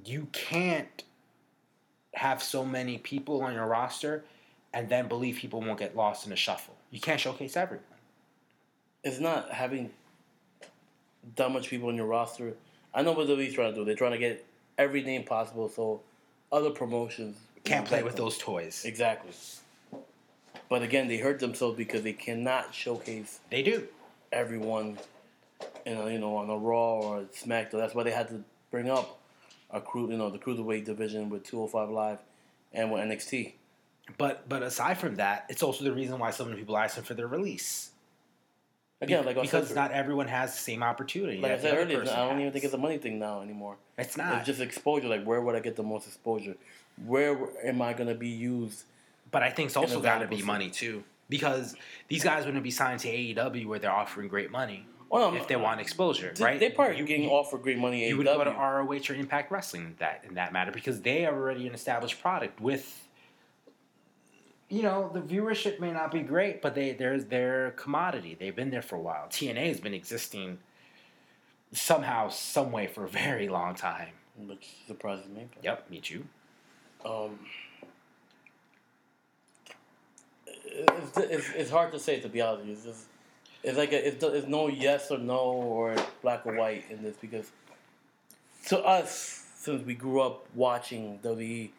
you 0.05 0.29
can't 0.33 1.05
have 2.15 2.43
so 2.43 2.65
many 2.65 2.99
people 2.99 3.43
on 3.43 3.55
your 3.55 3.67
roster 3.67 4.25
and 4.75 4.89
then 4.89 5.09
believe 5.09 5.37
people 5.37 5.61
won't 5.61 5.79
get 5.79 5.97
lost 5.97 6.25
in 6.25 6.31
the 6.31 6.37
shuffle 6.37 6.77
you 6.91 7.01
can't 7.01 7.21
showcase 7.21 7.57
everyone 7.57 7.85
it's 9.05 9.21
not 9.21 9.53
having 9.53 9.91
that 11.37 11.51
much 11.51 11.69
people 11.69 11.91
in 11.91 11.97
your 11.97 12.07
roster. 12.07 12.55
I 12.95 13.03
know 13.03 13.13
what 13.13 13.27
the 13.27 13.35
WWE's 13.35 13.55
trying 13.55 13.73
to 13.73 13.81
do. 13.81 13.85
They're 13.85 13.95
trying 13.95 14.13
to 14.13 14.19
get 14.19 14.45
every 14.79 15.03
name 15.03 15.25
possible 15.25 15.69
so 15.69 16.01
other 16.53 16.71
promotions 16.71 17.37
can't 17.65 17.87
play 17.87 18.03
with 18.03 18.15
them. 18.17 18.25
those 18.25 18.39
toys 18.39 18.85
Exactly. 18.85 19.33
But 20.69 20.83
again, 20.83 21.09
they 21.09 21.19
hurt 21.19 21.39
themselves 21.39 21.77
because 21.77 22.03
they 22.03 22.13
cannot 22.13 22.75
showcase 22.75 23.41
they 23.51 23.63
do 23.63 23.87
everyone, 24.33 24.99
in 25.85 25.97
a, 25.97 26.11
you 26.11 26.19
know, 26.19 26.37
on 26.37 26.51
a 26.51 26.57
Raw 26.57 27.01
or 27.01 27.21
a 27.21 27.25
SmackDown. 27.25 27.73
That's 27.73 27.95
why 27.95 28.03
they 28.03 28.11
had 28.11 28.29
to 28.29 28.43
bring 28.71 28.91
up 28.91 29.19
a 29.71 29.81
crew, 29.81 30.11
you 30.11 30.17
know, 30.17 30.31
the 30.31 30.39
cruiserweight 30.39 30.85
division 30.85 31.31
with 31.31 31.45
205 31.45 31.91
Live 31.91 32.19
and 32.73 32.91
with 32.91 33.01
NXT. 33.03 33.53
but 34.19 34.49
but 34.49 34.63
aside 34.63 34.99
from 34.99 35.17
that 35.17 35.47
it's 35.49 35.63
also 35.63 35.83
the 35.85 35.93
reason 35.93 36.19
why 36.19 36.31
so 36.31 36.45
many 36.45 36.57
people 36.57 36.77
are 36.77 36.85
asking 36.85 37.05
for 37.05 37.15
their 37.15 37.27
release 37.27 37.91
Again, 39.01 39.27
like 39.27 39.41
because 39.41 39.75
not 39.75 39.93
everyone 39.93 40.27
has 40.27 40.53
the 40.53 40.59
same 40.61 40.83
opportunity 40.83 41.39
like 41.39 41.53
I 41.53 41.59
said 41.59 41.77
earlier, 41.77 42.01
I 42.03 42.29
don't 42.29 42.41
even 42.41 42.53
think 42.53 42.65
it's 42.65 42.73
a 42.73 42.79
money 42.79 42.97
thing 42.97 43.19
now 43.19 43.43
anymore. 43.43 43.77
it's 43.99 44.17
not 44.17 44.39
It's 44.39 44.47
just 44.47 44.61
exposure. 44.61 45.09
Like, 45.09 45.25
where 45.25 45.41
would 45.43 45.55
I 45.55 45.61
get 45.61 45.77
the 45.77 45.83
most 45.83 46.07
exposure? 46.07 46.57
Where 47.05 47.37
am 47.67 47.83
I 47.83 47.93
gonna 47.93 48.15
be 48.15 48.29
used? 48.29 48.85
But 49.31 49.43
I 49.43 49.51
think 49.51 49.69
it's 49.69 49.77
also 49.77 50.01
got 50.01 50.19
to 50.19 50.27
be 50.29 50.37
scene. 50.37 50.47
money 50.47 50.71
too, 50.71 51.05
because 51.29 51.75
these 52.09 52.23
guys 52.25 52.45
wouldn't 52.47 52.63
be 52.63 52.71
signed 52.71 53.01
to 53.01 53.09
AEW 53.09 53.67
where 53.67 53.79
they're 53.79 53.91
offering 53.91 54.29
great 54.29 54.51
money 54.51 54.87
no, 55.13 55.35
if 55.35 55.47
they 55.49 55.57
want 55.57 55.81
exposure, 55.81 56.33
They, 56.35 56.45
right? 56.45 56.61
they 56.61 56.71
probably 56.71 56.99
you, 56.99 57.05
getting 57.05 57.25
you, 57.25 57.31
offered 57.31 57.63
great 57.63 57.79
money. 57.79 58.09
You 58.09 58.15
AEW. 58.15 58.19
would 58.19 58.27
go 58.27 58.45
to 58.45 58.51
ROH 58.51 59.11
or 59.11 59.15
Impact 59.15 59.51
Wrestling 59.53 59.83
in 59.85 59.95
that 59.99 60.25
in 60.29 60.35
that 60.35 60.53
matter 60.53 60.73
because 60.73 61.01
they 61.03 61.25
are 61.27 61.35
already 61.35 61.67
an 61.67 61.75
established 61.75 62.21
product 62.21 62.61
with. 62.61 63.03
You 64.69 64.83
know 64.83 65.11
the 65.15 65.21
viewership 65.21 65.79
may 65.79 65.93
not 65.93 66.11
be 66.11 66.21
great, 66.21 66.61
but 66.61 66.75
they 66.75 66.93
there's 66.93 67.27
their 67.27 67.71
commodity. 67.73 68.37
They've 68.39 68.55
been 68.57 68.71
there 68.71 68.83
for 68.83 68.97
a 68.97 69.01
while. 69.01 69.27
TNA 69.31 69.69
has 69.69 69.81
been 69.81 69.95
existing 69.95 70.59
somehow, 71.73 72.29
some 72.29 72.73
way 72.73 72.87
for 72.89 73.05
a 73.05 73.09
very 73.09 73.49
long 73.49 73.75
time. 73.77 74.09
which 74.37 74.67
surprises 74.87 75.29
me. 75.29 75.47
but- 75.55 75.65
Yep, 75.65 75.91
me 75.91 76.01
too. 76.01 76.25
Um, 77.05 77.39
it's, 80.77 81.19
it's, 81.19 81.51
it's 81.55 81.71
hard 81.71 81.93
to 81.93 81.99
say 81.99 82.21
to 82.21 82.29
be 82.29 82.41
honest. 82.41 82.69
It's 82.69 82.85
just 82.85 83.05
it's 83.63 83.79
like 83.79 83.93
a, 83.93 84.09
it's, 84.09 84.23
it's 84.23 84.47
no 84.47 84.69
yes 84.69 85.11
or 85.11 85.19
no 85.19 85.39
or 85.39 85.97
black 86.23 86.47
or 86.47 86.55
white 86.55 86.85
in 86.91 87.03
this 87.03 87.17
because 87.17 87.51
to 88.67 88.79
us 88.79 89.45
since 89.57 89.85
we 89.85 89.95
grew 89.95 90.21
up 90.21 90.47
watching 90.55 91.19
WWE, 91.25 91.71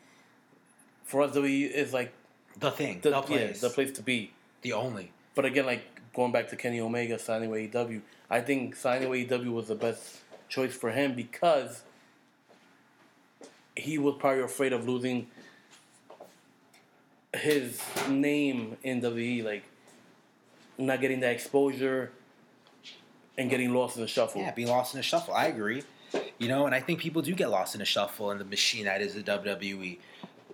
for 1.06 1.22
us 1.22 1.36
WWE 1.36 1.72
is 1.72 1.94
like 1.94 2.12
The 2.60 2.72
thing, 2.72 3.00
the, 3.02 3.12
the, 3.12 3.16
yeah, 3.16 3.22
place, 3.22 3.62
the 3.62 3.70
place 3.70 3.92
to 3.94 4.02
be. 4.02 4.32
the 4.62 4.74
only. 4.74 5.12
But 5.36 5.46
again, 5.46 5.66
like 5.66 5.84
going 6.14 6.32
back 6.32 6.50
to 6.50 6.56
Kenny 6.56 6.82
Omega 6.82 7.18
signing 7.18 7.50
with 7.50 7.72
AEW, 7.72 8.02
I 8.30 8.42
think 8.42 8.76
signing 8.76 9.10
with 9.10 9.30
AEW 9.30 9.54
was 9.54 9.68
the 9.68 9.76
best 9.76 10.18
choice 10.50 10.74
for 10.74 10.92
him 10.92 11.14
because 11.16 11.84
he 13.76 13.98
was 13.98 14.16
probably 14.20 14.44
afraid 14.44 14.74
of 14.74 14.88
losing 14.88 15.28
his 17.40 17.82
name 18.10 18.78
in 18.84 19.02
WWE, 19.02 19.44
like 19.44 19.64
not 20.78 21.02
getting 21.02 21.20
that 21.22 21.32
exposure 21.32 22.12
and 23.38 23.50
getting 23.50 23.74
lost 23.74 23.96
in 23.96 24.02
the 24.02 24.08
shuffle. 24.08 24.42
Yeah, 24.42 24.52
being 24.52 24.68
lost 24.68 24.94
in 24.94 25.00
the 25.00 25.04
shuffle. 25.04 25.34
I 25.34 25.46
agree. 25.46 25.84
You 26.40 26.48
know, 26.48 26.66
and 26.66 26.74
I 26.74 26.80
think 26.80 27.00
people 27.00 27.22
do 27.22 27.34
get 27.34 27.50
lost 27.50 27.76
in 27.76 27.80
the 27.80 27.86
shuffle 27.86 28.32
in 28.32 28.38
the 28.38 28.46
machine 28.46 28.86
that 28.86 29.02
is 29.02 29.14
the 29.16 29.24
WWE. 29.24 29.98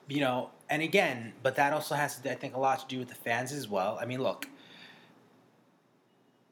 You 0.08 0.20
know, 0.20 0.50
and 0.70 0.82
again, 0.82 1.34
but 1.44 1.56
that 1.56 1.74
also 1.74 1.96
has, 1.96 2.20
I 2.26 2.36
think, 2.36 2.56
a 2.56 2.60
lot 2.60 2.80
to 2.80 2.86
do 2.88 3.00
with 3.00 3.10
the 3.10 3.16
fans 3.16 3.52
as 3.52 3.68
well. 3.68 3.98
I 4.02 4.06
mean, 4.06 4.22
look, 4.22 4.48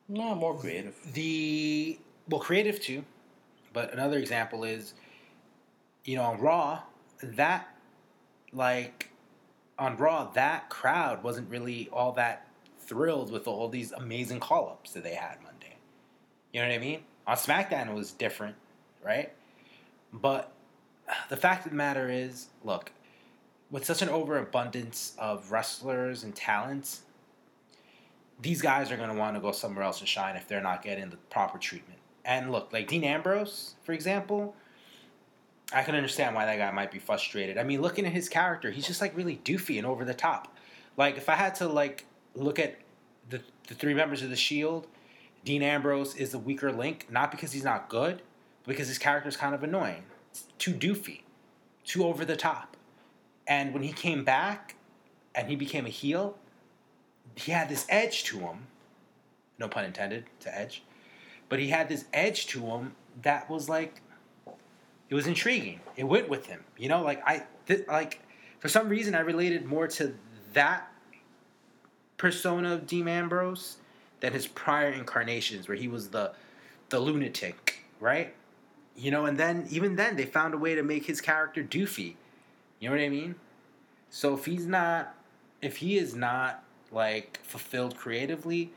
No, 0.07 0.35
more 0.35 0.57
creative. 0.57 0.95
the 1.13 1.99
well, 2.29 2.39
creative 2.39 2.79
too, 2.79 3.03
but 3.73 3.91
another 3.93 4.17
example 4.17 4.63
is, 4.63 4.93
you 6.05 6.15
know, 6.15 6.23
on 6.23 6.39
Raw, 6.39 6.81
that 7.21 7.67
like 8.53 9.10
on 9.81 9.97
Raw, 9.97 10.29
that 10.33 10.69
crowd 10.69 11.23
wasn't 11.23 11.49
really 11.49 11.89
all 11.91 12.11
that 12.11 12.47
thrilled 12.79 13.31
with 13.31 13.47
all 13.47 13.67
these 13.67 13.91
amazing 13.91 14.39
call 14.39 14.69
ups 14.69 14.91
that 14.93 15.03
they 15.03 15.15
had 15.15 15.37
Monday. 15.41 15.75
You 16.53 16.61
know 16.61 16.67
what 16.67 16.75
I 16.75 16.77
mean? 16.77 16.99
On 17.25 17.35
SmackDown, 17.35 17.89
it 17.89 17.95
was 17.95 18.11
different, 18.11 18.55
right? 19.03 19.33
But 20.13 20.51
the 21.29 21.37
fact 21.37 21.65
of 21.65 21.71
the 21.71 21.77
matter 21.77 22.11
is, 22.11 22.49
look, 22.63 22.91
with 23.71 23.83
such 23.83 24.03
an 24.03 24.09
overabundance 24.09 25.15
of 25.17 25.51
wrestlers 25.51 26.23
and 26.23 26.35
talents, 26.35 27.01
these 28.39 28.61
guys 28.61 28.91
are 28.91 28.97
going 28.97 29.09
to 29.09 29.15
want 29.15 29.35
to 29.35 29.41
go 29.41 29.51
somewhere 29.51 29.83
else 29.83 29.99
and 29.99 30.07
shine 30.07 30.35
if 30.35 30.47
they're 30.47 30.61
not 30.61 30.83
getting 30.83 31.09
the 31.09 31.17
proper 31.31 31.57
treatment. 31.57 31.99
And 32.23 32.51
look, 32.51 32.71
like 32.71 32.87
Dean 32.87 33.03
Ambrose, 33.03 33.73
for 33.81 33.93
example, 33.93 34.55
I 35.73 35.83
can 35.83 35.95
understand 35.95 36.35
why 36.35 36.45
that 36.45 36.57
guy 36.57 36.71
might 36.71 36.91
be 36.91 36.99
frustrated. 36.99 37.57
I 37.57 37.63
mean, 37.63 37.81
looking 37.81 38.05
at 38.05 38.11
his 38.11 38.27
character, 38.27 38.71
he's 38.71 38.85
just 38.85 39.01
like 39.01 39.15
really 39.15 39.39
doofy 39.43 39.77
and 39.77 39.85
over 39.85 40.03
the 40.03 40.13
top. 40.13 40.55
Like 40.97 41.17
if 41.17 41.29
I 41.29 41.35
had 41.35 41.55
to 41.55 41.67
like 41.67 42.05
look 42.35 42.59
at 42.59 42.77
the 43.29 43.41
the 43.67 43.75
three 43.75 43.93
members 43.93 44.21
of 44.21 44.29
the 44.29 44.35
Shield, 44.35 44.87
Dean 45.45 45.61
Ambrose 45.63 46.15
is 46.15 46.31
the 46.31 46.39
weaker 46.39 46.71
link, 46.71 47.07
not 47.09 47.31
because 47.31 47.53
he's 47.53 47.63
not 47.63 47.89
good, 47.89 48.21
but 48.63 48.71
because 48.73 48.87
his 48.87 48.97
character 48.97 49.29
is 49.29 49.37
kind 49.37 49.55
of 49.55 49.63
annoying. 49.63 50.03
It's 50.31 50.45
too 50.57 50.73
doofy, 50.73 51.21
too 51.85 52.03
over 52.05 52.25
the 52.25 52.35
top. 52.35 52.77
And 53.47 53.73
when 53.73 53.83
he 53.83 53.91
came 53.91 54.23
back 54.23 54.75
and 55.33 55.47
he 55.47 55.55
became 55.55 55.85
a 55.85 55.89
heel, 55.89 56.37
he 57.35 57.51
had 57.51 57.69
this 57.69 57.85
edge 57.89 58.23
to 58.25 58.39
him. 58.39 58.67
No 59.57 59.67
pun 59.67 59.85
intended 59.85 60.25
to 60.41 60.55
edge. 60.55 60.83
But 61.49 61.59
he 61.59 61.69
had 61.69 61.89
this 61.89 62.05
edge 62.13 62.47
to 62.47 62.61
him 62.61 62.95
that 63.21 63.49
was 63.49 63.67
like 63.67 64.01
it 65.11 65.15
was 65.15 65.27
intriguing. 65.27 65.81
It 65.97 66.05
went 66.05 66.29
with 66.29 66.47
him. 66.47 66.63
You 66.77 66.87
know, 66.87 67.03
like 67.03 67.21
I 67.27 67.43
th- 67.67 67.85
like 67.87 68.21
for 68.59 68.69
some 68.69 68.87
reason 68.87 69.13
I 69.13 69.19
related 69.19 69.65
more 69.65 69.85
to 69.89 70.15
that 70.53 70.89
persona 72.17 72.73
of 72.73 72.87
Dean 72.87 73.09
Ambrose 73.09 73.77
than 74.21 74.31
his 74.31 74.47
prior 74.47 74.89
incarnations 74.89 75.67
where 75.67 75.75
he 75.75 75.89
was 75.89 76.09
the 76.09 76.31
the 76.89 76.99
lunatic, 76.99 77.83
right? 77.99 78.33
You 78.95 79.11
know, 79.11 79.25
and 79.25 79.37
then 79.37 79.67
even 79.69 79.97
then 79.97 80.15
they 80.15 80.25
found 80.25 80.53
a 80.53 80.57
way 80.57 80.75
to 80.75 80.83
make 80.83 81.05
his 81.05 81.19
character 81.19 81.61
doofy. 81.61 82.15
You 82.79 82.89
know 82.89 82.95
what 82.95 83.03
I 83.03 83.09
mean? 83.09 83.35
So 84.09 84.33
if 84.33 84.45
he's 84.45 84.65
not 84.65 85.13
if 85.61 85.77
he 85.77 85.97
is 85.97 86.15
not 86.15 86.63
like 86.89 87.41
fulfilled 87.43 87.97
creatively, 87.97 88.71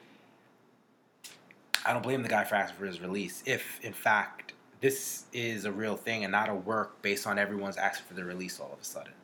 I 1.87 1.93
don't 1.93 2.03
blame 2.03 2.25
the 2.25 2.29
guy 2.29 2.43
for 2.43 2.57
asking 2.57 2.79
for 2.79 2.87
his 2.87 3.01
release. 3.01 3.45
If 3.47 3.79
in 3.85 3.93
fact 3.93 4.44
this 4.85 5.25
is 5.33 5.65
a 5.65 5.73
real 5.73 5.97
thing 5.97 6.25
and 6.25 6.33
not 6.33 6.51
a 6.51 6.55
work 6.55 7.01
based 7.01 7.27
on 7.27 7.39
everyone's 7.39 7.79
asking 7.79 8.05
for 8.07 8.13
the 8.13 8.23
release 8.23 8.61
all 8.61 8.71
of 8.71 8.79
a 8.79 8.85
sudden. 8.85 9.15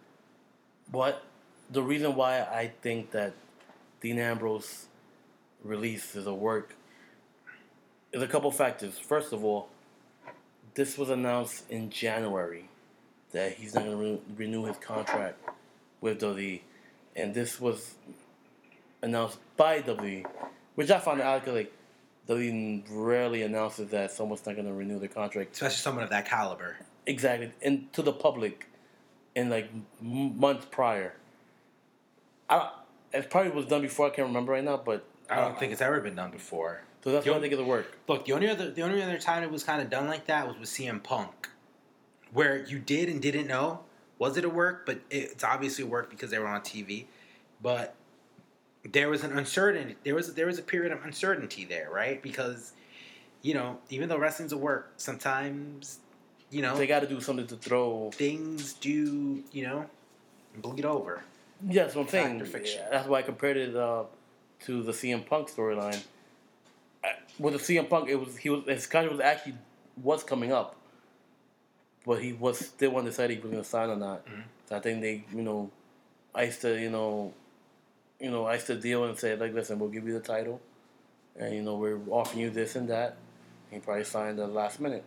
What 0.91 1.23
the 1.71 1.83
reason 1.83 2.15
why 2.15 2.41
I 2.41 2.73
think 2.81 3.11
that 3.11 3.35
Dean 4.01 4.19
Ambrose 4.19 4.87
release 5.63 6.17
is 6.17 6.27
a 6.27 6.33
work 6.33 6.75
is 8.11 8.23
a 8.23 8.27
couple 8.27 8.51
factors. 8.51 8.99
First 8.99 9.35
of 9.35 9.45
all, 9.45 9.69
this 10.73 10.97
was 10.97 11.11
announced 11.11 11.71
in 11.71 11.91
January 11.91 12.71
that 13.33 13.53
he's 13.53 13.75
not 13.75 13.85
going 13.85 13.99
to 13.99 14.03
re- 14.03 14.21
renew 14.39 14.65
his 14.65 14.79
contract 14.79 15.47
with 16.01 16.23
WWE, 16.23 16.63
and 17.15 17.35
this 17.35 17.61
was 17.61 17.97
announced 19.03 19.37
by 19.59 19.83
WWE, 19.83 20.25
which 20.75 20.91
I 20.91 20.99
found 21.01 21.21
out 21.21 21.47
like 21.47 21.71
WWE 22.31 22.85
rarely 22.91 23.43
announces 23.43 23.91
that 23.91 24.13
someone's 24.13 24.47
not 24.47 24.55
going 24.55 24.67
to 24.67 24.73
renew 24.73 24.99
their 24.99 25.09
contract, 25.09 25.53
especially 25.55 25.77
someone 25.77 26.05
of 26.05 26.11
that 26.11 26.27
caliber. 26.27 26.77
Exactly, 27.07 27.51
and 27.63 27.93
to 27.93 28.03
the 28.03 28.13
public, 28.13 28.67
in 29.35 29.51
like 29.51 29.71
months 30.01 30.67
prior. 30.71 31.15
I 32.49 32.71
it 33.13 33.31
probably 33.31 33.51
was 33.51 33.67
done 33.67 33.83
before. 33.83 34.07
I 34.07 34.11
can't 34.11 34.29
remember 34.29 34.53
right 34.53 34.63
now, 34.63 34.77
but 34.77 35.05
I 35.29 35.37
don't 35.37 35.53
uh, 35.53 35.59
think 35.59 35.73
it's 35.73 35.83
ever 35.83 36.01
been 36.01 36.15
done 36.15 36.31
before. 36.31 36.83
So 37.03 37.13
that's 37.13 37.25
the 37.25 37.33
why 37.33 37.39
I 37.39 37.41
think 37.41 37.53
it'll 37.53 37.65
work. 37.65 37.99
Look, 38.07 38.27
the 38.27 38.33
only 38.33 38.49
other 38.49 38.71
the 38.71 38.83
only 38.83 39.03
other 39.03 39.19
time 39.19 39.43
it 39.43 39.51
was 39.51 39.65
kind 39.65 39.83
of 39.83 39.91
done 39.91 40.07
like 40.07 40.27
that 40.27 40.47
was 40.47 40.57
with 40.59 40.69
CM 40.69 41.03
Punk, 41.03 41.49
where 42.33 42.65
you 42.65 42.79
did 42.79 43.09
and 43.09 43.21
didn't 43.21 43.47
know 43.47 43.81
was 44.19 44.37
it 44.37 44.45
a 44.45 44.49
work, 44.51 44.85
but 44.85 45.01
it's 45.11 45.43
obviously 45.43 45.83
a 45.83 45.87
work 45.87 46.11
because 46.11 46.31
they 46.31 46.39
were 46.39 46.47
on 46.47 46.61
TV. 46.61 47.07
But 47.63 47.95
there 48.85 49.09
was 49.09 49.25
an 49.25 49.37
uncertainty. 49.37 49.97
There 50.05 50.15
was 50.15 50.35
there 50.35 50.47
was 50.47 50.59
a 50.59 50.63
period 50.63 50.93
of 50.93 51.05
uncertainty 51.05 51.65
there, 51.65 51.89
right? 51.91 52.23
Because 52.23 52.73
you 53.43 53.55
know, 53.55 53.79
even 53.89 54.09
though 54.09 54.19
wrestling's 54.19 54.53
a 54.53 54.59
work, 54.59 54.93
sometimes 54.97 55.99
you 56.51 56.63
know 56.63 56.77
they 56.77 56.87
got 56.87 57.01
to 57.01 57.07
do 57.07 57.21
something 57.21 57.47
to 57.49 57.57
throw 57.57 58.11
things. 58.13 58.75
Do 58.75 59.43
you 59.53 59.65
know 59.65 59.87
bleed 60.57 60.85
over? 60.85 61.23
Yes, 61.69 61.95
what 61.95 62.03
I'm 62.03 62.09
saying. 62.09 62.39
That's 62.91 63.07
why 63.07 63.19
I 63.19 63.23
compared 63.23 63.57
it 63.57 63.77
uh, 63.77 64.05
to 64.61 64.83
the 64.83 64.93
CM 64.93 65.27
Punk 65.27 65.51
storyline. 65.51 66.03
With 67.39 67.55
the 67.55 67.59
CM 67.59 67.89
Punk, 67.89 68.09
it 68.09 68.17
was 68.17 68.37
he 68.37 68.51
was 68.51 68.65
his 68.67 68.87
contract 68.87 69.17
was 69.17 69.21
actually 69.21 69.55
was 70.03 70.25
coming 70.25 70.53
up, 70.53 70.77
but 72.07 72.23
he 72.23 72.33
was 72.33 72.59
still 72.59 72.97
undecided 72.97 73.39
if 73.39 73.43
he 73.43 73.49
was 73.49 73.53
going 73.53 73.63
to 73.63 73.69
sign 73.69 73.91
or 73.91 73.97
not. 73.97 74.27
Mm-hmm. 74.27 74.41
So 74.69 74.77
I 74.77 74.81
think 74.81 75.01
they, 75.01 75.25
you 75.35 75.43
know, 75.43 75.71
iced 76.35 76.63
the, 76.63 76.81
you 76.81 76.91
know, 76.91 77.33
you 78.21 78.31
know, 78.31 78.47
iced 78.47 78.67
the 78.69 78.77
deal 78.77 79.05
and 79.05 79.19
said 79.19 79.41
like, 79.41 79.55
listen, 79.55 79.79
we'll 79.79 79.89
give 79.89 80.07
you 80.07 80.13
the 80.13 80.21
title, 80.21 80.61
and 81.37 81.55
you 81.55 81.63
know, 81.63 81.77
we're 81.77 81.99
offering 82.11 82.41
you 82.41 82.51
this 82.51 82.77
and 82.77 82.89
that. 82.89 83.17
And 83.71 83.81
he 83.81 83.85
probably 83.85 84.05
signed 84.05 84.39
at 84.39 84.47
the 84.49 84.53
last 84.53 84.81
minute. 84.81 85.05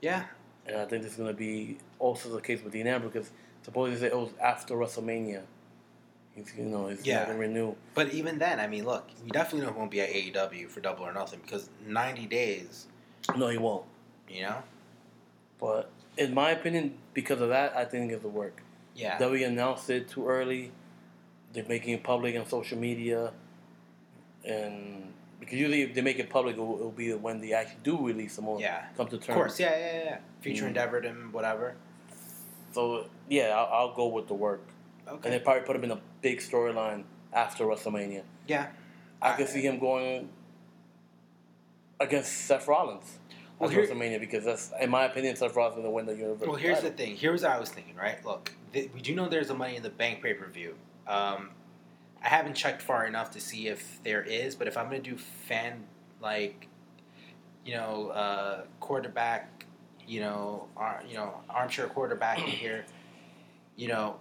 Yeah, 0.00 0.24
and 0.66 0.76
I 0.76 0.84
think 0.84 1.02
this 1.02 1.12
is 1.12 1.18
going 1.18 1.30
to 1.30 1.36
be 1.36 1.78
also 1.98 2.28
the 2.28 2.40
case 2.40 2.62
with 2.62 2.72
Dean 2.72 2.86
Ambrose 2.86 3.12
because 3.12 3.30
supposedly 3.62 4.10
oh, 4.10 4.18
it 4.18 4.20
was 4.22 4.32
after 4.40 4.74
WrestleMania. 4.74 5.42
He's, 6.34 6.52
you 6.56 6.64
know, 6.64 6.86
he's 6.86 7.04
yeah. 7.04 7.20
not 7.20 7.26
going 7.26 7.38
to 7.38 7.46
renew. 7.46 7.74
But 7.94 8.12
even 8.12 8.38
then, 8.38 8.60
I 8.60 8.68
mean, 8.68 8.84
look, 8.84 9.08
we 9.24 9.30
definitely 9.30 9.66
know 9.66 9.72
he 9.72 9.78
won't 9.78 9.90
be 9.90 10.00
at 10.00 10.10
AEW 10.10 10.68
for 10.68 10.80
Double 10.80 11.04
or 11.04 11.12
Nothing 11.12 11.40
because 11.42 11.68
ninety 11.86 12.26
days. 12.26 12.86
No, 13.36 13.48
he 13.48 13.58
won't. 13.58 13.84
You 14.28 14.42
know. 14.42 14.62
But 15.58 15.90
in 16.16 16.34
my 16.34 16.50
opinion, 16.50 16.94
because 17.14 17.40
of 17.40 17.48
that, 17.48 17.76
I 17.76 17.84
think 17.84 18.12
it'll 18.12 18.30
work. 18.30 18.62
Yeah. 18.94 19.28
we 19.28 19.44
announced 19.44 19.90
it 19.90 20.08
too 20.08 20.28
early. 20.28 20.72
They're 21.52 21.64
making 21.66 21.94
it 21.94 22.02
public 22.02 22.36
on 22.36 22.46
social 22.46 22.78
media, 22.78 23.32
and 24.44 25.12
because 25.40 25.54
usually 25.58 25.82
if 25.82 25.94
they 25.94 26.02
make 26.02 26.18
it 26.18 26.28
public, 26.28 26.54
it'll, 26.54 26.74
it'll 26.74 26.90
be 26.90 27.12
when 27.14 27.40
they 27.40 27.52
actually 27.52 27.80
do 27.82 28.06
release 28.06 28.36
them 28.36 28.48
or 28.48 28.60
yeah. 28.60 28.86
come 28.96 29.06
to 29.06 29.16
terms. 29.16 29.28
Of 29.28 29.34
course, 29.34 29.60
yeah, 29.60 29.78
yeah, 29.78 30.04
yeah. 30.04 30.18
Future 30.40 30.64
mm. 30.64 30.68
endeavored 30.68 31.06
and 31.06 31.32
whatever. 31.32 31.74
So 32.72 33.06
yeah, 33.28 33.56
I'll, 33.56 33.72
I'll, 33.72 33.94
go 33.94 34.08
with 34.08 34.28
the 34.28 34.34
work. 34.34 34.60
Okay. 35.06 35.20
And 35.24 35.32
they 35.32 35.38
probably 35.38 35.62
put 35.62 35.74
him 35.74 35.84
in 35.84 35.90
a 35.90 36.00
big 36.20 36.40
storyline 36.40 37.04
after 37.32 37.64
WrestleMania. 37.64 38.22
Yeah. 38.46 38.68
I, 39.22 39.32
I 39.32 39.36
can 39.36 39.46
see 39.46 39.62
him 39.62 39.78
going 39.78 40.28
against 41.98 42.32
Seth 42.32 42.68
Rollins 42.68 43.18
well, 43.58 43.70
here, 43.70 43.86
WrestleMania 43.86 44.20
because 44.20 44.44
that's, 44.44 44.70
in 44.80 44.90
my 44.90 45.04
opinion, 45.04 45.34
Seth 45.36 45.56
Rollins 45.56 45.74
going 45.74 45.86
to 45.86 45.90
win 45.90 46.06
the 46.06 46.14
Universal. 46.14 46.46
Well, 46.46 46.56
here's 46.56 46.76
title. 46.76 46.90
the 46.90 46.96
thing. 46.96 47.16
Here's 47.16 47.42
what 47.42 47.52
I 47.52 47.58
was 47.58 47.70
thinking. 47.70 47.96
Right? 47.96 48.24
Look, 48.24 48.52
th- 48.72 48.90
we 48.94 49.00
do 49.00 49.14
know 49.14 49.28
there's 49.28 49.50
a 49.50 49.54
Money 49.54 49.76
in 49.76 49.82
the 49.82 49.90
Bank 49.90 50.22
pay 50.22 50.34
per 50.34 50.46
view. 50.46 50.74
Um, 51.08 51.50
I 52.22 52.28
haven't 52.28 52.54
checked 52.54 52.82
far 52.82 53.06
enough 53.06 53.30
to 53.32 53.40
see 53.40 53.68
if 53.68 54.02
there 54.02 54.22
is, 54.22 54.54
but 54.54 54.68
if 54.68 54.76
I'm 54.76 54.90
going 54.90 55.02
to 55.02 55.10
do 55.10 55.16
fan 55.16 55.84
like, 56.20 56.68
you 57.64 57.74
know, 57.74 58.08
uh, 58.08 58.64
quarterback, 58.80 59.66
you 60.06 60.20
know, 60.20 60.68
ar- 60.76 61.02
you 61.08 61.14
know, 61.14 61.40
armchair 61.48 61.86
quarterback 61.86 62.38
in 62.40 62.46
here, 62.46 62.84
you 63.76 63.88
know, 63.88 64.16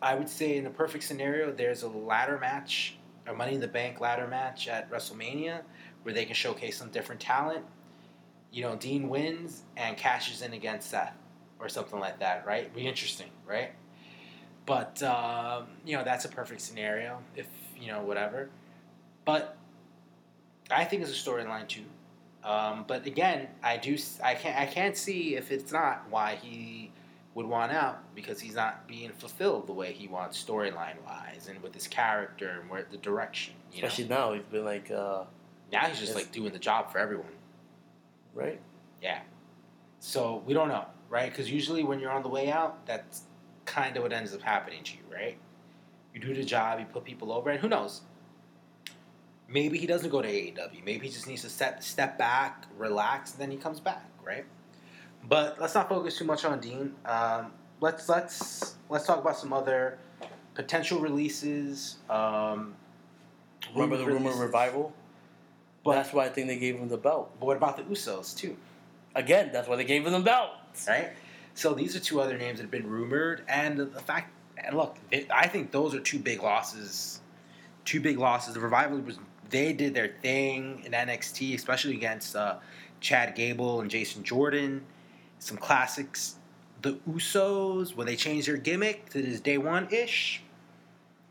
I 0.00 0.14
would 0.14 0.28
say 0.28 0.56
in 0.56 0.64
the 0.64 0.70
perfect 0.70 1.04
scenario, 1.04 1.52
there's 1.52 1.82
a 1.82 1.88
ladder 1.88 2.38
match, 2.38 2.96
a 3.26 3.32
Money 3.32 3.54
in 3.54 3.60
the 3.60 3.68
Bank 3.68 4.00
ladder 4.00 4.26
match 4.26 4.68
at 4.68 4.90
WrestleMania, 4.90 5.62
where 6.02 6.12
they 6.14 6.24
can 6.24 6.34
showcase 6.34 6.76
some 6.76 6.90
different 6.90 7.20
talent 7.20 7.64
you 8.52 8.62
know, 8.62 8.76
Dean 8.76 9.08
wins 9.08 9.62
and 9.76 9.96
cashes 9.96 10.42
in 10.42 10.52
against 10.52 10.90
Seth 10.90 11.16
or 11.58 11.68
something 11.68 11.98
like 11.98 12.20
that, 12.20 12.46
right? 12.46 12.72
Be 12.74 12.86
interesting, 12.86 13.30
right? 13.46 13.72
But 14.66 15.02
um, 15.02 15.66
you 15.84 15.96
know, 15.96 16.04
that's 16.04 16.24
a 16.24 16.28
perfect 16.28 16.60
scenario 16.60 17.18
if 17.36 17.46
you 17.78 17.88
know 17.88 18.02
whatever. 18.02 18.48
But 19.24 19.56
I 20.70 20.84
think 20.84 21.02
it's 21.02 21.10
a 21.10 21.30
storyline 21.30 21.68
too. 21.68 21.84
Um, 22.44 22.84
but 22.86 23.06
again, 23.06 23.48
I 23.62 23.76
do 23.76 23.96
I 24.22 24.34
can't 24.34 24.58
I 24.58 24.66
can't 24.66 24.96
see 24.96 25.36
if 25.36 25.50
it's 25.50 25.72
not 25.72 26.04
why 26.10 26.36
he 26.36 26.90
would 27.34 27.46
want 27.46 27.72
out 27.72 28.14
because 28.14 28.40
he's 28.40 28.54
not 28.54 28.86
being 28.86 29.10
fulfilled 29.10 29.66
the 29.66 29.72
way 29.72 29.92
he 29.92 30.06
wants 30.06 30.42
storyline 30.42 31.02
wise 31.06 31.48
and 31.48 31.62
with 31.62 31.72
his 31.72 31.86
character 31.86 32.60
and 32.60 32.68
where 32.68 32.86
the 32.90 32.98
direction. 32.98 33.54
Especially 33.74 34.04
know? 34.04 34.28
now, 34.28 34.32
he's 34.34 34.42
been 34.44 34.64
like. 34.64 34.90
Uh, 34.90 35.24
now 35.72 35.86
he's 35.86 35.98
just 35.98 36.14
like 36.14 36.30
doing 36.30 36.52
the 36.52 36.58
job 36.58 36.92
for 36.92 36.98
everyone 36.98 37.32
right? 38.34 38.60
Yeah. 39.02 39.20
So 40.00 40.42
we 40.46 40.54
don't 40.54 40.68
know, 40.68 40.86
right? 41.08 41.30
Because 41.30 41.50
usually 41.50 41.84
when 41.84 42.00
you're 42.00 42.10
on 42.10 42.22
the 42.22 42.28
way 42.28 42.50
out, 42.50 42.84
that's 42.86 43.22
kind 43.72 43.96
of 43.96 44.02
what 44.02 44.12
ends 44.12 44.34
up 44.34 44.42
happening 44.42 44.84
to 44.84 44.92
you, 44.92 45.02
right? 45.10 45.36
You 46.14 46.20
do 46.20 46.34
the 46.34 46.44
job, 46.44 46.78
you 46.78 46.84
put 46.84 47.04
people 47.04 47.32
over, 47.32 47.48
and 47.50 47.58
who 47.58 47.68
knows? 47.68 48.02
Maybe 49.48 49.78
he 49.78 49.86
doesn't 49.86 50.10
go 50.10 50.20
to 50.20 50.28
AEW. 50.28 50.84
Maybe 50.84 51.06
he 51.06 51.12
just 51.12 51.26
needs 51.26 51.42
to 51.42 51.48
step 51.50 51.82
step 51.82 52.18
back, 52.18 52.64
relax, 52.78 53.32
and 53.32 53.40
then 53.40 53.50
he 53.50 53.56
comes 53.56 53.80
back, 53.80 54.04
right? 54.24 54.44
But 55.26 55.60
let's 55.60 55.74
not 55.74 55.88
focus 55.88 56.18
too 56.18 56.24
much 56.24 56.44
on 56.44 56.60
Dean. 56.60 56.94
Um, 57.06 57.52
let's 57.80 58.08
let's 58.08 58.76
let's 58.90 59.06
talk 59.06 59.18
about 59.18 59.36
some 59.38 59.52
other 59.52 59.98
potential 60.54 61.00
releases. 61.00 61.96
Um, 62.10 62.74
Remember 63.74 63.96
the 63.96 64.04
rumored 64.04 64.32
rumor 64.34 64.44
revival? 64.44 64.92
But- 65.84 65.94
that's 65.94 66.12
why 66.12 66.26
I 66.26 66.28
think 66.28 66.46
they 66.48 66.58
gave 66.58 66.76
him 66.76 66.88
the 66.88 66.96
belt. 66.98 67.30
But 67.40 67.46
what 67.46 67.56
about 67.56 67.76
the 67.76 67.84
Usos 67.84 68.36
too? 68.36 68.56
Again, 69.14 69.50
that's 69.52 69.68
why 69.68 69.76
they 69.76 69.84
gave 69.84 70.06
him 70.06 70.12
the 70.12 70.20
belt. 70.20 70.50
right? 70.88 71.10
So 71.54 71.74
these 71.74 71.94
are 71.94 72.00
two 72.00 72.20
other 72.20 72.38
names 72.38 72.58
that 72.58 72.64
have 72.64 72.70
been 72.70 72.88
rumored, 72.88 73.42
and 73.48 73.78
the 73.78 74.00
fact, 74.00 74.32
and 74.56 74.76
look, 74.76 74.96
it, 75.10 75.28
I 75.30 75.48
think 75.48 75.70
those 75.70 75.94
are 75.94 76.00
two 76.00 76.18
big 76.18 76.42
losses. 76.42 77.20
Two 77.84 78.00
big 78.00 78.18
losses. 78.18 78.54
The 78.54 78.60
revival 78.60 78.98
was 78.98 79.18
they 79.50 79.72
did 79.72 79.94
their 79.94 80.14
thing 80.22 80.82
in 80.84 80.92
NXT, 80.92 81.54
especially 81.54 81.94
against 81.94 82.34
uh, 82.34 82.56
Chad 83.00 83.34
Gable 83.34 83.80
and 83.80 83.90
Jason 83.90 84.22
Jordan. 84.22 84.82
Some 85.38 85.58
classics. 85.58 86.36
The 86.80 86.94
Usos 87.08 87.94
when 87.94 88.06
they 88.06 88.16
changed 88.16 88.48
their 88.48 88.56
gimmick 88.56 89.10
to 89.10 89.22
this 89.22 89.40
day 89.40 89.58
one 89.58 89.88
ish, 89.92 90.42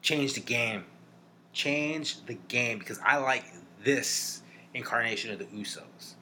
changed 0.02 0.36
the 0.36 0.42
game. 0.42 0.86
Changed 1.52 2.28
the 2.28 2.36
game 2.36 2.80
because 2.80 3.00
I 3.04 3.18
like 3.18 3.44
this 3.84 4.44
incarnation 4.74 5.32
of 5.32 5.40
the 5.40 5.46
Usos. 5.46 6.14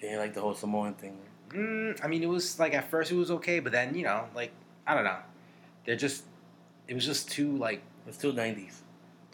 They 0.00 0.16
like 0.16 0.34
the 0.34 0.40
whole 0.40 0.54
Samoan 0.54 0.94
thing. 0.94 1.18
Mm, 1.50 2.04
I 2.04 2.08
mean, 2.08 2.22
it 2.22 2.28
was 2.28 2.58
like 2.58 2.74
at 2.74 2.90
first 2.90 3.10
it 3.10 3.16
was 3.16 3.30
okay, 3.30 3.60
but 3.60 3.72
then 3.72 3.94
you 3.94 4.04
know, 4.04 4.26
like 4.34 4.52
I 4.86 4.94
don't 4.94 5.04
know, 5.04 5.18
they're 5.84 5.96
just 5.96 6.24
it 6.86 6.94
was 6.94 7.04
just 7.04 7.30
too 7.30 7.56
like 7.56 7.82
It's 8.06 8.18
too 8.18 8.32
nineties. 8.32 8.82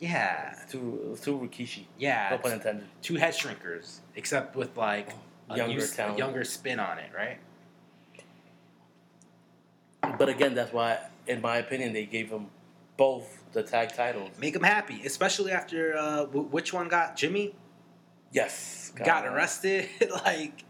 yeah, 0.01 0.53
It's 0.63 0.73
too 0.73 1.11
it's 1.13 1.21
too 1.23 1.39
Rikishi. 1.39 1.85
yeah, 1.99 2.29
No 2.31 2.39
pun 2.39 2.53
intended. 2.53 2.87
two 3.03 3.17
head 3.17 3.35
shrinkers, 3.35 3.99
except 4.17 4.57
with 4.57 4.77
like 4.77 5.11
a 5.51 5.57
Younger 5.57 5.75
new 5.81 5.87
talent. 5.87 6.19
younger 6.19 6.45
spin 6.45 6.81
on 6.81 6.99
it, 6.99 7.11
right? 7.17 7.39
But 10.19 10.29
again, 10.29 10.55
that's 10.55 10.73
why, 10.73 10.99
in 11.27 11.41
my 11.41 11.57
opinion, 11.59 11.93
they 11.93 12.05
gave 12.07 12.31
him 12.31 12.47
both 12.97 13.43
the 13.53 13.63
tag 13.63 13.93
titles. 13.95 14.31
Make 14.39 14.55
them 14.55 14.63
happy, 14.63 15.03
especially 15.05 15.51
after 15.53 15.97
uh, 15.97 16.21
w- 16.27 16.47
which 16.49 16.73
one 16.73 16.89
got 16.89 17.17
Jimmy 17.17 17.55
Yes, 18.33 18.93
got 18.97 19.27
arrested, 19.27 19.89
like 20.25 20.65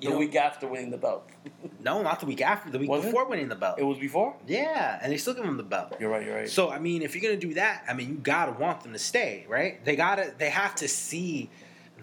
you 0.00 0.08
the 0.08 0.14
know, 0.14 0.20
week 0.20 0.36
after 0.36 0.66
winning 0.68 0.90
the 0.90 0.96
belt. 0.98 1.28
no, 1.80 2.02
not 2.02 2.20
the 2.20 2.26
week 2.26 2.40
after, 2.40 2.70
the 2.70 2.78
week 2.78 2.88
Was 2.88 3.04
it? 3.04 3.08
before 3.08 3.26
winning 3.28 3.48
the 3.48 3.56
belt. 3.56 3.78
It 3.78 3.84
was 3.84 3.98
before. 3.98 4.36
yeah, 4.46 4.98
and 5.02 5.12
they 5.12 5.16
still 5.16 5.34
give 5.34 5.44
him 5.44 5.56
the 5.56 5.62
belt. 5.62 5.96
You're 5.98 6.10
right. 6.10 6.24
You're 6.24 6.36
right. 6.36 6.48
So 6.48 6.70
I 6.70 6.78
mean, 6.78 7.02
if 7.02 7.14
you're 7.14 7.22
gonna 7.22 7.40
do 7.40 7.54
that, 7.54 7.84
I 7.88 7.94
mean, 7.94 8.08
you 8.08 8.14
gotta 8.16 8.52
want 8.52 8.82
them 8.82 8.92
to 8.92 8.98
stay, 8.98 9.46
right? 9.48 9.84
They 9.84 9.96
gotta, 9.96 10.32
they 10.38 10.50
have 10.50 10.74
to 10.76 10.88
see 10.88 11.50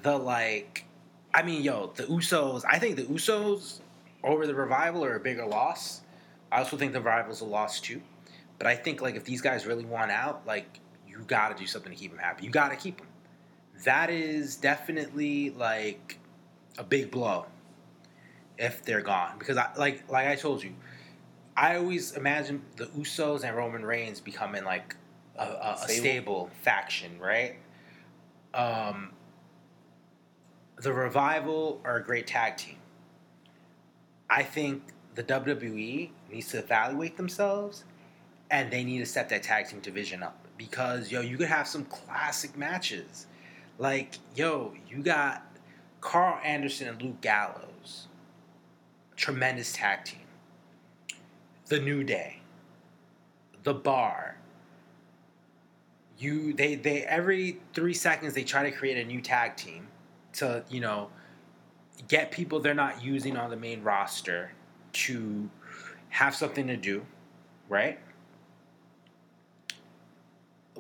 the 0.02 0.18
like. 0.18 0.86
I 1.34 1.44
mean, 1.44 1.64
yo, 1.64 1.92
the 1.96 2.04
Usos. 2.04 2.64
I 2.70 2.80
think 2.80 2.96
the 2.96 3.04
Usos 3.04 3.80
over 4.24 4.48
the 4.48 4.56
Revival 4.56 5.04
are 5.04 5.16
a 5.16 5.20
bigger 5.20 5.46
loss. 5.46 6.02
I 6.52 6.60
also 6.60 6.78
think 6.78 6.94
the 6.94 7.00
Revival's 7.02 7.42
a 7.42 7.46
loss 7.46 7.80
too. 7.82 8.02
But 8.58 8.68
I 8.68 8.76
think 8.76 9.02
like 9.02 9.16
if 9.16 9.26
these 9.26 9.42
guys 9.42 9.66
really 9.66 9.86
want 9.86 10.12
out, 10.12 10.46
like 10.48 10.80
you 11.08 11.20
gotta 11.28 11.56
do 11.56 11.68
something 11.68 11.92
to 11.92 11.98
keep 11.98 12.12
them 12.12 12.20
happy. 12.20 12.46
You 12.46 12.52
gotta 12.52 12.76
keep 12.76 12.98
them. 12.98 13.08
That 13.84 14.10
is 14.10 14.56
definitely 14.56 15.50
like 15.52 16.20
a 16.78 16.84
big 16.84 17.12
blow 17.12 17.46
if 18.58 18.84
they're 18.84 19.02
gone 19.02 19.38
because 19.38 19.58
I 19.58 19.70
like 19.78 20.10
like 20.10 20.28
I 20.28 20.36
told 20.36 20.64
you, 20.64 20.74
I 21.56 21.78
always 21.78 22.14
imagine 22.14 22.62
the 22.78 22.86
Usos 22.88 23.44
and 23.44 23.56
Roman 23.56 23.86
Reigns 23.86 24.20
becoming 24.20 24.64
like 24.64 24.96
a, 25.38 25.44
a, 25.44 25.74
a 25.74 25.78
Stable. 25.78 26.00
stable 26.00 26.50
faction, 26.62 27.20
right? 27.20 27.56
Um, 28.54 29.12
the 30.82 30.94
Revival 30.94 31.82
are 31.84 31.98
a 31.98 32.04
great 32.04 32.28
tag 32.28 32.58
team. 32.58 32.78
I 34.30 34.44
think 34.44 34.84
the 35.16 35.24
WWE 35.24 36.10
needs 36.32 36.48
to 36.50 36.60
evaluate 36.60 37.18
themselves, 37.18 37.84
and 38.50 38.72
they 38.72 38.84
need 38.84 39.00
to 39.00 39.06
set 39.06 39.30
that 39.30 39.44
tag 39.44 39.68
team 39.68 39.80
division 39.80 40.24
up 40.24 40.38
because 40.58 41.12
yo, 41.12 41.22
you 41.22 41.38
could 41.38 41.48
have 41.48 41.68
some 41.68 41.86
classic 41.86 42.58
matches, 42.58 43.28
like 43.78 44.18
yo, 44.36 44.74
you 44.90 45.02
got 45.02 45.44
Karl 46.02 46.40
Anderson 46.44 46.88
and 46.88 47.02
Luke 47.02 47.22
Gallows, 47.22 48.08
tremendous 49.16 49.74
tag 49.74 50.06
team. 50.06 50.20
The 51.68 51.80
New 51.80 52.04
Day, 52.04 52.42
the 53.64 53.74
Bar. 53.74 54.38
You 56.18 56.54
they 56.54 56.76
they 56.76 57.04
every 57.04 57.60
three 57.74 57.94
seconds 57.94 58.34
they 58.34 58.44
try 58.44 58.64
to 58.64 58.72
create 58.72 58.98
a 58.98 59.06
new 59.06 59.22
tag 59.22 59.58
team 59.58 59.88
to 60.34 60.64
you 60.70 60.80
know 60.80 61.10
get 62.08 62.32
people 62.32 62.60
they're 62.60 62.74
not 62.74 63.04
using 63.04 63.36
on 63.36 63.50
the 63.50 63.58
main 63.58 63.82
roster 63.84 64.52
to 64.94 65.50
have 66.10 66.36
something 66.36 66.68
to 66.68 66.78
do, 66.78 67.06
right? 67.68 68.00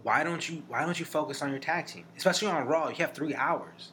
Why 0.03 0.23
don't 0.23 0.47
you 0.47 0.63
why 0.67 0.85
don't 0.85 0.99
you 0.99 1.05
focus 1.05 1.41
on 1.41 1.49
your 1.49 1.59
tag 1.59 1.87
team? 1.87 2.05
Especially 2.15 2.47
on 2.47 2.67
Raw, 2.67 2.89
you 2.89 2.95
have 2.95 3.13
three 3.13 3.35
hours. 3.35 3.91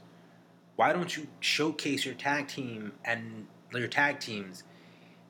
Why 0.76 0.92
don't 0.92 1.16
you 1.16 1.26
showcase 1.40 2.04
your 2.04 2.14
tag 2.14 2.48
team 2.48 2.92
and 3.04 3.46
your 3.78 3.88
tag 3.88 4.20
teams? 4.20 4.64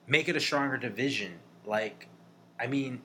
Make 0.06 0.28
it 0.28 0.36
a 0.36 0.40
stronger 0.40 0.76
division. 0.76 1.32
Like, 1.64 2.08
I 2.58 2.66
mean, 2.66 3.00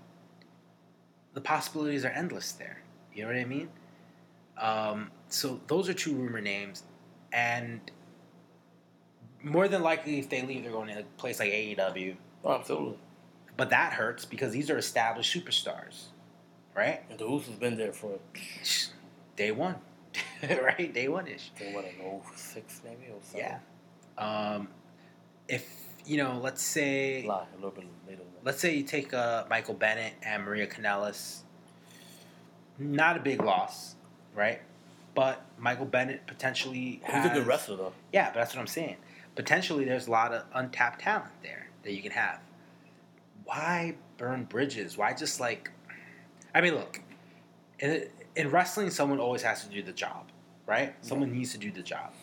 the 1.34 1.42
possibilities 1.42 2.04
are 2.06 2.10
endless 2.10 2.54
there. 2.54 2.82
You 3.14 3.24
know 3.24 3.30
what 3.30 3.38
I 3.38 3.46
mean? 3.46 3.70
Um, 4.60 5.12
so 5.30 5.60
those 5.68 5.88
are 5.90 5.94
two 5.94 6.14
rumor 6.14 6.42
names, 6.42 6.84
and 7.32 7.80
more 9.44 9.68
than 9.68 9.84
likely, 9.84 10.20
if 10.20 10.30
they 10.30 10.42
leave, 10.42 10.64
they're 10.64 10.72
going 10.72 10.88
to 10.88 11.00
a 11.00 11.04
place 11.18 11.40
like 11.40 11.52
AEW. 11.52 12.16
Oh, 12.44 12.54
absolutely. 12.54 12.98
But 13.56 13.70
that 13.72 13.94
hurts 13.94 14.26
because 14.26 14.52
these 14.54 14.70
are 14.70 14.78
established 14.78 15.36
superstars, 15.36 16.06
right? 16.76 17.02
And 17.10 17.20
the 17.20 17.26
Usos 17.26 17.46
has 17.46 17.56
been 17.56 17.78
there 17.78 17.94
for 17.94 18.20
Day 19.36 19.52
one, 19.52 19.76
right? 20.44 20.94
Day 20.94 21.08
one 21.08 21.28
ish. 21.28 21.52
Day 21.58 21.74
what 21.74 21.86
an 21.86 22.22
06 22.36 22.82
maybe 22.84 23.12
or 23.12 23.20
something. 23.22 23.40
Yeah. 23.40 23.60
Um, 24.18 24.68
if 25.48 25.78
you 26.06 26.18
know, 26.18 26.40
let's 26.42 26.62
say 26.62 27.26
a 27.26 27.56
little 27.56 27.72
bit 27.72 27.86
later. 28.08 28.22
Let's 28.44 28.62
say 28.62 28.76
you 28.76 28.84
take 28.84 29.14
uh, 29.14 29.44
Michael 29.50 29.74
Bennett 29.74 30.14
and 30.24 30.44
Maria 30.44 30.68
Kanellis. 30.68 31.40
Not 32.80 33.18
a 33.18 33.20
big 33.20 33.42
loss, 33.42 33.96
right? 34.34 34.62
But 35.16 35.44
Michael 35.58 35.86
Bennett 35.86 36.26
potentially 36.28 37.02
He's 37.06 37.26
a 37.26 37.30
good 37.30 37.48
wrestler 37.48 37.76
though. 37.76 37.94
Yeah, 38.14 38.30
but 38.30 38.36
that's 38.36 38.54
what 38.54 38.62
I'm 38.62 38.68
saying. 38.68 38.98
Potentially, 39.36 39.84
there's 39.86 40.08
a 40.08 40.12
lot 40.12 40.34
of 40.34 40.44
untapped 40.54 41.02
talent 41.02 41.32
there 41.44 41.68
that 41.84 41.94
you 41.94 42.02
can 42.02 42.12
have. 42.12 42.40
Why 43.44 43.96
burn 44.18 44.46
bridges? 44.46 44.98
Why 44.98 45.14
just 45.14 45.40
like? 45.40 45.72
I 46.54 46.62
mean, 46.62 46.76
look, 46.76 47.02
in, 47.80 48.08
in 48.36 48.50
wrestling, 48.50 48.90
someone 48.90 49.20
always 49.20 49.42
has 49.42 49.64
to 49.64 49.70
do 49.70 49.82
the 49.82 49.92
job, 49.92 50.30
right? 50.66 50.96
Someone 51.02 51.32
needs 51.34 51.52
to 51.52 51.58
do 51.58 51.72
the 51.72 51.82
job. 51.82 52.14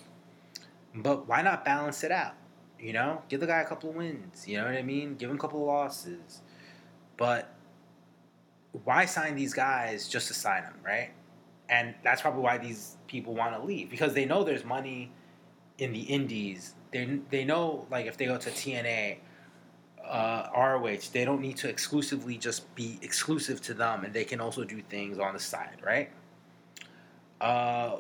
But 0.95 1.29
why 1.29 1.43
not 1.43 1.65
balance 1.65 2.05
it 2.05 2.13
out? 2.13 2.35
You 2.79 2.93
know, 2.93 3.23
give 3.29 3.41
the 3.41 3.47
guy 3.47 3.61
a 3.61 3.67
couple 3.67 3.91
of 3.91 3.97
wins. 3.97 4.47
You 4.47 4.59
know 4.59 4.65
what 4.65 4.75
I 4.75 4.83
mean? 4.83 5.15
Give 5.17 5.31
him 5.31 5.37
a 5.37 5.39
couple 5.39 5.61
of 5.61 5.67
losses. 5.67 6.43
But 7.17 7.55
why 8.85 9.05
sign 9.07 9.37
these 9.37 9.55
guys 9.55 10.09
just 10.09 10.29
to 10.29 10.35
sign 10.35 10.65
them, 10.65 10.79
right? 10.85 11.11
And 11.69 11.95
that's 12.03 12.21
probably 12.21 12.43
why 12.43 12.59
these 12.59 12.97
people 13.07 13.35
want 13.35 13.55
to 13.55 13.63
leave 13.63 13.91
because 13.91 14.13
they 14.13 14.25
know 14.25 14.45
there's 14.45 14.65
money 14.65 15.13
in 15.79 15.93
the 15.93 16.01
indies. 16.01 16.75
They 16.91 17.21
they 17.31 17.45
know 17.45 17.87
like 17.91 18.07
if 18.07 18.17
they 18.17 18.27
go 18.27 18.37
to 18.37 18.51
TNA, 18.51 19.19
uh, 20.05 20.49
ROH, 20.55 21.11
they 21.13 21.25
don't 21.25 21.41
need 21.41 21.57
to 21.59 21.69
exclusively 21.69 22.37
just 22.37 22.73
be 22.75 22.99
exclusive 23.03 23.61
to 23.63 23.75
them, 23.75 24.05
and 24.05 24.13
they 24.13 24.25
can 24.25 24.41
also 24.41 24.65
do 24.65 24.83
things 24.83 25.19
on 25.19 25.33
the 25.33 25.41
side, 25.41 25.79
right? 25.83 26.11
Uh, 27.41 27.97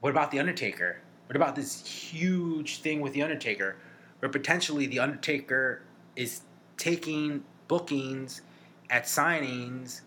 what 0.00 0.10
about 0.10 0.30
the 0.30 0.38
Undertaker? 0.38 1.00
About 1.34 1.56
this 1.56 1.86
huge 1.86 2.80
thing 2.80 3.00
with 3.00 3.12
the 3.14 3.22
Undertaker, 3.22 3.76
where 4.18 4.28
potentially 4.28 4.86
the 4.86 4.98
Undertaker 4.98 5.82
is 6.14 6.42
taking 6.76 7.42
bookings 7.68 8.42
at 8.90 9.04
signings 9.04 10.02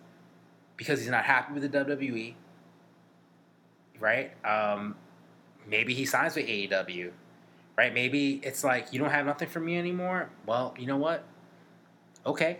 because 0.77 0.99
he's 0.99 1.10
not 1.10 1.26
happy 1.26 1.53
with 1.53 1.69
the 1.69 1.80
WWE, 1.80 2.35
right? 3.99 4.31
Um, 4.45 4.95
maybe 5.68 5.93
he 5.93 6.06
signs 6.06 6.35
with 6.35 6.45
AEW, 6.45 7.11
right? 7.77 7.93
Maybe 7.93 8.39
it's 8.43 8.64
like 8.64 8.91
you 8.91 8.99
don't 8.99 9.10
have 9.10 9.26
nothing 9.26 9.47
for 9.47 9.60
me 9.60 9.77
anymore. 9.77 10.30
Well, 10.45 10.76
you 10.77 10.85
know 10.85 10.97
what? 10.97 11.23
Okay, 12.26 12.60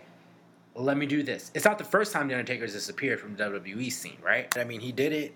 let 0.74 0.96
me 0.96 1.06
do 1.06 1.22
this. 1.22 1.50
It's 1.54 1.64
not 1.64 1.78
the 1.78 1.84
first 1.84 2.12
time 2.12 2.28
the 2.28 2.34
Undertaker's 2.34 2.72
disappeared 2.72 3.20
from 3.20 3.36
the 3.36 3.44
WWE 3.44 3.92
scene, 3.92 4.18
right? 4.22 4.54
I 4.56 4.64
mean, 4.64 4.80
he 4.80 4.92
did 4.92 5.12
it 5.12 5.34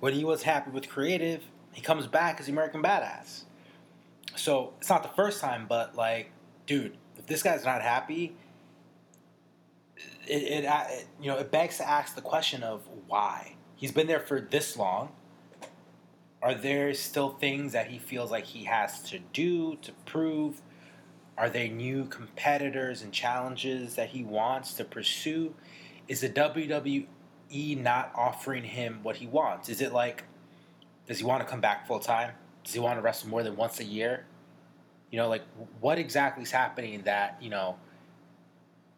when 0.00 0.14
he 0.14 0.24
was 0.24 0.42
happy 0.42 0.70
with 0.70 0.88
creative. 0.88 1.42
He 1.78 1.84
comes 1.84 2.08
back 2.08 2.40
as 2.40 2.46
the 2.46 2.52
American 2.52 2.82
Badass. 2.82 3.44
So 4.34 4.74
it's 4.80 4.90
not 4.90 5.04
the 5.04 5.10
first 5.10 5.40
time, 5.40 5.66
but 5.68 5.94
like, 5.94 6.32
dude, 6.66 6.96
if 7.16 7.26
this 7.28 7.44
guy's 7.44 7.64
not 7.64 7.82
happy, 7.82 8.34
it, 10.26 10.42
it, 10.42 10.64
uh, 10.64 10.82
it 10.88 11.06
you 11.22 11.30
know 11.30 11.38
it 11.38 11.52
begs 11.52 11.76
to 11.76 11.88
ask 11.88 12.16
the 12.16 12.20
question 12.20 12.64
of 12.64 12.82
why 13.06 13.54
he's 13.76 13.92
been 13.92 14.08
there 14.08 14.18
for 14.18 14.40
this 14.40 14.76
long. 14.76 15.10
Are 16.42 16.52
there 16.52 16.92
still 16.94 17.30
things 17.30 17.74
that 17.74 17.86
he 17.86 18.00
feels 18.00 18.32
like 18.32 18.46
he 18.46 18.64
has 18.64 19.00
to 19.10 19.20
do 19.32 19.76
to 19.76 19.92
prove, 20.04 20.60
Are 21.36 21.48
there 21.48 21.68
new 21.68 22.06
competitors 22.06 23.02
and 23.02 23.12
challenges 23.12 23.94
that 23.94 24.08
he 24.08 24.24
wants 24.24 24.72
to 24.74 24.84
pursue? 24.84 25.54
Is 26.08 26.22
the 26.22 26.28
WWE 26.28 27.80
not 27.80 28.10
offering 28.16 28.64
him 28.64 28.98
what 29.04 29.14
he 29.18 29.28
wants? 29.28 29.68
Is 29.68 29.80
it 29.80 29.92
like, 29.92 30.24
does 31.08 31.18
he 31.18 31.24
want 31.24 31.42
to 31.42 31.48
come 31.48 31.60
back 31.60 31.86
full 31.86 31.98
time? 31.98 32.32
Does 32.62 32.74
he 32.74 32.80
want 32.80 32.98
to 32.98 33.02
wrestle 33.02 33.30
more 33.30 33.42
than 33.42 33.56
once 33.56 33.80
a 33.80 33.84
year? 33.84 34.26
You 35.10 35.18
know, 35.18 35.28
like 35.28 35.42
what 35.80 35.98
exactly 35.98 36.42
is 36.42 36.50
happening 36.50 37.02
that, 37.02 37.38
you 37.40 37.48
know, 37.48 37.76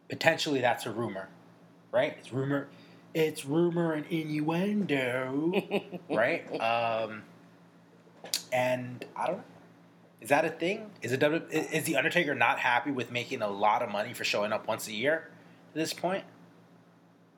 potentially 0.08 0.60
that's 0.60 0.86
a 0.86 0.90
rumor, 0.90 1.28
right? 1.92 2.16
It's 2.18 2.32
rumor. 2.32 2.68
It's 3.14 3.44
rumor 3.44 3.92
and 3.92 4.04
innuendo, 4.06 5.88
right? 6.10 6.44
Um, 6.60 7.22
and 8.52 9.04
I 9.16 9.26
don't 9.26 9.36
know. 9.38 9.44
Is 10.20 10.28
that 10.28 10.44
a 10.44 10.50
thing? 10.50 10.90
Is 11.00 11.12
it 11.12 11.22
is 11.22 11.84
the 11.84 11.96
Undertaker 11.96 12.34
not 12.34 12.58
happy 12.58 12.90
with 12.90 13.10
making 13.10 13.40
a 13.40 13.48
lot 13.48 13.82
of 13.82 13.88
money 13.88 14.12
for 14.12 14.24
showing 14.24 14.52
up 14.52 14.68
once 14.68 14.86
a 14.86 14.92
year 14.92 15.30
at 15.70 15.74
this 15.74 15.94
point? 15.94 16.24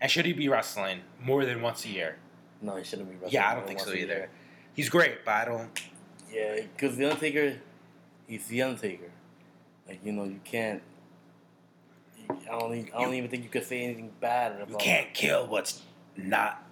And 0.00 0.10
should 0.10 0.26
he 0.26 0.32
be 0.32 0.48
wrestling 0.48 1.02
more 1.22 1.44
than 1.44 1.62
once 1.62 1.84
a 1.84 1.88
year? 1.88 2.16
No, 2.60 2.74
he 2.76 2.82
shouldn't 2.82 3.08
be 3.08 3.14
wrestling. 3.14 3.32
Yeah, 3.32 3.50
I 3.50 3.54
don't 3.54 3.66
think 3.66 3.80
so 3.80 3.92
either. 3.92 4.28
He's 4.74 4.88
great, 4.88 5.24
but 5.24 5.34
I 5.34 5.44
don't. 5.44 5.80
Yeah, 6.32 6.60
because 6.60 6.96
the 6.96 7.04
Undertaker, 7.04 7.56
he's 8.26 8.46
the 8.46 8.62
Undertaker. 8.62 9.10
Like 9.86 10.00
you 10.04 10.12
know, 10.12 10.24
you 10.24 10.40
can't. 10.44 10.82
I 12.30 12.58
don't. 12.58 12.74
Even, 12.74 12.92
I 12.94 13.02
don't 13.02 13.14
even 13.14 13.30
think 13.30 13.44
you 13.44 13.50
could 13.50 13.64
say 13.64 13.82
anything 13.82 14.10
bad 14.20 14.52
about. 14.60 14.70
You 14.70 14.76
can't 14.78 15.12
kill 15.12 15.46
what's 15.46 15.82
not, 16.16 16.62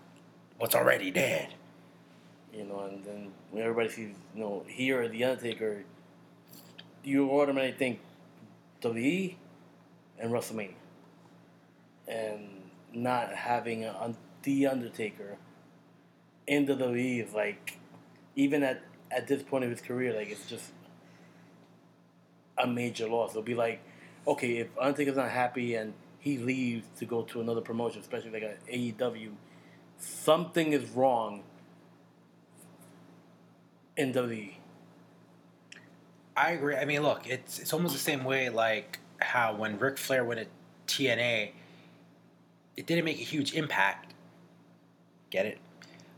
what's 0.58 0.74
already 0.74 1.10
dead. 1.10 1.54
You 2.54 2.64
know, 2.64 2.88
and 2.90 3.04
then 3.04 3.32
when 3.50 3.62
everybody 3.62 3.88
sees, 3.88 4.14
you 4.34 4.40
know, 4.40 4.64
here 4.66 5.06
the 5.08 5.24
Undertaker, 5.24 5.84
you 7.04 7.30
automatically 7.30 7.78
think 7.78 8.00
WWE 8.82 9.34
and 10.18 10.32
WrestleMania, 10.32 10.74
and 12.08 12.48
not 12.92 13.32
having 13.32 13.84
a, 13.84 14.14
the 14.42 14.66
Undertaker 14.66 15.36
in 16.46 16.66
the 16.66 16.74
WWE 16.74 17.26
is 17.26 17.32
like, 17.32 17.78
even 18.40 18.62
at 18.62 18.82
at 19.10 19.26
this 19.26 19.42
point 19.42 19.64
of 19.64 19.70
his 19.70 19.80
career, 19.80 20.14
like 20.14 20.30
it's 20.30 20.46
just 20.46 20.70
a 22.56 22.66
major 22.66 23.08
loss. 23.08 23.30
It'll 23.30 23.42
be 23.42 23.54
like, 23.54 23.80
okay, 24.26 24.58
if 24.58 24.68
Undertaker's 24.78 25.16
not 25.16 25.30
happy 25.30 25.74
and 25.74 25.92
he 26.20 26.38
leaves 26.38 26.86
to 26.98 27.04
go 27.04 27.22
to 27.22 27.40
another 27.40 27.60
promotion, 27.60 28.00
especially 28.00 28.30
like 28.30 28.42
a 28.42 28.54
AEW, 28.72 29.32
something 29.98 30.72
is 30.72 30.88
wrong 30.90 31.42
in 33.96 34.12
WWE. 34.12 34.54
I 36.36 36.52
agree. 36.52 36.76
I 36.76 36.86
mean, 36.86 37.02
look, 37.02 37.28
it's 37.28 37.58
it's 37.58 37.74
almost 37.74 37.92
the 37.92 38.00
same 38.00 38.24
way 38.24 38.48
like 38.48 39.00
how 39.18 39.54
when 39.54 39.78
Ric 39.78 39.98
Flair 39.98 40.24
went 40.24 40.40
to 40.40 41.02
TNA, 41.02 41.50
it 42.76 42.86
didn't 42.86 43.04
make 43.04 43.18
a 43.18 43.24
huge 43.24 43.52
impact. 43.52 44.14
Get 45.28 45.44
it? 45.44 45.58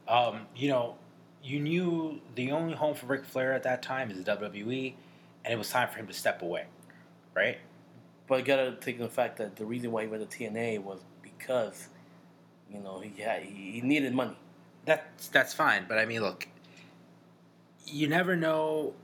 Um, 0.06 0.46
you 0.54 0.68
know, 0.68 0.96
you 1.42 1.60
knew 1.60 2.20
the 2.34 2.52
only 2.52 2.74
home 2.74 2.94
for 2.94 3.06
Ric 3.06 3.24
Flair 3.24 3.52
at 3.52 3.64
that 3.64 3.82
time 3.82 4.10
is 4.10 4.22
the 4.22 4.36
WWE, 4.36 4.94
and 5.44 5.52
it 5.52 5.56
was 5.56 5.70
time 5.70 5.88
for 5.88 5.98
him 5.98 6.06
to 6.06 6.12
step 6.12 6.42
away, 6.42 6.64
right? 7.34 7.58
But 8.28 8.40
you 8.40 8.44
gotta 8.44 8.76
take 8.80 8.98
the 8.98 9.08
fact 9.08 9.38
that 9.38 9.56
the 9.56 9.64
reason 9.64 9.90
why 9.90 10.02
he 10.02 10.08
went 10.08 10.28
to 10.28 10.38
TNA 10.38 10.82
was 10.82 11.00
because, 11.22 11.88
you 12.72 12.78
know, 12.78 13.00
he 13.00 13.20
had 13.20 13.42
he, 13.42 13.80
needed 13.80 14.14
money. 14.14 14.36
That's 14.84 15.28
that's 15.28 15.52
fine, 15.52 15.86
but 15.88 15.98
I 15.98 16.06
mean, 16.06 16.22
look, 16.22 16.46
you 17.86 18.08
never 18.08 18.36
know 18.36 18.94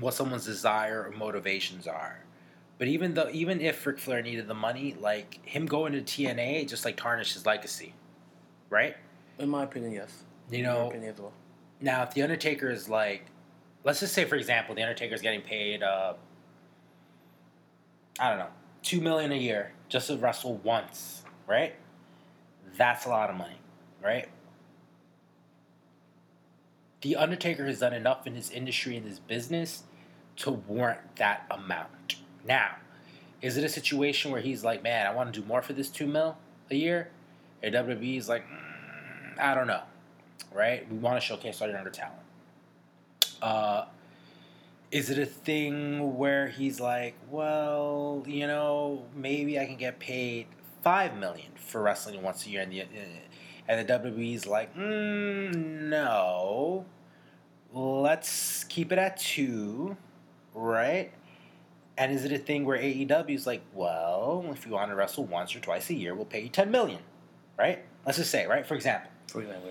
what 0.00 0.14
someone's 0.14 0.44
desire 0.44 1.04
or 1.08 1.16
motivations 1.16 1.86
are. 1.86 2.20
But 2.78 2.88
even 2.88 3.14
though, 3.14 3.28
even 3.32 3.60
if 3.60 3.86
Ric 3.86 3.98
Flair 3.98 4.22
needed 4.22 4.48
the 4.48 4.54
money, 4.54 4.96
like 5.00 5.44
him 5.46 5.66
going 5.66 5.92
to 5.92 6.00
TNA, 6.00 6.68
just 6.68 6.84
like 6.84 6.96
tarnished 6.96 7.34
his 7.34 7.46
legacy, 7.46 7.94
right? 8.70 8.96
In 9.38 9.48
my 9.48 9.62
opinion, 9.64 9.92
yes. 9.92 10.24
You 10.50 10.62
know, 10.62 10.92
now 11.80 12.02
if 12.02 12.14
the 12.14 12.22
Undertaker 12.22 12.70
is 12.70 12.88
like, 12.88 13.26
let's 13.84 14.00
just 14.00 14.14
say 14.14 14.24
for 14.24 14.36
example, 14.36 14.74
the 14.74 14.82
Undertaker 14.82 15.14
is 15.14 15.20
getting 15.20 15.42
paid, 15.42 15.82
uh, 15.82 16.14
I 18.18 18.30
don't 18.30 18.38
know, 18.38 18.50
two 18.82 19.00
million 19.00 19.32
a 19.32 19.36
year 19.36 19.72
just 19.88 20.08
to 20.08 20.16
wrestle 20.16 20.56
once, 20.58 21.22
right? 21.46 21.74
That's 22.76 23.06
a 23.06 23.08
lot 23.08 23.30
of 23.30 23.36
money, 23.36 23.58
right? 24.02 24.28
The 27.02 27.16
Undertaker 27.16 27.66
has 27.66 27.80
done 27.80 27.92
enough 27.92 28.26
in 28.26 28.34
his 28.34 28.50
industry 28.50 28.96
and 28.96 29.06
his 29.06 29.18
business 29.18 29.84
to 30.36 30.50
warrant 30.50 31.16
that 31.16 31.46
amount. 31.50 32.16
Now, 32.46 32.76
is 33.42 33.56
it 33.56 33.64
a 33.64 33.68
situation 33.68 34.30
where 34.30 34.40
he's 34.40 34.64
like, 34.64 34.82
man, 34.82 35.06
I 35.06 35.14
want 35.14 35.32
to 35.32 35.40
do 35.40 35.46
more 35.46 35.60
for 35.60 35.74
this 35.74 35.90
two 35.90 36.06
mil 36.06 36.36
a 36.70 36.74
year? 36.74 37.10
And 37.62 37.74
WWE 37.74 38.16
is 38.16 38.28
like, 38.28 38.44
mm, 38.46 39.38
I 39.38 39.54
don't 39.54 39.66
know, 39.66 39.82
right? 40.54 40.90
We 40.90 40.98
want 40.98 41.20
to 41.20 41.20
showcase 41.20 41.60
our 41.60 41.68
younger 41.68 41.90
talent. 41.90 42.20
Uh, 43.42 43.84
is 44.90 45.10
it 45.10 45.18
a 45.18 45.26
thing 45.26 46.16
where 46.16 46.46
he's 46.46 46.80
like, 46.80 47.16
well, 47.28 48.22
you 48.26 48.46
know, 48.46 49.04
maybe 49.14 49.58
I 49.58 49.66
can 49.66 49.76
get 49.76 49.98
paid 49.98 50.46
five 50.82 51.16
million 51.16 51.50
for 51.56 51.82
wrestling 51.82 52.22
once 52.22 52.46
a 52.46 52.50
year, 52.50 52.62
and 52.62 52.72
the 52.72 52.84
and 53.66 53.88
the 53.88 53.92
WWE's 53.92 54.46
like, 54.46 54.74
mm, 54.76 55.54
no, 55.54 56.84
let's 57.72 58.64
keep 58.64 58.92
it 58.92 58.98
at 58.98 59.16
two, 59.16 59.96
right? 60.54 61.12
And 61.96 62.12
is 62.12 62.24
it 62.24 62.32
a 62.32 62.38
thing 62.38 62.64
where 62.64 62.78
AEW's 62.78 63.46
like, 63.46 63.62
well, 63.72 64.44
if 64.52 64.66
you 64.66 64.72
want 64.72 64.90
to 64.90 64.96
wrestle 64.96 65.24
once 65.24 65.54
or 65.54 65.60
twice 65.60 65.90
a 65.90 65.94
year, 65.94 66.14
we'll 66.14 66.24
pay 66.24 66.40
you 66.42 66.48
ten 66.48 66.70
million, 66.70 67.00
right? 67.58 67.84
Let's 68.06 68.18
just 68.18 68.30
say, 68.30 68.46
right? 68.46 68.66
For 68.66 68.74
example, 68.74 69.10
For 69.28 69.40
example, 69.40 69.70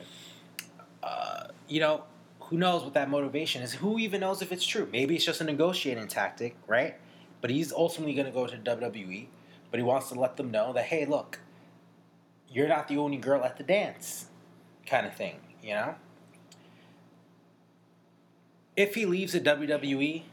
uh, 1.03 1.47
you 1.67 1.79
know, 1.79 2.03
who 2.39 2.57
knows 2.57 2.83
what 2.83 2.93
that 2.93 3.09
motivation 3.09 3.61
is? 3.61 3.73
Who 3.73 3.99
even 3.99 4.21
knows 4.21 4.41
if 4.41 4.51
it's 4.51 4.65
true? 4.65 4.87
Maybe 4.91 5.15
it's 5.15 5.25
just 5.25 5.41
a 5.41 5.43
negotiating 5.43 6.07
tactic, 6.07 6.55
right? 6.67 6.95
But 7.41 7.49
he's 7.49 7.73
ultimately 7.73 8.13
going 8.13 8.25
to 8.25 8.31
go 8.31 8.47
to 8.47 8.57
WWE, 8.57 9.27
but 9.69 9.79
he 9.79 9.83
wants 9.83 10.09
to 10.09 10.15
let 10.19 10.37
them 10.37 10.51
know 10.51 10.71
that, 10.73 10.85
hey, 10.85 11.05
look, 11.05 11.39
you're 12.49 12.67
not 12.67 12.87
the 12.87 12.97
only 12.97 13.17
girl 13.17 13.43
at 13.43 13.57
the 13.57 13.63
dance, 13.63 14.27
kind 14.85 15.05
of 15.05 15.15
thing, 15.15 15.39
you 15.61 15.73
know? 15.73 15.95
If 18.75 18.95
he 18.95 19.05
leaves 19.05 19.33
the 19.33 19.41
WWE, 19.41 20.23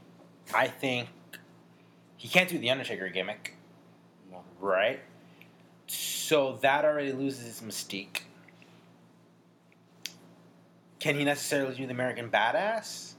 I 0.54 0.68
think 0.68 1.08
he 2.16 2.28
can't 2.28 2.48
do 2.48 2.58
the 2.58 2.70
Undertaker 2.70 3.08
gimmick, 3.08 3.56
right? 4.60 5.00
So 5.86 6.58
that 6.60 6.84
already 6.84 7.12
loses 7.12 7.46
its 7.46 7.60
mystique. 7.60 8.20
Can 11.00 11.16
he 11.16 11.24
necessarily 11.24 11.74
do 11.74 11.86
the 11.86 11.92
American 11.92 12.30
Badass? 12.30 13.14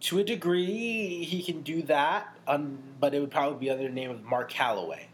To 0.00 0.18
a 0.18 0.24
degree, 0.24 1.24
he 1.24 1.42
can 1.42 1.62
do 1.62 1.82
that, 1.82 2.36
um, 2.46 2.78
but 3.00 3.14
it 3.14 3.20
would 3.20 3.30
probably 3.30 3.58
be 3.58 3.70
under 3.70 3.84
the 3.84 3.88
name 3.88 4.10
of 4.10 4.22
Mark 4.22 4.52
Calaway, 4.52 5.04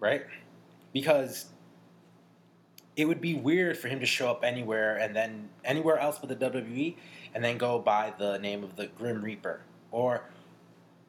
right? 0.00 0.24
Because 0.92 1.46
it 2.98 3.06
would 3.06 3.20
be 3.20 3.34
weird 3.34 3.78
for 3.78 3.88
him 3.88 4.00
to 4.00 4.06
show 4.06 4.28
up 4.28 4.42
anywhere 4.42 4.96
and 4.96 5.14
then 5.14 5.48
anywhere 5.64 5.98
else 5.98 6.18
but 6.18 6.28
the 6.28 6.50
WWE 6.50 6.96
and 7.32 7.44
then 7.44 7.56
go 7.56 7.78
by 7.78 8.12
the 8.18 8.38
name 8.38 8.64
of 8.64 8.74
the 8.74 8.86
Grim 8.86 9.22
Reaper 9.22 9.60
or 9.92 10.24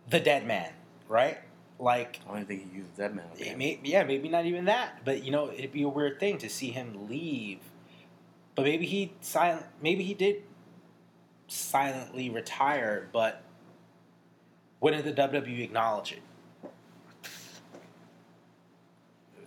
the 0.08 0.20
Dead 0.20 0.46
Man, 0.46 0.72
right? 1.08 1.40
Like 1.80 2.20
I 2.30 2.36
don't 2.36 2.48
think 2.48 2.72
he 2.72 2.78
used 2.78 2.98
that 2.98 3.16
man. 3.16 3.26
may, 3.58 3.80
yeah, 3.84 4.04
maybe 4.04 4.30
not 4.30 4.46
even 4.46 4.66
that, 4.66 5.04
but 5.06 5.24
you 5.24 5.32
know, 5.32 5.52
it'd 5.52 5.72
be 5.72 5.84
a 5.84 5.90
weird 5.90 6.20
thing 6.20 6.38
to 6.40 6.50
see 6.50 6.70
him 6.70 7.08
leave. 7.10 7.60
But 8.60 8.66
maybe 8.66 8.86
he 8.86 9.14
silent. 9.22 9.66
Maybe 9.82 10.04
he 10.04 10.14
did 10.14 10.44
silently 11.48 12.30
retire, 12.30 13.08
but 13.14 13.42
wouldn't 14.82 15.06
the 15.06 15.14
WWE 15.14 15.64
acknowledge 15.64 16.12
it? 16.12 16.22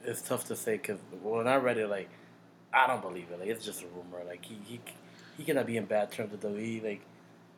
It's 0.02 0.22
tough 0.22 0.46
to 0.46 0.56
say 0.56 0.78
because 0.78 0.98
when 1.22 1.46
I 1.46 1.56
read 1.56 1.76
it, 1.76 1.88
like 1.88 2.08
I 2.72 2.86
don't 2.86 3.02
believe 3.02 3.26
it. 3.30 3.38
Like 3.38 3.48
it's 3.48 3.66
just 3.66 3.82
a 3.82 3.86
rumor. 3.88 4.24
Like 4.26 4.46
he 4.46 4.56
he 4.64 4.80
he 5.36 5.44
cannot 5.44 5.66
be 5.66 5.76
in 5.76 5.84
bad 5.84 6.10
terms 6.10 6.32
with 6.32 6.40
WWE. 6.40 6.82
Like 6.82 7.02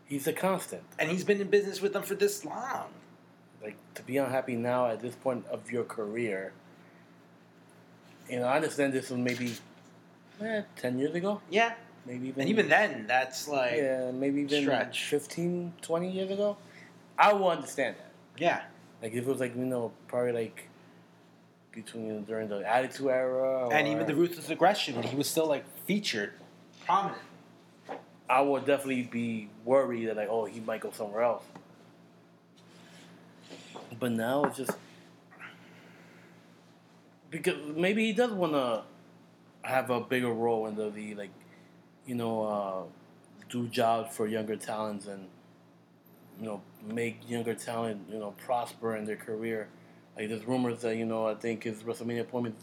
he's 0.07 0.27
a 0.27 0.33
constant. 0.33 0.83
And 0.99 1.09
he's 1.09 1.23
been 1.23 1.41
in 1.41 1.51
business 1.51 1.81
with 1.81 1.93
them 1.93 2.03
for 2.03 2.17
this 2.17 2.45
long. 2.45 2.89
Like 3.63 3.77
to 3.95 4.03
be 4.03 4.17
unhappy 4.17 4.57
now 4.57 4.89
at 4.89 4.99
this 4.99 5.15
point 5.15 5.47
of 5.47 5.71
your 5.71 5.85
career. 5.85 6.53
You 8.29 8.41
know, 8.41 8.47
I 8.47 8.57
understand 8.57 8.93
this 8.93 9.11
was 9.11 9.21
maybe 9.21 9.55
eh, 10.43 10.63
ten 10.77 10.99
years 10.99 11.15
ago, 11.15 11.41
Yeah, 11.51 11.75
maybe 12.07 12.29
even 12.29 12.41
and 12.43 12.51
even 12.51 12.69
then, 12.69 13.07
that's 13.07 13.49
like 13.49 13.77
yeah. 13.77 14.07
yeah, 14.07 14.11
maybe 14.13 14.43
even 14.43 14.63
stretch. 14.63 15.05
15, 15.07 15.73
20 15.83 16.11
years 16.11 16.31
ago. 16.31 16.57
I 17.19 17.33
will 17.33 17.49
understand 17.49 17.97
that. 17.97 18.11
Yeah, 18.43 18.63
like 19.03 19.13
if 19.13 19.19
it 19.19 19.27
was 19.27 19.41
like 19.41 19.57
you 19.57 19.65
know 19.65 19.93
probably 20.09 20.33
like 20.33 20.69
between 21.73 22.07
you 22.07 22.13
know, 22.15 22.21
during 22.21 22.49
the 22.49 22.61
Attitude 22.69 23.09
Era, 23.09 23.67
or, 23.67 23.73
And 23.73 23.89
even 23.89 24.07
the 24.07 24.15
ruthless 24.15 24.49
aggression 24.51 25.03
he 25.03 25.17
was 25.17 25.29
still 25.29 25.47
like 25.47 25.65
featured, 25.87 26.33
prominent. 26.87 27.21
I 28.29 28.41
would 28.41 28.65
definitely 28.65 29.03
be 29.03 29.49
worried 29.65 30.07
that 30.07 30.17
like 30.17 30.29
oh 30.31 30.45
he 30.47 30.61
might 30.61 30.81
go 30.81 30.91
somewhere 30.93 31.23
else. 31.23 31.45
But 34.01 34.13
now 34.13 34.45
it's 34.45 34.57
just 34.57 34.73
because 37.31 37.57
maybe 37.77 38.07
he 38.07 38.13
does 38.13 38.33
want 38.33 38.53
to 38.53 38.83
have 39.65 39.91
a 39.91 40.01
bigger 40.01 40.33
role 40.33 40.67
in 40.67 40.77
the 40.77 40.87
league, 40.87 41.19
like 41.19 41.31
you 42.07 42.15
know, 42.15 42.43
uh, 42.45 42.83
do 43.49 43.69
jobs 43.69 44.15
for 44.17 44.27
younger 44.27 44.57
talents 44.57 45.07
and 45.07 45.27
you 46.39 46.47
know 46.47 46.61
make 46.87 47.29
younger 47.29 47.55
talent 47.55 48.03
you 48.11 48.19
know 48.19 48.33
prosper 48.47 48.97
in 48.97 49.05
their 49.05 49.17
career. 49.17 49.69
Like 50.17 50.29
there's 50.29 50.45
rumors 50.47 50.83
that 50.83 50.97
you 50.97 51.07
know 51.07 51.27
I 51.27 51.35
think 51.35 51.65
his 51.65 51.83
WrestleMania 51.83 52.23
appointment 52.23 52.57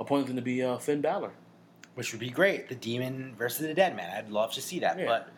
opponent's 0.00 0.28
going 0.28 0.36
to 0.36 0.42
be 0.42 0.62
uh, 0.62 0.78
Finn 0.78 1.00
Balor. 1.00 1.32
which 1.94 2.12
would 2.12 2.20
be 2.20 2.30
great. 2.30 2.68
The 2.68 2.74
Demon 2.76 3.34
versus 3.36 3.66
the 3.66 3.74
Dead 3.74 3.96
Man. 3.96 4.10
I'd 4.16 4.30
love 4.30 4.52
to 4.54 4.60
see 4.60 4.78
that. 4.80 4.98
Yeah. 4.98 5.06
But 5.06 5.28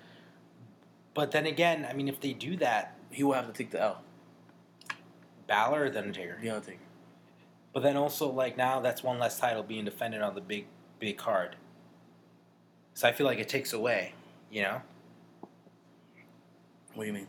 but 1.14 1.30
then 1.32 1.46
again, 1.46 1.86
I 1.88 1.92
mean, 1.94 2.08
if 2.08 2.20
they 2.20 2.32
do 2.32 2.56
that, 2.58 2.94
He 3.10 3.22
will 3.24 3.32
have 3.32 3.46
to 3.46 3.52
take 3.52 3.70
the 3.70 3.80
L. 3.82 4.02
Balor 5.46 5.84
or 5.84 5.90
the 5.90 5.98
Undertaker. 5.98 6.38
The 6.40 6.50
Undertaker. 6.50 6.78
But 7.72 7.82
then 7.82 7.96
also, 7.96 8.30
like 8.30 8.56
now, 8.56 8.80
that's 8.80 9.02
one 9.02 9.18
less 9.18 9.38
title 9.38 9.62
being 9.62 9.84
defended 9.84 10.22
on 10.22 10.34
the 10.34 10.40
big 10.40 10.66
big 10.98 11.16
card. 11.16 11.56
So 12.94 13.08
I 13.08 13.12
feel 13.12 13.26
like 13.26 13.38
it 13.38 13.48
takes 13.48 13.72
away, 13.72 14.12
you 14.50 14.62
know. 14.62 14.82
What 16.94 17.04
do 17.04 17.06
you 17.06 17.12
mean? 17.12 17.28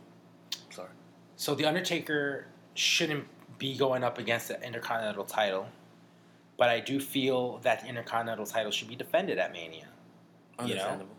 Sorry. 0.70 0.90
So 1.36 1.54
the 1.54 1.64
Undertaker 1.64 2.46
shouldn't 2.74 3.24
be 3.58 3.76
going 3.76 4.02
up 4.02 4.18
against 4.18 4.48
the 4.48 4.60
Intercontinental 4.60 5.24
title, 5.24 5.68
but 6.56 6.68
I 6.68 6.80
do 6.80 6.98
feel 6.98 7.58
that 7.58 7.80
the 7.80 7.86
Intercontinental 7.86 8.46
title 8.46 8.72
should 8.72 8.88
be 8.88 8.96
defended 8.96 9.38
at 9.38 9.52
Mania. 9.52 9.86
You 10.58 10.58
know? 10.58 10.64
Understandable. 10.64 11.16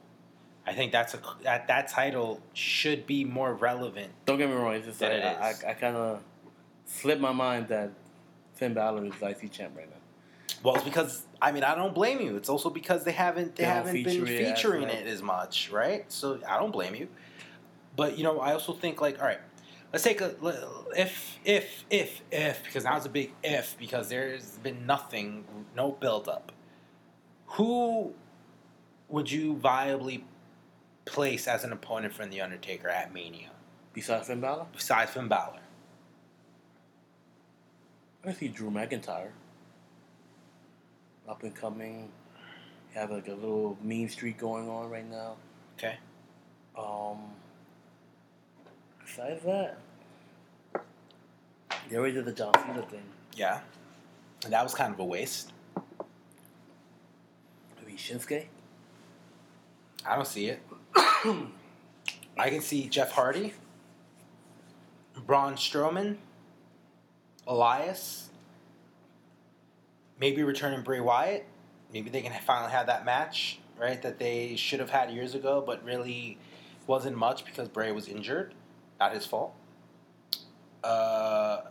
I 0.66 0.74
think 0.74 0.92
that's 0.92 1.14
a 1.14 1.20
that 1.44 1.68
that 1.68 1.88
title 1.90 2.42
should 2.54 3.06
be 3.06 3.26
more 3.26 3.54
relevant. 3.54 4.12
Don't 4.26 4.38
get 4.38 4.50
me 4.50 4.56
wrong. 4.56 4.74
It's 4.74 4.86
just 4.86 5.00
That 5.00 5.12
like, 5.12 5.56
it 5.56 5.66
I. 5.66 5.68
I, 5.68 5.72
I 5.72 5.74
kind 5.74 5.96
of 5.96 6.24
slipped 6.86 7.22
my 7.22 7.34
mind 7.34 7.68
that 7.70 7.92
Finn 8.64 8.74
Balor 8.74 9.06
is 9.06 9.14
IC 9.22 9.52
champ 9.52 9.76
right 9.76 9.90
now. 9.90 9.98
Well, 10.64 10.76
it's 10.76 10.86
because 10.86 11.26
I 11.42 11.52
mean 11.52 11.66
I 11.66 11.76
don't 11.76 11.94
blame 11.94 12.22
you. 12.22 12.38
It's 12.38 12.48
also 12.48 12.70
because 12.70 13.04
they 13.04 13.12
haven't 13.12 13.58
they, 13.58 13.64
They 13.64 13.70
haven't 13.70 13.94
been 13.94 14.06
feature 14.06 14.26
it 14.26 14.42
as 14.42 14.58
featuring 14.58 14.84
it 14.84 15.06
as 15.06 15.22
much, 15.22 15.70
right? 15.70 16.10
So 16.10 16.40
I 16.48 16.58
don't 16.60 16.72
blame 16.72 16.96
you. 16.96 17.10
But 17.98 18.18
you 18.18 18.24
know, 18.24 18.40
I 18.40 18.54
also 18.54 18.72
think 18.72 19.02
like, 19.02 19.20
all 19.20 19.28
right, 19.28 19.42
let's 19.92 20.06
take 20.06 20.22
a 20.22 20.34
if 20.96 21.40
if 21.44 21.84
if 21.90 22.22
if 22.32 22.64
because 22.64 22.86
now 22.86 22.96
it's 22.96 23.06
a 23.06 23.10
big 23.10 23.34
if 23.44 23.78
because 23.78 24.08
there's 24.08 24.58
been 24.60 24.86
nothing, 24.86 25.44
no 25.76 25.92
build 25.92 26.30
up. 26.30 26.54
Who 27.58 28.14
would 29.10 29.30
you 29.30 29.56
viably 29.56 30.24
place 31.04 31.50
as 31.50 31.66
an 31.66 31.74
opponent 31.74 32.14
for 32.14 32.26
the 32.26 32.40
Undertaker 32.40 32.88
at 32.88 33.14
Mania 33.14 33.50
Besides 33.92 34.28
Finn 34.28 34.40
Balor, 34.40 34.68
besides 34.72 35.12
Finn 35.12 35.28
Balor? 35.28 35.60
I 38.26 38.32
see 38.32 38.48
Drew 38.48 38.70
McIntyre. 38.70 39.30
Up 41.28 41.44
and 41.44 41.54
coming. 41.56 42.10
Have 42.94 43.12
like 43.12 43.28
a 43.28 43.34
little 43.34 43.78
mean 43.82 44.08
streak 44.08 44.38
going 44.38 44.70
on 44.70 44.90
right 44.90 45.10
now. 45.10 45.36
Okay. 45.78 45.96
Um. 46.78 47.18
Besides 49.04 49.44
that, 49.44 49.78
they 51.90 51.98
already 51.98 52.14
did 52.14 52.26
the 52.26 52.32
John 52.32 52.54
Cena 52.54 52.82
thing. 52.84 53.04
Yeah, 53.36 53.60
and 54.44 54.54
that 54.54 54.64
was 54.64 54.74
kind 54.74 54.94
of 54.94 55.00
a 55.00 55.06
waste. 55.06 55.52
Maybe 57.80 57.98
Shinsuke. 57.98 58.46
I 60.06 60.16
don't 60.16 60.28
see 60.28 60.48
it. 60.48 60.62
I 60.96 62.50
can 62.50 62.62
see 62.62 62.88
Jeff 62.88 63.12
Hardy, 63.12 63.54
Braun 65.26 65.54
Strowman, 65.54 66.18
Elias, 67.48 68.30
maybe 70.20 70.44
returning 70.44 70.82
Bray 70.82 71.00
Wyatt. 71.00 71.46
Maybe 71.94 72.10
they 72.10 72.22
can 72.22 72.34
finally 72.42 72.72
have 72.72 72.88
that 72.88 73.06
match, 73.06 73.60
right? 73.80 74.02
That 74.02 74.18
they 74.20 74.56
should 74.56 74.80
have 74.80 74.90
had 74.90 75.12
years 75.12 75.36
ago, 75.36 75.64
but 75.66 75.84
really 75.84 76.38
wasn't 76.88 77.18
much 77.18 77.46
because 77.46 77.68
Bray 77.68 77.92
was 77.92 78.08
injured. 78.08 78.54
Not 79.00 79.14
his 79.14 79.26
fault. 79.26 79.54
Uh, 80.84 81.62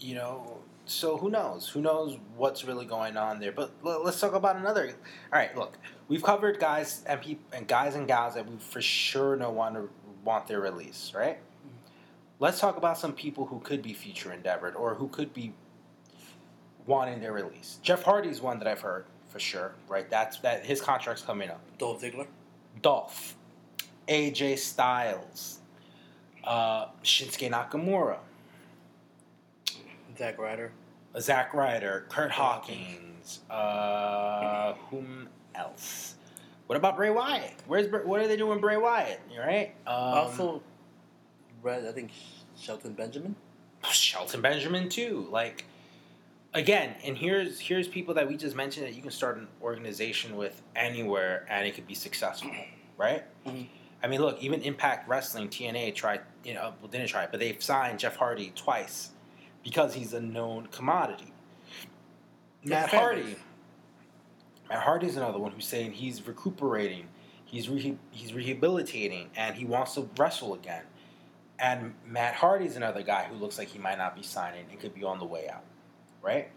you 0.00 0.14
know, 0.14 0.58
so 0.86 1.16
who 1.16 1.30
knows? 1.30 1.68
Who 1.68 1.80
knows 1.80 2.16
what's 2.36 2.64
really 2.64 2.86
going 2.86 3.16
on 3.16 3.40
there? 3.40 3.52
But 3.52 3.72
l- 3.84 4.02
let's 4.04 4.20
talk 4.20 4.34
about 4.34 4.56
another. 4.56 4.86
All 5.32 5.38
right, 5.38 5.54
look, 5.56 5.78
we've 6.08 6.22
covered 6.22 6.58
guys 6.58 7.02
and 7.06 7.20
peop- 7.20 7.52
and 7.52 7.66
guys 7.66 7.94
and 7.94 8.06
gals 8.06 8.34
that 8.34 8.48
we 8.48 8.56
for 8.58 8.80
sure 8.80 9.36
know 9.36 9.50
want 9.50 9.74
to 9.74 9.88
want 10.24 10.46
their 10.46 10.60
release, 10.60 11.12
right? 11.14 11.38
Let's 12.38 12.60
talk 12.60 12.76
about 12.76 12.98
some 12.98 13.12
people 13.12 13.46
who 13.46 13.60
could 13.60 13.82
be 13.82 13.94
future 13.94 14.32
endeavored 14.32 14.76
or 14.76 14.94
who 14.94 15.08
could 15.08 15.32
be 15.32 15.54
wanting 16.86 17.20
their 17.20 17.32
release. 17.32 17.78
Jeff 17.82 18.02
Hardy's 18.02 18.40
one 18.42 18.58
that 18.58 18.68
I've 18.68 18.80
heard 18.80 19.06
for 19.28 19.38
sure, 19.38 19.72
right? 19.88 20.08
That's 20.10 20.38
that 20.40 20.64
his 20.64 20.80
contract's 20.80 21.22
coming 21.22 21.48
up. 21.48 21.60
Dolph 21.78 22.02
Ziggler. 22.02 22.26
Dolph, 22.82 23.36
AJ 24.06 24.58
Styles, 24.58 25.60
uh, 26.44 26.86
Shinsuke 27.02 27.50
Nakamura, 27.50 28.18
Zack 30.18 30.38
Ryder. 30.38 30.72
Zack 31.18 31.54
Ryder, 31.54 32.04
Curt 32.10 32.30
Hawkins, 32.30 33.40
uh, 33.48 34.74
whom 34.90 35.28
else? 35.54 36.16
What 36.66 36.76
about 36.76 36.96
Bray 36.96 37.10
Wyatt? 37.10 37.54
Where's 37.66 37.90
what 38.04 38.20
are 38.20 38.28
they 38.28 38.36
doing, 38.36 38.60
Bray 38.60 38.76
Wyatt? 38.76 39.20
Right? 39.38 39.74
Um, 39.86 39.94
also, 39.94 40.62
read 41.66 41.84
I 41.84 41.92
think 41.92 42.12
Shelton 42.56 42.92
Benjamin. 42.94 43.34
Shelton 43.90 44.40
Benjamin 44.40 44.88
too. 44.88 45.26
Like 45.30 45.64
again, 46.54 46.94
and 47.04 47.18
here's 47.18 47.60
here's 47.60 47.88
people 47.88 48.14
that 48.14 48.26
we 48.26 48.36
just 48.36 48.56
mentioned 48.56 48.86
that 48.86 48.94
you 48.94 49.02
can 49.02 49.10
start 49.10 49.36
an 49.36 49.48
organization 49.60 50.36
with 50.36 50.62
anywhere 50.74 51.44
and 51.50 51.66
it 51.66 51.74
could 51.74 51.86
be 51.86 51.94
successful, 51.94 52.50
right? 52.96 53.24
Mhm. 53.44 53.66
I 54.02 54.08
mean, 54.08 54.20
look, 54.20 54.40
even 54.42 54.62
Impact 54.62 55.08
Wrestling 55.08 55.48
TNA 55.48 55.94
tried, 55.94 56.20
you 56.44 56.54
know, 56.54 56.74
well, 56.80 56.88
didn't 56.90 57.08
try, 57.08 57.26
but 57.26 57.40
they've 57.40 57.60
signed 57.62 57.98
Jeff 57.98 58.16
Hardy 58.16 58.52
twice 58.54 59.10
because 59.64 59.94
he's 59.94 60.12
a 60.12 60.20
known 60.20 60.66
commodity. 60.66 61.32
Matt 62.62 62.90
Hardy. 62.90 63.36
Matt 64.68 64.82
Hardy's 64.82 65.16
another 65.16 65.38
one 65.38 65.52
who's 65.52 65.66
saying 65.66 65.92
he's 65.92 66.26
recuperating, 66.26 67.08
he's 67.44 67.68
re- 67.68 67.98
he's 68.10 68.34
rehabilitating, 68.34 69.30
and 69.36 69.56
he 69.56 69.64
wants 69.64 69.94
to 69.94 70.08
wrestle 70.18 70.54
again. 70.54 70.82
And 71.58 71.94
Matt 72.06 72.34
Hardy's 72.34 72.76
another 72.76 73.02
guy 73.02 73.24
who 73.24 73.36
looks 73.36 73.58
like 73.58 73.68
he 73.68 73.78
might 73.78 73.98
not 73.98 74.14
be 74.14 74.22
signing 74.22 74.66
and 74.70 74.78
could 74.78 74.94
be 74.94 75.04
on 75.04 75.18
the 75.18 75.24
way 75.24 75.48
out, 75.48 75.64
right? 76.22 76.48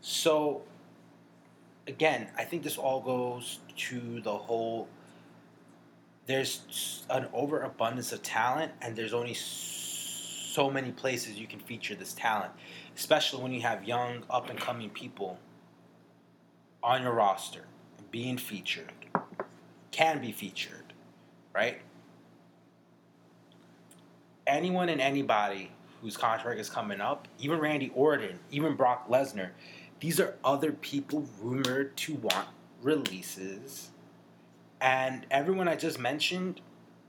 So, 0.00 0.62
again, 1.86 2.28
I 2.36 2.44
think 2.44 2.62
this 2.62 2.76
all 2.76 3.00
goes 3.00 3.60
to 3.76 4.20
the 4.20 4.36
whole. 4.36 4.88
There's 6.26 7.04
an 7.10 7.26
overabundance 7.32 8.12
of 8.12 8.22
talent, 8.22 8.72
and 8.82 8.94
there's 8.96 9.14
only 9.14 9.34
so 9.34 10.70
many 10.70 10.92
places 10.92 11.38
you 11.38 11.46
can 11.46 11.58
feature 11.58 11.94
this 11.94 12.12
talent, 12.12 12.52
especially 12.96 13.42
when 13.42 13.52
you 13.52 13.62
have 13.62 13.84
young, 13.84 14.24
up 14.30 14.50
and 14.50 14.58
coming 14.58 14.90
people 14.90 15.38
on 16.82 17.02
your 17.02 17.12
roster 17.12 17.64
being 18.10 18.38
featured, 18.38 18.92
can 19.90 20.20
be 20.20 20.30
featured, 20.30 20.92
right? 21.52 21.80
Anyone 24.46 24.88
and 24.88 25.00
anybody 25.00 25.70
whose 26.02 26.16
contract 26.16 26.60
is 26.60 26.68
coming 26.68 27.00
up, 27.00 27.28
even 27.38 27.58
Randy 27.58 27.90
Orton, 27.94 28.38
even 28.50 28.74
Brock 28.74 29.08
Lesnar, 29.08 29.50
these 30.00 30.20
are 30.20 30.36
other 30.44 30.72
people 30.72 31.26
rumored 31.40 31.96
to 31.98 32.14
want 32.14 32.48
releases. 32.82 33.90
And 34.80 35.26
everyone 35.30 35.66
I 35.66 35.76
just 35.76 35.98
mentioned 35.98 36.60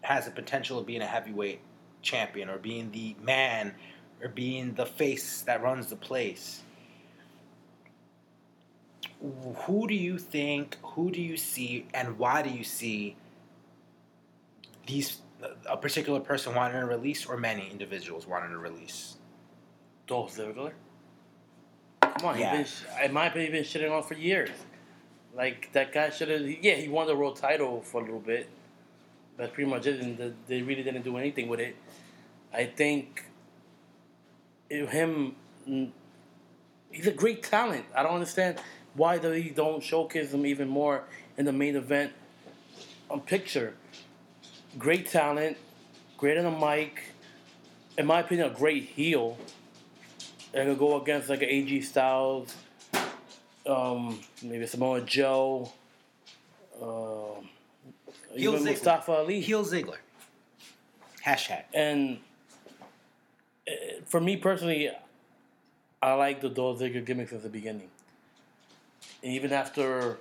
has 0.01 0.25
the 0.25 0.31
potential 0.31 0.79
of 0.79 0.85
being 0.85 1.01
a 1.01 1.07
heavyweight 1.07 1.59
champion 2.01 2.49
or 2.49 2.57
being 2.57 2.91
the 2.91 3.15
man 3.21 3.73
or 4.21 4.29
being 4.29 4.75
the 4.75 4.85
face 4.85 5.41
that 5.41 5.61
runs 5.61 5.87
the 5.87 5.95
place. 5.95 6.61
Who 9.65 9.87
do 9.87 9.93
you 9.93 10.17
think, 10.17 10.77
who 10.83 11.11
do 11.11 11.21
you 11.21 11.35
see, 11.35 11.87
and 11.93 12.17
why 12.17 12.41
do 12.43 12.49
you 12.49 12.63
see 12.63 13.17
these 14.85 15.21
a 15.69 15.77
particular 15.77 16.19
person 16.19 16.55
wanting 16.55 16.77
a 16.77 16.85
release 16.85 17.25
or 17.25 17.37
many 17.37 17.69
individuals 17.69 18.27
wanting 18.27 18.51
a 18.51 18.57
release. 18.57 19.15
Dolph 20.07 20.35
Ziggler. 20.35 20.71
Come 22.01 22.29
on, 22.29 22.39
Yeah. 22.39 22.57
he's 22.57 22.81
been, 22.97 23.05
in 23.05 23.13
my 23.13 23.25
opinion, 23.27 23.53
he's 23.53 23.73
been 23.73 23.81
shitting 23.81 23.91
on 23.91 24.03
for 24.03 24.13
years. 24.13 24.51
Like 25.35 25.71
that 25.73 25.91
guy 25.91 26.09
should 26.11 26.29
have. 26.29 26.41
Yeah, 26.41 26.75
he 26.75 26.87
won 26.87 27.07
the 27.07 27.15
world 27.15 27.35
title 27.35 27.81
for 27.81 28.01
a 28.01 28.05
little 28.05 28.19
bit. 28.19 28.49
That's 29.37 29.51
pretty 29.53 29.69
much 29.69 29.85
it, 29.85 29.99
and 29.99 30.17
the, 30.17 30.33
they 30.47 30.61
really 30.61 30.81
didn't 30.83 31.03
do 31.03 31.17
anything 31.17 31.49
with 31.49 31.59
it. 31.59 31.75
I 32.53 32.65
think 32.65 33.25
it, 34.69 34.87
him. 34.89 35.35
He's 36.89 37.07
a 37.07 37.11
great 37.11 37.43
talent. 37.43 37.85
I 37.93 38.03
don't 38.03 38.13
understand 38.13 38.61
why 38.93 39.17
they 39.17 39.49
don't 39.49 39.83
showcase 39.83 40.33
him 40.33 40.45
even 40.45 40.69
more 40.69 41.03
in 41.37 41.43
the 41.43 41.51
main 41.51 41.75
event 41.75 42.13
on 43.09 43.19
picture. 43.19 43.73
Great 44.77 45.09
talent, 45.09 45.57
great 46.17 46.37
on 46.37 46.43
the 46.43 46.65
mic, 46.65 47.03
in 47.97 48.05
my 48.05 48.19
opinion, 48.19 48.51
a 48.51 48.53
great 48.53 48.83
heel. 48.83 49.37
That 50.51 50.65
could 50.65 50.79
go 50.79 51.01
against 51.01 51.29
like 51.29 51.41
an 51.41 51.49
AJ 51.49 51.83
Styles, 51.83 52.55
um, 53.65 54.19
maybe 54.41 54.65
Samoa 54.65 55.01
Joe, 55.01 55.71
um, 56.81 57.49
Heel 58.35 58.53
even 58.53 58.63
Ziggler. 58.65 58.71
Mustafa 58.71 59.11
Ali. 59.13 59.39
Heel 59.39 59.65
Ziggler. 59.65 59.97
Hashtag. 61.25 61.63
And 61.73 62.19
uh, 63.67 63.71
for 64.05 64.19
me 64.19 64.37
personally, 64.37 64.91
I 66.01 66.13
like 66.13 66.41
the 66.41 66.49
Dolph 66.49 66.79
Ziggler 66.79 67.05
gimmick 67.05 67.29
since 67.29 67.43
the 67.43 67.49
beginning. 67.49 67.89
And 69.23 69.33
even 69.33 69.53
after 69.53 70.17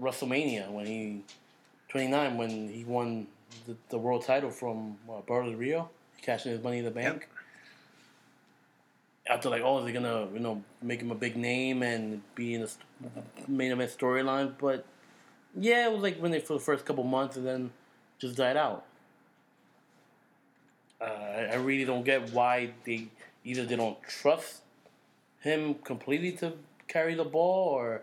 WrestleMania, 0.00 0.70
when 0.70 0.86
he 0.86 1.22
29, 1.88 2.36
when 2.36 2.68
he 2.68 2.84
won 2.84 3.26
the, 3.66 3.76
the 3.88 3.98
world 3.98 4.24
title 4.24 4.50
from 4.50 4.96
uh, 5.10 5.20
Barrio 5.26 5.56
Rio, 5.56 5.90
he 6.16 6.22
cashed 6.22 6.44
his 6.44 6.62
money 6.62 6.78
in 6.78 6.84
the 6.84 6.90
bank. 6.90 7.28
After 9.28 9.50
like, 9.50 9.62
oh, 9.62 9.82
they're 9.82 9.92
gonna 9.92 10.26
you 10.32 10.40
know 10.40 10.62
make 10.82 11.00
him 11.00 11.10
a 11.10 11.14
big 11.14 11.36
name 11.36 11.82
and 11.82 12.22
be 12.34 12.54
in 12.54 12.62
the 12.62 12.68
st- 12.68 13.48
main 13.48 13.72
event 13.72 13.90
storyline, 13.96 14.54
but 14.58 14.86
yeah, 15.54 15.86
it 15.86 15.92
was 15.92 16.02
like 16.02 16.18
when 16.18 16.30
they 16.30 16.40
for 16.40 16.54
the 16.54 16.60
first 16.60 16.86
couple 16.86 17.04
months 17.04 17.36
and 17.36 17.46
then 17.46 17.70
just 18.18 18.36
died 18.36 18.56
out. 18.56 18.84
Uh, 21.00 21.04
I 21.04 21.48
I 21.52 21.54
really 21.56 21.84
don't 21.84 22.04
get 22.04 22.32
why 22.32 22.70
they 22.84 23.08
either 23.44 23.64
they 23.66 23.76
don't 23.76 24.02
trust 24.02 24.62
him 25.40 25.74
completely 25.84 26.32
to 26.32 26.54
carry 26.88 27.14
the 27.14 27.24
ball, 27.24 27.68
or 27.68 28.02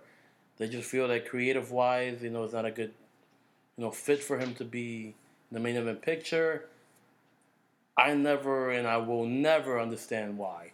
they 0.57 0.67
just 0.67 0.89
feel 0.89 1.07
that 1.07 1.27
creative 1.27 1.71
wise, 1.71 2.23
you 2.23 2.29
know, 2.29 2.43
it's 2.43 2.53
not 2.53 2.65
a 2.65 2.71
good, 2.71 2.93
you 3.77 3.83
know, 3.83 3.91
fit 3.91 4.23
for 4.23 4.37
him 4.37 4.53
to 4.55 4.63
be 4.63 5.13
in 5.51 5.53
the 5.53 5.59
main 5.59 5.75
event 5.75 6.01
picture. 6.01 6.65
I 7.97 8.13
never 8.13 8.71
and 8.71 8.87
I 8.87 8.97
will 8.97 9.25
never 9.25 9.79
understand 9.79 10.37
why 10.37 10.71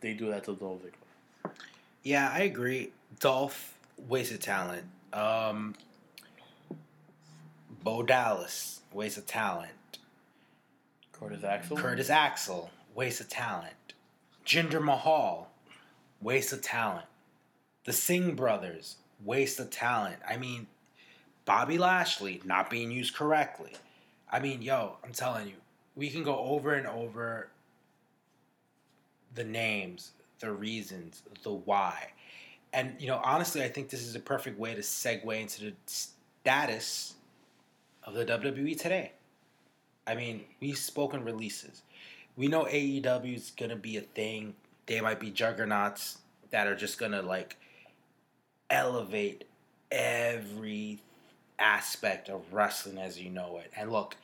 they 0.00 0.14
do 0.14 0.30
that 0.30 0.44
to 0.44 0.54
Dolph 0.54 0.82
Ziggler. 0.82 1.50
Yeah, 2.02 2.30
I 2.32 2.40
agree. 2.40 2.92
Dolph 3.20 3.74
wasted 4.08 4.40
talent. 4.40 4.84
Um, 5.12 5.74
Bo 7.82 8.02
Dallas 8.02 8.80
waste 8.92 9.18
of 9.18 9.26
talent. 9.26 9.70
Curtis 11.12 11.44
Axel. 11.44 11.76
Curtis 11.76 12.10
Axel 12.10 12.70
waste 12.94 13.20
of 13.20 13.28
talent. 13.28 13.94
Jinder 14.44 14.82
Mahal 14.82 15.48
waste 16.20 16.52
of 16.52 16.62
talent. 16.62 17.06
The 17.84 17.92
Singh 17.92 18.34
brothers 18.34 18.96
waste 19.24 19.58
of 19.58 19.70
talent. 19.70 20.16
I 20.28 20.36
mean, 20.36 20.66
Bobby 21.44 21.78
Lashley 21.78 22.40
not 22.44 22.70
being 22.70 22.90
used 22.90 23.14
correctly. 23.14 23.72
I 24.30 24.40
mean, 24.40 24.62
yo, 24.62 24.96
I'm 25.04 25.12
telling 25.12 25.48
you, 25.48 25.54
we 25.94 26.10
can 26.10 26.22
go 26.22 26.38
over 26.38 26.74
and 26.74 26.86
over 26.86 27.48
the 29.34 29.44
names, 29.44 30.12
the 30.40 30.52
reasons, 30.52 31.22
the 31.42 31.52
why. 31.52 32.10
And, 32.72 32.94
you 32.98 33.06
know, 33.06 33.20
honestly, 33.22 33.62
I 33.62 33.68
think 33.68 33.90
this 33.90 34.02
is 34.02 34.16
a 34.16 34.20
perfect 34.20 34.58
way 34.58 34.74
to 34.74 34.80
segue 34.80 35.40
into 35.40 35.64
the 35.66 35.72
status 35.86 37.14
of 38.02 38.14
the 38.14 38.24
WWE 38.24 38.78
today. 38.78 39.12
I 40.06 40.14
mean, 40.14 40.44
we've 40.60 40.76
spoken 40.76 41.24
releases. 41.24 41.82
We 42.36 42.48
know 42.48 42.64
AEW 42.64 43.36
is 43.36 43.52
going 43.56 43.70
to 43.70 43.76
be 43.76 43.96
a 43.96 44.00
thing. 44.00 44.54
They 44.86 45.00
might 45.00 45.20
be 45.20 45.30
juggernauts 45.30 46.18
that 46.50 46.66
are 46.66 46.74
just 46.74 46.98
going 46.98 47.12
to, 47.12 47.22
like, 47.22 47.56
elevate 48.70 49.44
every 49.90 51.00
aspect 51.58 52.28
of 52.28 52.52
wrestling 52.52 52.98
as 52.98 53.18
you 53.18 53.30
know 53.30 53.58
it. 53.58 53.70
And 53.76 53.92
look, 53.92 54.16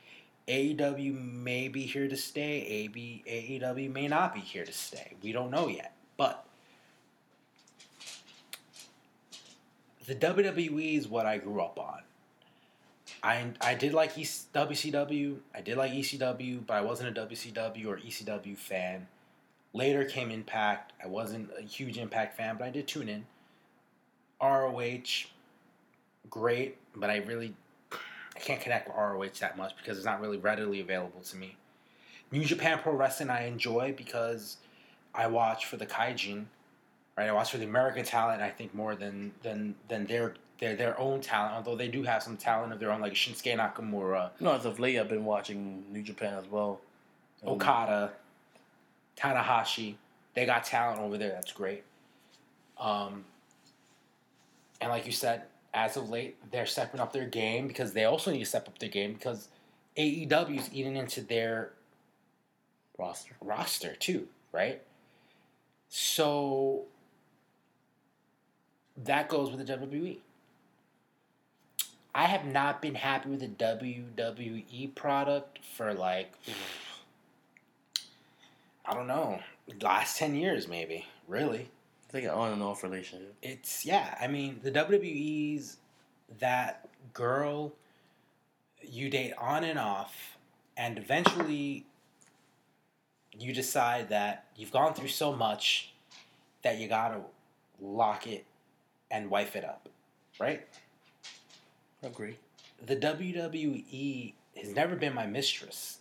AEW 0.47 1.13
may 1.13 1.67
be 1.67 1.83
here 1.83 2.07
to 2.07 2.17
stay. 2.17 2.61
AB, 2.61 3.23
AEW 3.27 3.91
may 3.91 4.07
not 4.07 4.33
be 4.33 4.41
here 4.41 4.65
to 4.65 4.73
stay. 4.73 5.13
We 5.21 5.31
don't 5.31 5.51
know 5.51 5.67
yet. 5.67 5.93
But 6.17 6.45
the 10.07 10.15
WWE 10.15 10.97
is 10.97 11.07
what 11.07 11.25
I 11.25 11.37
grew 11.37 11.61
up 11.61 11.79
on. 11.79 12.01
I, 13.23 13.51
I 13.61 13.75
did 13.75 13.93
like 13.93 14.15
WCW. 14.15 15.37
I 15.53 15.61
did 15.61 15.77
like 15.77 15.91
ECW, 15.91 16.65
but 16.65 16.73
I 16.73 16.81
wasn't 16.81 17.17
a 17.17 17.27
WCW 17.27 17.85
or 17.85 17.97
ECW 17.97 18.57
fan. 18.57 19.07
Later 19.73 20.03
came 20.03 20.31
Impact. 20.31 20.93
I 21.03 21.07
wasn't 21.07 21.49
a 21.57 21.61
huge 21.61 21.97
Impact 21.97 22.35
fan, 22.35 22.57
but 22.57 22.65
I 22.65 22.71
did 22.71 22.87
tune 22.87 23.07
in. 23.07 23.25
ROH, 24.41 25.27
great, 26.29 26.77
but 26.95 27.09
I 27.09 27.17
really 27.17 27.53
I 28.35 28.39
can't 28.39 28.61
connect 28.61 28.87
with 28.87 28.95
ROH 28.97 29.39
that 29.39 29.57
much 29.57 29.75
because 29.77 29.97
it's 29.97 30.05
not 30.05 30.21
really 30.21 30.37
readily 30.37 30.79
available 30.79 31.21
to 31.21 31.37
me. 31.37 31.57
New 32.31 32.45
Japan 32.45 32.79
Pro 32.81 32.93
Wrestling 32.93 33.29
I 33.29 33.45
enjoy 33.45 33.93
because 33.95 34.57
I 35.13 35.27
watch 35.27 35.65
for 35.65 35.77
the 35.77 35.85
gaijin, 35.85 36.45
right? 37.17 37.27
I 37.27 37.31
watch 37.33 37.51
for 37.51 37.57
the 37.57 37.65
American 37.65 38.05
talent. 38.05 38.41
I 38.41 38.49
think 38.49 38.73
more 38.73 38.95
than 38.95 39.33
than 39.43 39.75
than 39.89 40.05
their 40.05 40.35
their 40.59 40.75
their 40.75 40.99
own 40.99 41.19
talent. 41.21 41.55
Although 41.55 41.75
they 41.75 41.89
do 41.89 42.03
have 42.03 42.23
some 42.23 42.37
talent 42.37 42.71
of 42.71 42.79
their 42.79 42.91
own, 42.91 43.01
like 43.01 43.13
Shinsuke 43.13 43.57
Nakamura, 43.57 44.31
No, 44.39 44.53
as 44.53 44.65
of 44.65 44.79
late, 44.79 44.97
I've 44.97 45.09
been 45.09 45.25
watching 45.25 45.83
New 45.91 46.01
Japan 46.01 46.35
as 46.35 46.45
well. 46.49 46.79
Okada, 47.45 48.11
Tanahashi. 49.17 49.95
They 50.33 50.45
got 50.45 50.63
talent 50.63 50.99
over 51.01 51.17
there. 51.17 51.31
That's 51.31 51.51
great. 51.51 51.83
Um, 52.79 53.25
and 54.79 54.89
like 54.89 55.05
you 55.05 55.11
said, 55.11 55.43
as 55.73 55.97
of 55.97 56.09
late, 56.09 56.37
they're 56.51 56.65
stepping 56.65 56.99
up 56.99 57.13
their 57.13 57.25
game 57.25 57.67
because 57.67 57.93
they 57.93 58.05
also 58.05 58.31
need 58.31 58.39
to 58.39 58.45
step 58.45 58.67
up 58.67 58.77
their 58.79 58.89
game 58.89 59.13
because 59.13 59.47
AEW 59.97 60.59
is 60.59 60.69
eating 60.73 60.95
into 60.95 61.21
their 61.21 61.71
roster. 62.97 63.35
roster 63.41 63.95
too, 63.95 64.27
right? 64.51 64.81
So 65.89 66.83
that 68.97 69.29
goes 69.29 69.51
with 69.51 69.65
the 69.65 69.77
WWE. 69.77 70.17
I 72.13 72.25
have 72.25 72.45
not 72.45 72.81
been 72.81 72.95
happy 72.95 73.29
with 73.29 73.39
the 73.39 73.47
WWE 73.47 74.93
product 74.95 75.59
for 75.75 75.93
like 75.93 76.33
mm-hmm. 76.43 76.51
I 78.85 78.93
don't 78.93 79.07
know, 79.07 79.39
last 79.81 80.17
10 80.17 80.35
years 80.35 80.67
maybe, 80.67 81.05
really. 81.27 81.69
It's 82.11 82.15
like 82.15 82.25
an 82.25 82.31
on 82.31 82.51
and 82.51 82.61
off 82.61 82.83
relationship. 82.83 83.33
It's 83.41 83.85
yeah, 83.85 84.17
I 84.19 84.27
mean, 84.27 84.59
the 84.61 84.69
WWE's 84.69 85.77
that 86.41 86.89
girl 87.13 87.71
you 88.81 89.09
date 89.09 89.31
on 89.37 89.63
and 89.63 89.79
off 89.79 90.37
and 90.75 90.97
eventually 90.97 91.85
you 93.39 93.53
decide 93.53 94.09
that 94.09 94.43
you've 94.57 94.73
gone 94.73 94.93
through 94.93 95.07
so 95.07 95.31
much 95.31 95.93
that 96.63 96.79
you 96.79 96.89
got 96.89 97.09
to 97.13 97.21
lock 97.79 98.27
it 98.27 98.43
and 99.09 99.29
wife 99.29 99.55
it 99.55 99.63
up, 99.63 99.87
right? 100.37 100.67
Agree. 102.03 102.35
the 102.85 102.97
WWE 102.97 104.33
has 104.57 104.75
never 104.75 104.97
been 104.97 105.13
my 105.15 105.27
mistress, 105.27 105.99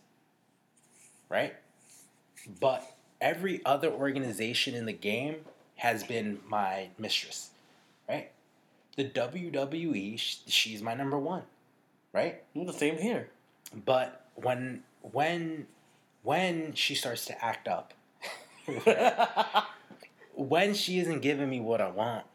right? 1.28 1.54
But 2.58 2.96
every 3.20 3.64
other 3.64 3.92
organization 3.92 4.74
in 4.74 4.86
the 4.86 4.92
game 4.92 5.36
has 5.80 6.04
been 6.04 6.38
my 6.46 6.88
mistress, 6.98 7.52
right? 8.06 8.30
The 8.96 9.06
WWE, 9.06 10.20
she's 10.46 10.82
my 10.82 10.92
number 10.92 11.18
one, 11.18 11.44
right? 12.12 12.42
The 12.54 12.70
same 12.70 12.98
here. 12.98 13.30
But 13.86 14.26
when 14.34 14.82
when 15.00 15.66
when 16.22 16.74
she 16.74 16.94
starts 16.94 17.24
to 17.26 17.44
act 17.44 17.66
up, 17.66 17.94
when 20.34 20.74
she 20.74 20.98
isn't 20.98 21.20
giving 21.22 21.48
me 21.48 21.60
what 21.60 21.80
I 21.80 21.88
want, 21.88 22.26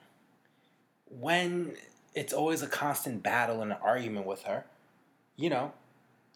when 1.07 1.76
it's 2.15 2.34
always 2.34 2.63
a 2.63 2.67
constant 2.67 3.22
battle 3.22 3.61
and 3.61 3.72
an 3.72 3.77
argument 3.80 4.26
with 4.26 4.41
her, 4.43 4.65
you 5.35 5.51
know, 5.51 5.72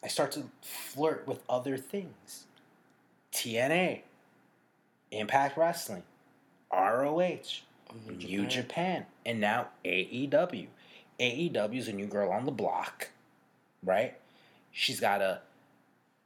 I 0.04 0.06
start 0.06 0.30
to 0.32 0.44
flirt 0.62 1.26
with 1.26 1.42
other 1.48 1.76
things. 1.76 2.44
TNA, 3.32 4.02
Impact 5.10 5.56
Wrestling, 5.56 6.04
ROH, 6.72 7.62
mm-hmm. 7.92 8.18
New 8.18 8.46
Japan, 8.46 9.06
and 9.26 9.40
now 9.40 9.68
AEW. 9.84 10.66
AEW 11.18 11.78
is 11.78 11.88
a 11.88 11.92
new 11.92 12.06
girl 12.06 12.30
on 12.30 12.46
the 12.46 12.52
block, 12.52 13.10
right? 13.84 14.16
She's 14.72 15.00
got 15.00 15.20
a 15.20 15.40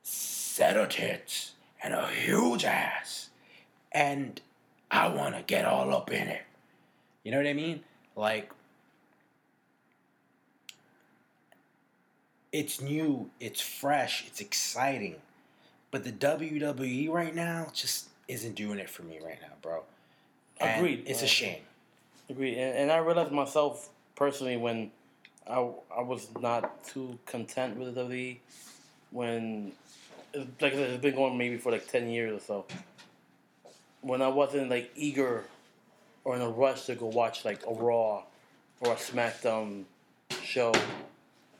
set 0.02 0.76
of 0.76 0.90
tits 0.90 1.52
and 1.82 1.94
a 1.94 2.06
huge 2.06 2.64
ass. 2.64 3.30
And 3.90 4.40
I 4.90 5.08
want 5.08 5.34
to 5.36 5.42
get 5.42 5.64
all 5.64 5.94
up 5.94 6.12
in 6.12 6.28
it. 6.28 6.42
You 7.22 7.32
know 7.32 7.38
what 7.38 7.46
I 7.46 7.52
mean? 7.54 7.82
Like, 8.16 8.50
it's 12.52 12.80
new, 12.80 13.30
it's 13.40 13.60
fresh, 13.60 14.24
it's 14.26 14.40
exciting. 14.40 15.16
But 15.90 16.04
the 16.04 16.12
WWE 16.12 17.10
right 17.10 17.34
now 17.34 17.68
just 17.72 18.08
isn't 18.28 18.54
doing 18.54 18.78
it 18.78 18.90
for 18.90 19.02
me 19.02 19.18
right 19.24 19.38
now, 19.40 19.54
bro. 19.62 19.82
And 20.60 20.80
Agreed. 20.80 21.04
It's 21.06 21.22
a 21.22 21.26
shame. 21.26 21.60
Agreed. 22.28 22.56
And, 22.56 22.76
and 22.76 22.92
I 22.92 22.98
realized 22.98 23.32
myself 23.32 23.90
personally 24.16 24.56
when 24.56 24.90
I, 25.48 25.68
I 25.94 26.02
was 26.02 26.28
not 26.40 26.84
too 26.84 27.18
content 27.26 27.76
with 27.76 27.94
the 27.94 28.00
WWE 28.02 28.38
when 29.10 29.72
like 30.60 30.72
I 30.72 30.76
said, 30.76 30.90
it's 30.90 31.02
been 31.02 31.14
going 31.14 31.38
maybe 31.38 31.56
for 31.58 31.70
like 31.72 31.86
ten 31.86 32.08
years 32.08 32.42
or 32.42 32.44
so. 32.44 32.64
When 34.00 34.20
I 34.20 34.28
wasn't 34.28 34.70
like 34.70 34.90
eager 34.96 35.44
or 36.24 36.36
in 36.36 36.42
a 36.42 36.48
rush 36.48 36.86
to 36.86 36.94
go 36.94 37.06
watch 37.06 37.44
like 37.44 37.64
a 37.66 37.72
Raw 37.72 38.22
or 38.80 38.92
a 38.92 38.96
SmackDown 38.96 39.84
show, 40.42 40.72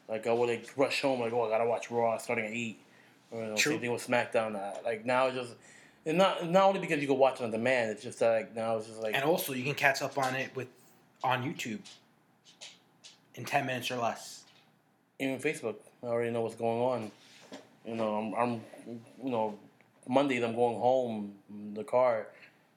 like 0.09 0.27
I 0.27 0.33
would 0.33 0.49
like 0.49 0.69
rush 0.77 1.03
home 1.03 1.21
like, 1.21 1.33
oh, 1.33 1.47
I 1.47 1.51
gotta 1.51 1.66
watch 1.66 1.91
Raw 1.91 2.16
starting 2.19 2.47
at 2.47 2.53
eight. 2.53 2.79
Or, 3.31 3.43
you 3.43 3.49
know, 3.49 3.57
True. 3.57 3.73
same 3.73 3.81
thing 3.81 3.93
with 3.93 4.07
SmackDown. 4.07 4.59
Like 4.85 5.05
now 5.05 5.27
it's 5.27 5.37
just. 5.37 5.55
And 6.06 6.18
not 6.18 6.48
not 6.48 6.64
only 6.64 6.81
because 6.81 7.01
you 7.01 7.06
can 7.06 7.16
watch 7.18 7.40
it 7.40 7.44
on 7.44 7.51
demand, 7.51 7.90
it's 7.93 8.02
just 8.02 8.18
that 8.18 8.31
like 8.32 8.55
now 8.56 8.76
it's 8.76 8.86
just 8.86 9.01
like 9.02 9.14
And 9.14 9.24
also, 9.24 9.52
you 9.55 9.64
can 9.64 9.74
catch 9.74 10.02
up 10.02 10.18
on 10.18 10.35
it 10.35 10.55
with 10.55 10.68
on 11.22 11.43
YouTube 11.43 11.81
in 13.35 13.44
ten 13.44 13.66
minutes 13.66 13.90
or 13.90 13.97
less. 13.97 14.44
even 15.18 15.39
Facebook. 15.39 15.76
I 16.02 16.06
already 16.09 16.31
know 16.31 16.43
what's 16.43 16.56
going 16.56 16.81
on. 16.81 17.10
You 17.86 17.94
know, 17.97 18.14
I'm, 18.16 18.35
I'm 18.35 18.60
you 19.22 19.31
know, 19.31 19.59
Mondays 20.06 20.43
I'm 20.43 20.55
going 20.55 20.78
home 20.78 21.35
in 21.51 21.74
the 21.74 21.85
car. 21.85 22.26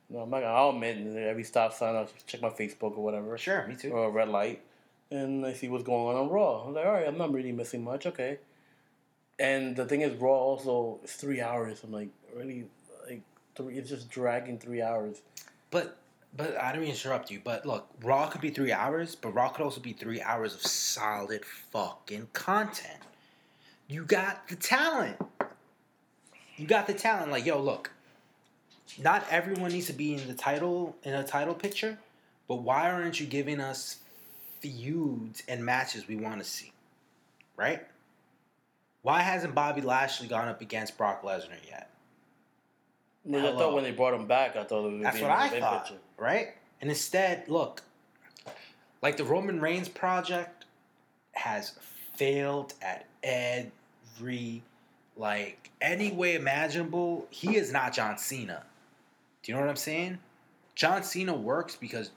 You 0.09 0.15
know, 0.15 0.23
I'm 0.23 0.29
not 0.29 0.39
gonna, 0.41 0.53
I'll 0.53 0.69
admit 0.69 0.97
every 1.17 1.43
stop 1.43 1.73
sign 1.73 1.95
I'll 1.95 2.07
check 2.25 2.41
my 2.41 2.49
Facebook 2.49 2.97
or 2.97 3.03
whatever, 3.03 3.37
Sure, 3.37 3.67
me 3.67 3.75
too. 3.75 3.91
or 3.91 4.05
a 4.05 4.09
red 4.09 4.29
light, 4.29 4.61
and 5.11 5.45
I 5.45 5.51
see 5.51 5.67
what's 5.67 5.83
going 5.83 6.07
on 6.15 6.21
on 6.23 6.29
Raw. 6.29 6.63
I'm 6.65 6.73
like, 6.73 6.85
all 6.85 6.93
right, 6.93 7.05
I'm 7.07 7.17
not 7.17 7.33
really 7.33 7.51
missing 7.51 7.83
much. 7.83 8.05
Okay. 8.05 8.37
And 9.39 9.75
the 9.75 9.85
thing 9.85 10.01
is, 10.01 10.13
Raw 10.15 10.31
also 10.31 10.99
is 11.03 11.11
three 11.13 11.41
hours. 11.41 11.81
I'm 11.83 11.91
like, 11.91 12.09
really, 12.33 12.61
like 12.61 12.69
three. 13.57 13.77
It's 13.77 13.89
just 13.89 14.09
dragging 14.09 14.57
three 14.59 14.81
hours. 14.81 15.21
But 15.71 15.97
but 16.35 16.55
I 16.57 16.71
don't 16.71 16.81
mean 16.81 16.93
to 16.93 16.97
interrupt 16.97 17.31
you. 17.31 17.41
But 17.43 17.65
look, 17.65 17.89
Raw 18.03 18.27
could 18.27 18.41
be 18.41 18.51
three 18.51 18.71
hours, 18.71 19.15
but 19.15 19.33
Raw 19.33 19.49
could 19.49 19.63
also 19.63 19.81
be 19.81 19.93
three 19.93 20.21
hours 20.21 20.53
of 20.53 20.61
solid 20.61 21.43
fucking 21.43 22.29
content. 22.33 22.99
You 23.87 24.03
got 24.05 24.47
the 24.47 24.55
talent. 24.55 25.17
You 26.55 26.67
got 26.67 26.87
the 26.87 26.93
talent. 26.93 27.31
Like 27.31 27.45
yo, 27.45 27.59
look. 27.61 27.91
Not 28.99 29.25
everyone 29.29 29.73
needs 29.73 29.87
to 29.87 29.93
be 29.93 30.13
in 30.13 30.27
the 30.27 30.33
title 30.33 30.95
in 31.03 31.13
a 31.13 31.23
title 31.23 31.53
picture, 31.53 31.97
but 32.47 32.57
why 32.57 32.89
aren't 32.89 33.19
you 33.19 33.25
giving 33.25 33.59
us 33.59 33.97
feuds 34.61 35.43
and 35.47 35.63
matches 35.63 36.07
we 36.07 36.15
want 36.15 36.39
to 36.39 36.45
see? 36.49 36.71
Right? 37.57 37.85
Why 39.01 39.21
hasn't 39.21 39.53
Bobby 39.53 39.81
Lashley 39.81 40.27
gone 40.27 40.47
up 40.47 40.61
against 40.61 40.97
Brock 40.97 41.21
Lesnar 41.23 41.57
yet? 41.67 41.89
I, 43.33 43.51
thought 43.51 43.73
when 43.73 43.83
they 43.83 43.91
brought 43.91 44.13
him 44.13 44.27
back, 44.27 44.55
I 44.55 44.63
thought 44.63 44.85
it 44.85 44.91
would 44.93 45.03
That's 45.03 45.17
be 45.17 45.23
what 45.23 45.31
I 45.31 45.59
thought, 45.59 45.85
picture. 45.85 45.99
right? 46.17 46.49
And 46.81 46.89
instead, 46.89 47.47
look, 47.49 47.81
like 49.01 49.17
the 49.17 49.23
Roman 49.23 49.59
Reigns 49.59 49.89
project 49.89 50.65
has 51.33 51.73
failed 52.15 52.73
at 52.81 53.05
every, 53.23 54.63
like, 55.15 55.71
any 55.81 56.11
way 56.11 56.35
imaginable. 56.35 57.27
He 57.29 57.57
is 57.57 57.71
not 57.71 57.93
John 57.93 58.17
Cena. 58.17 58.63
Do 59.43 59.51
you 59.51 59.55
know 59.55 59.61
what 59.61 59.69
I'm 59.69 59.75
saying? 59.75 60.19
John 60.75 61.03
Cena 61.03 61.33
works 61.33 61.75
because, 61.75 62.11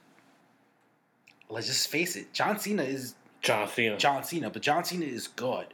let's 1.49 1.67
just 1.67 1.89
face 1.89 2.17
it, 2.17 2.33
John 2.33 2.59
Cena 2.59 2.83
is 2.83 3.15
John 3.43 3.69
Cena. 3.69 3.97
John 3.97 4.23
Cena, 4.23 4.51
but 4.51 4.63
John 4.63 4.85
Cena 4.85 5.07
is 5.07 5.29
good. 5.29 5.67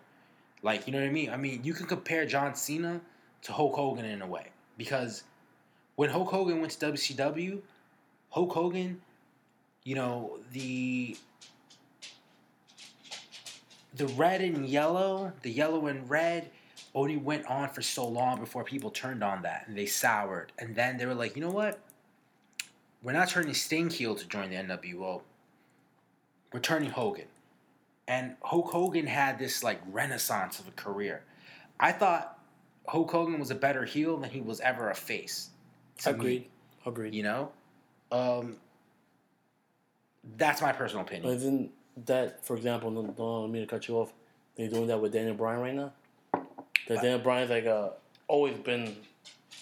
Like, 0.62 0.86
you 0.86 0.92
know 0.92 1.00
what 1.00 1.08
I 1.08 1.12
mean? 1.12 1.30
I 1.30 1.36
mean, 1.36 1.60
you 1.64 1.74
can 1.74 1.86
compare 1.86 2.26
John 2.26 2.54
Cena 2.54 3.00
to 3.42 3.52
Hulk 3.52 3.74
Hogan 3.74 4.04
in 4.04 4.22
a 4.22 4.26
way. 4.26 4.46
Because 4.76 5.24
when 5.96 6.10
Hulk 6.10 6.30
Hogan 6.30 6.60
went 6.60 6.72
to 6.72 6.92
WCW, 6.92 7.60
Hulk 8.30 8.52
Hogan, 8.52 9.00
you 9.84 9.94
know, 9.94 10.38
the 10.52 11.16
the 13.94 14.06
red 14.08 14.42
and 14.42 14.66
yellow, 14.66 15.32
the 15.42 15.50
yellow 15.50 15.86
and 15.86 16.08
red 16.10 16.50
only 16.94 17.16
went 17.16 17.46
on 17.46 17.70
for 17.70 17.80
so 17.80 18.06
long 18.06 18.38
before 18.38 18.62
people 18.62 18.90
turned 18.90 19.24
on 19.24 19.42
that 19.42 19.64
and 19.66 19.76
they 19.76 19.86
soured. 19.86 20.52
And 20.58 20.74
then 20.74 20.98
they 20.98 21.06
were 21.06 21.14
like, 21.14 21.34
you 21.34 21.42
know 21.42 21.50
what? 21.50 21.78
We're 23.02 23.12
not 23.12 23.28
turning 23.28 23.54
Sting 23.54 23.88
heel 23.88 24.14
to 24.14 24.28
join 24.28 24.50
the 24.50 24.56
NWO. 24.56 25.22
We're 26.52 26.60
turning 26.60 26.90
Hogan 26.90 27.26
and 28.08 28.36
Hulk 28.42 28.70
Hogan 28.70 29.06
had 29.06 29.38
this 29.38 29.62
like 29.62 29.80
renaissance 29.90 30.58
of 30.58 30.68
a 30.68 30.72
career. 30.72 31.22
I 31.78 31.92
thought 31.92 32.35
Hulk 32.88 33.10
Hogan 33.10 33.38
was 33.38 33.50
a 33.50 33.54
better 33.54 33.84
heel 33.84 34.16
than 34.18 34.30
he 34.30 34.40
was 34.40 34.60
ever 34.60 34.90
a 34.90 34.94
face. 34.94 35.50
to 35.98 36.12
me, 36.12 36.14
Agreed. 36.18 36.46
Agreed. 36.86 37.14
you 37.14 37.22
know, 37.22 37.50
um, 38.12 38.56
that's 40.36 40.60
my 40.62 40.72
personal 40.72 41.04
But 41.04 41.12
opinion. 41.12 41.34
isn't 41.36 41.70
that, 42.06 42.44
for 42.44 42.56
example, 42.56 42.90
no, 42.90 43.02
don't 43.06 43.42
let 43.42 43.50
me 43.50 43.60
to 43.60 43.66
cut 43.66 43.88
you 43.88 43.96
off. 43.96 44.12
They're 44.56 44.68
doing 44.68 44.86
that 44.88 45.00
with 45.00 45.12
Daniel 45.12 45.34
Bryan 45.34 45.60
right 45.60 45.74
now. 45.74 45.92
That 46.88 47.02
Daniel 47.02 47.18
Bryan's 47.18 47.50
like 47.50 47.64
a 47.64 47.92
always 48.28 48.56
been 48.56 48.96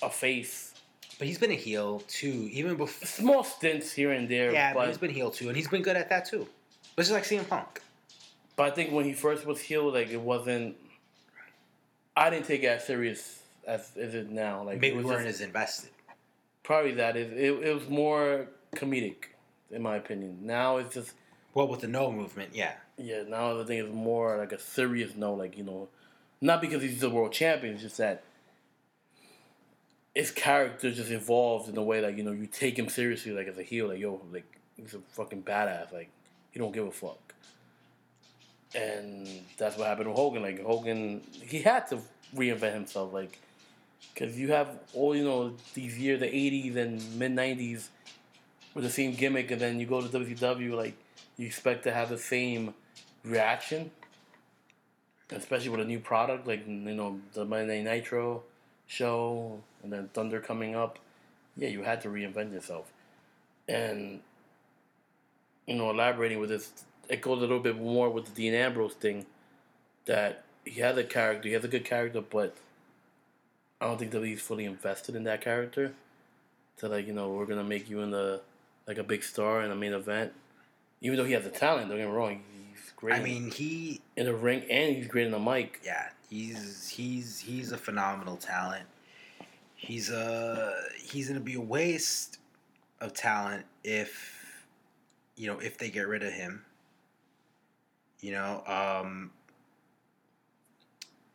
a 0.03 0.11
face. 0.11 0.75
But 1.19 1.27
he's 1.29 1.39
been 1.39 1.51
a 1.53 1.57
heel 1.57 2.03
too, 2.09 2.49
even 2.53 2.77
before. 2.77 3.07
Small 3.07 3.45
stints 3.45 3.93
here 3.93 4.13
and 4.13 4.29
there, 4.29 4.53
Yeah, 4.53 4.73
but 4.75 4.81
but 4.81 4.89
he's 4.89 4.99
been 4.99 5.11
heel 5.11 5.31
too, 5.31 5.49
and 5.49 5.57
he's 5.57 5.69
been 5.69 5.83
good 5.83 5.97
at 5.97 6.09
that 6.11 6.27
too. 6.27 6.47
But 6.97 7.03
it's 7.07 7.11
just 7.11 7.31
like 7.31 7.41
CM 7.41 7.49
Punk. 7.49 7.81
but 8.57 8.65
I 8.67 8.71
think 8.71 8.93
when 8.93 9.05
he 9.05 9.13
first 9.13 9.47
was 9.47 9.61
heel, 9.61 9.91
like 9.93 10.11
it 10.11 10.21
wasn't. 10.21 10.77
I 12.17 12.31
didn't 12.31 12.47
take 12.47 12.63
it 12.63 12.67
as 12.67 12.87
serious 12.87 13.43
as 13.67 13.91
is 13.97 14.15
it 14.15 14.31
now. 14.31 14.63
Like 14.63 14.81
Maybe 14.81 14.97
we 14.97 15.05
weren't 15.05 15.27
just, 15.27 15.41
as 15.41 15.47
invested. 15.47 15.91
probably 16.63 16.93
that 16.93 17.17
is 17.17 17.33
it. 17.33 17.67
It 17.67 17.75
was 17.75 17.89
more 17.89 18.49
comedic, 18.77 19.27
in 19.71 19.83
my 19.83 19.97
opinion. 19.97 20.39
Now 20.43 20.77
it's 20.79 20.95
just 20.95 21.13
Well, 21.55 21.69
with 21.69 21.81
the 21.81 21.89
no 21.89 22.11
movement, 22.13 22.51
yeah. 22.55 22.75
Yeah, 22.97 23.23
now 23.27 23.55
the 23.55 23.65
thing 23.65 23.79
is 23.79 23.93
more 23.93 24.37
like 24.39 24.53
a 24.53 24.59
serious 24.59 25.17
no, 25.17 25.35
like, 25.35 25.57
you 25.59 25.65
know, 25.65 25.89
not 26.41 26.61
because 26.61 26.83
he's 26.83 27.01
the 27.01 27.11
world 27.11 27.33
champion, 27.33 27.75
it's 27.75 27.83
just 27.83 27.99
that 27.99 28.23
his 30.15 30.31
character 30.31 30.93
just 30.93 31.11
evolved 31.11 31.69
in 31.69 31.77
a 31.77 31.83
way 31.83 32.01
like, 32.01 32.17
you 32.17 32.23
know, 32.23 32.31
you 32.31 32.47
take 32.47 32.79
him 32.79 32.89
seriously 32.89 33.33
like 33.33 33.49
as 33.49 33.59
a 33.59 33.63
heel, 33.65 33.89
like, 33.89 33.99
yo, 33.99 34.21
like 34.33 34.45
he's 34.77 34.95
a 34.95 35.01
fucking 35.11 35.43
badass, 35.43 35.93
like 35.93 36.11
he 36.53 36.61
don't 36.61 36.73
give 36.73 36.87
a 36.87 36.91
fuck. 36.93 37.35
And 38.75 39.29
that's 39.57 39.77
what 39.77 39.87
happened 39.87 40.09
with 40.09 40.17
Hogan. 40.17 40.43
Like 40.43 40.63
Hogan, 40.63 41.23
he 41.43 41.63
had 41.63 41.87
to 41.89 41.99
reinvent 42.35 42.75
himself, 42.75 43.13
like, 43.13 43.39
because 44.13 44.39
you 44.39 44.53
have 44.53 44.69
all 44.93 45.15
you 45.15 45.25
know 45.25 45.55
these 45.75 45.99
years, 45.99 46.21
the 46.21 46.27
'80s 46.27 46.77
and 46.77 47.19
mid 47.19 47.33
'90s, 47.33 47.89
with 48.75 48.85
the 48.85 48.91
same 48.91 49.15
gimmick, 49.15 49.51
and 49.51 49.61
then 49.61 49.79
you 49.79 49.87
go 49.87 50.01
to 50.01 50.09
WCW, 50.09 50.75
like 50.75 50.97
you 51.37 51.47
expect 51.47 51.85
to 51.85 51.93
have 51.93 52.09
the 52.09 52.19
same 52.19 52.75
reaction, 53.25 53.91
especially 55.31 55.71
with 55.71 55.81
a 55.81 55.85
new 55.85 56.01
product 56.01 56.47
like 56.47 56.67
you 56.67 56.75
know 56.75 57.21
the 57.33 57.45
Monday 57.45 57.83
Nitro 57.83 58.43
show 58.87 59.61
and 59.83 59.93
then 59.93 60.09
Thunder 60.13 60.41
coming 60.41 60.75
up. 60.75 60.99
Yeah, 61.57 61.69
you 61.69 61.83
had 61.83 62.01
to 62.03 62.09
reinvent 62.09 62.53
yourself, 62.53 62.93
and 63.69 64.21
you 65.67 65.77
know 65.77 65.91
elaborating 65.91 66.41
with 66.41 66.51
this, 66.51 66.73
it 67.09 67.21
goes 67.21 67.39
a 67.39 67.41
little 67.43 67.61
bit 67.61 67.81
more 67.81 68.11
with 68.11 68.27
the 68.27 68.31
Dean 68.33 68.55
Ambrose 68.55 68.95
thing, 68.95 69.27
that 70.07 70.45
he 70.65 70.81
has 70.81 70.97
a 70.97 71.05
character, 71.05 71.49
he 71.49 71.55
has 71.55 71.65
a 71.65 71.69
good 71.69 71.85
character, 71.85 72.21
but 72.21 72.57
I 73.81 73.87
don't 73.87 73.99
think 73.99 74.11
that 74.13 74.25
he's 74.25 74.41
fully 74.41 74.65
invested 74.65 75.15
in 75.15 75.25
that 75.25 75.41
character. 75.41 75.93
To 76.79 76.89
like 76.89 77.07
you 77.07 77.13
know 77.13 77.31
we're 77.31 77.47
gonna 77.47 77.63
make 77.63 77.89
you 77.89 78.01
in 78.01 78.11
the 78.11 78.41
like 78.89 78.99
a 78.99 79.05
big 79.05 79.23
star 79.23 79.63
in 79.63 79.71
a 79.71 79.77
main 79.77 79.93
event 79.93 80.33
even 81.05 81.19
though 81.19 81.25
he 81.25 81.35
has 81.35 81.45
the 81.45 81.51
talent, 81.51 81.91
don't 81.91 81.99
get 81.99 82.09
me 82.09 82.13
wrong, 82.15 82.41
he's 82.51 82.93
great 82.97 83.15
I 83.15 83.23
mean, 83.23 83.51
he 83.51 84.01
in 84.17 84.25
the 84.25 84.35
ring 84.35 84.65
and 84.71 84.97
he's 84.97 85.07
great 85.07 85.27
in 85.27 85.33
the 85.33 85.39
mic. 85.39 85.81
yeah, 85.85 86.09
he's 86.31 86.89
he's 86.89 87.39
he's 87.39 87.73
a 87.73 87.77
phenomenal 87.77 88.39
talent. 88.39 88.87
He's 89.75 90.11
a 90.11 90.73
he's 90.99 91.29
gonna 91.29 91.41
be 91.41 91.55
a 91.55 91.61
waste 91.61 92.39
of 93.03 93.13
talent 93.13 93.67
if 93.85 94.67
you 95.37 95.47
know 95.47 95.59
if 95.59 95.77
they 95.77 95.91
get 95.91 96.09
rid 96.09 96.23
of 96.23 96.33
him. 96.33 96.65
You 98.25 98.33
know, 98.33 98.63
um, 98.67 99.31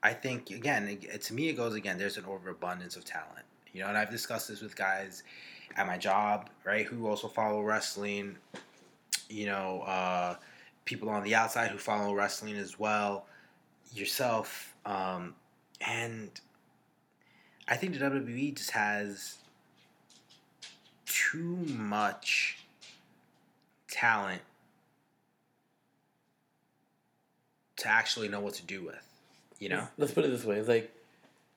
I 0.01 0.13
think 0.13 0.49
again 0.49 0.87
it, 0.87 1.21
to 1.21 1.33
me 1.35 1.49
it 1.49 1.53
goes 1.53 1.75
again. 1.75 1.99
There's 1.99 2.17
an 2.17 2.25
overabundance 2.25 2.95
of 2.95 3.05
talent. 3.05 3.45
You 3.73 3.81
know, 3.81 3.89
and 3.89 3.97
I've 3.97 4.09
discussed 4.09 4.47
this 4.47 4.61
with 4.61 4.75
guys 4.75 5.21
at 5.75 5.85
my 5.85 5.99
job, 5.99 6.49
right, 6.65 6.87
who 6.87 7.07
also 7.07 7.27
follow 7.27 7.61
wrestling. 7.61 8.37
You 9.29 9.45
know, 9.45 9.81
uh, 9.81 10.35
people 10.89 11.11
on 11.11 11.23
the 11.23 11.35
outside 11.35 11.69
who 11.69 11.77
follow 11.77 12.15
wrestling 12.15 12.55
as 12.55 12.79
well 12.79 13.27
yourself 13.93 14.75
um, 14.87 15.35
and 15.81 16.31
i 17.67 17.75
think 17.75 17.93
the 17.93 17.99
wwe 17.99 18.55
just 18.55 18.71
has 18.71 19.37
too 21.05 21.57
much 21.67 22.57
talent 23.87 24.41
to 27.79 27.87
actually 27.89 28.27
know 28.27 28.39
what 28.39 28.53
to 28.55 28.63
do 28.65 28.83
with 28.83 28.95
you 29.59 29.69
know 29.69 29.87
Let's 29.97 30.13
put 30.13 30.23
it 30.25 30.29
this 30.29 30.45
way: 30.45 30.57
it's 30.57 30.67
like 30.69 30.91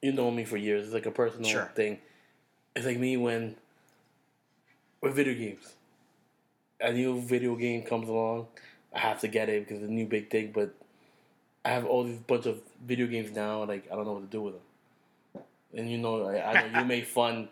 you 0.00 0.12
know 0.12 0.30
me 0.30 0.44
for 0.44 0.56
years. 0.56 0.84
It's 0.86 0.94
like 0.94 1.06
a 1.06 1.10
personal 1.12 1.48
Sure. 1.48 1.70
thing. 1.74 1.98
It's 2.74 2.86
like 2.86 2.98
me 2.98 3.16
when 3.16 3.56
with 5.00 5.14
video 5.14 5.34
games. 5.34 5.74
A 6.80 6.92
new 6.92 7.20
video 7.20 7.54
game 7.54 7.82
comes 7.82 8.08
along, 8.08 8.48
I 8.92 8.98
have 8.98 9.20
to 9.20 9.28
get 9.28 9.48
it 9.48 9.60
because 9.66 9.82
it's 9.82 9.88
a 9.88 9.92
new 9.92 10.06
big 10.06 10.30
thing. 10.30 10.50
But 10.52 10.74
I 11.64 11.68
have 11.70 11.84
all 11.86 12.02
these 12.02 12.18
bunch 12.18 12.46
of 12.46 12.60
video 12.84 13.06
games 13.06 13.30
now. 13.30 13.62
Like 13.64 13.86
I 13.92 13.94
don't 13.94 14.04
know 14.04 14.14
what 14.14 14.28
to 14.28 14.36
do 14.36 14.42
with 14.42 14.54
them. 14.54 15.42
and 15.74 15.90
you 15.90 15.98
know, 15.98 16.26
I, 16.26 16.50
I 16.52 16.52
know 16.70 16.80
you 16.80 16.84
made 16.84 17.06
fun. 17.20 17.48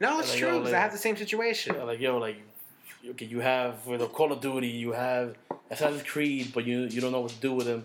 No, 0.00 0.18
it's 0.20 0.30
Like, 0.30 0.38
true 0.38 0.48
yo, 0.48 0.58
because 0.58 0.74
I 0.74 0.80
have 0.80 0.92
the 0.92 0.98
same 0.98 1.16
situation. 1.16 1.78
Like 1.86 2.00
yo, 2.00 2.18
like 2.18 2.36
okay, 3.10 3.24
you 3.24 3.40
have 3.40 3.78
for 3.80 3.96
the 3.96 4.06
Call 4.06 4.32
of 4.32 4.40
Duty, 4.42 4.68
you 4.68 4.92
have 4.92 5.36
Assassin's 5.70 6.02
Creed, 6.02 6.50
but 6.52 6.66
you 6.66 6.80
you 6.82 7.00
don't 7.00 7.12
know 7.12 7.20
what 7.20 7.30
to 7.30 7.40
do 7.40 7.54
with 7.54 7.66
them 7.66 7.84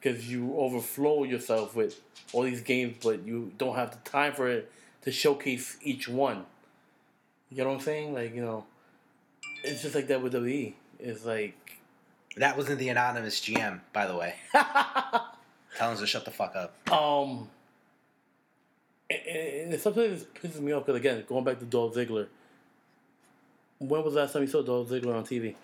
because 0.00 0.30
you 0.30 0.54
overflow 0.56 1.24
yourself 1.24 1.74
with 1.74 2.00
all 2.32 2.42
these 2.42 2.60
games, 2.60 2.96
but 3.02 3.24
you 3.26 3.52
don't 3.58 3.76
have 3.76 3.90
the 3.92 4.10
time 4.10 4.32
for 4.34 4.48
it 4.48 4.70
to 5.02 5.12
showcase 5.12 5.76
each 5.82 6.08
one. 6.08 6.44
You 7.50 7.58
know 7.62 7.70
what 7.70 7.76
I'm 7.76 7.80
saying? 7.80 8.14
Like 8.14 8.34
you 8.34 8.42
know, 8.42 8.64
it's 9.64 9.82
just 9.82 9.94
like 9.94 10.08
that 10.08 10.22
with 10.22 10.32
WWE. 10.34 10.74
It's 10.98 11.24
like 11.24 11.78
That 12.36 12.56
wasn't 12.56 12.78
the 12.78 12.88
anonymous 12.88 13.40
GM, 13.40 13.80
by 13.92 14.06
the 14.06 14.16
way. 14.16 14.34
Tell 14.52 15.90
him 15.92 15.98
to 15.98 16.06
shut 16.06 16.24
the 16.24 16.30
fuck 16.30 16.54
up. 16.56 16.74
um. 16.92 17.48
And, 19.08 19.72
and 19.72 19.80
sometimes 19.80 20.22
it 20.22 20.34
pisses 20.34 20.58
me 20.60 20.72
off 20.72 20.84
because 20.84 20.98
again, 20.98 21.22
going 21.28 21.44
back 21.44 21.58
to 21.60 21.64
Dolph 21.64 21.94
Ziggler. 21.94 22.26
When 23.78 24.02
was 24.02 24.14
the 24.14 24.20
last 24.20 24.32
time 24.32 24.42
you 24.42 24.48
saw 24.48 24.62
Dolph 24.62 24.88
Ziggler 24.88 25.14
on 25.14 25.24
TV? 25.24 25.54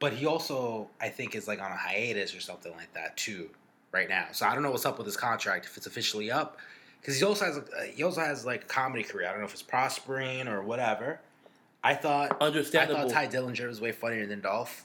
But 0.00 0.12
he 0.12 0.26
also, 0.26 0.88
I 1.00 1.08
think, 1.08 1.34
is 1.34 1.48
like 1.48 1.60
on 1.60 1.72
a 1.72 1.76
hiatus 1.76 2.34
or 2.34 2.40
something 2.40 2.72
like 2.72 2.92
that 2.94 3.16
too, 3.16 3.50
right 3.92 4.08
now. 4.08 4.26
So 4.32 4.46
I 4.46 4.54
don't 4.54 4.62
know 4.62 4.70
what's 4.70 4.86
up 4.86 4.98
with 4.98 5.06
his 5.06 5.16
contract 5.16 5.66
if 5.66 5.76
it's 5.76 5.86
officially 5.86 6.30
up, 6.30 6.58
because 7.00 7.18
he 7.18 7.24
also 7.24 7.44
has 7.46 7.56
a, 7.56 7.60
uh, 7.62 7.82
he 7.92 8.02
also 8.02 8.20
has 8.20 8.46
like 8.46 8.64
a 8.64 8.66
comedy 8.66 9.02
career. 9.02 9.26
I 9.26 9.30
don't 9.30 9.40
know 9.40 9.46
if 9.46 9.52
it's 9.52 9.62
prospering 9.62 10.46
or 10.46 10.62
whatever. 10.62 11.20
I 11.82 11.94
thought 11.94 12.40
understandable. 12.40 13.00
I 13.00 13.02
thought 13.04 13.12
Tye 13.12 13.26
Dillinger 13.28 13.66
was 13.66 13.80
way 13.80 13.92
funnier 13.92 14.26
than 14.26 14.40
Dolph. 14.40 14.84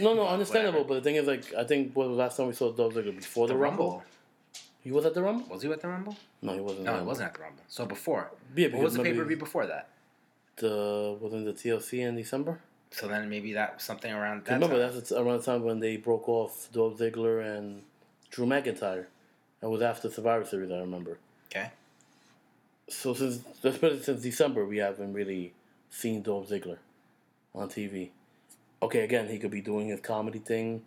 No, 0.00 0.14
no, 0.14 0.26
understandable. 0.26 0.80
whatever. 0.80 0.88
But 0.88 0.94
the 0.94 1.00
thing 1.02 1.16
is, 1.16 1.26
like, 1.26 1.54
I 1.54 1.64
think 1.64 1.94
what 1.94 2.08
was 2.08 2.16
the 2.16 2.22
last 2.22 2.36
time 2.36 2.46
we 2.46 2.52
saw 2.54 2.72
Dolph 2.72 2.94
Ziggler 2.94 3.16
before 3.16 3.46
the, 3.48 3.56
Rumble? 3.56 4.02
He 4.82 4.90
was 4.90 5.06
at 5.06 5.14
the 5.14 5.22
Rumble. 5.22 5.46
was 5.48 5.62
he 5.62 5.70
at 5.70 5.80
the 5.80 5.88
Rumble? 5.88 6.16
No, 6.42 6.52
he 6.52 6.60
wasn't. 6.60 6.84
No, 6.84 6.92
he 6.92 6.98
the 6.98 7.04
wasn't 7.04 7.28
at 7.28 7.34
the 7.34 7.42
Rumble. 7.42 7.62
So 7.68 7.86
before, 7.86 8.30
Yeah, 8.54 8.68
what 8.68 8.82
was 8.82 8.94
the 8.94 9.02
pay 9.02 9.14
per 9.14 9.24
view 9.24 9.36
before 9.36 9.66
that? 9.66 9.88
The 10.56 11.16
wasn't 11.20 11.46
the 11.46 11.52
TLC 11.52 12.00
in 12.00 12.16
December. 12.16 12.60
So 12.90 13.08
then 13.08 13.28
maybe 13.28 13.54
that 13.54 13.74
was 13.74 13.82
something 13.82 14.12
around 14.12 14.44
that. 14.44 14.54
remember, 14.54 14.80
time. 14.80 14.94
that's 14.94 15.12
around 15.12 15.38
the 15.38 15.44
time 15.44 15.64
when 15.64 15.80
they 15.80 15.96
broke 15.96 16.28
off 16.28 16.68
Dolph 16.72 16.98
Ziggler 16.98 17.44
and 17.44 17.82
Drew 18.30 18.46
McIntyre. 18.46 19.06
That 19.60 19.68
was 19.68 19.82
after 19.82 20.10
Survivor 20.10 20.44
Series. 20.44 20.70
I 20.70 20.78
remember. 20.78 21.18
okay. 21.50 21.70
So 22.88 23.14
since 23.14 23.40
it 23.62 24.04
since 24.04 24.22
December, 24.22 24.64
we 24.64 24.76
haven't 24.76 25.12
really 25.12 25.54
seen 25.90 26.22
Dolph 26.22 26.48
Ziggler 26.48 26.78
on 27.54 27.68
TV. 27.68 28.10
Okay, 28.82 29.00
again, 29.00 29.28
he 29.28 29.38
could 29.38 29.50
be 29.50 29.60
doing 29.62 29.88
his 29.88 30.00
comedy 30.00 30.38
thing. 30.38 30.82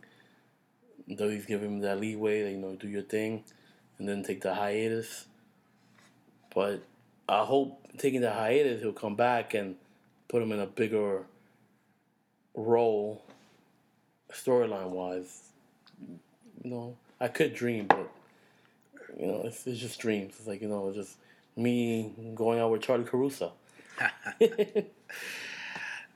Though 1.08 1.30
he's 1.30 1.46
giving 1.46 1.70
him 1.70 1.80
that 1.80 2.00
leeway, 2.00 2.44
that, 2.44 2.52
you 2.52 2.58
know, 2.58 2.76
do 2.76 2.88
your 2.88 3.02
thing, 3.02 3.44
and 3.98 4.08
then 4.08 4.24
take 4.24 4.42
the 4.42 4.54
hiatus. 4.54 5.26
But 6.54 6.84
I 7.28 7.46
hope 7.46 7.80
taking 7.98 8.22
the 8.22 8.32
hiatus, 8.32 8.82
he'll 8.82 8.94
come 8.94 9.16
back 9.16 9.54
and 9.54 9.76
put 10.28 10.42
him 10.42 10.52
in 10.52 10.60
a 10.60 10.66
bigger 10.66 11.24
role, 12.58 13.24
storyline 14.34 14.90
wise. 14.90 15.44
You 16.64 16.72
know, 16.72 16.98
I 17.22 17.30
could 17.30 17.54
dream, 17.54 17.86
but 17.88 18.10
you 19.18 19.28
know, 19.28 19.44
it's, 19.46 19.66
it's 19.66 19.80
just 19.80 20.00
dreams. 20.00 20.34
It's 20.38 20.48
like 20.48 20.62
you 20.62 20.68
know, 20.68 20.90
it's 20.90 20.98
just 20.98 21.16
me 21.56 22.12
going 22.36 22.60
out 22.60 22.72
with 22.72 22.82
Charlie 22.82 23.06
Caruso. 23.06 23.54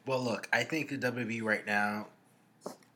Well, 0.05 0.23
look, 0.23 0.49
I 0.51 0.63
think 0.63 0.89
the 0.89 0.97
WWE 0.97 1.43
right 1.43 1.65
now 1.65 2.07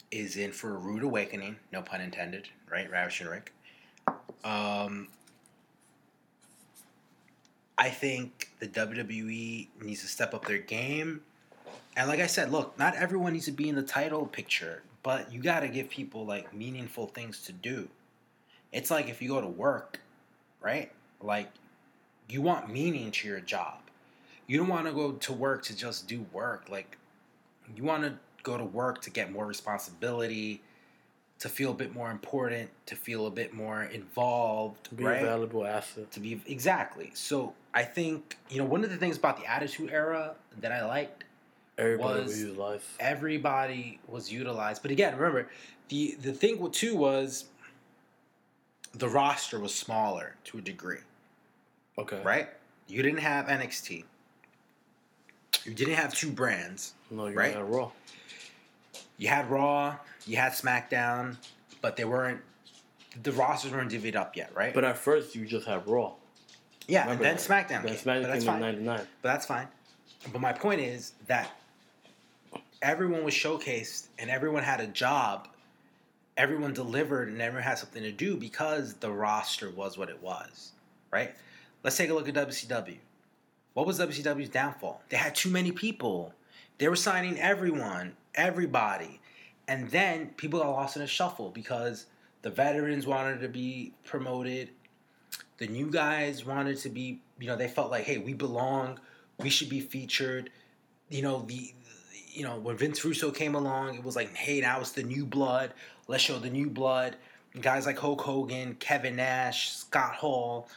is 0.10 0.38
in 0.38 0.52
for 0.52 0.74
a 0.74 0.78
rude 0.78 1.04
awakening. 1.04 1.58
No 1.72 1.82
pun 1.84 2.02
intended, 2.02 2.50
right? 2.70 2.90
Ravish 2.90 3.22
Rick. 3.22 3.54
Um, 4.44 5.10
I 7.78 7.90
think 7.90 8.50
the 8.60 8.68
WWE 8.68 9.68
needs 9.82 10.02
to 10.02 10.08
step 10.08 10.34
up 10.34 10.46
their 10.46 10.58
game. 10.58 11.22
And 11.96 12.08
like 12.08 12.20
I 12.20 12.28
said, 12.28 12.52
look, 12.52 12.78
not 12.78 12.96
everyone 12.96 13.34
needs 13.34 13.46
to 13.46 13.52
be 13.52 13.70
in 13.70 13.76
the 13.76 13.84
title 13.84 14.26
picture, 14.26 14.84
but 15.04 15.32
you 15.32 15.42
got 15.42 15.62
to 15.62 15.68
give 15.68 15.90
people 15.90 16.26
like 16.26 16.54
meaningful 16.54 17.08
things 17.08 17.42
to 17.44 17.54
do. 17.54 17.88
It's 18.72 18.92
like 18.92 19.08
if 19.10 19.22
you 19.22 19.30
go 19.30 19.40
to 19.42 19.48
work, 19.48 20.00
right? 20.62 20.92
Like 21.22 21.50
you 22.30 22.42
want 22.42 22.72
meaning 22.72 23.12
to 23.12 23.28
your 23.28 23.40
job. 23.40 23.80
You 24.48 24.58
don't 24.58 24.68
want 24.68 24.86
to 24.88 24.92
go 24.94 25.14
to 25.14 25.34
work 25.34 25.64
to 25.64 25.76
just 25.76 26.08
do 26.08 26.26
work. 26.34 26.68
Like 26.70 26.98
you 27.76 27.84
want 27.84 28.04
to 28.04 28.14
go 28.44 28.58
to 28.58 28.66
work 28.66 29.02
to 29.04 29.10
get 29.10 29.32
more 29.32 29.46
responsibility, 29.46 30.62
to 31.40 31.50
feel 31.50 31.72
a 31.72 31.74
bit 31.74 31.94
more 31.94 32.12
important, 32.12 32.70
to 32.88 32.96
feel 32.96 33.28
a 33.28 33.32
bit 33.32 33.54
more 33.54 33.84
involved, 33.84 34.84
to 34.86 34.96
Be 34.96 35.04
right? 35.04 35.22
a 35.22 35.26
valuable 35.26 35.66
asset. 35.66 36.12
to 36.12 36.20
be 36.20 36.42
exactly. 36.46 37.12
So 37.14 37.54
I 37.74 37.84
think 37.84 38.38
you 38.50 38.58
know 38.58 38.66
one 38.66 38.84
of 38.84 38.90
the 38.90 38.98
things 38.98 39.18
about 39.18 39.40
the 39.40 39.46
Attitude 39.46 39.90
Era 39.92 40.36
that 40.62 40.72
I 40.72 40.86
liked, 40.86 41.25
Everybody 41.78 42.22
was- 42.24 42.40
use 42.40 42.82
everybody 43.00 44.00
was 44.08 44.32
utilized. 44.32 44.82
But 44.82 44.92
again, 44.92 45.16
remember 45.18 45.50
the 45.90 46.16
the 46.22 46.32
thing 46.34 46.60
with 46.60 46.72
too 46.74 46.96
was 46.96 47.46
the 48.94 49.10
roster 49.10 49.60
was 49.60 49.76
smaller 49.76 50.36
to 50.46 50.58
a 50.58 50.62
degree, 50.62 51.00
Okay. 51.98 52.22
right? 52.24 52.50
You 52.88 53.04
didn't 53.04 53.20
have 53.20 53.48
NXT. 53.48 54.06
You 55.66 55.74
didn't 55.74 55.96
have 55.96 56.14
two 56.14 56.32
brands. 56.32 56.94
No, 57.10 57.28
you're 57.28 57.36
Right? 57.36 57.56
right. 57.56 57.62
Raw. 57.62 57.92
You 59.18 59.28
had 59.30 59.50
Raw, 59.50 59.98
you 60.26 60.38
had 60.38 60.54
SmackDown, 60.54 61.38
but 61.82 61.96
they 61.98 62.06
weren't. 62.06 62.42
The 63.24 63.32
rosters 63.32 63.72
weren't 63.72 63.92
divvied 63.92 64.16
up 64.16 64.36
yet, 64.36 64.54
right? 64.56 64.74
But 64.74 64.84
at 64.84 64.98
first, 64.98 65.36
you 65.36 65.46
just 65.46 65.66
had 65.68 65.88
Raw. 65.88 66.14
yeah, 66.88 67.02
Remember 67.04 67.24
and 67.26 67.38
then 67.40 67.48
that. 67.48 67.68
SmackDown. 67.70 67.84
Then 67.84 67.96
came, 67.96 68.06
SmackDown 68.06 68.22
but 68.22 68.28
that's 68.28 68.46
came 68.46 68.54
in 68.56 68.62
fine. 68.62 68.86
'99. 68.86 69.08
But 69.22 69.28
that's 69.34 69.46
fine. 69.46 69.68
But 70.32 70.42
my 70.42 70.54
point 70.54 70.82
is 70.82 71.14
that 71.28 71.50
everyone 72.86 73.24
was 73.24 73.34
showcased 73.34 74.10
and 74.20 74.30
everyone 74.30 74.62
had 74.62 74.80
a 74.80 74.86
job. 74.86 75.48
Everyone 76.38 76.72
delivered 76.72 77.30
and 77.30 77.42
everyone 77.42 77.64
had 77.64 77.80
something 77.80 78.04
to 78.04 78.12
do 78.12 78.38
because 78.38 78.94
the 78.94 79.10
roster 79.12 79.72
was 79.72 79.98
what 79.98 80.10
it 80.10 80.22
was, 80.22 80.74
right? 81.12 81.34
Let's 81.84 81.98
take 81.98 82.12
a 82.12 82.14
look 82.14 82.30
at 82.30 82.36
WCW. 82.36 82.98
What 83.74 83.88
was 83.88 84.00
WCW's 84.00 84.50
downfall? 84.50 85.02
They 85.10 85.18
had 85.18 85.34
too 85.34 85.50
many 85.50 85.72
people. 85.72 86.32
They 86.78 86.88
were 86.88 86.96
signing 86.96 87.40
everyone, 87.40 88.16
everybody. 88.36 89.20
And 89.68 89.90
then 89.90 90.28
people 90.38 90.60
got 90.60 90.70
lost 90.70 90.96
in 90.96 91.02
a 91.02 91.08
shuffle 91.08 91.50
because 91.50 92.06
the 92.44 92.52
veterans 92.52 93.08
wanted 93.08 93.42
to 93.42 93.50
be 93.50 93.94
promoted. 94.04 94.70
The 95.58 95.68
new 95.68 95.90
guys 95.90 96.46
wanted 96.46 96.78
to 96.80 96.90
be, 96.90 97.20
you 97.40 97.48
know, 97.48 97.56
they 97.56 97.68
felt 97.68 97.90
like, 97.90 98.04
hey, 98.04 98.20
we 98.20 98.34
belong. 98.34 99.00
We 99.40 99.50
should 99.50 99.70
be 99.70 99.80
featured. 99.80 100.52
You 101.10 101.24
know, 101.24 101.44
the, 101.48 101.74
you 102.36 102.44
know, 102.44 102.58
when 102.58 102.76
Vince 102.76 103.04
Russo 103.04 103.32
came 103.32 103.56
along, 103.56 103.96
it 103.96 104.04
was 104.04 104.16
like, 104.16 104.34
hey, 104.36 104.60
now 104.60 104.82
it's 104.82 104.92
the 104.92 105.04
new 105.04 105.26
blood. 105.26 105.74
Let's 106.08 106.22
show 106.22 106.38
the 106.38 106.50
new 106.50 106.70
blood. 106.70 107.16
Guys 107.62 107.86
like 107.86 107.98
Hulk 107.98 108.20
Hogan, 108.20 108.76
Kevin 108.76 109.16
Nash, 109.16 109.72
Scott 109.72 110.16
Hall, 110.16 110.68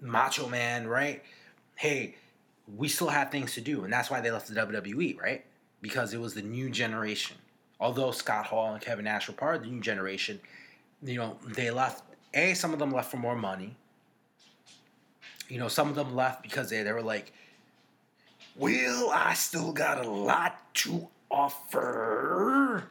Macho 0.00 0.46
Man, 0.48 0.86
right? 0.86 1.22
Hey, 1.74 2.16
we 2.76 2.88
still 2.88 3.08
have 3.08 3.30
things 3.30 3.54
to 3.54 3.62
do, 3.62 3.84
and 3.84 3.92
that's 3.92 4.10
why 4.10 4.20
they 4.20 4.30
left 4.30 4.48
the 4.48 4.60
WWE, 4.60 5.18
right? 5.18 5.44
Because 5.80 6.12
it 6.12 6.20
was 6.20 6.34
the 6.34 6.42
new 6.42 6.68
generation. 6.68 7.36
Although 7.80 8.10
Scott 8.10 8.46
Hall 8.46 8.74
and 8.74 8.82
Kevin 8.82 9.06
Nash 9.06 9.28
were 9.28 9.34
part 9.34 9.56
of 9.56 9.62
the 9.62 9.68
new 9.68 9.80
generation, 9.80 10.38
you 11.02 11.16
know, 11.16 11.38
they 11.46 11.70
left. 11.70 12.02
A, 12.34 12.52
some 12.52 12.74
of 12.74 12.78
them 12.78 12.90
left 12.90 13.10
for 13.10 13.16
more 13.16 13.36
money. 13.36 13.74
You 15.48 15.58
know, 15.58 15.68
some 15.68 15.88
of 15.88 15.94
them 15.94 16.14
left 16.14 16.42
because 16.42 16.68
they, 16.68 16.82
they 16.82 16.92
were 16.92 17.02
like, 17.02 17.32
well, 18.58 19.10
I 19.10 19.34
still 19.34 19.72
got 19.72 20.04
a 20.04 20.08
lot 20.08 20.74
to 20.74 21.08
offer. 21.30 22.84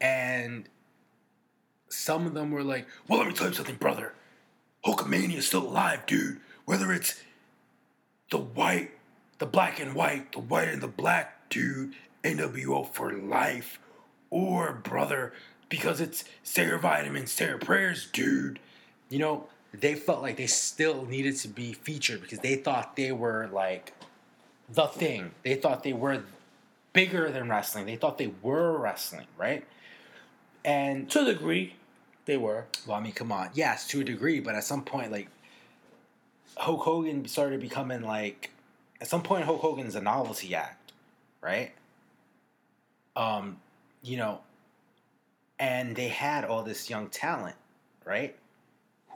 And 0.00 0.68
some 1.88 2.26
of 2.26 2.34
them 2.34 2.50
were 2.50 2.62
like, 2.62 2.86
well, 3.08 3.20
let 3.20 3.28
me 3.28 3.34
tell 3.34 3.48
you 3.48 3.54
something, 3.54 3.76
brother. 3.76 4.12
Hulkamania 4.84 5.36
is 5.36 5.46
still 5.46 5.66
alive, 5.66 6.06
dude. 6.06 6.40
Whether 6.64 6.92
it's 6.92 7.20
the 8.30 8.38
white, 8.38 8.90
the 9.38 9.46
black 9.46 9.80
and 9.80 9.94
white, 9.94 10.32
the 10.32 10.40
white 10.40 10.68
and 10.68 10.82
the 10.82 10.88
black, 10.88 11.48
dude, 11.48 11.94
NWO 12.24 12.92
for 12.92 13.12
life. 13.12 13.78
Or, 14.30 14.72
brother, 14.72 15.32
because 15.68 16.00
it's 16.00 16.24
say 16.42 16.66
your 16.66 16.78
Vitamins, 16.78 17.30
say 17.30 17.46
your 17.46 17.58
Prayers, 17.58 18.08
dude. 18.12 18.58
You 19.08 19.20
know, 19.20 19.48
they 19.72 19.94
felt 19.94 20.22
like 20.22 20.36
they 20.36 20.46
still 20.46 21.04
needed 21.06 21.36
to 21.38 21.48
be 21.48 21.72
featured 21.72 22.22
because 22.22 22.40
they 22.40 22.56
thought 22.56 22.96
they 22.96 23.12
were 23.12 23.48
like 23.52 23.92
the 24.68 24.86
thing. 24.86 25.32
They 25.42 25.54
thought 25.54 25.82
they 25.82 25.92
were 25.92 26.22
bigger 26.92 27.30
than 27.30 27.48
wrestling. 27.48 27.86
They 27.86 27.96
thought 27.96 28.18
they 28.18 28.32
were 28.42 28.78
wrestling, 28.78 29.26
right? 29.36 29.64
And 30.64 31.10
To 31.10 31.20
a 31.20 31.24
degree, 31.24 31.74
they 32.24 32.36
were. 32.36 32.64
well, 32.86 32.96
I 32.96 33.00
mean, 33.00 33.12
come 33.12 33.30
on. 33.30 33.50
Yes, 33.54 33.86
to 33.88 34.00
a 34.00 34.04
degree, 34.04 34.40
but 34.40 34.54
at 34.54 34.64
some 34.64 34.82
point, 34.82 35.12
like, 35.12 35.28
Hulk 36.56 36.80
Hogan 36.80 37.26
started 37.28 37.60
becoming 37.60 38.02
like, 38.02 38.50
at 39.00 39.08
some 39.08 39.22
point, 39.22 39.44
Hulk 39.44 39.60
Hogan's 39.60 39.94
a 39.94 40.00
novelty 40.00 40.54
act, 40.54 40.92
right? 41.40 41.72
Um, 43.14 43.58
you 44.02 44.16
know, 44.16 44.40
and 45.58 45.94
they 45.94 46.08
had 46.08 46.44
all 46.44 46.62
this 46.62 46.90
young 46.90 47.08
talent, 47.08 47.56
right? 48.04 48.34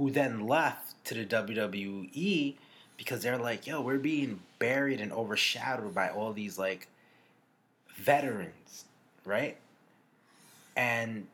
who 0.00 0.10
then 0.10 0.46
left 0.46 1.04
to 1.04 1.12
the 1.14 1.26
WWE 1.26 2.54
because 3.00 3.22
they're 3.22 3.38
like, 3.38 3.66
yo, 3.66 3.80
we're 3.80 3.96
being 3.96 4.38
buried 4.58 5.00
and 5.00 5.10
overshadowed 5.10 5.94
by 5.94 6.10
all 6.10 6.34
these 6.34 6.58
like 6.58 6.86
veterans, 7.94 8.84
right? 9.24 9.56
And 10.76 11.26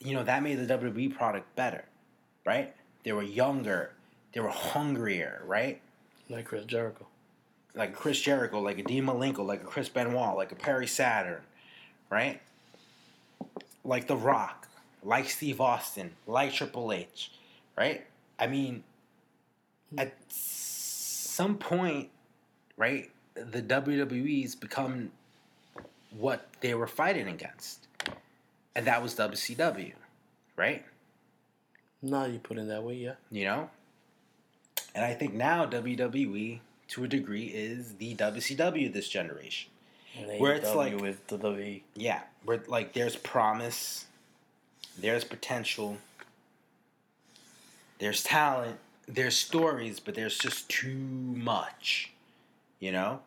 you 0.00 0.14
know, 0.14 0.24
that 0.24 0.42
made 0.42 0.56
the 0.56 0.78
WWE 0.78 1.14
product 1.14 1.54
better, 1.54 1.84
right? 2.44 2.74
They 3.04 3.12
were 3.12 3.22
younger, 3.22 3.92
they 4.32 4.40
were 4.40 4.48
hungrier, 4.48 5.42
right? 5.46 5.80
Like 6.28 6.46
Chris 6.46 6.64
Jericho. 6.64 7.06
Like 7.76 7.94
Chris 7.94 8.20
Jericho, 8.20 8.58
like 8.58 8.80
a 8.80 8.82
Dean 8.82 9.04
Malenko, 9.04 9.46
like 9.46 9.62
a 9.62 9.66
Chris 9.66 9.88
Benoit, 9.88 10.36
like 10.36 10.50
a 10.50 10.56
Perry 10.56 10.88
Saturn, 10.88 11.42
right? 12.10 12.40
Like 13.84 14.08
The 14.08 14.16
Rock, 14.16 14.66
like 15.04 15.30
Steve 15.30 15.60
Austin, 15.60 16.10
like 16.26 16.52
Triple 16.52 16.92
H, 16.92 17.30
right? 17.78 18.04
I 18.40 18.48
mean, 18.48 18.82
at 19.96 20.14
some 21.40 21.56
point, 21.56 22.10
right, 22.76 23.10
the 23.32 23.62
WWE's 23.62 24.54
become 24.54 25.10
what 26.10 26.46
they 26.60 26.74
were 26.74 26.86
fighting 26.86 27.28
against. 27.28 27.86
And 28.76 28.86
that 28.86 29.02
was 29.02 29.14
WCW, 29.14 29.94
right? 30.54 30.84
Now 32.02 32.26
you 32.26 32.38
put 32.38 32.58
it 32.58 32.68
that 32.68 32.82
way, 32.82 32.96
yeah. 32.96 33.14
You 33.30 33.46
know? 33.46 33.70
And 34.94 35.02
I 35.02 35.14
think 35.14 35.32
now 35.32 35.64
WWE, 35.64 36.60
to 36.88 37.04
a 37.04 37.08
degree, 37.08 37.46
is 37.46 37.94
the 37.94 38.14
WCW 38.16 38.92
this 38.92 39.08
generation. 39.08 39.70
Where 40.36 40.52
it's 40.52 40.74
like- 40.74 41.00
with 41.00 41.26
the 41.28 41.38
WWE. 41.38 41.80
Yeah, 41.94 42.20
where 42.44 42.62
like 42.66 42.92
there's 42.92 43.16
promise, 43.16 44.04
there's 44.98 45.24
potential, 45.24 45.96
there's 47.98 48.22
talent, 48.22 48.78
there's 49.14 49.36
stories, 49.36 50.00
but 50.00 50.14
there's 50.14 50.38
just 50.38 50.68
too 50.68 50.94
much, 50.94 52.12
you 52.78 52.92
know. 52.92 53.20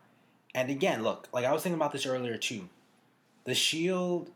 And 0.56 0.70
again, 0.70 1.04
look, 1.04 1.28
like 1.34 1.46
I 1.46 1.52
was 1.52 1.64
thinking 1.64 1.80
about 1.80 1.92
this 1.92 2.06
earlier 2.06 2.38
too. 2.38 2.70
The 3.46 3.56
Shield, 3.56 4.30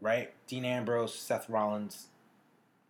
right? 0.00 0.32
Dean 0.46 0.64
Ambrose, 0.64 1.14
Seth 1.14 1.48
Rollins, 1.48 2.06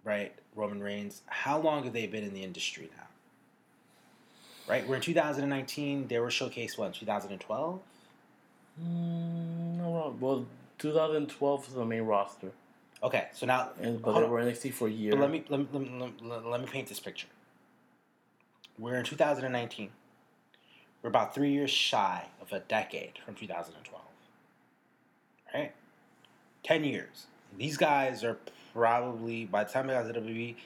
right? 0.05 0.33
Roman 0.55 0.81
Reigns. 0.81 1.23
How 1.27 1.59
long 1.59 1.85
have 1.85 1.93
they 1.93 2.07
been 2.07 2.23
in 2.25 2.35
the 2.35 2.45
industry 2.45 2.91
now? 2.97 3.05
Right, 4.67 4.87
we're 4.87 4.97
in 4.97 5.03
2019. 5.03 6.09
They 6.09 6.19
were 6.19 6.29
showcased 6.29 6.79
what 6.79 6.95
2012. 6.95 7.81
Mm, 8.83 9.77
no 9.77 9.95
wrong. 9.95 10.17
Well, 10.21 10.47
2012 10.79 11.69
is 11.69 11.75
the 11.75 11.85
main 11.85 12.03
roster, 12.03 12.53
Okay, 13.03 13.29
so 13.33 13.45
now 13.45 13.69
and 13.81 14.01
but 14.01 14.15
they 14.15 14.25
on. 14.25 14.31
were 14.31 14.41
NXT 14.41 14.73
for 14.73 14.89
a 14.89 14.91
year. 14.91 15.13
But 15.13 15.21
let 15.21 15.31
me, 15.31 15.45
let, 15.49 15.61
me, 15.61 15.67
let, 15.73 15.83
me, 15.83 16.15
let 16.23 16.61
me 16.61 16.67
paint 16.67 16.89
this 16.89 16.99
picture. 17.01 17.27
We're 18.79 18.97
in 18.97 19.05
2019. 19.05 19.91
We're 21.03 21.09
about 21.09 21.35
three 21.35 21.53
years 21.53 21.71
shy 21.71 22.27
of 22.41 22.53
a 22.53 22.61
decade 22.61 23.19
from 23.25 23.35
2012. 23.35 24.03
Right? 25.55 25.73
Ten 26.63 26.83
years. 26.83 27.27
These 27.57 27.77
guys 27.77 28.25
are 28.25 28.39
probably 28.73 29.45
by 29.45 29.65
the 29.65 29.71
time 29.71 29.87
they 29.87 29.95
got 29.95 30.13
to 30.13 30.21
WWE, 30.21 30.57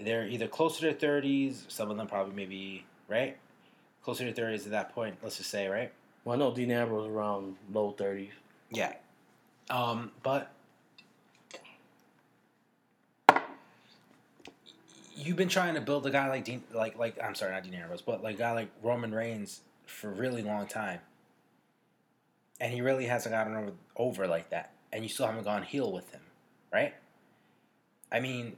they're 0.00 0.26
either 0.28 0.46
closer 0.46 0.92
to 0.92 0.96
their 0.96 1.20
30s. 1.20 1.70
Some 1.70 1.90
of 1.90 1.96
them 1.96 2.06
probably 2.06 2.34
maybe 2.34 2.84
right 3.08 3.36
closer 4.08 4.30
to 4.30 4.40
30s 4.40 4.64
at 4.64 4.70
that 4.70 4.94
point. 4.94 5.16
Let's 5.22 5.36
just 5.36 5.50
say 5.50 5.68
right. 5.68 5.92
Well, 6.24 6.34
I 6.34 6.38
know 6.38 6.54
Dean 6.54 6.70
Ambrose 6.70 7.08
was 7.08 7.14
around 7.14 7.56
low 7.72 7.94
30s. 7.98 8.30
Yeah. 8.70 8.94
Um, 9.68 10.12
but 10.22 10.50
you've 15.18 15.36
been 15.36 15.48
trying 15.48 15.74
to 15.74 15.80
build 15.80 16.06
a 16.06 16.10
guy 16.10 16.28
like 16.28 16.44
Dean, 16.44 16.62
like 16.72 16.98
like 16.98 17.18
I'm 17.22 17.34
sorry, 17.34 17.52
not 17.52 17.64
Dean 17.64 17.74
Ambrose, 17.74 18.02
but 18.02 18.22
like 18.22 18.36
a 18.36 18.38
guy 18.38 18.52
like 18.52 18.70
Roman 18.82 19.12
Reigns 19.12 19.60
for 19.86 20.08
a 20.08 20.14
really 20.14 20.42
long 20.42 20.66
time, 20.66 21.00
and 22.60 22.72
he 22.72 22.80
really 22.80 23.06
hasn't 23.06 23.34
gotten 23.34 23.56
over, 23.56 23.72
over 23.96 24.26
like 24.26 24.50
that, 24.50 24.72
and 24.92 25.02
you 25.02 25.08
still 25.08 25.26
haven't 25.26 25.44
gone 25.44 25.62
heel 25.62 25.92
with 25.92 26.10
him, 26.12 26.20
right? 26.72 26.94
I 28.10 28.20
mean, 28.20 28.56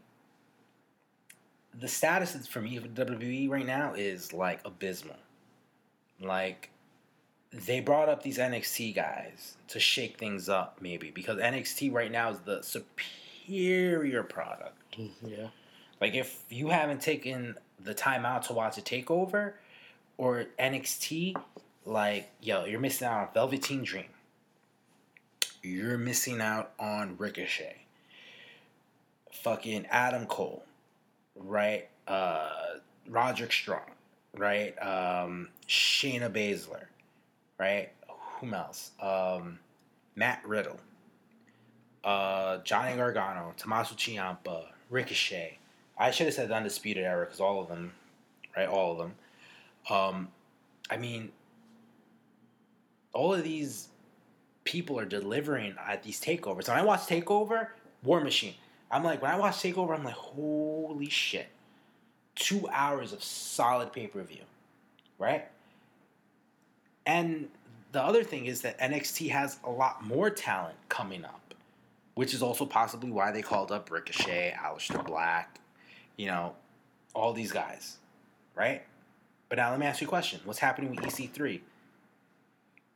the 1.79 1.89
status 1.89 2.47
for 2.47 2.61
me 2.61 2.79
for 2.79 2.89
WWE 2.89 3.49
right 3.51 3.67
now 3.67 3.95
is 3.95 4.33
like 4.33 4.61
abysmal. 4.65 5.17
Like 6.21 6.71
they 7.53 7.81
brought 7.81 8.09
up 8.09 8.23
these 8.23 8.39
NXT 8.39 8.95
guys 8.95 9.57
to 9.69 9.81
shake 9.81 10.19
things 10.19 10.49
up, 10.49 10.79
maybe 10.81 11.11
because 11.11 11.39
NXT 11.39 11.93
right 11.93 12.13
now 12.13 12.31
is 12.31 12.39
the 12.41 12.63
superior 12.63 14.23
product. 14.23 14.77
Mm-hmm, 14.99 15.29
yeah. 15.29 15.49
Like 16.01 16.15
if 16.15 16.45
you 16.49 16.69
haven't 16.69 17.03
taken 17.03 17.57
the 17.79 17.95
time 17.95 18.25
out 18.25 18.45
to 18.45 18.53
watch 18.53 18.79
a 18.79 18.81
takeover 18.81 19.53
or 20.17 20.47
NXT, 20.59 21.37
like 21.85 22.31
yo, 22.41 22.65
you're 22.65 22.81
missing 22.81 23.07
out 23.07 23.29
on 23.29 23.29
Velveteen 23.35 23.83
Dream. 23.83 24.07
You're 25.63 25.99
missing 25.99 26.41
out 26.41 26.73
on 26.79 27.17
Ricochet. 27.19 27.77
Fucking 29.33 29.87
Adam 29.87 30.27
Cole, 30.27 30.65
right? 31.37 31.89
Uh, 32.07 32.49
Roderick 33.09 33.53
Strong, 33.53 33.91
right? 34.37 34.75
Um, 34.83 35.49
Shayna 35.69 36.31
Baszler, 36.31 36.85
right? 37.59 37.91
Whom 38.09 38.55
else? 38.55 38.93
Um, 39.01 39.59
Matt 40.17 40.47
Riddle, 40.47 40.81
uh, 42.05 42.59
Johnny 42.59 42.97
Gargano, 42.97 43.53
Tommaso 43.57 43.95
Ciampa, 43.95 44.65
Ricochet. 44.91 45.60
I 46.01 46.11
should 46.11 46.27
have 46.27 46.35
said 46.35 46.51
Undisputed 46.51 47.05
Era 47.05 47.27
because 47.27 47.41
all 47.41 47.61
of 47.61 47.69
them, 47.69 47.93
right? 48.57 48.67
All 48.67 48.93
of 48.93 48.99
them. 48.99 49.15
Um, 49.91 50.29
I 50.89 50.97
mean, 50.97 51.31
all 53.13 53.35
of 53.35 53.45
these 53.45 53.89
people 54.65 54.99
are 54.99 55.05
delivering 55.05 55.75
at 55.87 56.03
these 56.03 56.19
takeovers. 56.19 56.69
When 56.69 56.79
I 56.79 56.83
watch 56.83 57.01
Takeover, 57.01 57.69
War 58.03 58.21
Machine, 58.23 58.55
I'm 58.91 59.05
like, 59.05 59.21
when 59.21 59.31
I 59.31 59.39
watch 59.39 59.57
Takeover, 59.57 59.95
I'm 59.95 60.03
like, 60.03 60.15
holy 60.15 61.11
shit. 61.11 61.49
Two 62.35 62.67
hours 62.73 63.13
of 63.13 63.23
solid 63.23 63.93
pay 63.93 64.07
per 64.07 64.23
view, 64.23 64.43
right? 65.19 65.49
And 67.05 67.49
the 67.93 68.03
other 68.03 68.25
thing 68.25 68.47
is 68.47 68.63
that 68.63 68.79
NXT 68.79 69.31
has 69.31 69.59
a 69.65 69.71
lot 69.71 70.03
more 70.03 70.31
talent 70.31 70.77
coming 70.89 71.25
up, 71.27 71.55
which 72.15 72.33
is 72.33 72.43
also 72.43 72.65
possibly 72.65 73.11
why 73.11 73.33
they 73.33 73.43
called 73.43 73.71
up 73.71 73.91
Ricochet, 73.91 74.55
Aleister 74.59 75.05
Black, 75.05 75.61
you 76.21 76.27
know, 76.27 76.53
all 77.15 77.33
these 77.33 77.51
guys, 77.51 77.97
right? 78.55 78.83
But 79.49 79.57
now 79.57 79.71
let 79.71 79.81
me 79.81 79.87
ask 79.87 80.03
you 80.03 80.07
a 80.07 80.11
question. 80.11 80.39
What's 80.45 80.59
happening 80.59 80.91
with 80.91 81.01
EC3? 81.01 81.61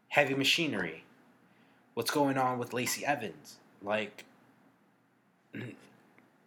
Heavy 0.09 0.35
Machinery. 0.35 1.05
What's 1.95 2.11
going 2.11 2.37
on 2.37 2.59
with 2.59 2.75
Lacey 2.75 3.03
Evans? 3.07 3.57
Like, 3.83 4.27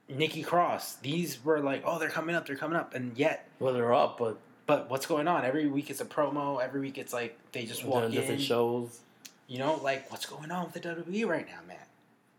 Nikki 0.07 0.43
Cross. 0.43 0.97
These 0.97 1.43
were 1.43 1.61
like, 1.61 1.81
oh, 1.83 1.97
they're 1.97 2.09
coming 2.09 2.35
up, 2.35 2.45
they're 2.45 2.55
coming 2.55 2.77
up. 2.77 2.93
And 2.93 3.17
yet, 3.17 3.47
Well, 3.57 3.73
they're 3.73 3.93
up, 3.93 4.19
but 4.19 4.37
but 4.67 4.87
what's 4.91 5.07
going 5.07 5.27
on? 5.27 5.45
Every 5.45 5.65
week 5.65 5.89
it's 5.89 6.01
a 6.01 6.05
promo. 6.05 6.61
Every 6.61 6.79
week 6.79 6.99
it's 6.99 7.11
like 7.11 7.39
they 7.53 7.65
just 7.65 7.85
walk 7.85 8.03
on 8.03 8.11
different 8.11 8.41
shows. 8.41 8.99
You 9.47 9.57
know, 9.57 9.79
like 9.81 10.11
what's 10.11 10.27
going 10.27 10.51
on 10.51 10.65
with 10.65 10.73
the 10.73 10.81
WWE 10.81 11.25
right 11.25 11.47
now, 11.47 11.61
man? 11.67 11.77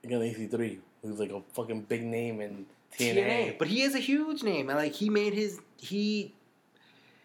You 0.04 0.10
got 0.10 0.20
EC3, 0.20 0.78
who's 1.02 1.18
like 1.18 1.32
a 1.32 1.40
fucking 1.54 1.82
big 1.82 2.04
name 2.04 2.40
in 2.40 2.66
TNA. 2.96 3.14
TNA. 3.14 3.58
But 3.58 3.68
he 3.68 3.82
is 3.82 3.94
a 3.94 3.98
huge 3.98 4.42
name, 4.42 4.68
and 4.68 4.78
like 4.78 4.92
he 4.92 5.10
made 5.10 5.34
his 5.34 5.60
he 5.76 6.34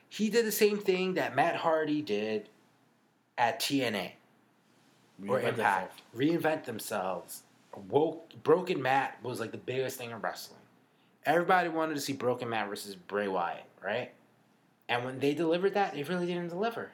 he 0.09 0.29
did 0.29 0.45
the 0.45 0.51
same 0.51 0.77
thing 0.77 1.15
that 1.15 1.35
Matt 1.35 1.55
Hardy 1.55 2.01
did 2.01 2.49
at 3.37 3.59
TNA 3.59 4.11
or 5.27 5.39
Reinvent 5.39 5.47
Impact. 5.47 6.01
Reinvent 6.15 6.65
themselves. 6.65 7.43
Woke 7.89 8.31
Broken 8.43 8.81
Matt 8.81 9.17
was 9.23 9.39
like 9.39 9.51
the 9.51 9.57
biggest 9.57 9.97
thing 9.97 10.11
in 10.11 10.21
wrestling. 10.21 10.59
Everybody 11.25 11.69
wanted 11.69 11.95
to 11.95 12.01
see 12.01 12.13
Broken 12.13 12.49
Matt 12.49 12.69
versus 12.69 12.95
Bray 12.95 13.27
Wyatt, 13.27 13.63
right? 13.83 14.11
And 14.89 15.05
when 15.05 15.19
they 15.19 15.33
delivered 15.33 15.73
that, 15.73 15.93
they 15.93 16.03
really 16.03 16.25
didn't 16.25 16.49
deliver. 16.49 16.91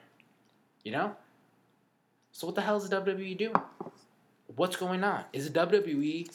You 0.84 0.91
know? 0.91 1.16
So 2.32 2.48
what 2.48 2.56
the 2.56 2.62
hell 2.62 2.78
is 2.78 2.88
the 2.88 3.02
WWE 3.02 3.38
doing? 3.38 3.56
What's 4.56 4.76
going 4.76 5.04
on? 5.04 5.26
Is 5.34 5.52
the 5.52 5.60
WWE 5.60 6.30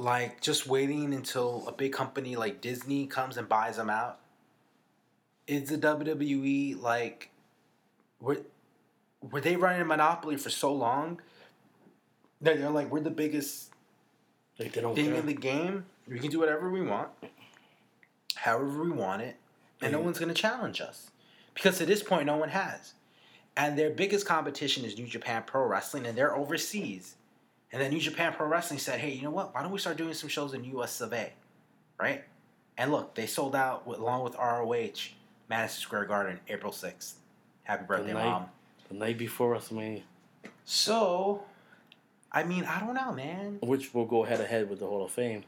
like 0.00 0.40
just 0.40 0.66
waiting 0.66 1.12
until 1.12 1.64
a 1.68 1.72
big 1.72 1.92
company 1.92 2.34
like 2.34 2.60
Disney 2.62 3.06
comes 3.06 3.36
and 3.36 3.48
buys 3.48 3.76
them 3.76 3.90
out? 3.90 4.18
Is 5.46 5.68
the 5.68 5.76
WWE 5.78 6.80
like 6.80 7.30
were 8.20 8.38
were 9.20 9.40
they 9.40 9.56
running 9.56 9.82
a 9.82 9.84
monopoly 9.84 10.36
for 10.36 10.50
so 10.50 10.72
long 10.72 11.20
that 12.40 12.58
they're 12.58 12.70
like 12.70 12.90
we're 12.90 13.00
the 13.00 13.10
biggest 13.10 13.70
Like 14.58 14.72
they 14.72 14.80
don't 14.80 14.94
thing 14.94 15.06
care. 15.06 15.14
in 15.16 15.26
the 15.26 15.34
game. 15.34 15.84
We 16.08 16.18
can 16.18 16.30
do 16.30 16.40
whatever 16.40 16.70
we 16.70 16.82
want, 16.82 17.10
however 18.34 18.82
we 18.82 18.90
want 18.90 19.22
it, 19.22 19.36
and 19.80 19.92
no 19.92 20.00
one's 20.00 20.18
going 20.18 20.32
to 20.32 20.40
challenge 20.40 20.80
us. 20.80 21.10
Because 21.54 21.78
to 21.78 21.86
this 21.86 22.02
point, 22.02 22.26
no 22.26 22.36
one 22.36 22.48
has. 22.48 22.94
And 23.56 23.78
their 23.78 23.90
biggest 23.90 24.26
competition 24.26 24.84
is 24.84 24.96
New 24.98 25.06
Japan 25.06 25.44
Pro 25.46 25.64
Wrestling, 25.66 26.06
and 26.06 26.16
they're 26.16 26.34
overseas. 26.34 27.16
And 27.72 27.80
then 27.80 27.90
New 27.92 28.00
Japan 28.00 28.32
Pro 28.32 28.46
Wrestling 28.48 28.80
said, 28.80 28.98
hey, 28.98 29.12
you 29.12 29.22
know 29.22 29.30
what? 29.30 29.54
Why 29.54 29.62
don't 29.62 29.70
we 29.70 29.78
start 29.78 29.96
doing 29.96 30.14
some 30.14 30.28
shows 30.28 30.54
in 30.54 30.64
US 30.76 31.00
of 31.00 31.12
A? 31.12 31.32
Right? 32.00 32.24
And 32.76 32.90
look, 32.90 33.14
they 33.14 33.26
sold 33.26 33.54
out 33.54 33.86
with, 33.86 33.98
along 33.98 34.24
with 34.24 34.34
ROH, 34.36 35.10
Madison 35.48 35.80
Square 35.82 36.06
Garden, 36.06 36.40
April 36.48 36.72
sixth. 36.72 37.16
Happy 37.64 37.84
birthday, 37.86 38.12
night. 38.14 38.24
mom. 38.24 38.46
The 38.88 38.94
night 38.94 39.18
before 39.18 39.54
WrestleMania, 39.54 40.02
So, 40.64 41.44
I 42.32 42.42
mean, 42.42 42.64
I 42.64 42.80
don't 42.80 42.94
know, 42.94 43.12
man. 43.12 43.58
which 43.62 43.92
will 43.94 44.06
go 44.06 44.24
head 44.24 44.38
to 44.38 44.46
head 44.46 44.68
with 44.70 44.80
the 44.80 44.86
Hall 44.86 45.04
of 45.04 45.10
Fame. 45.12 45.44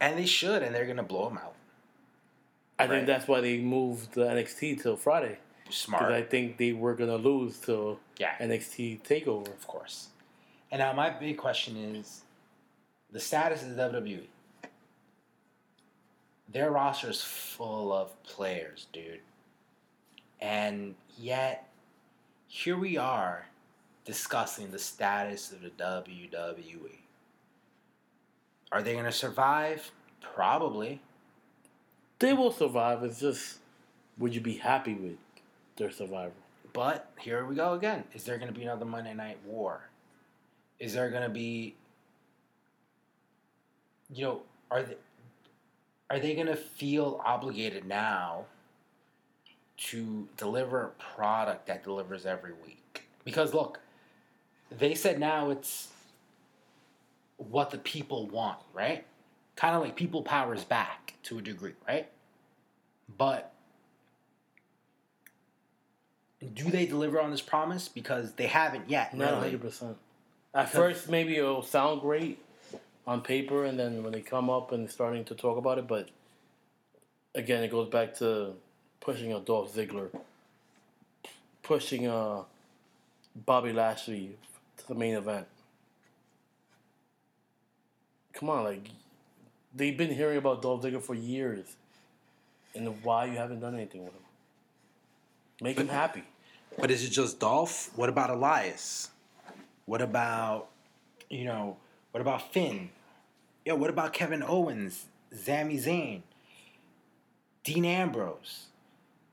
And 0.00 0.18
they 0.18 0.26
should, 0.26 0.62
and 0.62 0.74
they're 0.74 0.86
gonna 0.86 1.02
blow 1.02 1.28
them 1.28 1.38
out. 1.38 1.54
I 2.78 2.82
Right. 2.84 2.90
think 2.90 3.06
that's 3.06 3.26
why 3.26 3.40
they 3.40 3.58
moved 3.58 4.12
the 4.12 4.28
NXT 4.28 4.76
till 4.82 4.96
Friday. 4.96 5.38
Smart, 5.70 6.02
Because 6.04 6.12
I 6.12 6.22
think 6.22 6.58
they 6.58 6.72
were 6.72 6.94
gonna 6.94 7.16
lose 7.16 7.58
till 7.58 7.98
yeah, 8.18 8.36
NXT 8.38 9.00
Takeover. 9.02 9.48
of 9.48 9.66
course. 9.66 10.08
And 10.70 10.80
now 10.80 10.92
my 10.92 11.10
big 11.10 11.38
question 11.38 11.76
is, 11.76 12.22
the 13.12 13.20
status 13.20 13.62
of 13.62 13.76
the 13.76 13.82
WWE. 13.82 14.26
Their 16.48 16.70
roster 16.70 17.10
is 17.10 17.22
full 17.22 17.92
of 17.92 18.22
players, 18.24 18.86
dude. 18.92 19.20
And 20.40 20.94
yet, 21.18 21.68
here 22.46 22.76
we 22.76 22.96
are 22.96 23.46
discussing 24.04 24.70
the 24.70 24.78
status 24.78 25.52
of 25.52 25.62
the 25.62 25.70
WWE. 25.70 26.98
Are 28.72 28.82
they 28.82 28.92
going 28.92 29.04
to 29.04 29.12
survive? 29.12 29.90
Probably. 30.20 31.00
They 32.18 32.32
will 32.32 32.52
survive. 32.52 33.02
It's 33.02 33.20
just, 33.20 33.58
would 34.18 34.34
you 34.34 34.40
be 34.40 34.54
happy 34.54 34.94
with 34.94 35.16
their 35.76 35.90
survival? 35.90 36.32
But 36.72 37.10
here 37.20 37.44
we 37.44 37.54
go 37.54 37.72
again. 37.74 38.04
Is 38.12 38.24
there 38.24 38.38
going 38.38 38.52
to 38.52 38.58
be 38.58 38.64
another 38.64 38.84
Monday 38.84 39.14
Night 39.14 39.38
War? 39.44 39.88
is 40.78 40.94
there 40.94 41.10
going 41.10 41.22
to 41.22 41.28
be 41.28 41.74
you 44.12 44.24
know 44.24 44.42
are 44.70 44.82
they 44.82 44.96
are 46.10 46.18
they 46.20 46.34
going 46.34 46.46
to 46.46 46.56
feel 46.56 47.20
obligated 47.24 47.84
now 47.84 48.44
to 49.76 50.28
deliver 50.36 50.82
a 50.82 50.88
product 51.14 51.66
that 51.66 51.82
delivers 51.82 52.24
every 52.24 52.52
week? 52.64 53.08
Because 53.24 53.52
look 53.54 53.80
they 54.70 54.94
said 54.94 55.18
now 55.18 55.50
it's 55.50 55.88
what 57.36 57.70
the 57.70 57.78
people 57.78 58.28
want 58.28 58.58
right? 58.72 59.04
Kind 59.56 59.74
of 59.74 59.82
like 59.82 59.96
people 59.96 60.22
powers 60.22 60.64
back 60.64 61.14
to 61.24 61.38
a 61.38 61.42
degree 61.42 61.74
right? 61.88 62.08
But 63.16 63.52
do 66.54 66.70
they 66.70 66.86
deliver 66.86 67.20
on 67.20 67.30
this 67.30 67.40
promise? 67.40 67.88
Because 67.88 68.32
they 68.34 68.46
haven't 68.46 68.88
yet 68.88 69.14
no 69.14 69.26
100% 69.42 69.94
at 70.56 70.70
first, 70.70 71.10
maybe 71.10 71.36
it'll 71.36 71.62
sound 71.62 72.00
great 72.00 72.38
on 73.06 73.20
paper, 73.20 73.66
and 73.66 73.78
then 73.78 74.02
when 74.02 74.12
they 74.12 74.22
come 74.22 74.48
up 74.48 74.72
and 74.72 74.90
starting 74.90 75.22
to 75.26 75.34
talk 75.34 75.58
about 75.58 75.76
it, 75.76 75.86
but 75.86 76.08
again, 77.34 77.62
it 77.62 77.70
goes 77.70 77.90
back 77.90 78.14
to 78.16 78.54
pushing 78.98 79.34
a 79.34 79.40
Dolph 79.40 79.74
Ziggler, 79.74 80.08
pushing 81.62 82.06
a 82.06 82.44
Bobby 83.44 83.74
Lashley 83.74 84.30
to 84.78 84.88
the 84.88 84.94
main 84.94 85.14
event. 85.14 85.46
Come 88.32 88.48
on, 88.48 88.64
like 88.64 88.88
they've 89.74 89.96
been 89.96 90.14
hearing 90.14 90.38
about 90.38 90.62
Dolph 90.62 90.82
Ziggler 90.82 91.02
for 91.02 91.14
years, 91.14 91.76
and 92.74 93.02
why 93.04 93.26
you 93.26 93.36
haven't 93.36 93.60
done 93.60 93.74
anything 93.74 94.04
with 94.04 94.14
him? 94.14 94.22
Make 95.60 95.76
him 95.76 95.88
happy. 95.88 96.22
But 96.78 96.90
is 96.90 97.04
it 97.04 97.10
just 97.10 97.38
Dolph? 97.40 97.90
What 97.94 98.08
about 98.08 98.30
Elias? 98.30 99.10
What 99.86 100.02
about, 100.02 100.68
you 101.30 101.44
know, 101.44 101.76
what 102.10 102.20
about 102.20 102.52
Finn? 102.52 102.90
Yo, 103.64 103.76
what 103.76 103.88
about 103.88 104.12
Kevin 104.12 104.42
Owens, 104.42 105.06
Sami 105.32 105.78
Zayn, 105.78 106.22
Dean 107.62 107.84
Ambrose? 107.84 108.66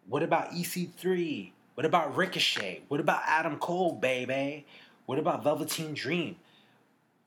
What 0.08 0.22
about 0.22 0.52
EC3? 0.52 1.52
What 1.74 1.86
about 1.86 2.16
Ricochet? 2.16 2.84
What 2.88 3.00
about 3.00 3.22
Adam 3.26 3.58
Cole, 3.58 3.94
baby? 3.94 4.66
What 5.08 5.18
about 5.18 5.44
Velveteen 5.44 5.96
Dream? 5.96 6.36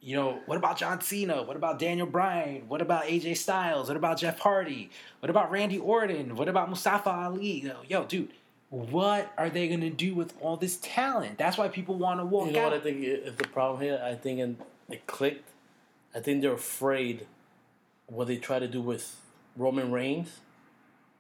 You 0.01 0.15
know, 0.15 0.41
what 0.47 0.57
about 0.57 0.79
John 0.79 1.01
Cena? 1.01 1.43
What 1.43 1.57
about 1.57 1.81
Daniel 1.81 2.07
Bryan? 2.07 2.69
What 2.69 2.81
about 2.81 3.05
AJ 3.05 3.39
Styles? 3.39 3.89
What 3.89 3.97
about 3.97 4.19
Jeff 4.19 4.39
Hardy? 4.39 4.91
What 5.19 5.31
about 5.31 5.51
Randy 5.51 5.79
Orton? 5.79 6.37
What 6.37 6.49
about 6.49 6.71
Mustafa 6.71 7.11
Ali? 7.11 7.63
Yo, 7.63 7.75
yo 7.89 8.05
dude, 8.05 8.31
what 8.71 9.33
are 9.39 9.49
they 9.49 9.69
gonna 9.69 9.91
do 9.91 10.15
with 10.15 10.35
all 10.41 10.57
this 10.57 10.77
talent? 10.83 11.39
That's 11.39 11.57
why 11.57 11.69
people 11.69 11.95
want 11.97 12.21
to 12.21 12.27
walk 12.27 12.47
You 12.49 12.53
know 12.55 12.61
out. 12.61 12.73
what 12.73 12.81
I 12.81 12.81
think 12.81 13.03
is 13.05 13.37
the 13.37 13.47
problem 13.49 13.81
here? 13.83 14.01
I 14.05 14.15
think 14.15 14.41
in, 14.41 14.59
it 14.91 15.07
clicked. 15.07 15.51
I 16.15 16.21
think 16.21 16.43
they're 16.43 16.53
afraid 16.53 17.27
what 18.07 18.27
they 18.27 18.37
try 18.37 18.59
to 18.59 18.69
do 18.69 18.81
with 18.81 19.17
Roman 19.57 19.91
Reigns, 19.93 20.39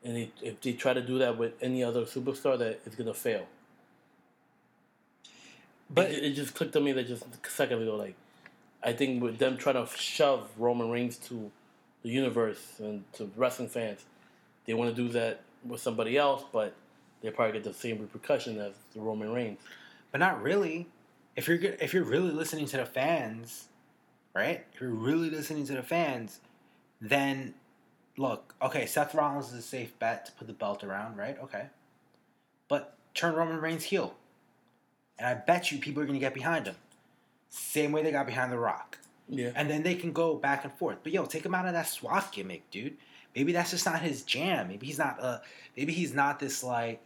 and 0.04 0.16
they, 0.16 0.30
if 0.42 0.60
they 0.60 0.72
try 0.72 0.92
to 0.92 1.02
do 1.02 1.18
that 1.18 1.36
with 1.38 1.54
any 1.62 1.82
other 1.84 2.04
superstar, 2.04 2.58
that 2.58 2.80
it's 2.86 2.96
gonna 2.96 3.14
fail. 3.14 3.46
but 5.88 6.10
it, 6.10 6.24
it 6.24 6.32
just 6.34 6.54
clicked 6.54 6.72
to 6.72 6.80
me 6.80 6.92
that 6.92 7.06
just 7.06 7.22
a 7.24 7.50
second 7.50 7.82
ago, 7.82 7.96
like 7.96 8.14
I 8.82 8.92
think 8.92 9.22
with 9.22 9.38
them 9.38 9.56
trying 9.56 9.76
to 9.76 9.86
shove 9.96 10.48
Roman 10.58 10.90
Reigns 10.90 11.16
to 11.28 11.50
the 12.02 12.08
universe 12.08 12.60
and 12.78 13.04
to 13.14 13.30
wrestling 13.36 13.68
fans, 13.68 14.04
they 14.66 14.74
want 14.74 14.94
to 14.94 15.02
do 15.02 15.08
that 15.12 15.40
with 15.64 15.80
somebody 15.80 16.16
else, 16.16 16.44
but 16.52 16.74
they 17.26 17.32
probably 17.32 17.52
get 17.52 17.64
the 17.64 17.74
same 17.74 17.98
repercussion 17.98 18.58
as 18.58 18.72
the 18.94 19.00
Roman 19.00 19.32
Reigns. 19.32 19.58
but 20.12 20.18
not 20.18 20.42
really. 20.42 20.86
If 21.36 21.48
you're 21.48 21.58
good, 21.58 21.76
if 21.80 21.92
you're 21.92 22.04
really 22.04 22.30
listening 22.30 22.66
to 22.66 22.78
the 22.78 22.86
fans, 22.86 23.68
right? 24.34 24.64
If 24.72 24.80
you're 24.80 24.90
really 24.90 25.28
listening 25.28 25.66
to 25.66 25.74
the 25.74 25.82
fans, 25.82 26.40
then 27.00 27.52
look, 28.16 28.54
okay, 28.62 28.86
Seth 28.86 29.14
Rollins 29.14 29.48
is 29.48 29.54
a 29.58 29.62
safe 29.62 29.98
bet 29.98 30.24
to 30.26 30.32
put 30.32 30.46
the 30.46 30.54
belt 30.54 30.82
around, 30.82 31.18
right? 31.18 31.36
Okay, 31.42 31.66
but 32.68 32.96
turn 33.14 33.34
Roman 33.34 33.60
Reigns 33.60 33.84
heel, 33.84 34.14
and 35.18 35.28
I 35.28 35.34
bet 35.34 35.70
you 35.70 35.78
people 35.78 36.02
are 36.02 36.06
gonna 36.06 36.18
get 36.18 36.32
behind 36.34 36.66
him. 36.66 36.76
Same 37.50 37.92
way 37.92 38.02
they 38.02 38.12
got 38.12 38.26
behind 38.26 38.50
The 38.52 38.58
Rock. 38.58 38.98
Yeah. 39.28 39.50
and 39.56 39.68
then 39.68 39.82
they 39.82 39.96
can 39.96 40.12
go 40.12 40.36
back 40.36 40.62
and 40.64 40.72
forth. 40.74 40.98
But 41.02 41.10
yo, 41.12 41.26
take 41.26 41.44
him 41.44 41.52
out 41.54 41.66
of 41.66 41.72
that 41.72 41.88
SWAT 41.88 42.30
gimmick, 42.30 42.70
dude. 42.70 42.96
Maybe 43.34 43.50
that's 43.52 43.72
just 43.72 43.84
not 43.84 44.00
his 44.00 44.22
jam. 44.22 44.68
Maybe 44.68 44.86
he's 44.86 44.98
not 44.98 45.18
uh 45.20 45.38
maybe 45.76 45.92
he's 45.92 46.14
not 46.14 46.38
this 46.38 46.62
like 46.62 47.02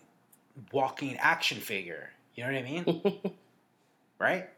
walking 0.73 1.17
action 1.19 1.59
figure. 1.61 2.11
You 2.35 2.45
know 2.45 2.53
what 2.53 2.59
I 2.59 2.63
mean? 2.63 3.21
right? 4.19 4.49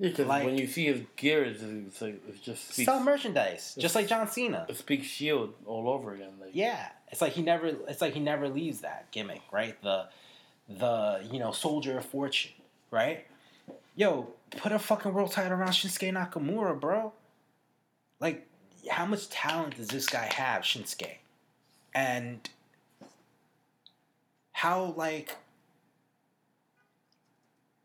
Because 0.00 0.26
Like- 0.26 0.44
when 0.44 0.56
you 0.58 0.66
see 0.66 0.86
his 0.86 1.02
gear, 1.16 1.44
it's, 1.44 1.62
it's 1.62 2.00
like 2.00 2.14
it 2.28 2.42
just 2.42 2.72
Sell 2.72 3.00
merchandise, 3.00 3.76
just 3.78 3.94
like 3.94 4.08
John 4.08 4.26
Cena. 4.28 4.66
it 4.68 4.76
speaks 4.76 5.06
Shield 5.06 5.54
all 5.66 5.88
over 5.88 6.14
again. 6.14 6.32
Like 6.40 6.50
Yeah, 6.54 6.88
it's 7.10 7.20
like 7.20 7.32
he 7.32 7.42
never. 7.42 7.66
It's 7.88 8.00
like 8.00 8.14
he 8.14 8.20
never 8.20 8.48
leaves 8.48 8.80
that 8.80 9.10
gimmick, 9.10 9.42
right? 9.52 9.80
The 9.82 10.06
the 10.68 11.26
you 11.30 11.38
know 11.38 11.52
soldier 11.52 11.98
of 11.98 12.06
fortune, 12.06 12.52
right? 12.90 13.26
Yo, 13.94 14.28
put 14.52 14.72
a 14.72 14.78
fucking 14.78 15.12
world 15.12 15.30
title 15.32 15.52
around 15.52 15.70
Shinsuke 15.72 16.10
Nakamura, 16.12 16.78
bro. 16.80 17.12
Like, 18.18 18.46
how 18.88 19.04
much 19.04 19.28
talent 19.28 19.76
does 19.76 19.88
this 19.88 20.06
guy 20.06 20.32
have, 20.32 20.62
Shinsuke? 20.62 21.16
And 21.94 22.48
how 24.52 24.94
like 24.96 25.36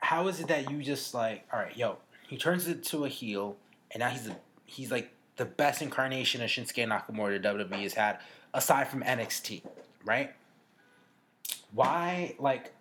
how 0.07 0.29
is 0.29 0.39
it 0.39 0.47
that 0.47 0.71
you 0.71 0.81
just 0.81 1.13
like 1.13 1.45
all 1.51 1.59
right, 1.59 1.75
yo, 1.75 1.97
he 2.29 2.37
turns 2.37 2.65
it 2.69 2.81
to 2.85 3.03
a 3.03 3.09
heel, 3.09 3.57
and 3.91 3.99
now 3.99 4.07
he's 4.07 4.25
a 4.25 4.37
he's 4.65 4.89
like 4.89 5.11
the 5.35 5.43
best 5.43 5.81
incarnation 5.81 6.41
of 6.41 6.49
Shinsuke 6.49 6.87
Nakamura 6.87 7.41
the 7.41 7.49
WWE 7.49 7.83
has 7.83 7.93
had, 7.93 8.19
aside 8.53 8.87
from 8.87 9.03
NXT, 9.03 9.63
right? 10.05 10.31
Why 11.73 12.35
like 12.39 12.71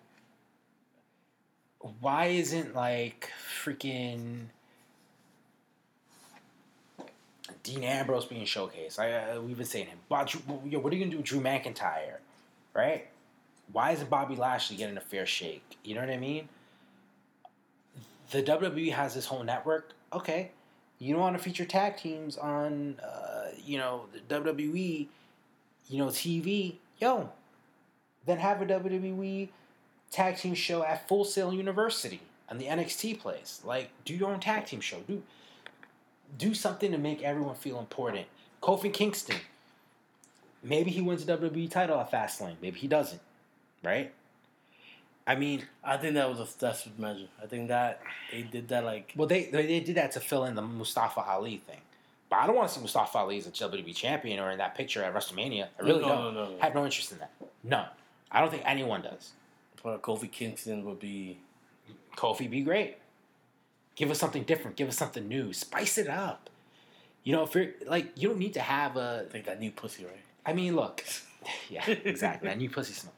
why 2.01 2.27
isn't 2.27 2.77
like 2.77 3.33
freaking 3.61 4.45
Dean 7.65 7.83
Ambrose 7.83 8.27
being 8.27 8.45
showcased? 8.45 9.01
I, 9.01 9.33
uh, 9.33 9.41
we've 9.41 9.57
been 9.57 9.67
saying 9.67 9.87
him. 9.87 9.99
But 10.09 10.33
yo, 10.65 10.79
what 10.79 10.93
are 10.93 10.97
you 10.97 11.03
gonna 11.03 11.11
do 11.11 11.17
with 11.17 11.27
Drew 11.27 11.41
McIntyre, 11.41 12.19
right? 12.73 13.09
Why 13.73 13.91
isn't 13.91 14.09
Bobby 14.09 14.37
Lashley 14.37 14.77
getting 14.77 14.97
a 14.97 15.01
fair 15.01 15.27
shake? 15.27 15.77
You 15.83 15.97
know 15.97 16.03
what 16.03 16.11
I 16.11 16.19
mean? 16.19 16.49
The 18.31 18.43
WWE 18.43 18.93
has 18.93 19.15
this 19.15 19.27
whole 19.27 19.45
network. 19.45 19.93
Okay, 20.13 20.51
you 20.99 21.13
don't 21.13 21.21
want 21.21 21.37
to 21.37 21.43
feature 21.43 21.65
tag 21.65 21.97
teams 21.97 22.37
on, 22.37 22.99
uh, 23.03 23.49
you 23.65 23.79
know, 23.79 24.07
the 24.13 24.35
WWE, 24.41 25.07
you 25.89 25.99
know, 25.99 26.07
TV. 26.07 26.77
Yo, 26.99 27.31
then 28.25 28.39
have 28.39 28.63
a 28.63 28.67
WWE 28.67 29.49
tag 30.11 30.37
team 30.37 30.55
show 30.55 30.83
at 30.83 31.07
Full 31.09 31.25
Sail 31.25 31.53
University 31.53 32.21
on 32.49 32.59
the 32.59 32.67
NXT 32.67 33.21
place. 33.21 33.61
Like, 33.65 33.91
do 34.05 34.15
your 34.15 34.31
own 34.31 34.41
tag 34.41 34.67
team 34.67 34.81
show. 34.81 35.01
Do 35.07 35.23
do 36.39 36.55
something 36.55 36.91
to 36.91 36.99
make 36.99 37.23
everyone 37.23 37.55
feel 37.55 37.79
important. 37.79 38.27
Kofi 38.63 38.93
Kingston. 38.93 39.37
Maybe 40.63 40.91
he 40.91 41.01
wins 41.01 41.25
the 41.25 41.37
WWE 41.37 41.71
title 41.71 42.01
at 42.01 42.11
Fastlane. 42.11 42.57
Maybe 42.61 42.81
he 42.81 42.89
doesn't. 42.89 43.21
Right? 43.85 44.13
I 45.27 45.35
mean, 45.35 45.63
I 45.83 45.97
think 45.97 46.15
that 46.15 46.29
was 46.31 46.39
a 46.39 46.59
desperate 46.61 46.99
measure. 46.99 47.27
I 47.43 47.47
think 47.47 47.69
that 47.69 48.01
they 48.31 48.43
did 48.43 48.69
that 48.69 48.85
like 48.85 49.13
well, 49.17 49.27
they 49.27 49.45
they, 49.47 49.67
they 49.67 49.81
did 49.81 49.97
that 49.97 50.13
to 50.13 50.21
fill 50.21 50.45
in 50.45 50.55
the 50.55 50.63
Mustafa 50.63 51.21
Ali 51.21 51.59
thing. 51.67 51.81
But 52.29 52.37
I 52.41 52.47
don't 52.47 52.57
want 52.57 52.69
to 52.69 52.75
see 52.75 52.81
Mustafa 52.81 53.19
Ali 53.19 53.39
as 53.39 53.47
a 53.47 53.51
WWE 53.51 53.95
champion 53.95 54.41
or 54.41 54.51
in 54.51 54.59
that 54.59 54.75
picture 54.75 55.03
at 55.05 55.15
WrestleMania. 55.15 55.69
I 55.79 55.83
really 55.83 56.01
No, 56.03 56.09
don't. 56.09 56.35
no, 56.35 56.45
no, 56.45 56.51
no. 56.51 56.57
I 56.61 56.65
have 56.65 56.75
no 56.75 56.85
interest 56.85 57.13
in 57.13 57.19
that. 57.19 57.31
No, 57.63 57.85
I 58.33 58.41
don't 58.41 58.51
think 58.51 58.63
anyone 58.67 59.03
does. 59.03 59.33
But 59.83 60.03
Kofi 60.03 60.31
Kingston 60.31 60.85
would 60.85 60.99
be. 61.01 61.39
Kofi 62.17 62.49
be 62.51 62.63
great. 62.63 62.97
Give 63.95 64.11
us 64.11 64.19
something 64.19 64.43
different. 64.45 64.77
Give 64.77 64.89
us 64.89 64.97
something 64.97 65.27
new. 65.29 65.53
Spice 65.53 65.99
it 65.99 66.09
up. 66.09 66.51
You 67.25 67.33
know, 67.33 67.43
if 67.45 67.55
you're 67.55 67.69
like, 67.87 68.13
you 68.17 68.29
don't 68.29 68.39
need 68.39 68.55
to 68.55 68.61
have 68.61 68.97
a. 68.97 69.25
I 69.27 69.33
think 69.33 69.47
that 69.47 69.59
new 69.61 69.71
pussy, 69.71 70.05
right? 70.05 70.15
I 70.45 70.53
mean, 70.53 70.77
look, 70.77 71.03
yeah, 71.71 71.85
exactly. 71.89 72.49
that 72.49 72.59
new 72.59 72.71
pussy 72.71 72.93
smell. 72.93 73.13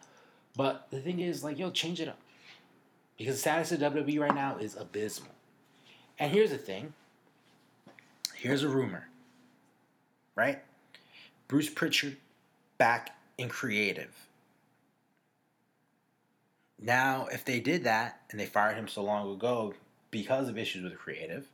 But 0.58 0.88
the 0.90 1.00
thing 1.00 1.20
is, 1.20 1.44
like, 1.44 1.56
yo, 1.56 1.70
change 1.70 2.00
it 2.00 2.08
up. 2.08 2.18
Because 3.16 3.36
the 3.36 3.40
status 3.40 3.70
of 3.70 3.78
WWE 3.78 4.18
right 4.18 4.34
now 4.34 4.56
is 4.58 4.76
abysmal. 4.76 5.30
And 6.18 6.32
here's 6.32 6.50
the 6.50 6.58
thing. 6.58 6.92
Here's 8.34 8.64
a 8.64 8.68
rumor. 8.68 9.08
Right? 10.34 10.58
Bruce 11.46 11.70
Pritchard 11.70 12.16
back 12.76 13.16
in 13.38 13.48
creative. 13.48 14.12
Now, 16.80 17.28
if 17.30 17.44
they 17.44 17.60
did 17.60 17.84
that 17.84 18.22
and 18.32 18.40
they 18.40 18.46
fired 18.46 18.76
him 18.76 18.88
so 18.88 19.02
long 19.02 19.32
ago 19.32 19.74
because 20.10 20.48
of 20.48 20.58
issues 20.58 20.82
with 20.82 20.98
creative, 20.98 21.46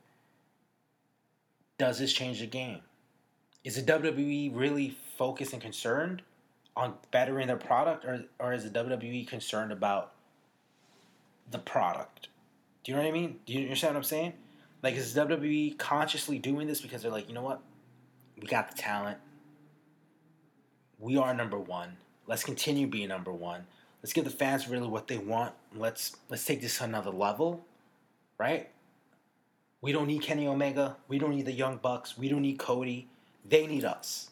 does 1.77 1.99
this 1.99 2.11
change 2.11 2.39
the 2.39 2.47
game? 2.47 2.79
Is 3.63 3.75
the 3.75 3.99
WWE 3.99 4.49
really 4.55 4.97
focused 5.15 5.53
and 5.53 5.61
concerned 5.61 6.23
on 6.75 6.95
bettering 7.11 7.47
their 7.47 7.57
product, 7.57 8.05
or 8.05 8.25
or 8.39 8.53
is 8.53 8.63
the 8.63 8.69
WWE 8.69 9.27
concerned 9.27 9.71
about 9.71 10.13
the 11.49 11.59
product? 11.59 12.29
Do 12.83 12.91
you 12.91 12.97
know 12.97 13.03
what 13.03 13.09
I 13.09 13.13
mean? 13.13 13.39
Do 13.45 13.53
you 13.53 13.61
understand 13.61 13.95
what 13.95 13.99
I'm 13.99 14.03
saying? 14.03 14.33
Like, 14.83 14.95
is 14.95 15.15
WWE 15.15 15.77
consciously 15.77 16.37
doing 16.37 16.67
this 16.67 16.81
because 16.81 17.01
they're 17.01 17.11
like, 17.11 17.27
you 17.27 17.33
know 17.33 17.41
what, 17.41 17.61
we 18.39 18.45
got 18.45 18.69
the 18.69 18.77
talent, 18.77 19.17
we 20.99 21.17
are 21.17 21.33
number 21.33 21.57
one. 21.57 21.97
Let's 22.27 22.43
continue 22.43 22.87
being 22.87 23.09
number 23.09 23.31
one. 23.31 23.65
Let's 24.01 24.13
give 24.13 24.25
the 24.25 24.29
fans 24.29 24.67
really 24.67 24.87
what 24.87 25.07
they 25.07 25.17
want. 25.17 25.53
Let's 25.75 26.15
let's 26.29 26.45
take 26.45 26.61
this 26.61 26.77
to 26.77 26.83
another 26.83 27.09
level, 27.09 27.65
right? 28.37 28.69
We 29.81 29.91
don't 29.91 30.07
need 30.07 30.21
Kenny 30.21 30.47
Omega. 30.47 30.97
We 31.07 31.19
don't 31.19 31.35
need 31.35 31.45
the 31.45 31.51
Young 31.51 31.77
Bucks. 31.77 32.17
We 32.17 32.29
don't 32.29 32.41
need 32.41 32.59
Cody. 32.59 33.07
They 33.47 33.67
need 33.67 33.85
us. 33.85 34.31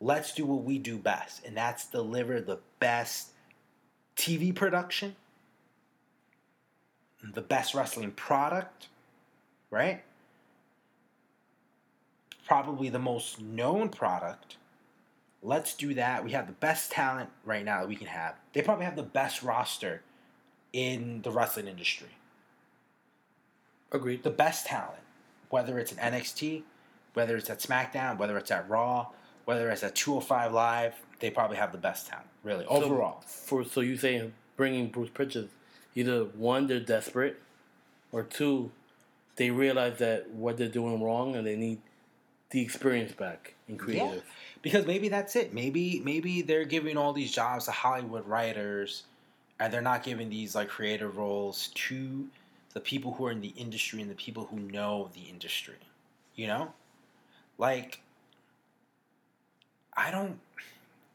Let's 0.00 0.32
do 0.32 0.46
what 0.46 0.62
we 0.62 0.78
do 0.78 0.96
best, 0.96 1.44
and 1.44 1.56
that's 1.56 1.86
deliver 1.86 2.40
the 2.40 2.58
best 2.78 3.30
TV 4.16 4.54
production, 4.54 5.16
the 7.34 7.40
best 7.40 7.74
wrestling 7.74 8.12
product, 8.12 8.88
right? 9.70 10.02
Probably 12.46 12.88
the 12.88 12.98
most 12.98 13.40
known 13.40 13.88
product. 13.88 14.56
Let's 15.42 15.74
do 15.74 15.94
that. 15.94 16.24
We 16.24 16.32
have 16.32 16.46
the 16.46 16.52
best 16.52 16.90
talent 16.92 17.30
right 17.44 17.64
now 17.64 17.80
that 17.80 17.88
we 17.88 17.96
can 17.96 18.06
have. 18.06 18.34
They 18.52 18.62
probably 18.62 18.84
have 18.84 18.96
the 18.96 19.02
best 19.02 19.42
roster 19.42 20.02
in 20.72 21.22
the 21.22 21.30
wrestling 21.30 21.66
industry 21.66 22.08
Agreed. 23.90 24.22
the 24.22 24.30
best 24.30 24.66
talent, 24.66 25.00
whether 25.48 25.78
it's 25.78 25.92
at 25.92 26.12
NXT, 26.12 26.62
whether 27.14 27.36
it's 27.36 27.48
at 27.48 27.60
SmackDown, 27.60 28.18
whether 28.18 28.36
it's 28.36 28.50
at 28.50 28.68
Raw, 28.68 29.06
whether 29.48 29.70
it's 29.70 29.82
at 29.82 29.94
205 29.94 30.52
Live, 30.52 30.94
they 31.20 31.30
probably 31.30 31.56
have 31.56 31.72
the 31.72 31.78
best 31.78 32.06
talent, 32.06 32.26
really, 32.44 32.66
overall. 32.66 33.22
For 33.22 33.64
so 33.64 33.80
you 33.80 33.96
say 33.96 34.30
bringing 34.58 34.88
Bruce 34.88 35.08
Pritchard, 35.08 35.48
either 35.94 36.24
one 36.24 36.66
they're 36.66 36.80
desperate, 36.80 37.40
or 38.12 38.24
two, 38.24 38.70
they 39.36 39.50
realize 39.50 40.00
that 40.00 40.28
what 40.28 40.58
they're 40.58 40.68
doing 40.68 41.02
wrong 41.02 41.34
and 41.34 41.46
they 41.46 41.56
need 41.56 41.80
the 42.50 42.60
experience 42.60 43.12
back 43.12 43.54
in 43.70 43.78
creative. 43.78 44.16
Yeah, 44.16 44.20
Because 44.60 44.84
maybe 44.84 45.08
that's 45.08 45.34
it. 45.34 45.54
Maybe 45.54 46.02
maybe 46.04 46.42
they're 46.42 46.66
giving 46.66 46.98
all 46.98 47.14
these 47.14 47.32
jobs 47.32 47.64
to 47.64 47.70
Hollywood 47.70 48.26
writers 48.26 49.04
and 49.58 49.72
they're 49.72 49.80
not 49.80 50.02
giving 50.02 50.28
these 50.28 50.54
like 50.54 50.68
creative 50.68 51.16
roles 51.16 51.68
to 51.68 52.28
the 52.74 52.80
people 52.80 53.14
who 53.14 53.24
are 53.24 53.30
in 53.30 53.40
the 53.40 53.54
industry 53.56 54.02
and 54.02 54.10
the 54.10 54.14
people 54.14 54.44
who 54.50 54.58
know 54.58 55.08
the 55.14 55.22
industry. 55.22 55.80
You 56.36 56.48
know? 56.48 56.74
Like 57.56 58.02
I 59.98 60.10
don't 60.10 60.38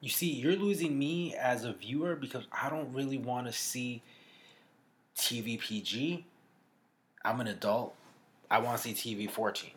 you 0.04 0.10
see, 0.10 0.30
you're 0.30 0.58
losing 0.58 1.00
me 1.00 1.34
as 1.34 1.64
a 1.64 1.72
viewer 1.72 2.18
because 2.18 2.46
I 2.52 2.70
don't 2.70 2.94
really 2.94 3.18
want 3.18 3.48
to 3.48 3.54
see 3.54 4.02
TV 5.16 5.58
PG. 5.58 6.26
I'm 7.24 7.40
an 7.40 7.48
adult. 7.48 7.96
I 8.52 8.60
want 8.60 8.82
to 8.82 8.94
see 8.94 9.16
TV 9.16 9.32
14. 9.32 9.70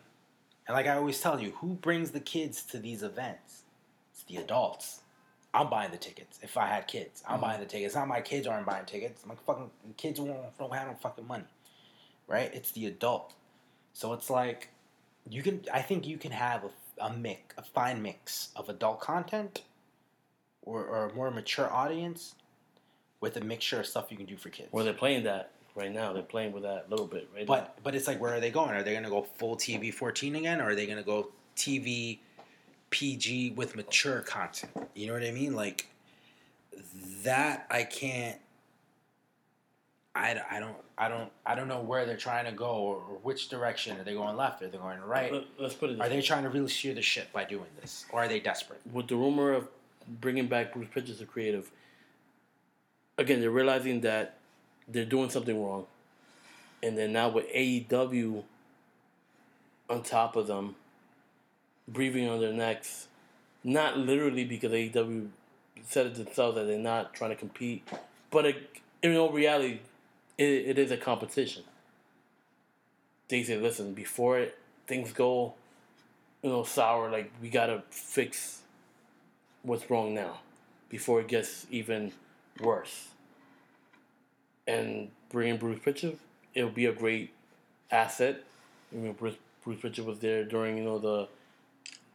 And 0.67 0.75
like 0.75 0.85
I 0.85 0.97
always 0.97 1.21
tell 1.21 1.39
you, 1.39 1.51
who 1.51 1.75
brings 1.75 2.11
the 2.11 2.19
kids 2.19 2.63
to 2.63 2.77
these 2.77 3.03
events? 3.03 3.63
It's 4.11 4.23
the 4.23 4.35
adults. 4.35 4.99
I'm 5.53 5.69
buying 5.69 5.91
the 5.91 5.97
tickets. 5.97 6.39
If 6.41 6.57
I 6.57 6.67
had 6.67 6.87
kids, 6.87 7.23
I'm 7.25 7.37
Mhm. 7.37 7.41
buying 7.43 7.59
the 7.61 7.65
tickets. 7.65 7.95
Not 7.95 8.09
my 8.09 8.19
kids 8.19 8.47
aren't 8.47 8.65
buying 8.65 8.85
tickets. 8.85 9.25
My 9.25 9.35
fucking 9.35 9.71
kids 9.95 10.19
won't 10.19 10.57
don't 10.57 10.73
have 10.73 10.89
no 10.89 10.95
fucking 10.95 11.25
money, 11.25 11.45
right? 12.27 12.53
It's 12.53 12.71
the 12.71 12.85
adult. 12.87 13.33
So 13.93 14.11
it's 14.11 14.29
like 14.29 14.71
you 15.29 15.41
can. 15.41 15.63
I 15.71 15.81
think 15.81 16.05
you 16.05 16.17
can 16.17 16.33
have 16.33 16.65
a, 16.65 16.69
a 17.01 17.13
mix, 17.13 17.55
a 17.57 17.63
fine 17.63 18.01
mix 18.01 18.49
of 18.55 18.69
adult 18.69 18.99
content, 18.99 19.63
or, 20.63 20.83
or 20.85 21.09
a 21.09 21.13
more 21.13 21.31
mature 21.31 21.71
audience, 21.71 22.35
with 23.21 23.37
a 23.37 23.41
mixture 23.41 23.79
of 23.79 23.85
stuff 23.85 24.07
you 24.09 24.17
can 24.17 24.25
do 24.25 24.37
for 24.37 24.49
kids. 24.49 24.69
Well, 24.71 24.85
they're 24.85 24.93
playing 24.93 25.23
that 25.23 25.51
right 25.75 25.91
now. 25.91 26.13
They're 26.13 26.23
playing 26.23 26.51
with 26.51 26.63
that 26.63 26.85
a 26.87 26.89
little 26.89 27.07
bit 27.07 27.29
right 27.33 27.47
now. 27.47 27.53
But 27.53 27.77
but 27.83 27.95
it's 27.95 28.07
like 28.07 28.19
where 28.19 28.33
are 28.33 28.39
they 28.39 28.51
going? 28.51 28.71
Are 28.71 28.83
they 28.83 28.93
gonna 28.93 29.09
go 29.09 29.23
full 29.37 29.55
TV 29.55 29.93
fourteen 29.93 30.35
again, 30.35 30.59
or 30.59 30.69
are 30.69 30.75
they 30.75 30.85
gonna 30.85 31.03
go 31.03 31.29
TV 31.55 32.19
PG 32.89 33.51
with 33.51 33.75
mature 33.75 34.21
content? 34.21 34.71
You 34.93 35.07
know 35.07 35.13
what 35.13 35.23
I 35.23 35.31
mean? 35.31 35.53
Like 35.55 35.87
that 37.23 37.65
I 37.69 37.83
can't. 37.83 38.39
I, 40.15 40.41
I 40.49 40.59
don't 40.59 40.75
I 40.97 41.09
don't 41.09 41.29
I 41.45 41.53
don't 41.55 41.67
know 41.67 41.81
where 41.81 42.05
they're 42.05 42.17
trying 42.17 42.45
to 42.45 42.51
go 42.51 42.65
or, 42.65 42.95
or 42.95 43.17
which 43.23 43.49
direction 43.49 43.99
are 43.99 44.03
they 44.03 44.13
going 44.13 44.35
left? 44.35 44.61
Are 44.63 44.67
they 44.67 44.77
going 44.77 44.99
right? 45.01 45.31
Let- 45.31 45.43
Let's 45.59 45.73
put 45.75 45.91
it. 45.91 45.99
Are 45.99 46.03
way. 46.03 46.09
they 46.09 46.21
trying 46.21 46.43
to 46.43 46.49
really 46.49 46.69
steer 46.69 46.93
the 46.93 47.01
ship 47.01 47.31
by 47.31 47.43
doing 47.43 47.67
this, 47.81 48.05
or 48.11 48.21
are 48.23 48.27
they 48.27 48.39
desperate? 48.39 48.81
with 48.91 49.07
the 49.07 49.15
rumor 49.15 49.51
of 49.53 49.67
bringing 50.21 50.47
back 50.47 50.73
Bruce 50.73 50.87
Pritchard 50.91 51.19
as 51.21 51.27
creative, 51.27 51.69
again, 53.17 53.41
they're 53.41 53.51
realizing 53.51 54.01
that 54.01 54.35
they're 54.87 55.05
doing 55.05 55.29
something 55.29 55.61
wrong. 55.61 55.85
And 56.81 56.97
then 56.97 57.11
now 57.13 57.29
with 57.29 57.51
AEW 57.53 58.43
on 59.89 60.03
top 60.03 60.35
of 60.35 60.47
them, 60.47 60.75
breathing 61.87 62.27
on 62.29 62.39
their 62.39 62.53
necks, 62.53 63.07
not 63.63 63.97
literally 63.97 64.45
because 64.45 64.71
AEW 64.71 65.29
said 65.87 66.05
it 66.07 66.15
themselves 66.15 66.55
that 66.55 66.65
they're 66.67 66.77
not 66.77 67.13
trying 67.13 67.31
to 67.31 67.35
compete, 67.35 67.87
but 68.31 68.45
it, 68.45 68.69
in 69.01 69.15
all 69.15 69.31
reality, 69.31 69.79
it, 70.37 70.43
it 70.43 70.77
is 70.79 70.91
a 70.91 70.97
competition. 70.97 71.63
They 73.29 73.43
say, 73.43 73.57
listen, 73.57 73.93
before 73.93 74.39
it, 74.39 74.57
things 74.87 75.11
go, 75.11 75.53
you 76.41 76.49
know, 76.49 76.63
sour, 76.63 77.09
like 77.09 77.31
we 77.41 77.49
gotta 77.49 77.83
fix 77.89 78.61
what's 79.63 79.89
wrong 79.89 80.13
now 80.13 80.39
before 80.89 81.19
it 81.19 81.27
gets 81.27 81.65
even 81.69 82.13
worse. 82.61 83.09
And 84.67 85.09
bringing 85.29 85.57
Bruce 85.57 85.79
Pritchard, 85.79 86.17
it'll 86.53 86.69
be 86.69 86.85
a 86.85 86.91
great 86.93 87.31
asset. 87.91 88.43
I 88.93 88.97
mean, 88.97 89.13
Bruce, 89.13 89.35
Bruce 89.63 89.79
Pritchard 89.79 90.05
was 90.05 90.19
there 90.19 90.43
during 90.43 90.77
you 90.77 90.83
know 90.83 90.99
the 90.99 91.27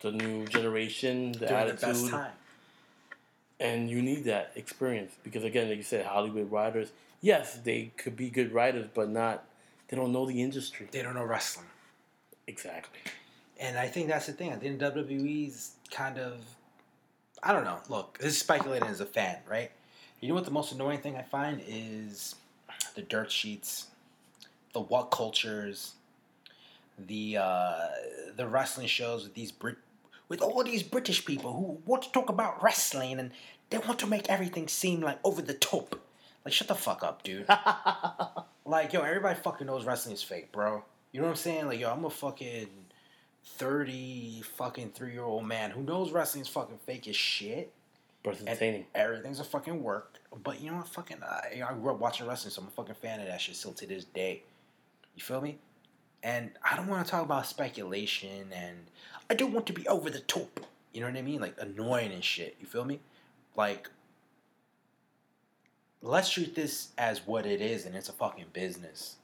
the 0.01 0.12
new 0.12 0.47
generation, 0.47 1.32
the 1.32 1.39
During 1.47 1.53
the 1.55 1.57
attitude, 1.73 1.81
best 1.81 2.09
time. 2.09 2.32
and 3.61 3.89
you 3.89 4.03
need 4.03 4.24
that 4.24 4.53
experience 4.57 5.12
because 5.23 5.44
again, 5.44 5.69
like 5.69 5.77
you 5.78 5.82
said, 5.82 6.05
Hollywood 6.07 6.51
writers, 6.51 6.90
yes, 7.23 7.59
they 7.65 7.93
could 7.97 8.16
be 8.16 8.28
good 8.28 8.53
writers, 8.53 8.86
but 8.93 9.09
not 9.09 9.44
they 9.89 9.97
don't 9.97 10.12
know 10.12 10.27
the 10.27 10.43
industry 10.43 10.89
They 10.90 11.03
don't 11.03 11.15
know 11.15 11.24
wrestling. 11.24 11.66
exactly. 12.47 13.01
And 13.61 13.78
I 13.78 13.86
think 13.89 14.09
that's 14.09 14.27
the 14.27 14.32
thing. 14.32 14.53
I 14.53 14.57
think 14.57 14.81
WWE's 14.81 15.73
kind 15.90 16.19
of, 16.19 16.40
I 17.43 17.53
don't 17.53 17.65
know. 17.65 17.78
Look, 17.89 18.19
this 18.19 18.32
is 18.32 18.39
speculating 18.39 18.89
as 18.89 19.01
a 19.01 19.07
fan, 19.07 19.36
right? 19.49 19.70
You 20.20 20.28
know 20.28 20.35
what 20.35 20.44
the 20.44 20.51
most 20.51 20.73
annoying 20.73 20.99
thing 21.01 21.16
I 21.16 21.23
find 21.23 21.62
is 21.66 22.35
the 22.94 23.03
dirt 23.03 23.31
sheets, 23.31 23.86
the 24.73 24.81
what 24.81 25.11
cultures, 25.11 25.93
the 26.99 27.36
uh, 27.39 27.89
the 28.36 28.47
wrestling 28.47 28.86
shows 28.86 29.24
with 29.24 29.35
these 29.35 29.53
Brit, 29.53 29.77
with 30.28 30.40
all 30.40 30.62
these 30.65 30.82
British 30.82 31.24
people 31.24 31.53
who 31.53 31.78
want 31.86 32.03
to 32.05 32.12
talk 32.12 32.28
about 32.31 32.62
wrestling 32.62 33.19
and 33.19 33.31
they 33.70 33.78
want 33.78 33.99
to 34.01 34.07
make 34.07 34.28
everything 34.28 34.69
seem 34.69 35.01
like 35.01 35.19
over 35.24 35.43
the 35.43 35.55
top. 35.55 36.01
Like, 36.44 36.55
shut 36.55 36.69
the 36.69 36.74
fuck 36.74 37.02
up, 37.02 37.23
dude. 37.23 37.47
Like, 38.64 38.93
yo, 38.93 39.02
everybody 39.02 39.39
fucking 39.39 39.66
knows 39.66 39.85
wrestling 39.85 40.14
is 40.14 40.23
fake, 40.23 40.52
bro. 40.52 40.85
You 41.10 41.20
know 41.20 41.27
what 41.27 41.32
I'm 41.32 41.36
saying? 41.36 41.66
Like, 41.66 41.81
yo, 41.81 41.90
I'm 41.90 42.05
a 42.05 42.10
fucking 42.10 42.69
30 43.44 44.43
fucking 44.56 44.90
three 44.90 45.12
year 45.12 45.24
old 45.24 45.47
man 45.47 45.70
who 45.70 45.82
knows 45.82 46.12
wrestling's 46.12 46.48
fucking 46.48 46.78
fake 46.86 47.09
as 47.09 47.16
shit. 47.16 47.73
But 48.23 48.35
it's 48.35 48.43
entertaining. 48.43 48.86
everything's 48.94 49.40
a 49.40 49.44
fucking 49.44 49.82
work. 49.82 50.20
But 50.44 50.60
you 50.60 50.70
know 50.70 50.77
what? 50.77 50.89
Fucking, 50.89 51.23
uh, 51.23 51.40
you 51.52 51.60
know, 51.60 51.66
I 51.70 51.73
grew 51.74 51.90
up 51.90 51.98
watching 51.98 52.27
wrestling, 52.27 52.52
so 52.52 52.62
I'm 52.62 52.69
a 52.69 52.70
fucking 52.70 52.94
fan 52.94 53.20
of 53.20 53.27
that 53.27 53.40
shit 53.40 53.56
still 53.56 53.73
to 53.73 53.86
this 53.86 54.05
day. 54.05 54.44
You 55.16 55.23
feel 55.23 55.40
me? 55.40 55.59
And 56.23 56.52
I 56.64 56.77
don't 56.77 56.86
want 56.86 57.05
to 57.05 57.10
talk 57.10 57.24
about 57.24 57.47
speculation 57.47 58.52
and 58.55 58.77
I 59.28 59.35
don't 59.35 59.52
want 59.52 59.66
to 59.66 59.73
be 59.73 59.89
over 59.89 60.09
the 60.09 60.20
top. 60.20 60.60
You 60.93 61.01
know 61.01 61.09
what 61.09 61.16
I 61.16 61.23
mean? 61.23 61.40
Like 61.40 61.56
annoying 61.59 62.12
and 62.12 62.23
shit. 62.23 62.56
You 62.60 62.66
feel 62.66 62.85
me? 62.85 63.01
Like 63.56 63.90
let's 66.02 66.30
treat 66.30 66.54
this 66.54 66.88
as 66.98 67.26
what 67.26 67.46
it 67.46 67.60
is 67.60 67.86
and 67.86 67.94
it's 67.94 68.08
a 68.08 68.12
fucking 68.12 68.46
business. 68.52 69.16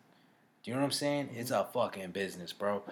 Do 0.62 0.70
you 0.70 0.74
know 0.74 0.80
what 0.80 0.86
I'm 0.86 0.92
saying? 0.92 1.30
It's 1.36 1.50
mm-hmm. 1.50 1.68
a 1.68 1.72
fucking 1.72 2.10
business, 2.10 2.52
bro. 2.52 2.82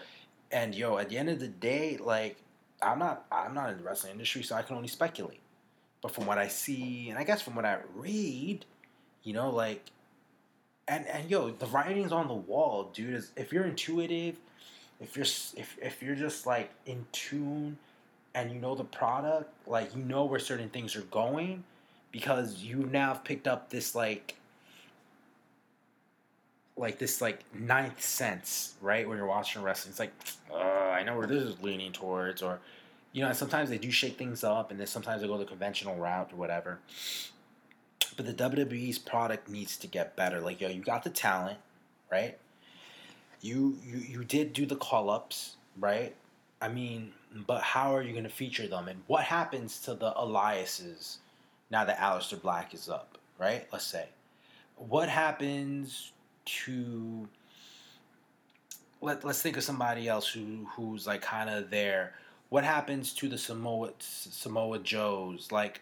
And 0.50 0.74
yo, 0.74 0.98
at 0.98 1.08
the 1.08 1.18
end 1.18 1.28
of 1.28 1.40
the 1.40 1.48
day, 1.48 1.96
like 1.96 2.36
I'm 2.82 2.98
not 2.98 3.24
I'm 3.30 3.54
not 3.54 3.70
in 3.70 3.78
the 3.78 3.84
wrestling 3.84 4.12
industry, 4.12 4.42
so 4.42 4.56
I 4.56 4.62
can 4.62 4.76
only 4.76 4.88
speculate. 4.88 5.40
But 6.02 6.14
from 6.14 6.26
what 6.26 6.38
I 6.38 6.48
see, 6.48 7.08
and 7.10 7.18
I 7.18 7.24
guess 7.24 7.42
from 7.42 7.54
what 7.54 7.64
I 7.64 7.78
read, 7.94 8.64
you 9.24 9.32
know, 9.32 9.50
like 9.50 9.82
and 10.88 11.06
and 11.06 11.30
yo, 11.30 11.50
the 11.50 11.66
writing's 11.66 12.12
on 12.12 12.28
the 12.28 12.34
wall, 12.34 12.90
dude. 12.94 13.14
Is 13.14 13.32
if 13.36 13.52
you're 13.52 13.64
intuitive, 13.64 14.36
if 15.00 15.16
you're 15.16 15.24
if 15.24 15.76
if 15.82 16.02
you're 16.02 16.14
just 16.14 16.46
like 16.46 16.70
in 16.86 17.06
tune 17.12 17.76
and 18.34 18.52
you 18.52 18.60
know 18.60 18.74
the 18.74 18.84
product, 18.84 19.52
like 19.66 19.94
you 19.96 20.02
know 20.02 20.24
where 20.24 20.38
certain 20.38 20.68
things 20.68 20.94
are 20.94 21.02
going, 21.02 21.64
because 22.12 22.62
you 22.62 22.88
now 22.90 23.08
have 23.08 23.24
picked 23.24 23.46
up 23.46 23.70
this 23.70 23.94
like 23.94 24.36
like 26.76 26.98
this 26.98 27.20
like 27.20 27.40
ninth 27.54 28.02
sense, 28.02 28.74
right? 28.80 29.08
When 29.08 29.16
you're 29.16 29.26
watching 29.26 29.62
wrestling, 29.62 29.90
it's 29.90 29.98
like, 29.98 30.12
I 30.54 31.02
know 31.04 31.16
where 31.16 31.26
this 31.26 31.42
is 31.42 31.60
leaning 31.62 31.92
towards, 31.92 32.42
or 32.42 32.60
you 33.12 33.22
know, 33.22 33.32
sometimes 33.32 33.70
they 33.70 33.78
do 33.78 33.90
shake 33.90 34.18
things 34.18 34.44
up, 34.44 34.70
and 34.70 34.78
then 34.78 34.86
sometimes 34.86 35.22
they 35.22 35.28
go 35.28 35.38
the 35.38 35.44
conventional 35.44 35.96
route 35.96 36.32
or 36.32 36.36
whatever. 36.36 36.78
But 38.16 38.26
the 38.26 38.34
WWE's 38.34 38.98
product 38.98 39.48
needs 39.48 39.76
to 39.78 39.86
get 39.86 40.16
better. 40.16 40.40
Like, 40.40 40.60
yo, 40.60 40.68
you 40.68 40.82
got 40.82 41.02
the 41.02 41.10
talent, 41.10 41.58
right? 42.10 42.38
You 43.40 43.78
you 43.84 43.98
you 43.98 44.24
did 44.24 44.52
do 44.52 44.66
the 44.66 44.76
call 44.76 45.08
ups, 45.10 45.56
right? 45.78 46.14
I 46.60 46.68
mean, 46.68 47.12
but 47.46 47.62
how 47.62 47.94
are 47.94 48.02
you 48.02 48.12
going 48.12 48.24
to 48.24 48.30
feature 48.30 48.66
them, 48.66 48.88
and 48.88 49.02
what 49.06 49.24
happens 49.24 49.80
to 49.80 49.94
the 49.94 50.12
Eliases 50.12 51.18
now 51.70 51.84
that 51.84 51.98
Aleister 51.98 52.40
Black 52.40 52.74
is 52.74 52.88
up, 52.88 53.18
right? 53.38 53.66
Let's 53.72 53.86
say, 53.86 54.06
what 54.76 55.08
happens 55.08 56.12
to 56.44 57.28
let, 59.00 59.24
let's 59.24 59.42
think 59.42 59.56
of 59.56 59.62
somebody 59.62 60.08
else 60.08 60.28
who 60.28 60.66
who's 60.76 61.06
like 61.06 61.22
kind 61.22 61.50
of 61.50 61.70
there. 61.70 62.14
What 62.48 62.64
happens 62.64 63.12
to 63.14 63.28
the 63.28 63.38
samoa 63.38 63.90
samoa 63.98 64.78
joes? 64.78 65.50
Like 65.50 65.80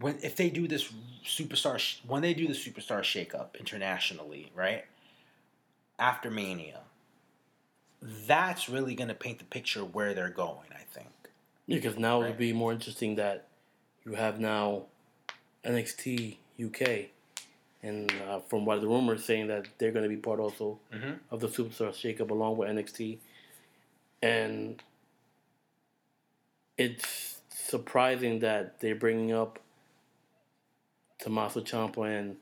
when 0.00 0.18
if 0.22 0.36
they 0.36 0.50
do 0.50 0.68
this 0.68 0.92
superstar 1.24 1.82
when 2.06 2.22
they 2.22 2.34
do 2.34 2.46
the 2.46 2.54
superstar 2.54 3.00
shakeup 3.00 3.58
internationally 3.58 4.50
right? 4.54 4.84
After 5.98 6.30
mania. 6.30 6.80
That's 8.02 8.68
really 8.68 8.94
going 8.94 9.08
to 9.08 9.14
paint 9.14 9.38
the 9.38 9.44
picture 9.44 9.80
where 9.80 10.14
they're 10.14 10.28
going 10.28 10.68
i 10.72 10.82
think. 10.92 11.08
Because 11.66 11.98
now 11.98 12.20
right? 12.20 12.26
it 12.26 12.30
would 12.30 12.38
be 12.38 12.52
more 12.52 12.72
interesting 12.72 13.16
that 13.16 13.48
you 14.06 14.14
have 14.14 14.40
now 14.40 14.84
nxt 15.64 16.36
uk 16.64 17.08
and 17.86 18.12
uh, 18.28 18.40
from 18.40 18.64
what 18.64 18.80
the 18.80 18.86
rumors 18.86 19.24
saying 19.24 19.46
that 19.46 19.66
they're 19.78 19.92
going 19.92 20.02
to 20.02 20.08
be 20.08 20.16
part 20.16 20.40
also 20.40 20.78
mm-hmm. 20.92 21.12
of 21.30 21.40
the 21.40 21.46
Superstar 21.46 21.90
Shakeup 21.90 22.30
along 22.30 22.56
with 22.56 22.68
NXT, 22.68 23.18
and 24.22 24.82
it's 26.76 27.38
surprising 27.48 28.40
that 28.40 28.80
they're 28.80 28.96
bringing 28.96 29.32
up 29.32 29.60
Tommaso 31.20 31.60
Ciampa 31.60 32.18
and 32.18 32.36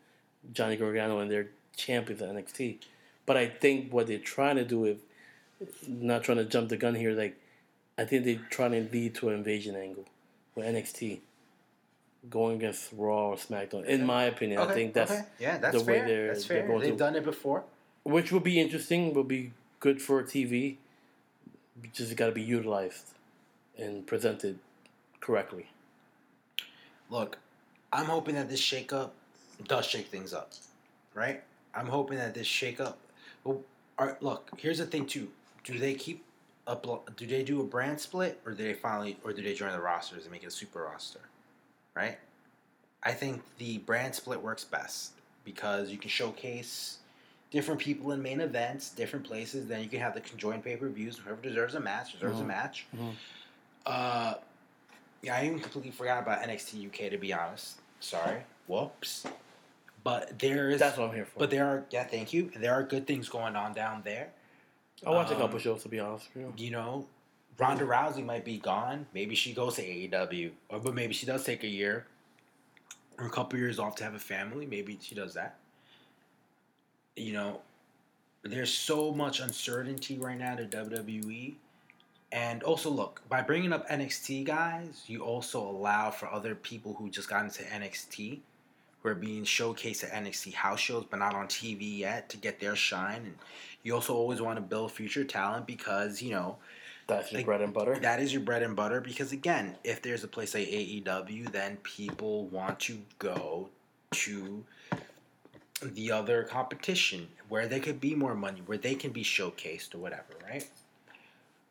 Johnny 0.53 0.77
Gargano 0.77 1.19
and 1.19 1.31
they're 1.31 1.49
champions 1.77 2.23
at 2.23 2.31
NXT. 2.31 2.79
But 3.27 3.37
I 3.37 3.47
think 3.47 3.93
what 3.93 4.07
they're 4.07 4.19
trying 4.19 4.57
to 4.57 4.65
do 4.65 4.85
is 4.85 4.99
not 5.87 6.25
trying 6.25 6.39
to 6.39 6.45
jump 6.45 6.69
the 6.69 6.77
gun 6.77 6.95
here. 6.95 7.13
Like 7.13 7.37
I 7.99 8.05
think 8.05 8.25
they're 8.25 8.41
trying 8.51 8.73
to 8.73 8.91
lead 8.91 9.15
to 9.17 9.29
an 9.29 9.37
invasion 9.37 9.77
angle 9.77 10.07
with 10.55 10.67
NXT 10.67 11.21
going 12.31 12.57
against 12.57 12.91
Raw 12.93 13.31
or 13.31 13.37
SmackDown. 13.37 13.85
In 13.85 14.05
my 14.05 14.25
opinion, 14.25 14.61
okay, 14.61 14.71
I 14.71 14.75
think 14.75 14.95
that's 14.95 15.13
okay. 15.13 15.23
yeah, 15.39 15.59
that's 15.59 15.79
the 15.79 15.85
fair. 15.85 16.03
way 16.03 16.09
they're, 16.09 16.27
that's 16.29 16.45
fair. 16.45 16.67
They're 16.67 16.79
They've 16.79 16.93
to, 16.93 16.97
done 16.97 17.17
it 17.17 17.25
before, 17.25 17.65
which 18.03 18.33
would 18.33 18.45
be 18.45 18.61
interesting. 18.61 19.15
Would 19.15 19.29
be 19.29 19.53
good 19.81 20.01
for 20.01 20.23
TV. 20.23 20.77
Just 21.93 22.17
got 22.17 22.27
to 22.27 22.33
be 22.33 22.43
utilized 22.43 23.09
and 23.77 24.07
presented 24.07 24.59
correctly. 25.21 25.67
Look, 27.11 27.39
I'm 27.93 28.07
hoping 28.07 28.37
that 28.37 28.49
this 28.49 28.61
shakeup 28.61 29.11
does 29.67 29.87
shake 29.87 30.07
things 30.07 30.33
up, 30.33 30.53
right? 31.15 31.43
I'm 31.75 31.87
hoping 31.87 32.19
that 32.19 32.35
this 32.35 32.47
shakeup. 32.47 32.95
Well, 33.43 33.61
right, 33.99 34.21
look, 34.23 34.51
here's 34.57 34.79
the 34.79 34.87
thing 34.87 35.07
too. 35.07 35.29
Do 35.65 35.79
they 35.79 35.95
keep 35.95 36.25
a 36.67 36.77
do 37.17 37.27
they 37.27 37.43
do 37.43 37.61
a 37.61 37.65
brand 37.65 38.01
split 38.01 38.41
or 38.47 38.53
do 38.53 38.63
they 38.63 38.75
finally 38.75 39.19
or 39.25 39.33
do 39.33 39.43
they 39.43 39.55
join 39.55 39.73
the 39.73 39.81
rosters 39.81 40.23
and 40.23 40.33
make 40.33 40.43
it 40.43 40.47
a 40.47 40.51
super 40.51 40.83
roster? 40.83 41.21
Right? 41.95 42.19
I 43.03 43.13
think 43.13 43.43
the 43.59 43.79
brand 43.79 44.15
split 44.15 44.43
works 44.43 44.65
best 44.65 45.13
because 45.45 45.91
you 45.91 45.99
can 45.99 46.09
showcase 46.09 46.99
different 47.51 47.81
people 47.81 48.13
in 48.13 48.23
main 48.23 48.41
events, 48.41 48.91
different 48.91 49.25
places. 49.25 49.69
Then 49.69 49.83
you 49.83 49.89
can 49.89 50.01
have 50.01 50.15
the 50.15 50.21
conjoined 50.21 50.65
pay 50.65 50.77
per 50.77 50.89
views. 50.89 51.19
Whoever 51.19 51.41
deserves 51.41 51.75
a 51.75 51.81
match 51.81 52.13
deserves 52.13 52.37
mm-hmm. 52.37 52.45
a 52.45 52.49
match. 52.49 52.87
Mm-hmm. 52.95 53.11
Uh, 53.87 54.35
yeah, 55.23 55.37
I 55.37 55.47
even 55.47 55.61
completely 55.61 55.91
forgot 55.91 56.23
about 56.23 56.43
NXT 56.43 56.87
UK 56.87 57.11
to 57.11 57.19
be 57.19 57.33
honest. 57.33 57.81
Sorry, 58.01 58.41
whoops. 58.67 59.27
But 60.03 60.39
there 60.39 60.71
is 60.71 60.81
that's 60.81 60.99
what 60.99 61.09
I'm 61.09 61.15
here 61.15 61.25
for. 61.25 61.39
But 61.39 61.51
there 61.51 61.67
are 61.67 61.85
yeah, 61.91 62.05
thank 62.05 62.33
you. 62.33 62.51
There 62.57 62.73
are 62.73 62.83
good 62.83 63.07
things 63.07 63.29
going 63.29 63.57
on 63.57 63.73
down 63.73 64.03
there. 64.05 64.29
I 65.07 65.11
watch 65.11 65.29
um, 65.31 65.37
a 65.37 65.41
couple 65.41 65.59
shows 65.59 65.83
to 65.83 65.89
be 65.89 66.01
honest. 66.01 66.29
You 66.35 66.53
you 66.57 66.71
know 66.71 67.07
Ronda 67.59 67.85
Rousey 67.85 68.25
might 68.25 68.45
be 68.45 68.59
gone. 68.59 69.07
Maybe 69.15 69.35
she 69.35 69.53
goes 69.53 69.77
to 69.77 69.83
AEW, 69.83 70.51
or 70.69 70.81
but 70.81 70.95
maybe 70.95 71.15
she 71.15 71.27
does 71.27 71.45
take 71.45 71.63
a 71.63 71.69
year 71.69 72.07
or 73.19 73.27
a 73.27 73.31
couple 73.31 73.59
years 73.59 73.79
off 73.79 73.95
to 73.97 74.05
have 74.05 74.15
a 74.15 74.19
family. 74.19 74.67
Maybe 74.67 74.99
she 75.01 75.15
does 75.15 75.35
that. 75.35 75.57
You 77.17 77.33
know, 77.33 77.61
there's 78.43 78.73
so 78.73 79.13
much 79.13 79.41
uncertainty 79.41 80.19
right 80.19 80.39
now 80.39 80.57
to 80.57 80.65
WWE. 80.65 81.55
And 82.33 82.65
also, 82.65 82.91
look, 82.91 83.23
by 83.29 83.43
bringing 83.43 83.73
up 83.73 83.89
NXT 83.89 84.45
guys, 84.45 85.05
you 85.07 85.23
also 85.23 85.61
allow 85.63 86.11
for 86.11 86.29
other 86.33 86.57
people 86.57 86.95
who 86.95 87.09
just 87.09 87.29
got 87.31 87.45
into 87.45 87.63
NXT, 87.63 88.41
who 89.01 89.09
are 89.09 89.15
being 89.15 89.45
showcased 89.45 90.03
at 90.03 90.11
NXT 90.11 90.55
house 90.55 90.81
shows 90.81 91.05
but 91.09 91.21
not 91.21 91.35
on 91.35 91.47
TV 91.47 91.99
yet, 91.99 92.29
to 92.31 92.37
get 92.37 92.59
their 92.59 92.75
shine. 92.75 93.23
And 93.25 93.37
you 93.85 93.95
also 93.95 94.15
always 94.17 94.43
want 94.43 94.57
to 94.57 94.63
build 94.63 94.91
future 94.91 95.23
talent 95.23 95.67
because, 95.67 96.21
you 96.21 96.33
know, 96.33 96.57
that's 97.07 97.33
your 97.33 97.41
like, 97.41 97.47
bread 97.47 97.61
and 97.61 97.73
butter. 97.73 97.99
That 97.99 98.21
is 98.21 98.33
your 98.33 98.43
bread 98.43 98.63
and 98.63 98.75
butter 98.75 99.01
because 99.01 99.33
again, 99.33 99.77
if 99.85 100.03
there's 100.03 100.25
a 100.25 100.29
place 100.29 100.55
like 100.55 100.69
AEW, 100.69 101.53
then 101.53 101.77
people 101.79 102.47
want 102.47 102.81
to 102.81 102.99
go 103.19 103.69
to 104.13 104.65
the 105.83 106.13
other 106.13 106.45
competition 106.45 107.29
where 107.49 107.67
they 107.67 107.81
could 107.81 108.01
be 108.01 108.15
more 108.15 108.35
money, 108.35 108.63
where 108.67 108.79
they 108.79 108.95
can 108.95 109.11
be 109.11 109.23
showcased 109.23 109.95
or 109.95 109.99
whatever, 109.99 110.35
right? 110.49 110.67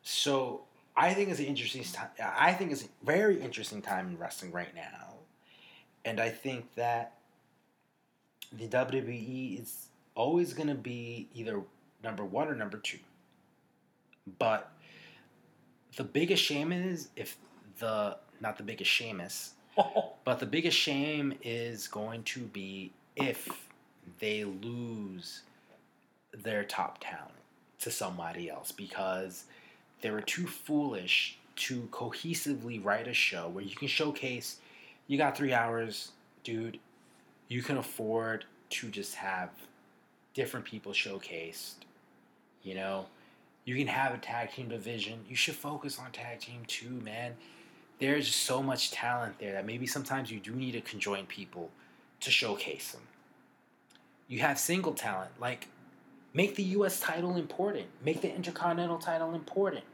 So 0.02 0.62
I 0.96 1.14
think 1.14 1.30
it's 1.30 1.40
an 1.40 1.46
interesting 1.46 1.82
time. 1.82 2.08
I 2.20 2.52
think 2.52 2.70
it's 2.70 2.84
a 2.84 2.88
very 3.04 3.40
interesting 3.40 3.82
time 3.82 4.08
in 4.08 4.18
wrestling 4.18 4.52
right 4.52 4.74
now, 4.74 5.14
and 6.04 6.20
I 6.20 6.28
think 6.28 6.74
that 6.76 7.14
the 8.52 8.68
WWE 8.68 9.60
is 9.60 9.88
always 10.14 10.52
going 10.52 10.68
to 10.68 10.74
be 10.74 11.28
either 11.34 11.60
number 12.02 12.24
one 12.24 12.48
or 12.48 12.54
number 12.54 12.78
two. 12.78 12.98
But 14.38 14.70
the 15.96 16.04
biggest 16.04 16.42
shame 16.42 16.72
is 16.72 17.08
if 17.16 17.36
the 17.78 18.16
not 18.40 18.56
the 18.56 18.62
biggest 18.62 18.90
shame 18.90 19.20
is, 19.20 19.54
but 20.24 20.38
the 20.38 20.46
biggest 20.46 20.76
shame 20.76 21.34
is 21.42 21.88
going 21.88 22.22
to 22.24 22.40
be 22.40 22.92
if 23.16 23.48
they 24.18 24.44
lose 24.44 25.42
their 26.32 26.64
top 26.64 26.98
talent 27.00 27.30
to 27.80 27.90
somebody 27.90 28.50
else 28.50 28.72
because 28.72 29.44
they 30.00 30.10
were 30.10 30.20
too 30.20 30.46
foolish 30.46 31.38
to 31.56 31.82
cohesively 31.92 32.84
write 32.84 33.06
a 33.06 33.14
show 33.14 33.48
where 33.48 33.64
you 33.64 33.76
can 33.76 33.88
showcase 33.88 34.58
you 35.06 35.18
got 35.18 35.36
three 35.36 35.52
hours, 35.52 36.12
dude. 36.44 36.78
You 37.48 37.62
can 37.62 37.76
afford 37.76 38.46
to 38.70 38.88
just 38.88 39.16
have 39.16 39.50
different 40.32 40.64
people 40.64 40.92
showcased. 40.92 41.74
You 42.62 42.74
know, 42.74 43.06
you 43.64 43.76
can 43.76 43.86
have 43.86 44.14
a 44.14 44.18
tag 44.18 44.52
team 44.52 44.68
division. 44.68 45.20
You 45.28 45.36
should 45.36 45.54
focus 45.54 45.98
on 45.98 46.10
tag 46.12 46.40
team 46.40 46.62
too, 46.66 47.00
man. 47.02 47.34
There's 47.98 48.32
so 48.34 48.62
much 48.62 48.90
talent 48.90 49.38
there 49.38 49.52
that 49.52 49.66
maybe 49.66 49.86
sometimes 49.86 50.30
you 50.30 50.40
do 50.40 50.52
need 50.52 50.72
to 50.72 50.80
conjoin 50.80 51.26
people 51.26 51.70
to 52.20 52.30
showcase 52.30 52.92
them. 52.92 53.02
You 54.28 54.40
have 54.40 54.58
single 54.58 54.92
talent, 54.92 55.30
like 55.40 55.68
make 56.32 56.56
the 56.56 56.62
US 56.62 57.00
title 57.00 57.36
important, 57.36 57.86
make 58.04 58.20
the 58.20 58.34
Intercontinental 58.34 58.98
title 58.98 59.34
important. 59.34 59.84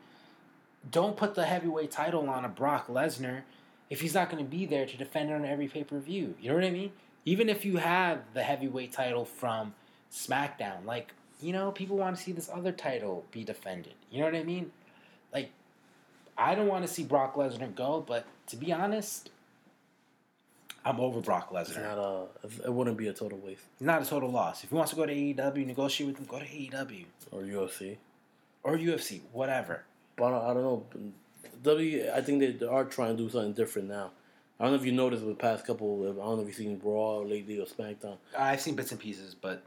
Don't 0.91 1.17
put 1.17 1.35
the 1.35 1.45
heavyweight 1.45 1.91
title 1.91 2.29
on 2.29 2.45
a 2.45 2.49
Brock 2.49 2.89
Lesnar 2.89 3.43
if 3.91 4.01
he's 4.01 4.15
not 4.15 4.31
going 4.31 4.43
to 4.43 4.49
be 4.49 4.67
there 4.67 4.87
to 4.87 4.97
defend 4.97 5.31
it 5.31 5.35
on 5.35 5.45
every 5.45 5.69
pay 5.69 5.85
per 5.85 5.99
view. 5.99 6.35
You 6.41 6.49
know 6.49 6.55
what 6.55 6.65
I 6.65 6.71
mean? 6.71 6.93
Even 7.25 7.49
if 7.49 7.65
you 7.65 7.77
have 7.77 8.21
the 8.33 8.43
heavyweight 8.43 8.93
title 8.93 9.25
from 9.25 9.75
SmackDown, 10.11 10.87
like 10.87 11.13
you 11.43 11.53
know, 11.53 11.71
people 11.73 11.97
want 11.97 12.17
to 12.17 12.23
see 12.23 12.33
this 12.33 12.49
other 12.53 12.73
title 12.73 13.25
be 13.33 13.45
defended. 13.45 13.95
You 14.11 14.21
know 14.21 14.27
what 14.27 14.35
I 14.35 14.43
mean? 14.45 14.71
Like, 15.33 15.51
I 16.37 16.55
don't 16.55 16.67
want 16.69 16.87
to 16.87 16.93
see 16.93 17.05
Brock 17.05 17.35
Lesnar 17.37 17.75
go, 17.75 18.05
but 18.07 18.25
to 18.49 18.57
be 18.57 18.73
honest, 18.73 19.31
I'm 20.85 20.99
over 21.01 21.21
Brock 21.21 21.51
It's 21.53 21.71
Lesnar. 21.71 21.83
not 21.83 21.99
a. 21.99 22.27
It 22.67 22.73
wouldn't 22.73 22.97
be 22.97 23.09
a 23.09 23.12
total 23.12 23.39
waste 23.39 23.62
Not 23.81 24.03
a 24.03 24.07
total 24.07 24.31
loss. 24.31 24.65
If 24.65 24.71
he 24.71 24.77
wants 24.77 24.91
to 24.91 24.97
go 24.97 25.05
to 25.07 25.15
AEW, 25.15 25.67
negotiate 25.67 26.09
with 26.09 26.19
him, 26.19 26.25
go 26.27 26.39
to 26.39 26.45
AEW 26.47 27.05
or 27.31 27.43
UFC. 27.43 27.97
or 28.62 28.77
UFC, 28.77 29.21
whatever. 29.33 29.85
But 30.17 30.33
I 30.35 30.55
don't, 30.55 30.62
know. 30.62 30.87
W. 31.62 32.11
I 32.15 32.21
think 32.23 32.41
they, 32.41 32.53
they 32.53 32.67
are 32.67 32.85
trying 32.85 33.17
to 33.17 33.23
do 33.23 33.29
something 33.29 33.53
different 33.53 33.89
now. 33.89 34.11
I 34.59 34.65
don't 34.65 34.73
know 34.73 34.79
if 34.79 34.85
you 34.85 34.93
noticed 34.93 35.25
the 35.27 35.35
past 35.35 35.67
couple. 35.67 36.07
Of, 36.07 36.19
I 36.19 36.23
don't 36.23 36.37
know 36.37 36.43
if 36.43 36.49
you've 36.49 36.57
seen 36.57 36.81
Raw 36.83 37.19
lately 37.19 37.59
or 37.59 37.67
SmackDown. 37.67 38.17
I've 38.39 38.61
seen 38.61 38.75
bits 38.75 38.91
and 38.91 39.01
pieces, 39.01 39.35
but 39.35 39.62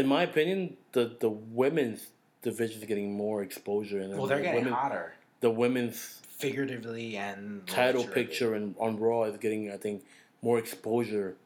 In 0.00 0.06
my 0.06 0.22
opinion, 0.22 0.76
the 0.92 1.14
the 1.20 1.28
women's 1.28 2.06
division 2.42 2.80
is 2.80 2.86
getting 2.86 3.12
more 3.12 3.42
exposure, 3.42 4.00
and 4.00 4.16
well, 4.16 4.26
they're 4.26 4.38
the 4.38 4.44
getting 4.44 4.60
women, 4.64 4.72
hotter 4.72 5.12
The 5.40 5.50
women's 5.50 5.98
figuratively 6.38 7.16
and 7.18 7.66
title 7.66 8.04
picture 8.04 8.54
and 8.54 8.74
on 8.78 8.98
Raw 8.98 9.24
is 9.24 9.36
getting, 9.36 9.70
I 9.70 9.76
think, 9.76 10.02
more 10.40 10.58
exposure 10.58 11.36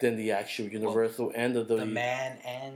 than 0.00 0.16
the 0.16 0.32
actual 0.32 0.66
Universal 0.66 1.30
and 1.36 1.54
the, 1.54 1.62
The 1.62 1.76
W. 1.76 1.94
man 1.94 2.38
and 2.44 2.74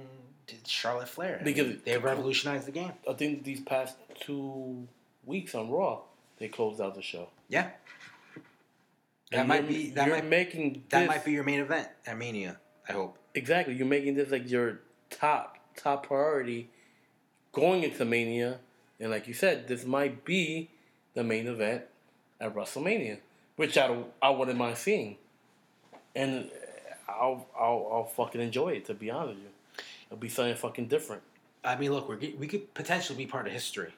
Charlotte 0.65 1.09
Flair. 1.09 1.39
I 1.40 1.44
Because- 1.44 1.66
mean, 1.66 1.81
they 1.85 1.98
revolutionized 1.98 2.69
the 2.69 2.73
game. 2.81 2.93
I 3.11 3.15
think 3.15 3.43
these 3.43 3.61
past 3.61 3.97
two 4.20 4.86
weeks 5.24 5.57
on 5.57 5.69
Raw, 5.70 6.03
they 6.39 6.47
closed 6.47 6.81
out 6.81 6.94
the 6.94 7.03
show. 7.03 7.31
Yeah, 7.48 7.70
that 9.32 9.40
And 9.40 9.48
might 9.48 9.66
be 9.66 9.90
that 9.90 10.07
you're 10.07 10.16
might 10.19 10.24
making 10.27 10.85
that 10.90 11.01
this- 11.01 11.09
might 11.09 11.24
be 11.24 11.32
your 11.32 11.43
main 11.43 11.59
event 11.59 11.89
at 12.07 12.16
Mania. 12.16 12.61
I 12.89 12.93
hope. 12.93 13.19
exactly. 13.35 13.74
You're 13.74 13.89
making 13.89 14.15
this 14.15 14.31
like 14.31 14.48
your 14.48 14.78
top 15.18 15.59
top 15.76 16.06
priority 16.06 16.68
going 17.52 17.82
into 17.82 18.05
Mania, 18.05 18.59
and 19.01 19.10
like 19.10 19.26
you 19.26 19.34
said, 19.34 19.68
this 19.68 19.84
might 19.84 20.24
be 20.24 20.68
the 21.14 21.24
main 21.24 21.47
event 21.47 21.82
at 22.40 22.55
WrestleMania, 22.55 23.18
which 23.56 23.76
I 23.78 24.05
I 24.20 24.30
wouldn't 24.30 24.59
mind 24.59 24.76
seeing, 24.76 25.16
and 26.14 26.51
I'll 27.09 27.47
I'll 27.59 27.88
I'll 27.93 28.05
fucking 28.05 28.40
enjoy 28.40 28.70
it. 28.70 28.84
To 28.86 28.94
be 28.94 29.10
honest 29.10 29.34
with 29.34 29.44
you, 29.44 29.51
it'll 30.10 30.20
be 30.20 30.28
something 30.28 30.55
fucking 30.55 30.86
different. 30.86 31.22
I 31.64 31.76
mean, 31.76 31.93
look, 31.93 32.09
we're, 32.09 32.18
we 32.38 32.47
could 32.47 32.72
potentially 32.74 33.16
be 33.16 33.26
part 33.26 33.47
of 33.47 33.52
history 33.52 33.93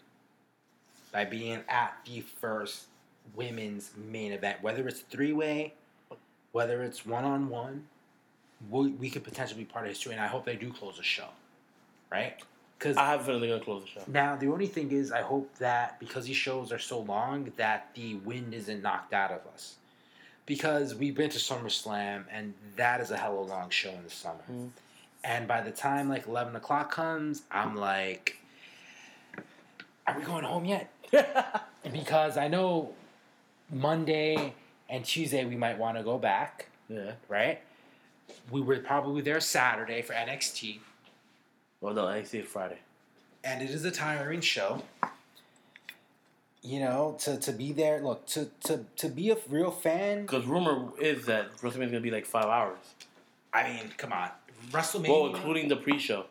by 1.12 1.24
being 1.24 1.60
at 1.68 1.98
the 2.06 2.20
first 2.20 2.86
women's 3.34 3.90
main 3.96 4.32
event, 4.32 4.62
whether 4.62 4.88
it's 4.88 5.00
three 5.00 5.32
way, 5.32 5.74
whether 6.52 6.82
it's 6.82 7.04
one 7.04 7.24
on 7.24 7.48
one. 7.48 7.86
We 8.70 8.90
we 8.90 9.10
could 9.10 9.24
potentially 9.24 9.62
be 9.62 9.70
part 9.70 9.84
of 9.84 9.90
history, 9.90 10.12
and 10.12 10.20
I 10.20 10.26
hope 10.26 10.44
they 10.44 10.56
do 10.56 10.72
close 10.72 10.96
the 10.96 11.02
show, 11.02 11.28
right? 12.10 12.34
Because 12.78 12.96
I 12.96 13.06
have 13.10 13.20
a 13.20 13.24
feeling 13.24 13.40
they're 13.40 13.50
gonna 13.50 13.64
close 13.64 13.82
the 13.82 13.88
show. 13.88 14.02
Now, 14.06 14.36
the 14.36 14.48
only 14.48 14.66
thing 14.66 14.90
is, 14.92 15.10
I 15.12 15.22
hope 15.22 15.52
that 15.58 15.98
because 16.00 16.26
these 16.26 16.36
shows 16.36 16.72
are 16.72 16.78
so 16.78 17.00
long, 17.00 17.52
that 17.56 17.88
the 17.94 18.14
wind 18.16 18.54
isn't 18.54 18.82
knocked 18.82 19.12
out 19.12 19.30
of 19.30 19.40
us. 19.52 19.76
Because 20.46 20.94
we've 20.94 21.14
been 21.14 21.28
to 21.30 21.38
SummerSlam, 21.38 22.24
and 22.32 22.54
that 22.76 23.00
is 23.00 23.10
a 23.10 23.16
hell 23.16 23.40
of 23.42 23.48
a 23.48 23.50
long 23.50 23.68
show 23.70 23.90
in 23.90 24.02
the 24.02 24.10
summer. 24.10 24.40
Mhm. 24.50 24.70
And 25.22 25.46
by 25.48 25.60
the 25.60 25.70
time 25.72 26.08
like 26.08 26.26
eleven 26.26 26.56
o'clock 26.56 26.90
comes, 26.90 27.42
I'm 27.50 27.74
like, 27.76 28.38
"Are 30.06 30.18
we 30.18 30.24
going 30.24 30.44
home 30.44 30.64
yet?" 30.64 30.90
Because 31.92 32.36
I 32.36 32.48
know 32.48 32.92
Monday 33.70 34.54
and 34.88 35.04
Tuesday 35.04 35.44
we 35.44 35.56
might 35.56 35.78
want 35.78 35.96
to 35.96 36.02
go 36.02 36.18
back, 36.18 36.66
yeah. 36.88 37.12
right? 37.28 37.60
We 38.50 38.60
were 38.60 38.78
probably 38.78 39.22
there 39.22 39.40
Saturday 39.40 40.02
for 40.02 40.12
NXT. 40.14 40.78
Well, 41.80 41.94
no, 41.94 42.22
see 42.24 42.42
Friday. 42.42 42.78
and 43.44 43.62
it 43.62 43.70
is 43.70 43.84
a 43.84 43.90
tiring 43.90 44.40
show. 44.40 44.82
You 46.60 46.80
know, 46.80 47.16
to, 47.20 47.38
to 47.38 47.52
be 47.52 47.72
there, 47.72 48.00
look, 48.00 48.26
to, 48.28 48.48
to, 48.64 48.84
to 48.96 49.08
be 49.08 49.30
a 49.30 49.36
real 49.48 49.70
fan, 49.70 50.22
Because 50.22 50.44
rumor 50.44 50.88
is 51.00 51.26
that 51.26 51.56
WrestleMania 51.58 51.84
is 51.84 51.90
gonna 51.92 52.00
be 52.00 52.10
like 52.10 52.26
five 52.26 52.46
hours. 52.46 52.78
I 53.54 53.62
mean, 53.72 53.92
come 53.96 54.12
on. 54.12 54.30
WrestleMania, 54.72 55.08
Well, 55.08 55.34
including 55.34 55.68
the 55.68 55.76
pre-show. 55.76 56.26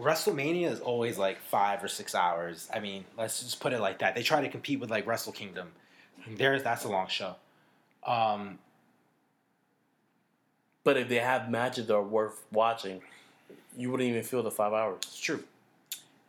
WrestleMania 0.00 0.70
is 0.70 0.80
always 0.80 1.18
like 1.18 1.38
five 1.40 1.82
or 1.84 1.88
six 1.88 2.14
hours. 2.14 2.68
I 2.74 2.80
mean, 2.80 3.04
let's 3.16 3.42
just 3.42 3.60
put 3.60 3.72
it 3.72 3.80
like 3.80 3.98
that. 4.00 4.14
They 4.14 4.22
try 4.22 4.40
to 4.42 4.48
compete 4.48 4.80
with 4.80 4.90
like 4.90 5.06
Wrestle 5.06 5.32
Kingdom. 5.32 5.72
There's 6.36 6.62
that's 6.62 6.84
a 6.84 6.88
long 6.88 7.06
show. 7.08 7.36
Um, 8.06 8.58
But 10.86 10.96
if 10.96 11.08
they 11.08 11.16
have 11.16 11.50
matches 11.50 11.88
that 11.88 11.96
are 11.96 12.00
worth 12.00 12.44
watching, 12.52 13.02
you 13.76 13.90
wouldn't 13.90 14.08
even 14.08 14.22
feel 14.22 14.44
the 14.44 14.52
five 14.52 14.72
hours. 14.72 14.98
it's 15.02 15.18
true. 15.18 15.42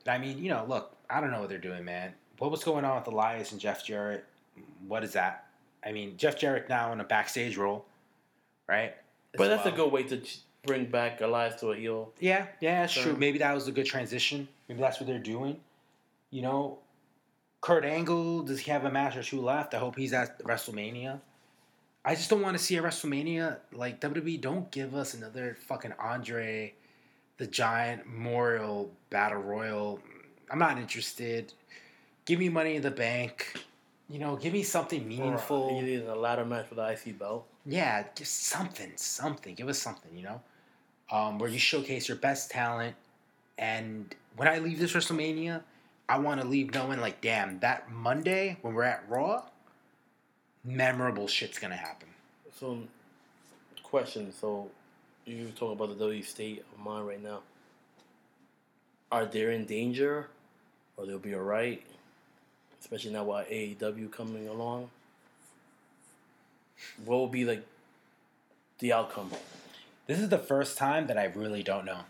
I 0.07 0.17
mean, 0.17 0.39
you 0.43 0.49
know, 0.49 0.65
look, 0.67 0.95
I 1.11 1.21
don't 1.21 1.29
know 1.29 1.39
what 1.41 1.49
they're 1.49 1.59
doing, 1.59 1.85
man. 1.85 2.13
What 2.39 2.49
was 2.49 2.63
going 2.63 2.83
on 2.83 2.95
with 2.97 3.05
Elias 3.07 3.51
and 3.51 3.61
Jeff 3.61 3.85
Jarrett? 3.85 4.25
What 4.87 5.03
is 5.03 5.13
that? 5.13 5.45
I 5.85 5.91
mean, 5.91 6.17
Jeff 6.17 6.39
Jarrett 6.39 6.69
now 6.69 6.91
in 6.91 6.99
a 6.99 7.03
backstage 7.03 7.55
role, 7.55 7.85
right? 8.67 8.95
But 9.37 9.51
As 9.51 9.59
that's 9.63 9.75
a 9.75 9.77
good 9.77 9.91
way 9.91 10.01
to 10.05 10.23
bring 10.65 10.85
back 10.85 11.21
Elias 11.21 11.59
to 11.61 11.67
a 11.73 11.75
heel. 11.75 12.11
Yeah, 12.19 12.47
yeah, 12.59 12.81
that's 12.81 12.95
So- 12.95 13.03
true. 13.03 13.15
Maybe 13.15 13.37
that 13.37 13.53
was 13.53 13.67
a 13.67 13.71
good 13.71 13.85
transition. 13.85 14.47
Maybe 14.67 14.81
that's 14.81 14.99
what 14.99 15.05
they're 15.05 15.19
doing. 15.19 15.59
You 16.31 16.41
know, 16.41 16.79
Kurt 17.61 17.85
Angle, 17.85 18.41
does 18.41 18.61
he 18.61 18.71
have 18.71 18.85
a 18.85 18.91
match 18.91 19.15
or 19.17 19.21
two 19.21 19.39
left? 19.39 19.75
I 19.75 19.77
hope 19.77 19.95
he's 19.95 20.13
at 20.13 20.39
WrestleMania. 20.39 21.19
I 22.07 22.15
just 22.15 22.29
don't 22.29 22.41
want 22.41 22.57
to 22.57 22.63
see 22.63 22.77
a 22.77 22.81
WrestleMania 22.81 23.57
like 23.73 23.99
WWE. 23.99 24.39
Don't 24.39 24.71
give 24.71 24.95
us 24.95 25.13
another 25.13 25.57
fucking 25.67 25.91
Andre, 25.99 26.73
the 27.37 27.45
Giant 27.45 28.07
Memorial 28.07 28.89
Battle 29.09 29.41
Royal. 29.41 29.99
I'm 30.49 30.57
not 30.57 30.77
interested. 30.77 31.51
Give 32.23 32.39
me 32.39 32.47
Money 32.47 32.77
in 32.77 32.81
the 32.81 32.91
Bank. 32.91 33.61
You 34.09 34.19
know, 34.19 34.37
give 34.37 34.53
me 34.53 34.63
something 34.63 35.05
meaningful. 35.05 35.57
Or 35.57 35.83
either 35.83 36.11
a 36.11 36.15
ladder 36.15 36.45
match 36.45 36.67
for 36.67 36.75
the 36.75 36.89
IC 36.89 37.19
belt. 37.19 37.45
Yeah, 37.65 38.05
just 38.15 38.43
something, 38.43 38.93
something. 38.95 39.53
Give 39.53 39.67
us 39.67 39.77
something, 39.77 40.15
you 40.15 40.23
know, 40.23 40.41
um, 41.11 41.39
where 41.39 41.49
you 41.49 41.59
showcase 41.59 42.07
your 42.07 42.15
best 42.15 42.49
talent. 42.49 42.95
And 43.57 44.15
when 44.37 44.47
I 44.47 44.59
leave 44.59 44.79
this 44.79 44.93
WrestleMania, 44.93 45.61
I 46.07 46.19
want 46.19 46.39
to 46.39 46.47
leave 46.47 46.73
knowing, 46.73 47.01
like, 47.01 47.19
damn, 47.19 47.59
that 47.59 47.91
Monday 47.91 48.59
when 48.61 48.75
we're 48.75 48.83
at 48.83 49.03
Raw, 49.09 49.43
memorable 50.67 51.27
shit's 51.27 51.57
gonna 51.57 51.77
happen. 51.77 52.09
So, 52.59 52.79
question. 53.81 54.31
So, 54.33 54.69
you 55.25 55.51
talk 55.55 55.73
about 55.73 55.97
the 55.97 56.05
WWE 56.05 56.25
state 56.25 56.65
of 56.73 56.79
mind 56.83 57.07
right 57.07 57.23
now. 57.23 57.39
Are 59.11 59.25
they 59.25 59.55
in 59.55 59.65
danger, 59.65 60.27
or 60.97 61.05
they'll 61.05 61.17
be 61.17 61.33
alright? 61.33 61.81
Especially 62.79 63.11
now 63.11 63.23
with 63.23 63.49
AEW 63.49 64.11
coming 64.11 64.47
along. 64.47 64.89
What 67.05 67.17
will 67.17 67.27
be 67.27 67.45
like 67.45 67.65
the 68.79 68.93
outcome? 68.93 69.31
This 70.05 70.19
is 70.19 70.29
the 70.29 70.37
first 70.37 70.77
time 70.77 71.07
that 71.07 71.17
I 71.17 71.25
really 71.25 71.63
don't 71.63 71.85
know, 71.85 72.01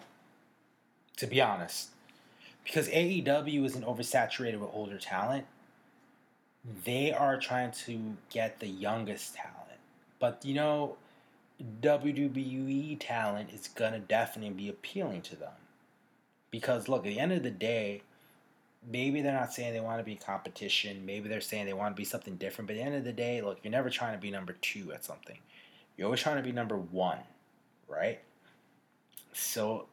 to 1.17 1.27
be 1.27 1.41
honest, 1.41 1.89
because 2.63 2.89
AEW 2.89 3.65
isn't 3.65 3.85
oversaturated 3.85 4.59
with 4.59 4.69
older 4.73 4.97
talent. 4.97 5.45
They 6.83 7.11
are 7.11 7.37
trying 7.37 7.71
to 7.85 8.17
get 8.29 8.59
the 8.59 8.67
youngest 8.67 9.35
talent, 9.35 9.79
but 10.19 10.43
you 10.43 10.53
know, 10.53 10.97
WWE 11.81 12.97
talent 12.99 13.51
is 13.53 13.67
gonna 13.69 13.99
definitely 13.99 14.53
be 14.53 14.69
appealing 14.69 15.21
to 15.23 15.35
them, 15.35 15.53
because 16.51 16.87
look, 16.87 17.05
at 17.05 17.09
the 17.09 17.19
end 17.19 17.31
of 17.31 17.43
the 17.43 17.51
day, 17.51 18.01
maybe 18.89 19.21
they're 19.21 19.33
not 19.33 19.53
saying 19.53 19.73
they 19.73 19.79
want 19.79 19.99
to 19.99 20.03
be 20.03 20.15
competition. 20.15 21.05
Maybe 21.05 21.29
they're 21.29 21.41
saying 21.41 21.65
they 21.65 21.73
want 21.73 21.95
to 21.95 21.99
be 21.99 22.05
something 22.05 22.35
different. 22.35 22.67
But 22.67 22.75
at 22.75 22.79
the 22.79 22.85
end 22.85 22.95
of 22.95 23.03
the 23.03 23.13
day, 23.13 23.41
look, 23.41 23.59
you're 23.63 23.71
never 23.71 23.89
trying 23.89 24.13
to 24.13 24.19
be 24.19 24.31
number 24.31 24.53
two 24.61 24.91
at 24.93 25.05
something. 25.05 25.37
You're 25.95 26.05
always 26.05 26.21
trying 26.21 26.37
to 26.37 26.43
be 26.43 26.51
number 26.51 26.77
one 26.77 27.19
right? 27.87 28.19
So 29.33 29.87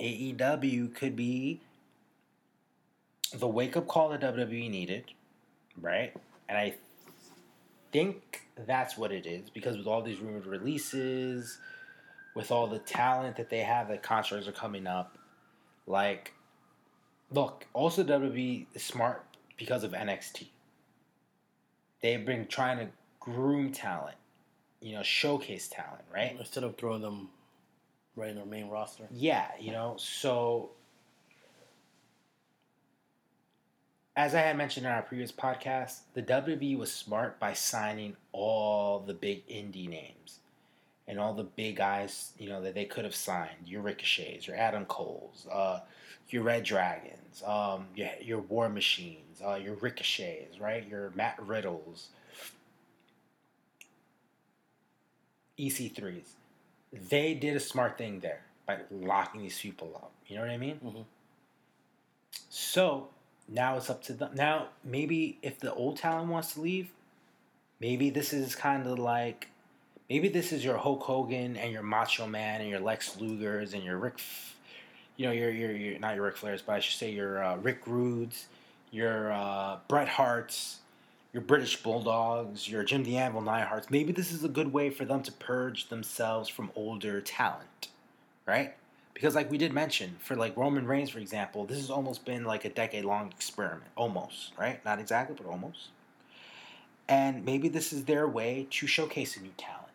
AEW 0.00 0.94
could 0.94 1.16
be 1.16 1.60
the 3.34 3.48
wake 3.48 3.76
up 3.76 3.86
call 3.88 4.10
that 4.10 4.20
WWE 4.20 4.70
needed, 4.70 5.04
right? 5.80 6.14
And 6.48 6.56
I 6.56 6.74
think 7.92 8.42
that's 8.66 8.96
what 8.96 9.12
it 9.12 9.26
is 9.26 9.50
because 9.50 9.76
with 9.76 9.86
all 9.86 10.02
these 10.02 10.18
rumored 10.18 10.46
releases, 10.46 11.58
with 12.34 12.50
all 12.50 12.66
the 12.66 12.78
talent 12.78 13.36
that 13.36 13.50
they 13.50 13.60
have, 13.60 13.88
the 13.88 13.98
contracts 13.98 14.46
are 14.46 14.52
coming 14.52 14.86
up. 14.86 15.18
Like, 15.86 16.34
look, 17.30 17.66
also 17.72 18.04
WWE 18.04 18.66
is 18.74 18.82
smart 18.82 19.24
because 19.56 19.84
of 19.84 19.92
NXT. 19.92 20.48
They've 22.02 22.24
been 22.24 22.46
trying 22.46 22.78
to 22.78 22.88
groom 23.20 23.72
talent, 23.72 24.16
you 24.80 24.94
know, 24.94 25.02
showcase 25.02 25.68
talent, 25.68 26.04
right? 26.12 26.36
Instead 26.38 26.64
of 26.64 26.76
throwing 26.76 27.00
them 27.02 27.30
right 28.16 28.30
in 28.30 28.36
their 28.36 28.44
main 28.44 28.68
roster. 28.68 29.04
Yeah, 29.10 29.48
you 29.58 29.72
know, 29.72 29.96
so 29.98 30.70
as 34.16 34.34
I 34.34 34.40
had 34.40 34.56
mentioned 34.56 34.86
in 34.86 34.92
our 34.92 35.02
previous 35.02 35.30
podcast, 35.32 36.00
the 36.14 36.22
WWE 36.22 36.76
was 36.76 36.92
smart 36.92 37.38
by 37.38 37.52
signing 37.52 38.16
all 38.32 39.00
the 39.00 39.14
big 39.14 39.46
indie 39.48 39.88
names. 39.88 40.40
and 41.08 41.20
all 41.20 41.34
the 41.34 41.44
big 41.44 41.76
guys, 41.76 42.32
you 42.38 42.48
know, 42.48 42.62
that 42.62 42.74
they 42.74 42.84
could 42.86 43.04
have 43.04 43.14
signed. 43.14 43.66
Your 43.66 43.82
Ricochets, 43.82 44.46
your 44.46 44.56
Adam 44.56 44.86
Coles, 44.86 45.46
uh, 45.52 45.80
your 46.30 46.42
Red 46.44 46.64
Dragons, 46.64 47.42
um, 47.46 47.86
your, 47.96 48.10
your 48.22 48.40
War 48.40 48.68
Machines, 48.68 49.42
uh, 49.44 49.54
your 49.56 49.74
Ricochets, 49.76 50.60
right? 50.60 50.86
Your 50.88 51.10
Matt 51.16 51.36
Riddles, 51.46 52.08
EC3s. 55.56 56.34
They 56.92 57.34
did 57.34 57.56
a 57.56 57.60
smart 57.60 57.96
thing 57.98 58.20
there 58.20 58.42
by 58.66 58.80
locking 58.90 59.42
these 59.42 59.58
people 59.60 59.92
up. 59.94 60.12
You 60.26 60.36
know 60.36 60.42
what 60.42 60.50
I 60.50 60.58
mean? 60.58 60.80
Mhm. 60.84 61.04
So 62.48 63.08
now 63.48 63.76
it's 63.76 63.90
up 63.90 64.02
to 64.04 64.12
them. 64.12 64.30
Now, 64.34 64.68
maybe 64.84 65.38
if 65.42 65.60
the 65.60 65.72
old 65.72 65.98
talent 65.98 66.30
wants 66.30 66.54
to 66.54 66.60
leave, 66.60 66.88
maybe 67.80 68.10
this 68.10 68.32
is 68.32 68.54
kind 68.54 68.86
of 68.86 68.98
like, 68.98 69.48
maybe 70.10 70.28
this 70.28 70.52
is 70.52 70.64
your 70.64 70.76
Hulk 70.78 71.02
Hogan 71.02 71.56
and 71.56 71.72
your 71.72 71.82
Macho 71.82 72.26
Man 72.26 72.60
and 72.60 72.70
your 72.70 72.80
Lex 72.80 73.20
Luger's 73.20 73.74
and 73.74 73.84
your 73.84 73.98
Rick, 73.98 74.20
you 75.16 75.26
know, 75.26 75.32
your 75.32 75.50
your, 75.50 75.72
your 75.72 75.98
not 75.98 76.16
your 76.16 76.24
Ric 76.24 76.36
Flairs, 76.36 76.62
but 76.64 76.74
I 76.74 76.80
should 76.80 76.98
say 76.98 77.10
your 77.10 77.42
uh, 77.42 77.56
Rick 77.56 77.86
Rudes, 77.86 78.46
your 78.90 79.32
uh, 79.32 79.78
Bret 79.88 80.08
Harts, 80.08 80.80
your 81.32 81.42
British 81.42 81.82
Bulldogs, 81.82 82.68
your 82.68 82.82
Jim 82.82 83.04
the 83.04 83.16
Anvil 83.16 83.42
Neidharts. 83.42 83.90
Maybe 83.90 84.12
this 84.12 84.32
is 84.32 84.42
a 84.42 84.48
good 84.48 84.72
way 84.72 84.90
for 84.90 85.04
them 85.04 85.22
to 85.22 85.32
purge 85.32 85.88
themselves 85.88 86.48
from 86.48 86.70
older 86.74 87.20
talent, 87.20 87.88
right? 88.46 88.74
Because 89.16 89.34
like 89.34 89.50
we 89.50 89.56
did 89.56 89.72
mention, 89.72 90.16
for 90.18 90.36
like 90.36 90.54
Roman 90.58 90.86
Reigns, 90.86 91.08
for 91.08 91.20
example, 91.20 91.64
this 91.64 91.78
has 91.78 91.88
almost 91.88 92.26
been 92.26 92.44
like 92.44 92.66
a 92.66 92.68
decade 92.68 93.06
long 93.06 93.32
experiment. 93.34 93.90
Almost, 93.96 94.52
right? 94.58 94.84
Not 94.84 94.98
exactly, 94.98 95.34
but 95.34 95.50
almost. 95.50 95.88
And 97.08 97.42
maybe 97.42 97.70
this 97.70 97.94
is 97.94 98.04
their 98.04 98.28
way 98.28 98.66
to 98.72 98.86
showcase 98.86 99.38
a 99.38 99.40
new 99.40 99.54
talent. 99.56 99.88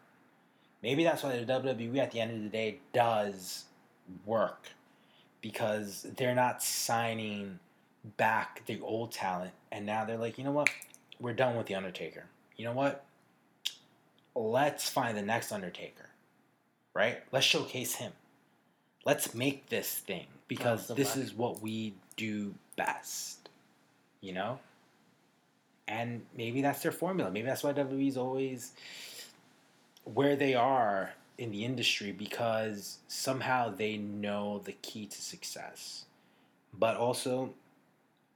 Maybe 0.82 1.04
that's 1.04 1.22
why 1.22 1.38
the 1.38 1.46
WWE 1.46 2.00
at 2.00 2.10
the 2.10 2.20
end 2.20 2.32
of 2.32 2.42
the 2.42 2.50
day 2.50 2.80
does 2.94 3.66
work. 4.26 4.70
Because 5.40 6.08
they're 6.18 6.34
not 6.34 6.64
signing 6.64 7.60
back 8.18 8.64
the 8.66 8.82
old 8.82 9.12
talent 9.12 9.52
and 9.72 9.86
now 9.86 10.04
they're 10.04 10.18
like, 10.18 10.40
you 10.40 10.44
know 10.44 10.52
what? 10.52 10.72
We're 11.20 11.34
done 11.34 11.56
with 11.56 11.68
the 11.68 11.76
Undertaker. 11.76 12.24
You 12.58 12.66
know 12.66 12.74
what? 12.74 13.06
Let's 14.34 14.90
find 14.90 15.16
the 15.16 15.22
next 15.22 15.52
Undertaker. 15.52 16.10
Right? 16.96 17.20
Let's 17.32 17.46
showcase 17.46 17.94
him 17.94 18.14
let's 19.06 19.34
make 19.34 19.70
this 19.70 19.90
thing 19.98 20.28
because 20.48 20.88
this 20.90 21.16
is 21.18 21.34
what 21.34 21.62
we 21.62 21.94
do 22.18 22.54
best. 22.76 23.50
You 24.22 24.34
know? 24.34 24.60
And 25.88 26.22
maybe 26.38 26.62
that's 26.62 26.82
their 26.84 26.92
formula. 26.92 27.32
Maybe 27.32 27.48
that's 27.48 27.64
why 27.64 27.74
WWE's 27.74 28.18
always 28.18 28.72
where 30.04 30.36
they 30.36 30.54
are 30.56 31.14
in 31.38 31.52
the 31.52 31.66
industry 31.66 32.12
because 32.12 33.00
somehow 33.08 33.70
they 33.70 33.98
know 33.98 34.62
the 34.64 34.72
key 34.74 35.06
to 35.08 35.22
success. 35.22 36.06
But 36.74 36.96
also 36.98 37.54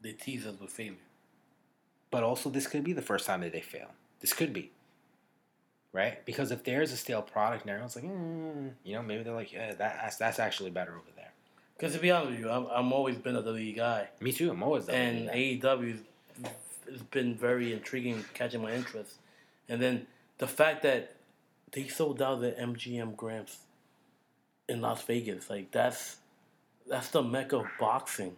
They 0.01 0.11
tease 0.13 0.45
us 0.45 0.59
with 0.59 0.69
failure. 0.71 0.95
but 2.11 2.23
also 2.23 2.49
this 2.49 2.67
could 2.67 2.83
be 2.83 2.93
the 2.93 3.01
first 3.01 3.25
time 3.25 3.41
that 3.41 3.51
they 3.51 3.61
fail. 3.61 3.91
This 4.21 4.33
could 4.33 4.53
be. 4.53 4.71
Right? 5.95 6.25
Because 6.25 6.51
if 6.51 6.65
there's 6.65 6.91
a 6.91 6.97
stale 6.97 7.21
product 7.21 7.61
and 7.61 7.71
everyone's 7.71 7.95
like, 7.95 8.03
mm, 8.03 8.71
you 8.83 8.95
know, 8.95 9.01
maybe 9.01 9.23
they're 9.23 9.33
like, 9.33 9.53
yeah, 9.53 9.69
that, 9.69 9.77
that's, 9.77 10.17
that's 10.17 10.39
actually 10.39 10.69
better 10.69 10.91
over 10.91 11.07
there. 11.15 11.31
Because 11.77 11.93
to 11.93 11.99
be 11.99 12.11
honest 12.11 12.31
with 12.31 12.39
you, 12.41 12.49
I'm, 12.49 12.65
I'm 12.65 12.91
always 12.91 13.15
been 13.15 13.37
a 13.37 13.41
WWE 13.41 13.77
guy, 13.77 14.09
Me 14.19 14.33
too. 14.33 14.51
I'm 14.51 14.61
always 14.61 14.87
that 14.87 14.93
and. 14.93 15.29
AEW 15.29 15.97
has 16.91 17.01
been 17.11 17.33
very 17.33 17.71
intriguing, 17.71 18.25
catching 18.33 18.61
my 18.61 18.73
interest. 18.73 19.13
And 19.69 19.81
then 19.81 20.05
the 20.37 20.47
fact 20.47 20.83
that 20.83 21.15
they 21.71 21.87
sold 21.87 22.21
out 22.21 22.41
the 22.41 22.51
MGM 22.51 23.15
Grand 23.15 23.47
in 24.67 24.81
Las 24.81 25.01
Vegas, 25.03 25.49
like 25.49 25.71
that's 25.71 26.17
that's 26.89 27.07
the 27.07 27.23
mecca 27.23 27.59
of 27.59 27.67
boxing. 27.79 28.35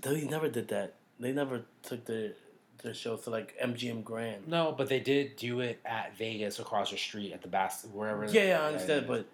They 0.00 0.24
never 0.24 0.48
did 0.48 0.68
that. 0.68 0.94
They 1.20 1.32
never 1.32 1.62
took 1.82 2.06
the 2.06 2.34
the 2.82 2.94
show 2.94 3.16
to 3.16 3.30
like 3.30 3.54
MGM 3.62 4.04
Grand. 4.04 4.48
No, 4.48 4.74
but 4.76 4.88
they 4.88 5.00
did 5.00 5.36
do 5.36 5.60
it 5.60 5.80
at 5.84 6.16
Vegas 6.16 6.58
across 6.58 6.90
the 6.90 6.96
street 6.96 7.32
at 7.32 7.42
the 7.42 7.48
Bas 7.48 7.86
wherever. 7.92 8.24
Yeah, 8.26 8.44
yeah, 8.44 8.62
I 8.62 8.66
understand, 8.66 9.06
but 9.06 9.26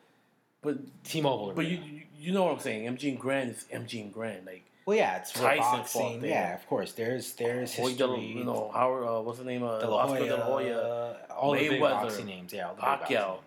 but 0.63 0.77
T-Mobile. 1.05 1.53
but 1.55 1.67
you 1.67 1.79
you- 1.79 2.03
you 2.21 2.33
know 2.33 2.43
what 2.45 2.55
I'm 2.55 2.59
saying? 2.61 2.85
MGM 2.97 3.17
Grand 3.19 3.51
is 3.51 3.65
MGM 3.73 4.11
Grand, 4.13 4.45
like. 4.45 4.65
well, 4.85 4.97
yeah, 4.97 5.19
it's 5.19 5.31
Tyson 5.33 5.63
boxing. 5.79 6.25
Yeah, 6.25 6.55
of 6.57 6.67
course. 6.67 6.93
There's 6.93 7.33
there's 7.35 7.77
Hoy 7.77 7.91
history. 7.91 8.25
You 8.27 8.43
know, 8.45 8.71
Howard, 8.75 9.05
uh, 9.07 9.21
what's 9.23 9.39
the 9.39 9.45
name? 9.45 9.63
Uh, 9.63 9.79
De 9.79 9.89
La 9.89 9.99
Oscar 10.05 10.25
De 10.27 10.37
La 10.37 10.43
Hoya. 10.45 11.17
all 11.31 11.53
the 11.53 11.69
big 11.69 11.81
boxing 11.81 12.27
names. 12.27 12.53
Yeah, 12.53 12.69
all 12.71 12.75
the 12.75 12.81
big 12.81 12.89
Pacquiao. 12.91 13.39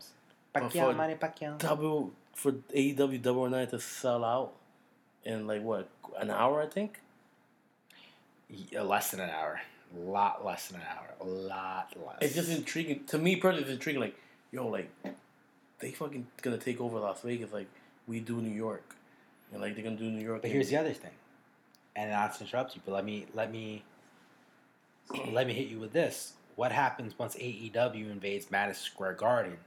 boxing 0.54 0.72
names. 0.72 0.74
Pacquiao, 0.74 0.92
for 0.92 0.94
Manny 0.98 1.16
Pacquiao. 1.16 1.58
Double 1.58 2.12
for 2.34 2.54
AEW 2.74 3.22
Double 3.22 3.50
Nine 3.50 3.68
to 3.68 3.80
sell 3.80 4.24
out 4.24 4.54
in 5.26 5.48
like 5.48 5.62
what 5.62 5.90
an 6.18 6.30
hour, 6.32 6.62
I 6.62 6.68
think. 6.68 7.02
Yeah, 8.50 8.82
less 8.84 9.12
than 9.12 9.20
an 9.20 9.30
hour. 9.30 9.62
A 9.96 10.00
lot 10.00 10.46
less 10.46 10.70
than 10.70 10.80
an 10.80 10.88
hour. 10.88 11.08
A 11.20 11.26
lot 11.26 11.94
less. 12.06 12.18
It's 12.22 12.36
just 12.36 12.50
intriguing 12.50 13.04
to 13.08 13.18
me 13.18 13.36
personally. 13.36 13.64
It's 13.64 13.72
intriguing. 13.72 14.02
Like 14.02 14.16
yo, 14.52 14.68
like 14.68 14.90
they 15.80 15.92
fucking 15.92 16.28
gonna 16.42 16.58
take 16.58 16.80
over 16.80 17.00
Las 17.00 17.22
Vegas 17.22 17.52
like 17.52 17.68
we 18.08 18.20
do 18.20 18.42
New 18.42 18.54
York, 18.54 18.96
and 19.52 19.62
like 19.62 19.76
they're 19.76 19.84
gonna 19.84 19.98
do 19.98 20.10
New 20.10 20.24
York. 20.24 20.42
But 20.42 20.52
here's 20.52 20.70
the 20.70 20.78
other 20.78 20.94
thing, 20.94 21.12
and 21.96 22.12
not 22.12 22.36
to 22.36 22.44
interrupt 22.44 22.76
you, 22.76 22.82
but 22.86 22.94
let 22.94 23.06
me 23.06 23.26
let 23.34 23.52
me 23.52 23.84
let 25.32 25.48
me 25.48 25.54
hit 25.54 25.68
you 25.68 25.80
with 25.80 25.94
this. 25.94 26.34
What 26.56 26.72
happens 26.72 27.18
once 27.18 27.36
AEW 27.36 28.12
invades 28.12 28.52
Madison 28.52 28.84
Square 28.84 29.14
Garden? 29.14 29.58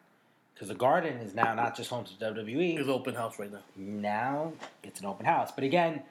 Because 0.54 0.68
the 0.68 0.74
Garden 0.74 1.16
is 1.18 1.34
now 1.34 1.52
not 1.54 1.76
just 1.76 1.90
home 1.90 2.04
to 2.04 2.12
WWE. 2.12 2.78
It's 2.78 2.88
open 2.88 3.14
house 3.14 3.38
right 3.38 3.50
now. 3.50 3.62
Now 3.76 4.52
it's 4.82 5.00
an 5.00 5.06
open 5.06 5.26
house. 5.26 5.50
But 5.50 5.64
again, 5.64 6.02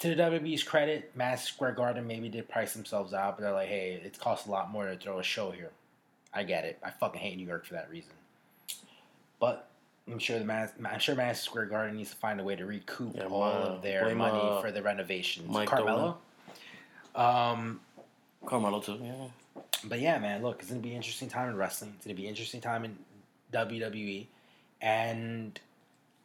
to 0.00 0.14
the 0.14 0.22
WWE's 0.22 0.62
credit, 0.62 1.12
Madison 1.14 1.46
Square 1.46 1.72
Garden 1.72 2.06
maybe 2.06 2.28
did 2.28 2.48
price 2.48 2.72
themselves 2.72 3.12
out, 3.12 3.36
but 3.36 3.44
they're 3.44 3.52
like, 3.52 3.68
hey, 3.68 4.00
it 4.02 4.18
costs 4.18 4.46
a 4.46 4.50
lot 4.50 4.70
more 4.70 4.86
to 4.86 4.96
throw 4.96 5.18
a 5.18 5.22
show 5.22 5.50
here. 5.50 5.70
I 6.32 6.42
get 6.42 6.64
it. 6.64 6.78
I 6.82 6.90
fucking 6.90 7.20
hate 7.20 7.36
New 7.36 7.46
York 7.46 7.66
for 7.66 7.74
that 7.74 7.90
reason. 7.90 8.12
But 9.38 9.68
I'm 10.10 10.18
sure 10.18 10.38
the 10.38 10.44
Madis- 10.44 10.72
I'm 10.84 11.00
sure 11.00 11.14
Madison 11.14 11.44
Square 11.44 11.66
Garden 11.66 11.96
needs 11.96 12.10
to 12.10 12.16
find 12.16 12.40
a 12.40 12.44
way 12.44 12.56
to 12.56 12.64
recoup 12.64 13.14
Yeah, 13.16 13.24
all 13.26 13.42
uh, 13.42 13.74
of 13.74 13.82
their 13.82 14.14
money 14.14 14.38
uh, 14.40 14.60
for 14.62 14.72
the 14.72 14.82
renovations. 14.82 15.48
Mike 15.48 15.68
Carmelo. 15.68 16.16
Um, 17.14 17.80
Carmelo 18.46 18.80
too. 18.80 18.98
Yeah. 19.02 19.62
but 19.84 20.00
yeah, 20.00 20.18
man, 20.18 20.42
look, 20.42 20.60
it's 20.60 20.70
gonna 20.70 20.80
be 20.80 20.90
an 20.90 20.96
interesting 20.96 21.28
time 21.28 21.50
in 21.50 21.56
wrestling. 21.56 21.92
It's 21.96 22.06
gonna 22.06 22.14
be 22.14 22.24
an 22.24 22.30
interesting 22.30 22.60
time 22.60 22.84
in 22.84 22.96
WWE, 23.52 24.26
and 24.80 25.58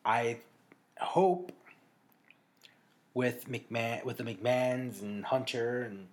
I 0.06 0.38
hope 1.00 1.52
with 3.16 3.50
McMahon, 3.50 4.06
with 4.06 4.18
the 4.18 4.24
McMahons 4.24 5.02
and 5.02 5.26
Hunter 5.26 5.82
and 5.82 6.08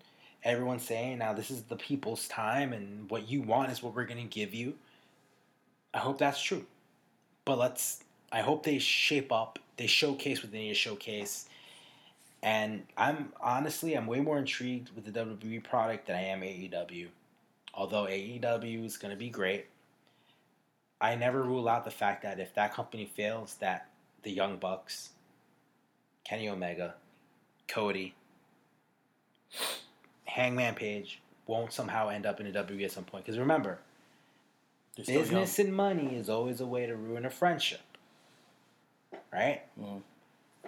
everyone 0.45 0.79
saying 0.79 1.19
now 1.19 1.35
this 1.35 1.51
is 1.51 1.63
the 1.65 1.77
people's 1.77 2.27
time 2.29 2.73
and 2.73 3.11
what 3.11 3.29
you 3.29 3.43
want 3.43 3.71
is 3.71 3.83
what 3.83 3.95
we're 3.95 4.07
gonna 4.07 4.25
give 4.25 4.55
you. 4.55 4.75
I 5.93 5.99
hope 5.99 6.17
that's 6.17 6.43
true, 6.43 6.65
but 7.45 7.59
let's. 7.59 8.03
I 8.31 8.41
hope 8.41 8.63
they 8.63 8.79
shape 8.79 9.31
up. 9.31 9.59
They 9.77 9.87
showcase 9.87 10.43
what 10.43 10.53
they 10.53 10.61
need 10.61 10.69
to 10.71 10.75
showcase. 10.75 11.51
And 12.43 12.85
I'm 12.97 13.33
honestly, 13.41 13.95
I'm 13.95 14.07
way 14.07 14.21
more 14.21 14.39
intrigued 14.39 14.91
with 14.97 15.05
the 15.05 15.13
WWE 15.13 15.63
product 15.63 16.07
than 16.07 16.17
I 16.17 16.23
am 16.23 16.41
AEW. 16.41 17.09
Although 17.75 18.05
AEW 18.05 18.87
is 18.87 18.97
going 18.97 19.13
to 19.13 19.19
be 19.19 19.29
great, 19.29 19.67
I 21.01 21.15
never 21.15 21.43
rule 21.43 21.69
out 21.69 21.85
the 21.85 21.91
fact 21.91 22.23
that 22.23 22.41
if 22.41 22.55
that 22.55 22.75
company 22.75 23.05
fails, 23.05 23.57
that 23.61 23.89
the 24.23 24.31
Young 24.31 24.57
Bucks, 24.57 25.11
Kenny 26.25 26.49
Omega, 26.49 26.95
Cody, 27.69 28.15
Hangman 30.25 30.75
Page 30.75 31.21
won't 31.47 31.73
somehow 31.73 32.09
end 32.09 32.27
up 32.27 32.41
in 32.41 32.51
the 32.51 32.59
WWE 32.59 32.85
at 32.85 32.93
some 32.93 33.05
point. 33.05 33.25
Because 33.25 33.39
remember, 33.39 33.79
young. 34.97 35.19
business 35.19 35.59
and 35.59 35.75
money 35.75 36.17
is 36.17 36.29
always 36.29 36.61
a 36.61 36.67
way 36.67 36.87
to 36.87 36.97
ruin 36.97 37.25
a 37.27 37.31
friendship, 37.31 37.81
right? 39.33 39.63
Mhm. 39.79 40.03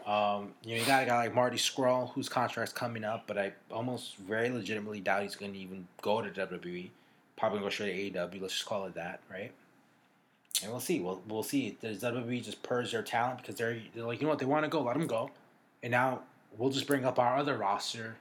Um, 0.06 0.52
you 0.64 0.74
know, 0.74 0.80
you 0.80 0.86
got 0.86 1.04
a 1.04 1.06
guy 1.06 1.16
like 1.16 1.34
Marty 1.34 1.56
Scurll 1.56 2.12
whose 2.12 2.28
contract's 2.28 2.74
coming 2.74 3.04
up, 3.04 3.26
but 3.26 3.38
I 3.38 3.52
almost 3.70 4.16
very 4.16 4.50
legitimately 4.50 5.00
doubt 5.00 5.22
he's 5.22 5.36
going 5.36 5.52
to 5.54 5.58
even 5.58 5.88
go 6.02 6.20
to 6.20 6.28
WWE. 6.30 6.90
Probably 7.36 7.60
go 7.60 7.70
straight 7.70 8.12
to 8.12 8.20
AEW. 8.20 8.40
Let's 8.42 8.52
just 8.54 8.66
call 8.66 8.84
it 8.84 8.94
that, 8.94 9.20
right? 9.30 9.50
And 10.62 10.70
we'll 10.70 10.80
see. 10.80 11.00
We'll 11.00 11.22
we'll 11.26 11.42
see. 11.42 11.76
Does 11.80 12.02
WWE 12.02 12.42
just 12.44 12.62
purge 12.62 12.92
their 12.92 13.02
talent 13.02 13.38
because 13.38 13.54
they're, 13.54 13.78
they're 13.94 14.04
like, 14.04 14.20
you 14.20 14.26
know 14.26 14.30
what, 14.30 14.38
they 14.38 14.44
want 14.44 14.64
to 14.64 14.68
go, 14.68 14.82
let 14.82 14.96
them 14.96 15.06
go, 15.06 15.30
and 15.84 15.92
now 15.92 16.22
we'll 16.58 16.70
just 16.70 16.88
bring 16.88 17.04
up 17.04 17.20
our 17.20 17.36
other 17.36 17.56
roster 17.56 18.16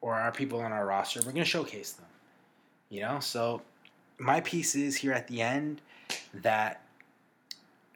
or 0.00 0.14
our 0.14 0.32
people 0.32 0.60
on 0.60 0.72
our 0.72 0.84
roster. 0.84 1.20
We're 1.20 1.32
going 1.32 1.44
to 1.44 1.44
showcase 1.44 1.92
them, 1.92 2.06
you 2.90 3.00
know. 3.00 3.20
So 3.20 3.62
my 4.18 4.40
piece 4.40 4.74
is 4.74 4.96
here 4.96 5.12
at 5.12 5.28
the 5.28 5.40
end 5.40 5.80
that 6.34 6.82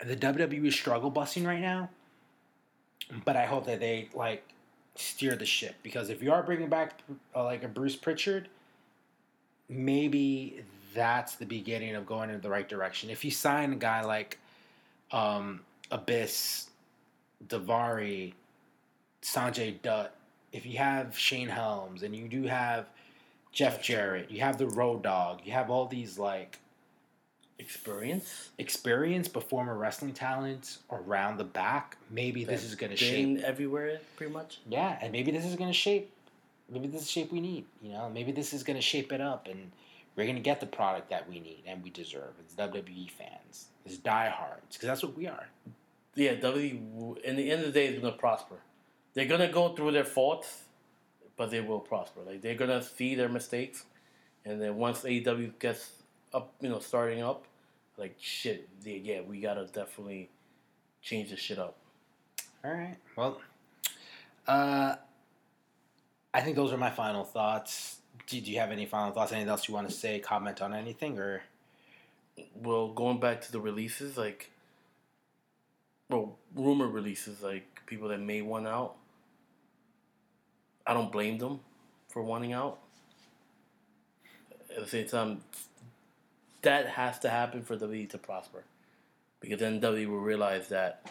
the 0.05 0.17
WWE 0.17 0.67
is 0.67 0.75
struggle 0.75 1.11
busting 1.11 1.45
right 1.45 1.61
now 1.61 1.89
but 3.25 3.37
I 3.37 3.47
hope 3.47 3.67
that 3.67 3.81
they 3.81 4.09
like 4.15 4.45
steer 4.95 5.37
the 5.37 5.47
ship 5.47 5.77
because 5.83 6.11
if 6.11 6.23
you 6.23 6.33
are 6.33 6.43
bringing 6.43 6.69
back 6.69 7.01
uh, 7.35 7.45
like 7.45 7.65
a 7.65 7.69
Bruce 7.69 7.97
Pritchard, 7.97 8.49
maybe 9.69 10.63
that's 10.95 11.37
the 11.37 11.47
beginning 11.47 11.95
of 11.95 12.07
going 12.07 12.31
in 12.31 12.41
the 12.41 12.51
right 12.51 12.69
direction. 12.69 13.11
If 13.11 13.25
you 13.25 13.31
sign 13.31 13.73
a 13.73 13.77
guy 13.77 14.03
like 14.03 14.39
um, 15.11 15.61
Abyss, 15.91 16.69
Daivari, 17.47 18.35
Sanjay 19.23 19.81
Dutt, 19.81 20.15
if 20.53 20.67
you 20.67 20.79
have 20.79 21.17
Shane 21.17 21.49
Helms, 21.49 22.03
and 22.03 22.15
you 22.15 22.29
do 22.29 22.43
have 22.45 22.87
Jeff 23.53 23.83
Jarrett, 23.83 24.31
you 24.31 24.41
have 24.41 24.59
the 24.59 24.67
Road 24.67 25.03
Dog, 25.03 25.41
you 25.45 25.53
have 25.53 25.71
all 25.71 25.87
these 25.87 26.19
like 26.19 26.59
Experience. 27.63 28.51
experience 28.59 29.29
but 29.29 29.49
former 29.49 29.77
wrestling 29.77 30.13
talents 30.13 30.81
around 30.91 31.39
the 31.39 31.45
back, 31.45 31.97
maybe 32.11 32.45
this 32.45 32.65
is 32.65 32.75
going 32.75 32.91
to 32.91 32.97
shape. 32.97 33.39
Everywhere, 33.39 34.01
pretty 34.17 34.33
much. 34.33 34.59
Yeah, 34.69 34.99
and 35.01 35.13
maybe 35.13 35.31
this 35.31 35.45
is 35.45 35.55
going 35.55 35.71
to 35.71 35.77
shape. 35.77 36.11
Maybe 36.69 36.89
this 36.89 37.03
is 37.03 37.07
the 37.07 37.13
shape 37.13 37.31
we 37.31 37.41
need. 37.41 37.65
You 37.81 37.93
know, 37.93 38.11
maybe 38.11 38.33
this 38.33 38.53
is 38.53 38.63
going 38.63 38.77
to 38.77 38.83
shape 38.83 39.13
it 39.13 39.21
up, 39.21 39.47
and 39.49 39.71
we're 40.17 40.25
going 40.25 40.37
to 40.37 40.43
get 40.43 40.61
the 40.61 40.67
product 40.67 41.11
that 41.11 41.29
we 41.29 41.39
need 41.39 41.63
and 41.67 41.83
we 41.83 41.91
deserve. 41.91 42.33
It's 42.41 42.55
WWE 42.55 43.11
fans, 43.11 43.67
it's 43.87 43.99
diehards, 43.99 44.77
because 44.77 44.89
that's 44.89 45.03
what 45.03 45.17
we 45.17 45.29
are. 45.29 45.47
Yeah, 46.15 46.35
WWE. 46.35 47.19
In 47.19 47.37
the 47.37 47.51
end 47.51 47.61
of 47.61 47.67
the 47.67 47.73
day, 47.73 47.87
is 47.87 48.01
gonna 48.01 48.13
prosper. 48.13 48.57
They're 49.15 49.27
gonna 49.27 49.53
go 49.53 49.75
through 49.75 49.93
their 49.93 50.05
faults, 50.05 50.63
but 51.37 51.51
they 51.51 51.61
will 51.61 51.81
prosper. 51.81 52.21
Like 52.27 52.43
they're 52.43 52.55
gonna 52.55 52.83
see 52.83 53.15
their 53.15 53.29
mistakes, 53.29 53.85
and 54.45 54.61
then 54.61 54.77
once 54.77 55.03
AEW 55.03 55.59
gets 55.59 55.91
up, 56.33 56.55
you 56.61 56.69
know, 56.69 56.79
starting 56.79 57.23
up, 57.23 57.45
like 57.97 58.17
shit, 58.21 58.69
they, 58.83 58.97
yeah, 58.97 59.21
we 59.21 59.41
gotta 59.41 59.67
definitely 59.67 60.31
change 61.03 61.31
this 61.31 61.41
shit 61.41 61.59
up. 61.59 61.77
All 62.65 62.73
right. 62.73 62.97
Well, 63.17 63.41
uh, 64.47 64.95
I 66.33 66.41
think 66.41 66.57
those 66.57 66.73
are 66.73 66.79
my 66.79 66.91
final 66.91 67.25
thoughts. 67.25 67.99
Do, 68.27 68.41
do 68.41 68.51
you 68.51 68.59
have 68.59 68.71
any 68.71 68.87
final 68.87 69.13
thoughts? 69.13 69.33
Anything 69.33 69.51
else 69.51 69.69
you 69.69 69.75
want 69.75 69.89
to 69.89 69.95
say? 69.95 70.21
Comment 70.21 70.61
on 70.63 70.73
anything 70.73 71.19
or? 71.19 71.43
Well, 72.55 72.89
going 72.89 73.21
back 73.21 73.43
to 73.43 73.53
the 73.53 73.61
releases, 73.61 74.17
like, 74.17 74.51
well, 76.09 76.39
rumor 76.55 76.87
releases, 76.87 77.43
like 77.43 77.83
people 77.87 78.09
that 78.09 78.21
may 78.21 78.41
want 78.41 78.67
out. 78.67 78.97
I 80.87 80.95
don't 80.95 81.13
blame 81.13 81.39
them 81.39 81.61
for 82.09 82.23
wanting 82.23 82.53
out. 82.53 82.79
At 84.71 84.85
the 84.85 84.89
same 84.89 85.07
time, 85.07 85.43
that 86.63 86.89
has 86.89 87.19
to 87.21 87.31
happen 87.31 87.63
for 87.63 87.77
WWE 87.77 88.09
to 88.11 88.19
prosper, 88.19 88.65
because 89.41 89.61
then 89.61 89.81
WWE 89.81 90.07
will 90.09 90.21
realize 90.21 90.69
that, 90.69 91.11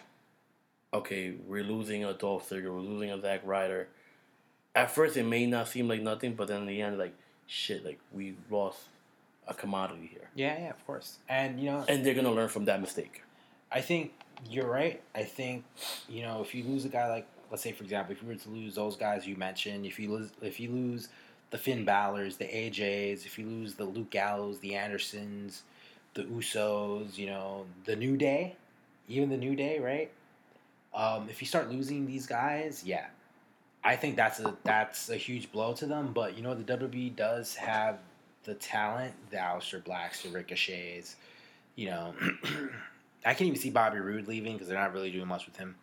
okay, 0.94 1.36
we're 1.48 1.64
losing 1.64 2.04
a 2.04 2.14
Dolph 2.14 2.50
Ziggler, 2.50 2.74
we're 2.74 2.80
losing 2.80 3.12
a 3.12 3.22
Zack 3.22 3.42
Ryder. 3.46 3.88
At 4.74 4.90
first, 4.92 5.18
it 5.18 5.24
may 5.24 5.46
not 5.46 5.68
seem 5.68 5.88
like 5.88 6.02
nothing, 6.02 6.34
but 6.34 6.48
then 6.48 6.62
in 6.62 6.68
the 6.68 6.82
end, 6.82 6.98
like 6.98 7.14
shit, 7.46 7.86
like 7.86 8.00
we 8.12 8.36
lost 8.50 8.80
a 9.48 9.54
commodity 9.54 10.10
here, 10.12 10.30
Yeah, 10.36 10.58
yeah, 10.58 10.70
of 10.70 10.86
course. 10.86 11.18
And 11.28 11.60
you 11.60 11.66
know, 11.72 11.84
and 11.88 12.06
they're 12.06 12.14
gonna 12.14 12.32
learn 12.32 12.48
from 12.48 12.66
that 12.66 12.80
mistake. 12.80 13.24
I 13.72 13.82
think 13.82 14.14
you're 14.50 14.70
right. 14.70 15.02
I 15.14 15.24
think 15.24 15.66
you 16.08 16.22
know 16.22 16.42
if 16.42 16.56
you 16.56 16.64
lose 16.64 16.86
a 16.86 16.90
guy 16.90 17.10
like 17.10 17.28
let's 17.52 17.62
say 17.62 17.72
for 17.72 17.84
example 17.84 18.14
if 18.14 18.22
you 18.22 18.28
were 18.28 18.36
to 18.36 18.50
lose 18.50 18.76
those 18.76 18.96
guys 18.96 19.28
you 19.28 19.36
mentioned 19.36 19.86
if 19.86 20.00
you 20.00 20.10
lose 20.10 20.32
if 20.42 20.60
you 20.60 20.72
lose 20.72 21.10
the 21.52 21.58
Finn 21.58 21.86
Balor's 21.86 22.38
the 22.38 22.46
AJ's 22.46 23.26
if 23.26 23.38
you 23.38 23.46
lose 23.46 23.76
the 23.76 23.84
Luke 23.84 24.10
Gallows 24.10 24.60
the 24.60 24.74
Andersons 24.74 25.64
the 26.14 26.24
Usos 26.24 27.18
you 27.18 27.28
know 27.28 27.66
the 27.86 27.96
New 27.96 28.18
Day 28.18 28.56
even 29.08 29.30
the 29.30 29.38
New 29.38 29.56
Day 29.56 29.80
right 29.80 30.12
um, 30.94 31.28
if 31.30 31.42
you 31.42 31.48
start 31.48 31.70
losing 31.70 32.08
these 32.08 32.26
guys 32.26 32.84
yeah 32.86 33.08
I 33.84 33.96
think 33.96 34.16
that's 34.16 34.40
a 34.40 34.56
that's 34.64 35.10
a 35.10 35.18
huge 35.18 35.52
blow 35.52 35.74
to 35.74 35.86
them 35.86 36.14
but 36.14 36.38
you 36.38 36.44
know 36.44 36.56
the 36.56 36.78
WWE 36.78 37.16
does 37.16 37.56
have 37.56 38.00
the 38.44 38.54
talent 38.56 39.14
the 39.30 39.38
Aleister 39.38 39.84
Blacks 39.84 40.24
the 40.24 40.30
Ricochets 40.30 41.16
you 41.76 41.88
know 41.88 42.14
I 43.26 43.34
can't 43.34 43.48
even 43.48 43.60
see 43.60 43.70
Bobby 43.70 44.00
Roode 44.00 44.28
leaving 44.28 44.54
because 44.54 44.68
they're 44.68 44.78
not 44.78 44.94
really 44.94 45.12
doing 45.12 45.28
much 45.28 45.46
with 45.46 45.56
him. 45.56 45.76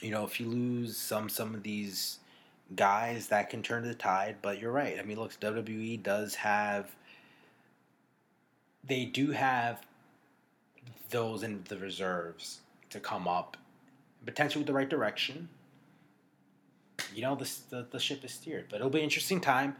You 0.00 0.10
know, 0.10 0.24
if 0.24 0.38
you 0.40 0.46
lose 0.46 0.96
some 0.96 1.28
some 1.28 1.54
of 1.54 1.62
these 1.62 2.18
guys, 2.74 3.28
that 3.28 3.50
can 3.50 3.62
turn 3.62 3.82
the 3.84 3.94
tide. 3.94 4.36
But 4.42 4.60
you're 4.60 4.72
right. 4.72 4.98
I 4.98 5.02
mean, 5.02 5.18
look, 5.18 5.38
WWE 5.40 6.02
does 6.02 6.34
have. 6.36 6.94
They 8.84 9.04
do 9.04 9.32
have 9.32 9.80
those 11.10 11.42
in 11.42 11.64
the 11.68 11.76
reserves 11.76 12.60
to 12.90 13.00
come 13.00 13.26
up, 13.26 13.56
potentially 14.24 14.60
with 14.60 14.66
the 14.68 14.72
right 14.72 14.88
direction. 14.88 15.48
You 17.14 17.22
know, 17.22 17.34
the 17.34 17.50
the, 17.70 17.86
the 17.90 17.98
ship 17.98 18.24
is 18.24 18.32
steered, 18.32 18.66
but 18.68 18.76
it'll 18.76 18.90
be 18.90 18.98
an 18.98 19.04
interesting 19.04 19.40
time. 19.40 19.76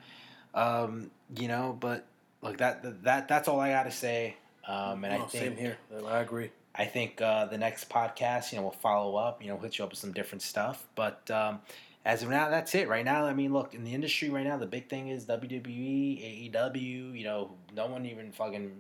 Um, 0.55 1.11
you 1.37 1.49
know, 1.49 1.77
but 1.79 2.07
look, 2.43 2.59
that 2.59 3.03
that 3.05 3.29
that's 3.29 3.47
all 3.49 3.61
I 3.61 3.71
got 3.71 3.85
to 3.85 3.93
say. 3.93 4.37
Um, 4.67 5.05
and 5.05 5.15
I 5.15 5.19
Oh, 5.19 5.27
think 5.27 5.45
same 5.45 5.57
here. 5.57 5.79
I 6.09 6.19
agree. 6.21 6.51
I 6.79 6.85
think 6.85 7.21
uh, 7.23 7.47
the 7.47 7.59
next 7.59 7.89
podcast, 7.89 8.53
you 8.53 8.59
know, 8.59 8.63
we'll 8.63 8.73
follow 8.73 9.17
up. 9.17 9.43
You 9.43 9.49
know, 9.49 9.59
hit 9.59 9.79
you 9.79 9.85
up 9.85 9.91
with 9.91 9.99
some 9.99 10.13
different 10.13 10.43
stuff. 10.43 10.87
But 10.95 11.31
um, 11.31 11.61
as 12.05 12.23
of 12.23 12.29
now, 12.29 12.51
that's 12.51 12.75
it. 12.75 12.89
Right 12.89 13.05
now, 13.05 13.25
I 13.25 13.33
mean, 13.33 13.53
look 13.53 13.75
in 13.75 13.85
the 13.85 13.95
industry 13.95 14.29
right 14.29 14.45
now, 14.45 14.59
the 14.59 14.67
big 14.67 14.89
thing 14.89 15.09
is 15.09 15.25
WWE, 15.25 16.53
AEW. 16.53 17.19
You 17.19 17.25
know, 17.25 17.51
no 17.75 17.87
one 17.87 18.05
even 18.05 18.31
fucking 18.31 18.73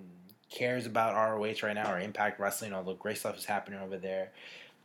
cares 0.51 0.87
about 0.87 1.15
ROH 1.15 1.55
right 1.63 1.75
now 1.75 1.93
or 1.93 1.99
Impact 1.99 2.39
Wrestling. 2.39 2.73
All 2.73 2.83
the 2.83 2.95
great 2.95 3.19
stuff 3.19 3.37
is 3.39 3.45
happening 3.45 3.81
over 3.81 3.97
there. 3.97 4.31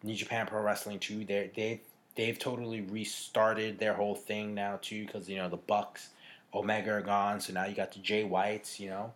New 0.04 0.16
Japan 0.16 0.48
Pro 0.48 0.62
Wrestling 0.62 1.00
too. 1.00 1.26
They 1.26 1.52
they 1.54 1.82
they've 2.16 2.40
totally 2.40 2.82
restarted 2.82 3.78
their 3.78 3.94
whole 3.94 4.16
thing 4.16 4.56
now 4.56 4.80
too 4.82 5.06
because 5.06 5.30
you 5.30 5.36
know 5.36 5.50
the 5.50 5.58
Bucks, 5.58 6.10
Omega 6.54 6.92
are 6.92 7.02
gone. 7.02 7.42
So 7.42 7.54
now 7.54 7.66
you 7.66 7.76
got 7.76 7.92
the 7.92 8.00
Jay 8.00 8.24
Whites. 8.24 8.80
You 8.80 8.90
know 8.90 9.14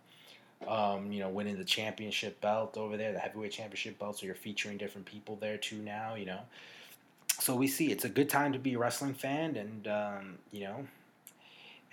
um, 0.68 1.12
you 1.12 1.20
know, 1.20 1.30
winning 1.30 1.58
the 1.58 1.66
championship 1.66 2.40
belt 2.42 2.78
over 2.78 2.98
there, 2.98 3.12
the 3.14 3.20
heavyweight 3.20 3.52
championship 3.52 4.00
belt. 4.00 4.20
So 4.20 4.26
you're 4.26 4.36
featuring 4.36 4.78
different 4.78 5.06
people 5.06 5.36
there 5.38 5.58
too 5.58 5.78
now, 5.78 6.16
you 6.16 6.26
know. 6.26 6.40
So 7.40 7.56
we 7.56 7.68
see 7.68 7.92
it's 7.92 8.06
a 8.06 8.10
good 8.10 8.30
time 8.30 8.54
to 8.54 8.60
be 8.60 8.76
a 8.76 8.78
wrestling 8.80 9.14
fan, 9.14 9.56
and 9.56 9.88
um, 9.88 10.38
you 10.52 10.62
know, 10.62 10.88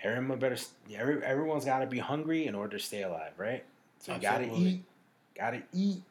everyone 0.01 0.39
better. 0.39 0.57
Every, 0.95 1.23
everyone's 1.23 1.65
got 1.65 1.79
to 1.79 1.87
be 1.87 1.99
hungry 1.99 2.47
in 2.47 2.55
order 2.55 2.77
to 2.77 2.83
stay 2.83 3.03
alive, 3.03 3.33
right? 3.37 3.63
So 3.99 4.13
you 4.13 4.21
got 4.21 4.39
to 4.39 4.53
eat, 4.53 4.83
got 5.37 5.51
to 5.51 5.61
eat. 5.73 6.01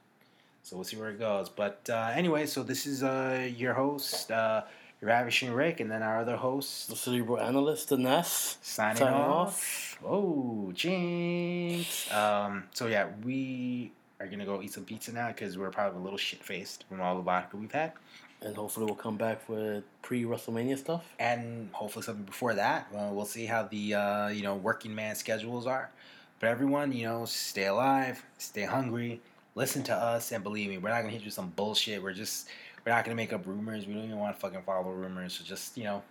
So 0.63 0.77
we'll 0.77 0.85
see 0.85 0.97
where 0.97 1.11
it 1.11 1.19
goes. 1.19 1.49
But 1.49 1.89
uh, 1.91 2.13
anyway, 2.15 2.47
so 2.47 2.63
this 2.63 2.87
is 2.87 3.03
uh, 3.03 3.49
your 3.57 3.75
host, 3.75 4.31
uh, 4.31 4.63
Ravishing 5.03 5.53
Ric, 5.53 5.81
and 5.81 5.91
then 5.91 6.03
our 6.03 6.21
other 6.21 6.37
host, 6.37 6.89
The 6.89 6.97
cerebral 6.97 7.41
analyst, 7.41 7.89
the 7.89 7.97
NES. 7.97 8.59
signing, 8.63 8.99
Signing 8.99 9.15
off. 9.15 9.99
Oh, 10.05 10.71
jinx. 10.75 12.11
Um, 12.13 12.65
so 12.73 12.87
yeah, 12.87 13.09
we 13.25 13.91
are 14.21 14.27
gonna 14.29 14.47
go 14.47 14.63
eat 14.63 14.73
some 14.73 14.85
pizza 14.85 15.13
now 15.13 15.29
because 15.29 15.59
we're 15.59 15.71
probably 15.71 16.01
a 16.01 16.03
little 16.05 16.19
shit 16.19 16.43
faced 16.43 16.85
from 16.89 17.01
all 17.01 17.17
the 17.17 17.23
vodka 17.23 17.57
we've 17.57 17.73
had, 17.73 17.93
And 18.41 18.55
hopefully 18.57 18.87
we'll 18.87 18.95
come 18.95 19.17
back 19.17 19.49
with 19.49 19.83
pre 20.03 20.23
WrestleMania 20.25 20.79
stuff. 20.79 21.05
and 21.19 21.69
hopefully 21.73 22.05
something 22.05 22.25
before 22.25 22.55
that. 22.55 22.87
Well, 22.93 23.13
we'll 23.15 23.25
see 23.27 23.47
how 23.47 23.65
the 23.65 23.95
uh, 23.95 24.29
you 24.29 24.43
know 24.43 24.55
working 24.55 24.95
man 24.95 25.17
schedules 25.17 25.67
are. 25.67 25.91
But 26.39 26.49
everyone, 26.51 26.93
you 26.93 27.07
know, 27.07 27.25
stay 27.25 27.67
alive, 27.67 28.25
stay 28.39 28.65
hungry, 28.65 29.21
listen 29.57 29.83
to 29.85 29.95
us, 29.95 30.31
and 30.33 30.43
believe 30.45 30.69
me, 30.71 30.79
we're 30.79 30.91
not 30.91 31.01
gonna 31.03 31.11
hit 31.13 31.23
you 31.23 31.27
with 31.27 31.35
some 31.35 31.51
bullshit. 31.57 32.03
We're 32.03 32.13
just 32.15 32.49
we're 32.85 32.93
not 32.93 33.05
gonna 33.05 33.15
make 33.15 33.33
up 33.33 33.47
rumors. 33.47 33.87
We 33.87 33.95
don't 33.95 34.05
even 34.05 34.19
want 34.19 34.35
to 34.37 34.41
fucking 34.41 34.63
follow 34.63 34.91
rumors. 34.91 35.35
So 35.35 35.45
just 35.45 35.77
you 35.77 35.85
know, 35.85 36.03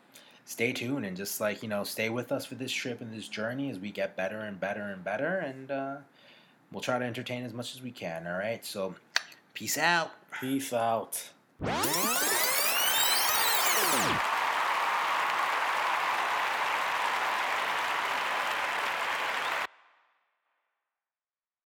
stay 0.45 0.74
tuned 0.74 1.06
and 1.06 1.16
just 1.16 1.41
like 1.41 1.61
you 1.64 1.69
know, 1.69 1.83
stay 1.83 2.09
with 2.09 2.32
us 2.32 2.45
for 2.45 2.56
this 2.56 2.72
trip 2.72 3.01
and 3.01 3.14
this 3.14 3.27
journey 3.27 3.69
as 3.69 3.80
we 3.80 3.91
get 3.91 4.16
better 4.16 4.40
and 4.40 4.59
better 4.59 4.83
and 4.83 5.03
better. 5.03 5.38
And 5.40 5.72
uh, 5.72 5.95
we'll 6.72 6.82
try 6.82 7.00
to 7.00 7.06
entertain 7.06 7.45
as 7.45 7.53
much 7.53 7.75
as 7.75 7.82
we 7.82 7.91
can. 7.91 8.27
All 8.27 8.38
right. 8.38 8.66
So, 8.66 8.95
peace 9.53 9.77
out. 9.77 10.11
Peace 10.40 10.74
out. 10.74 11.30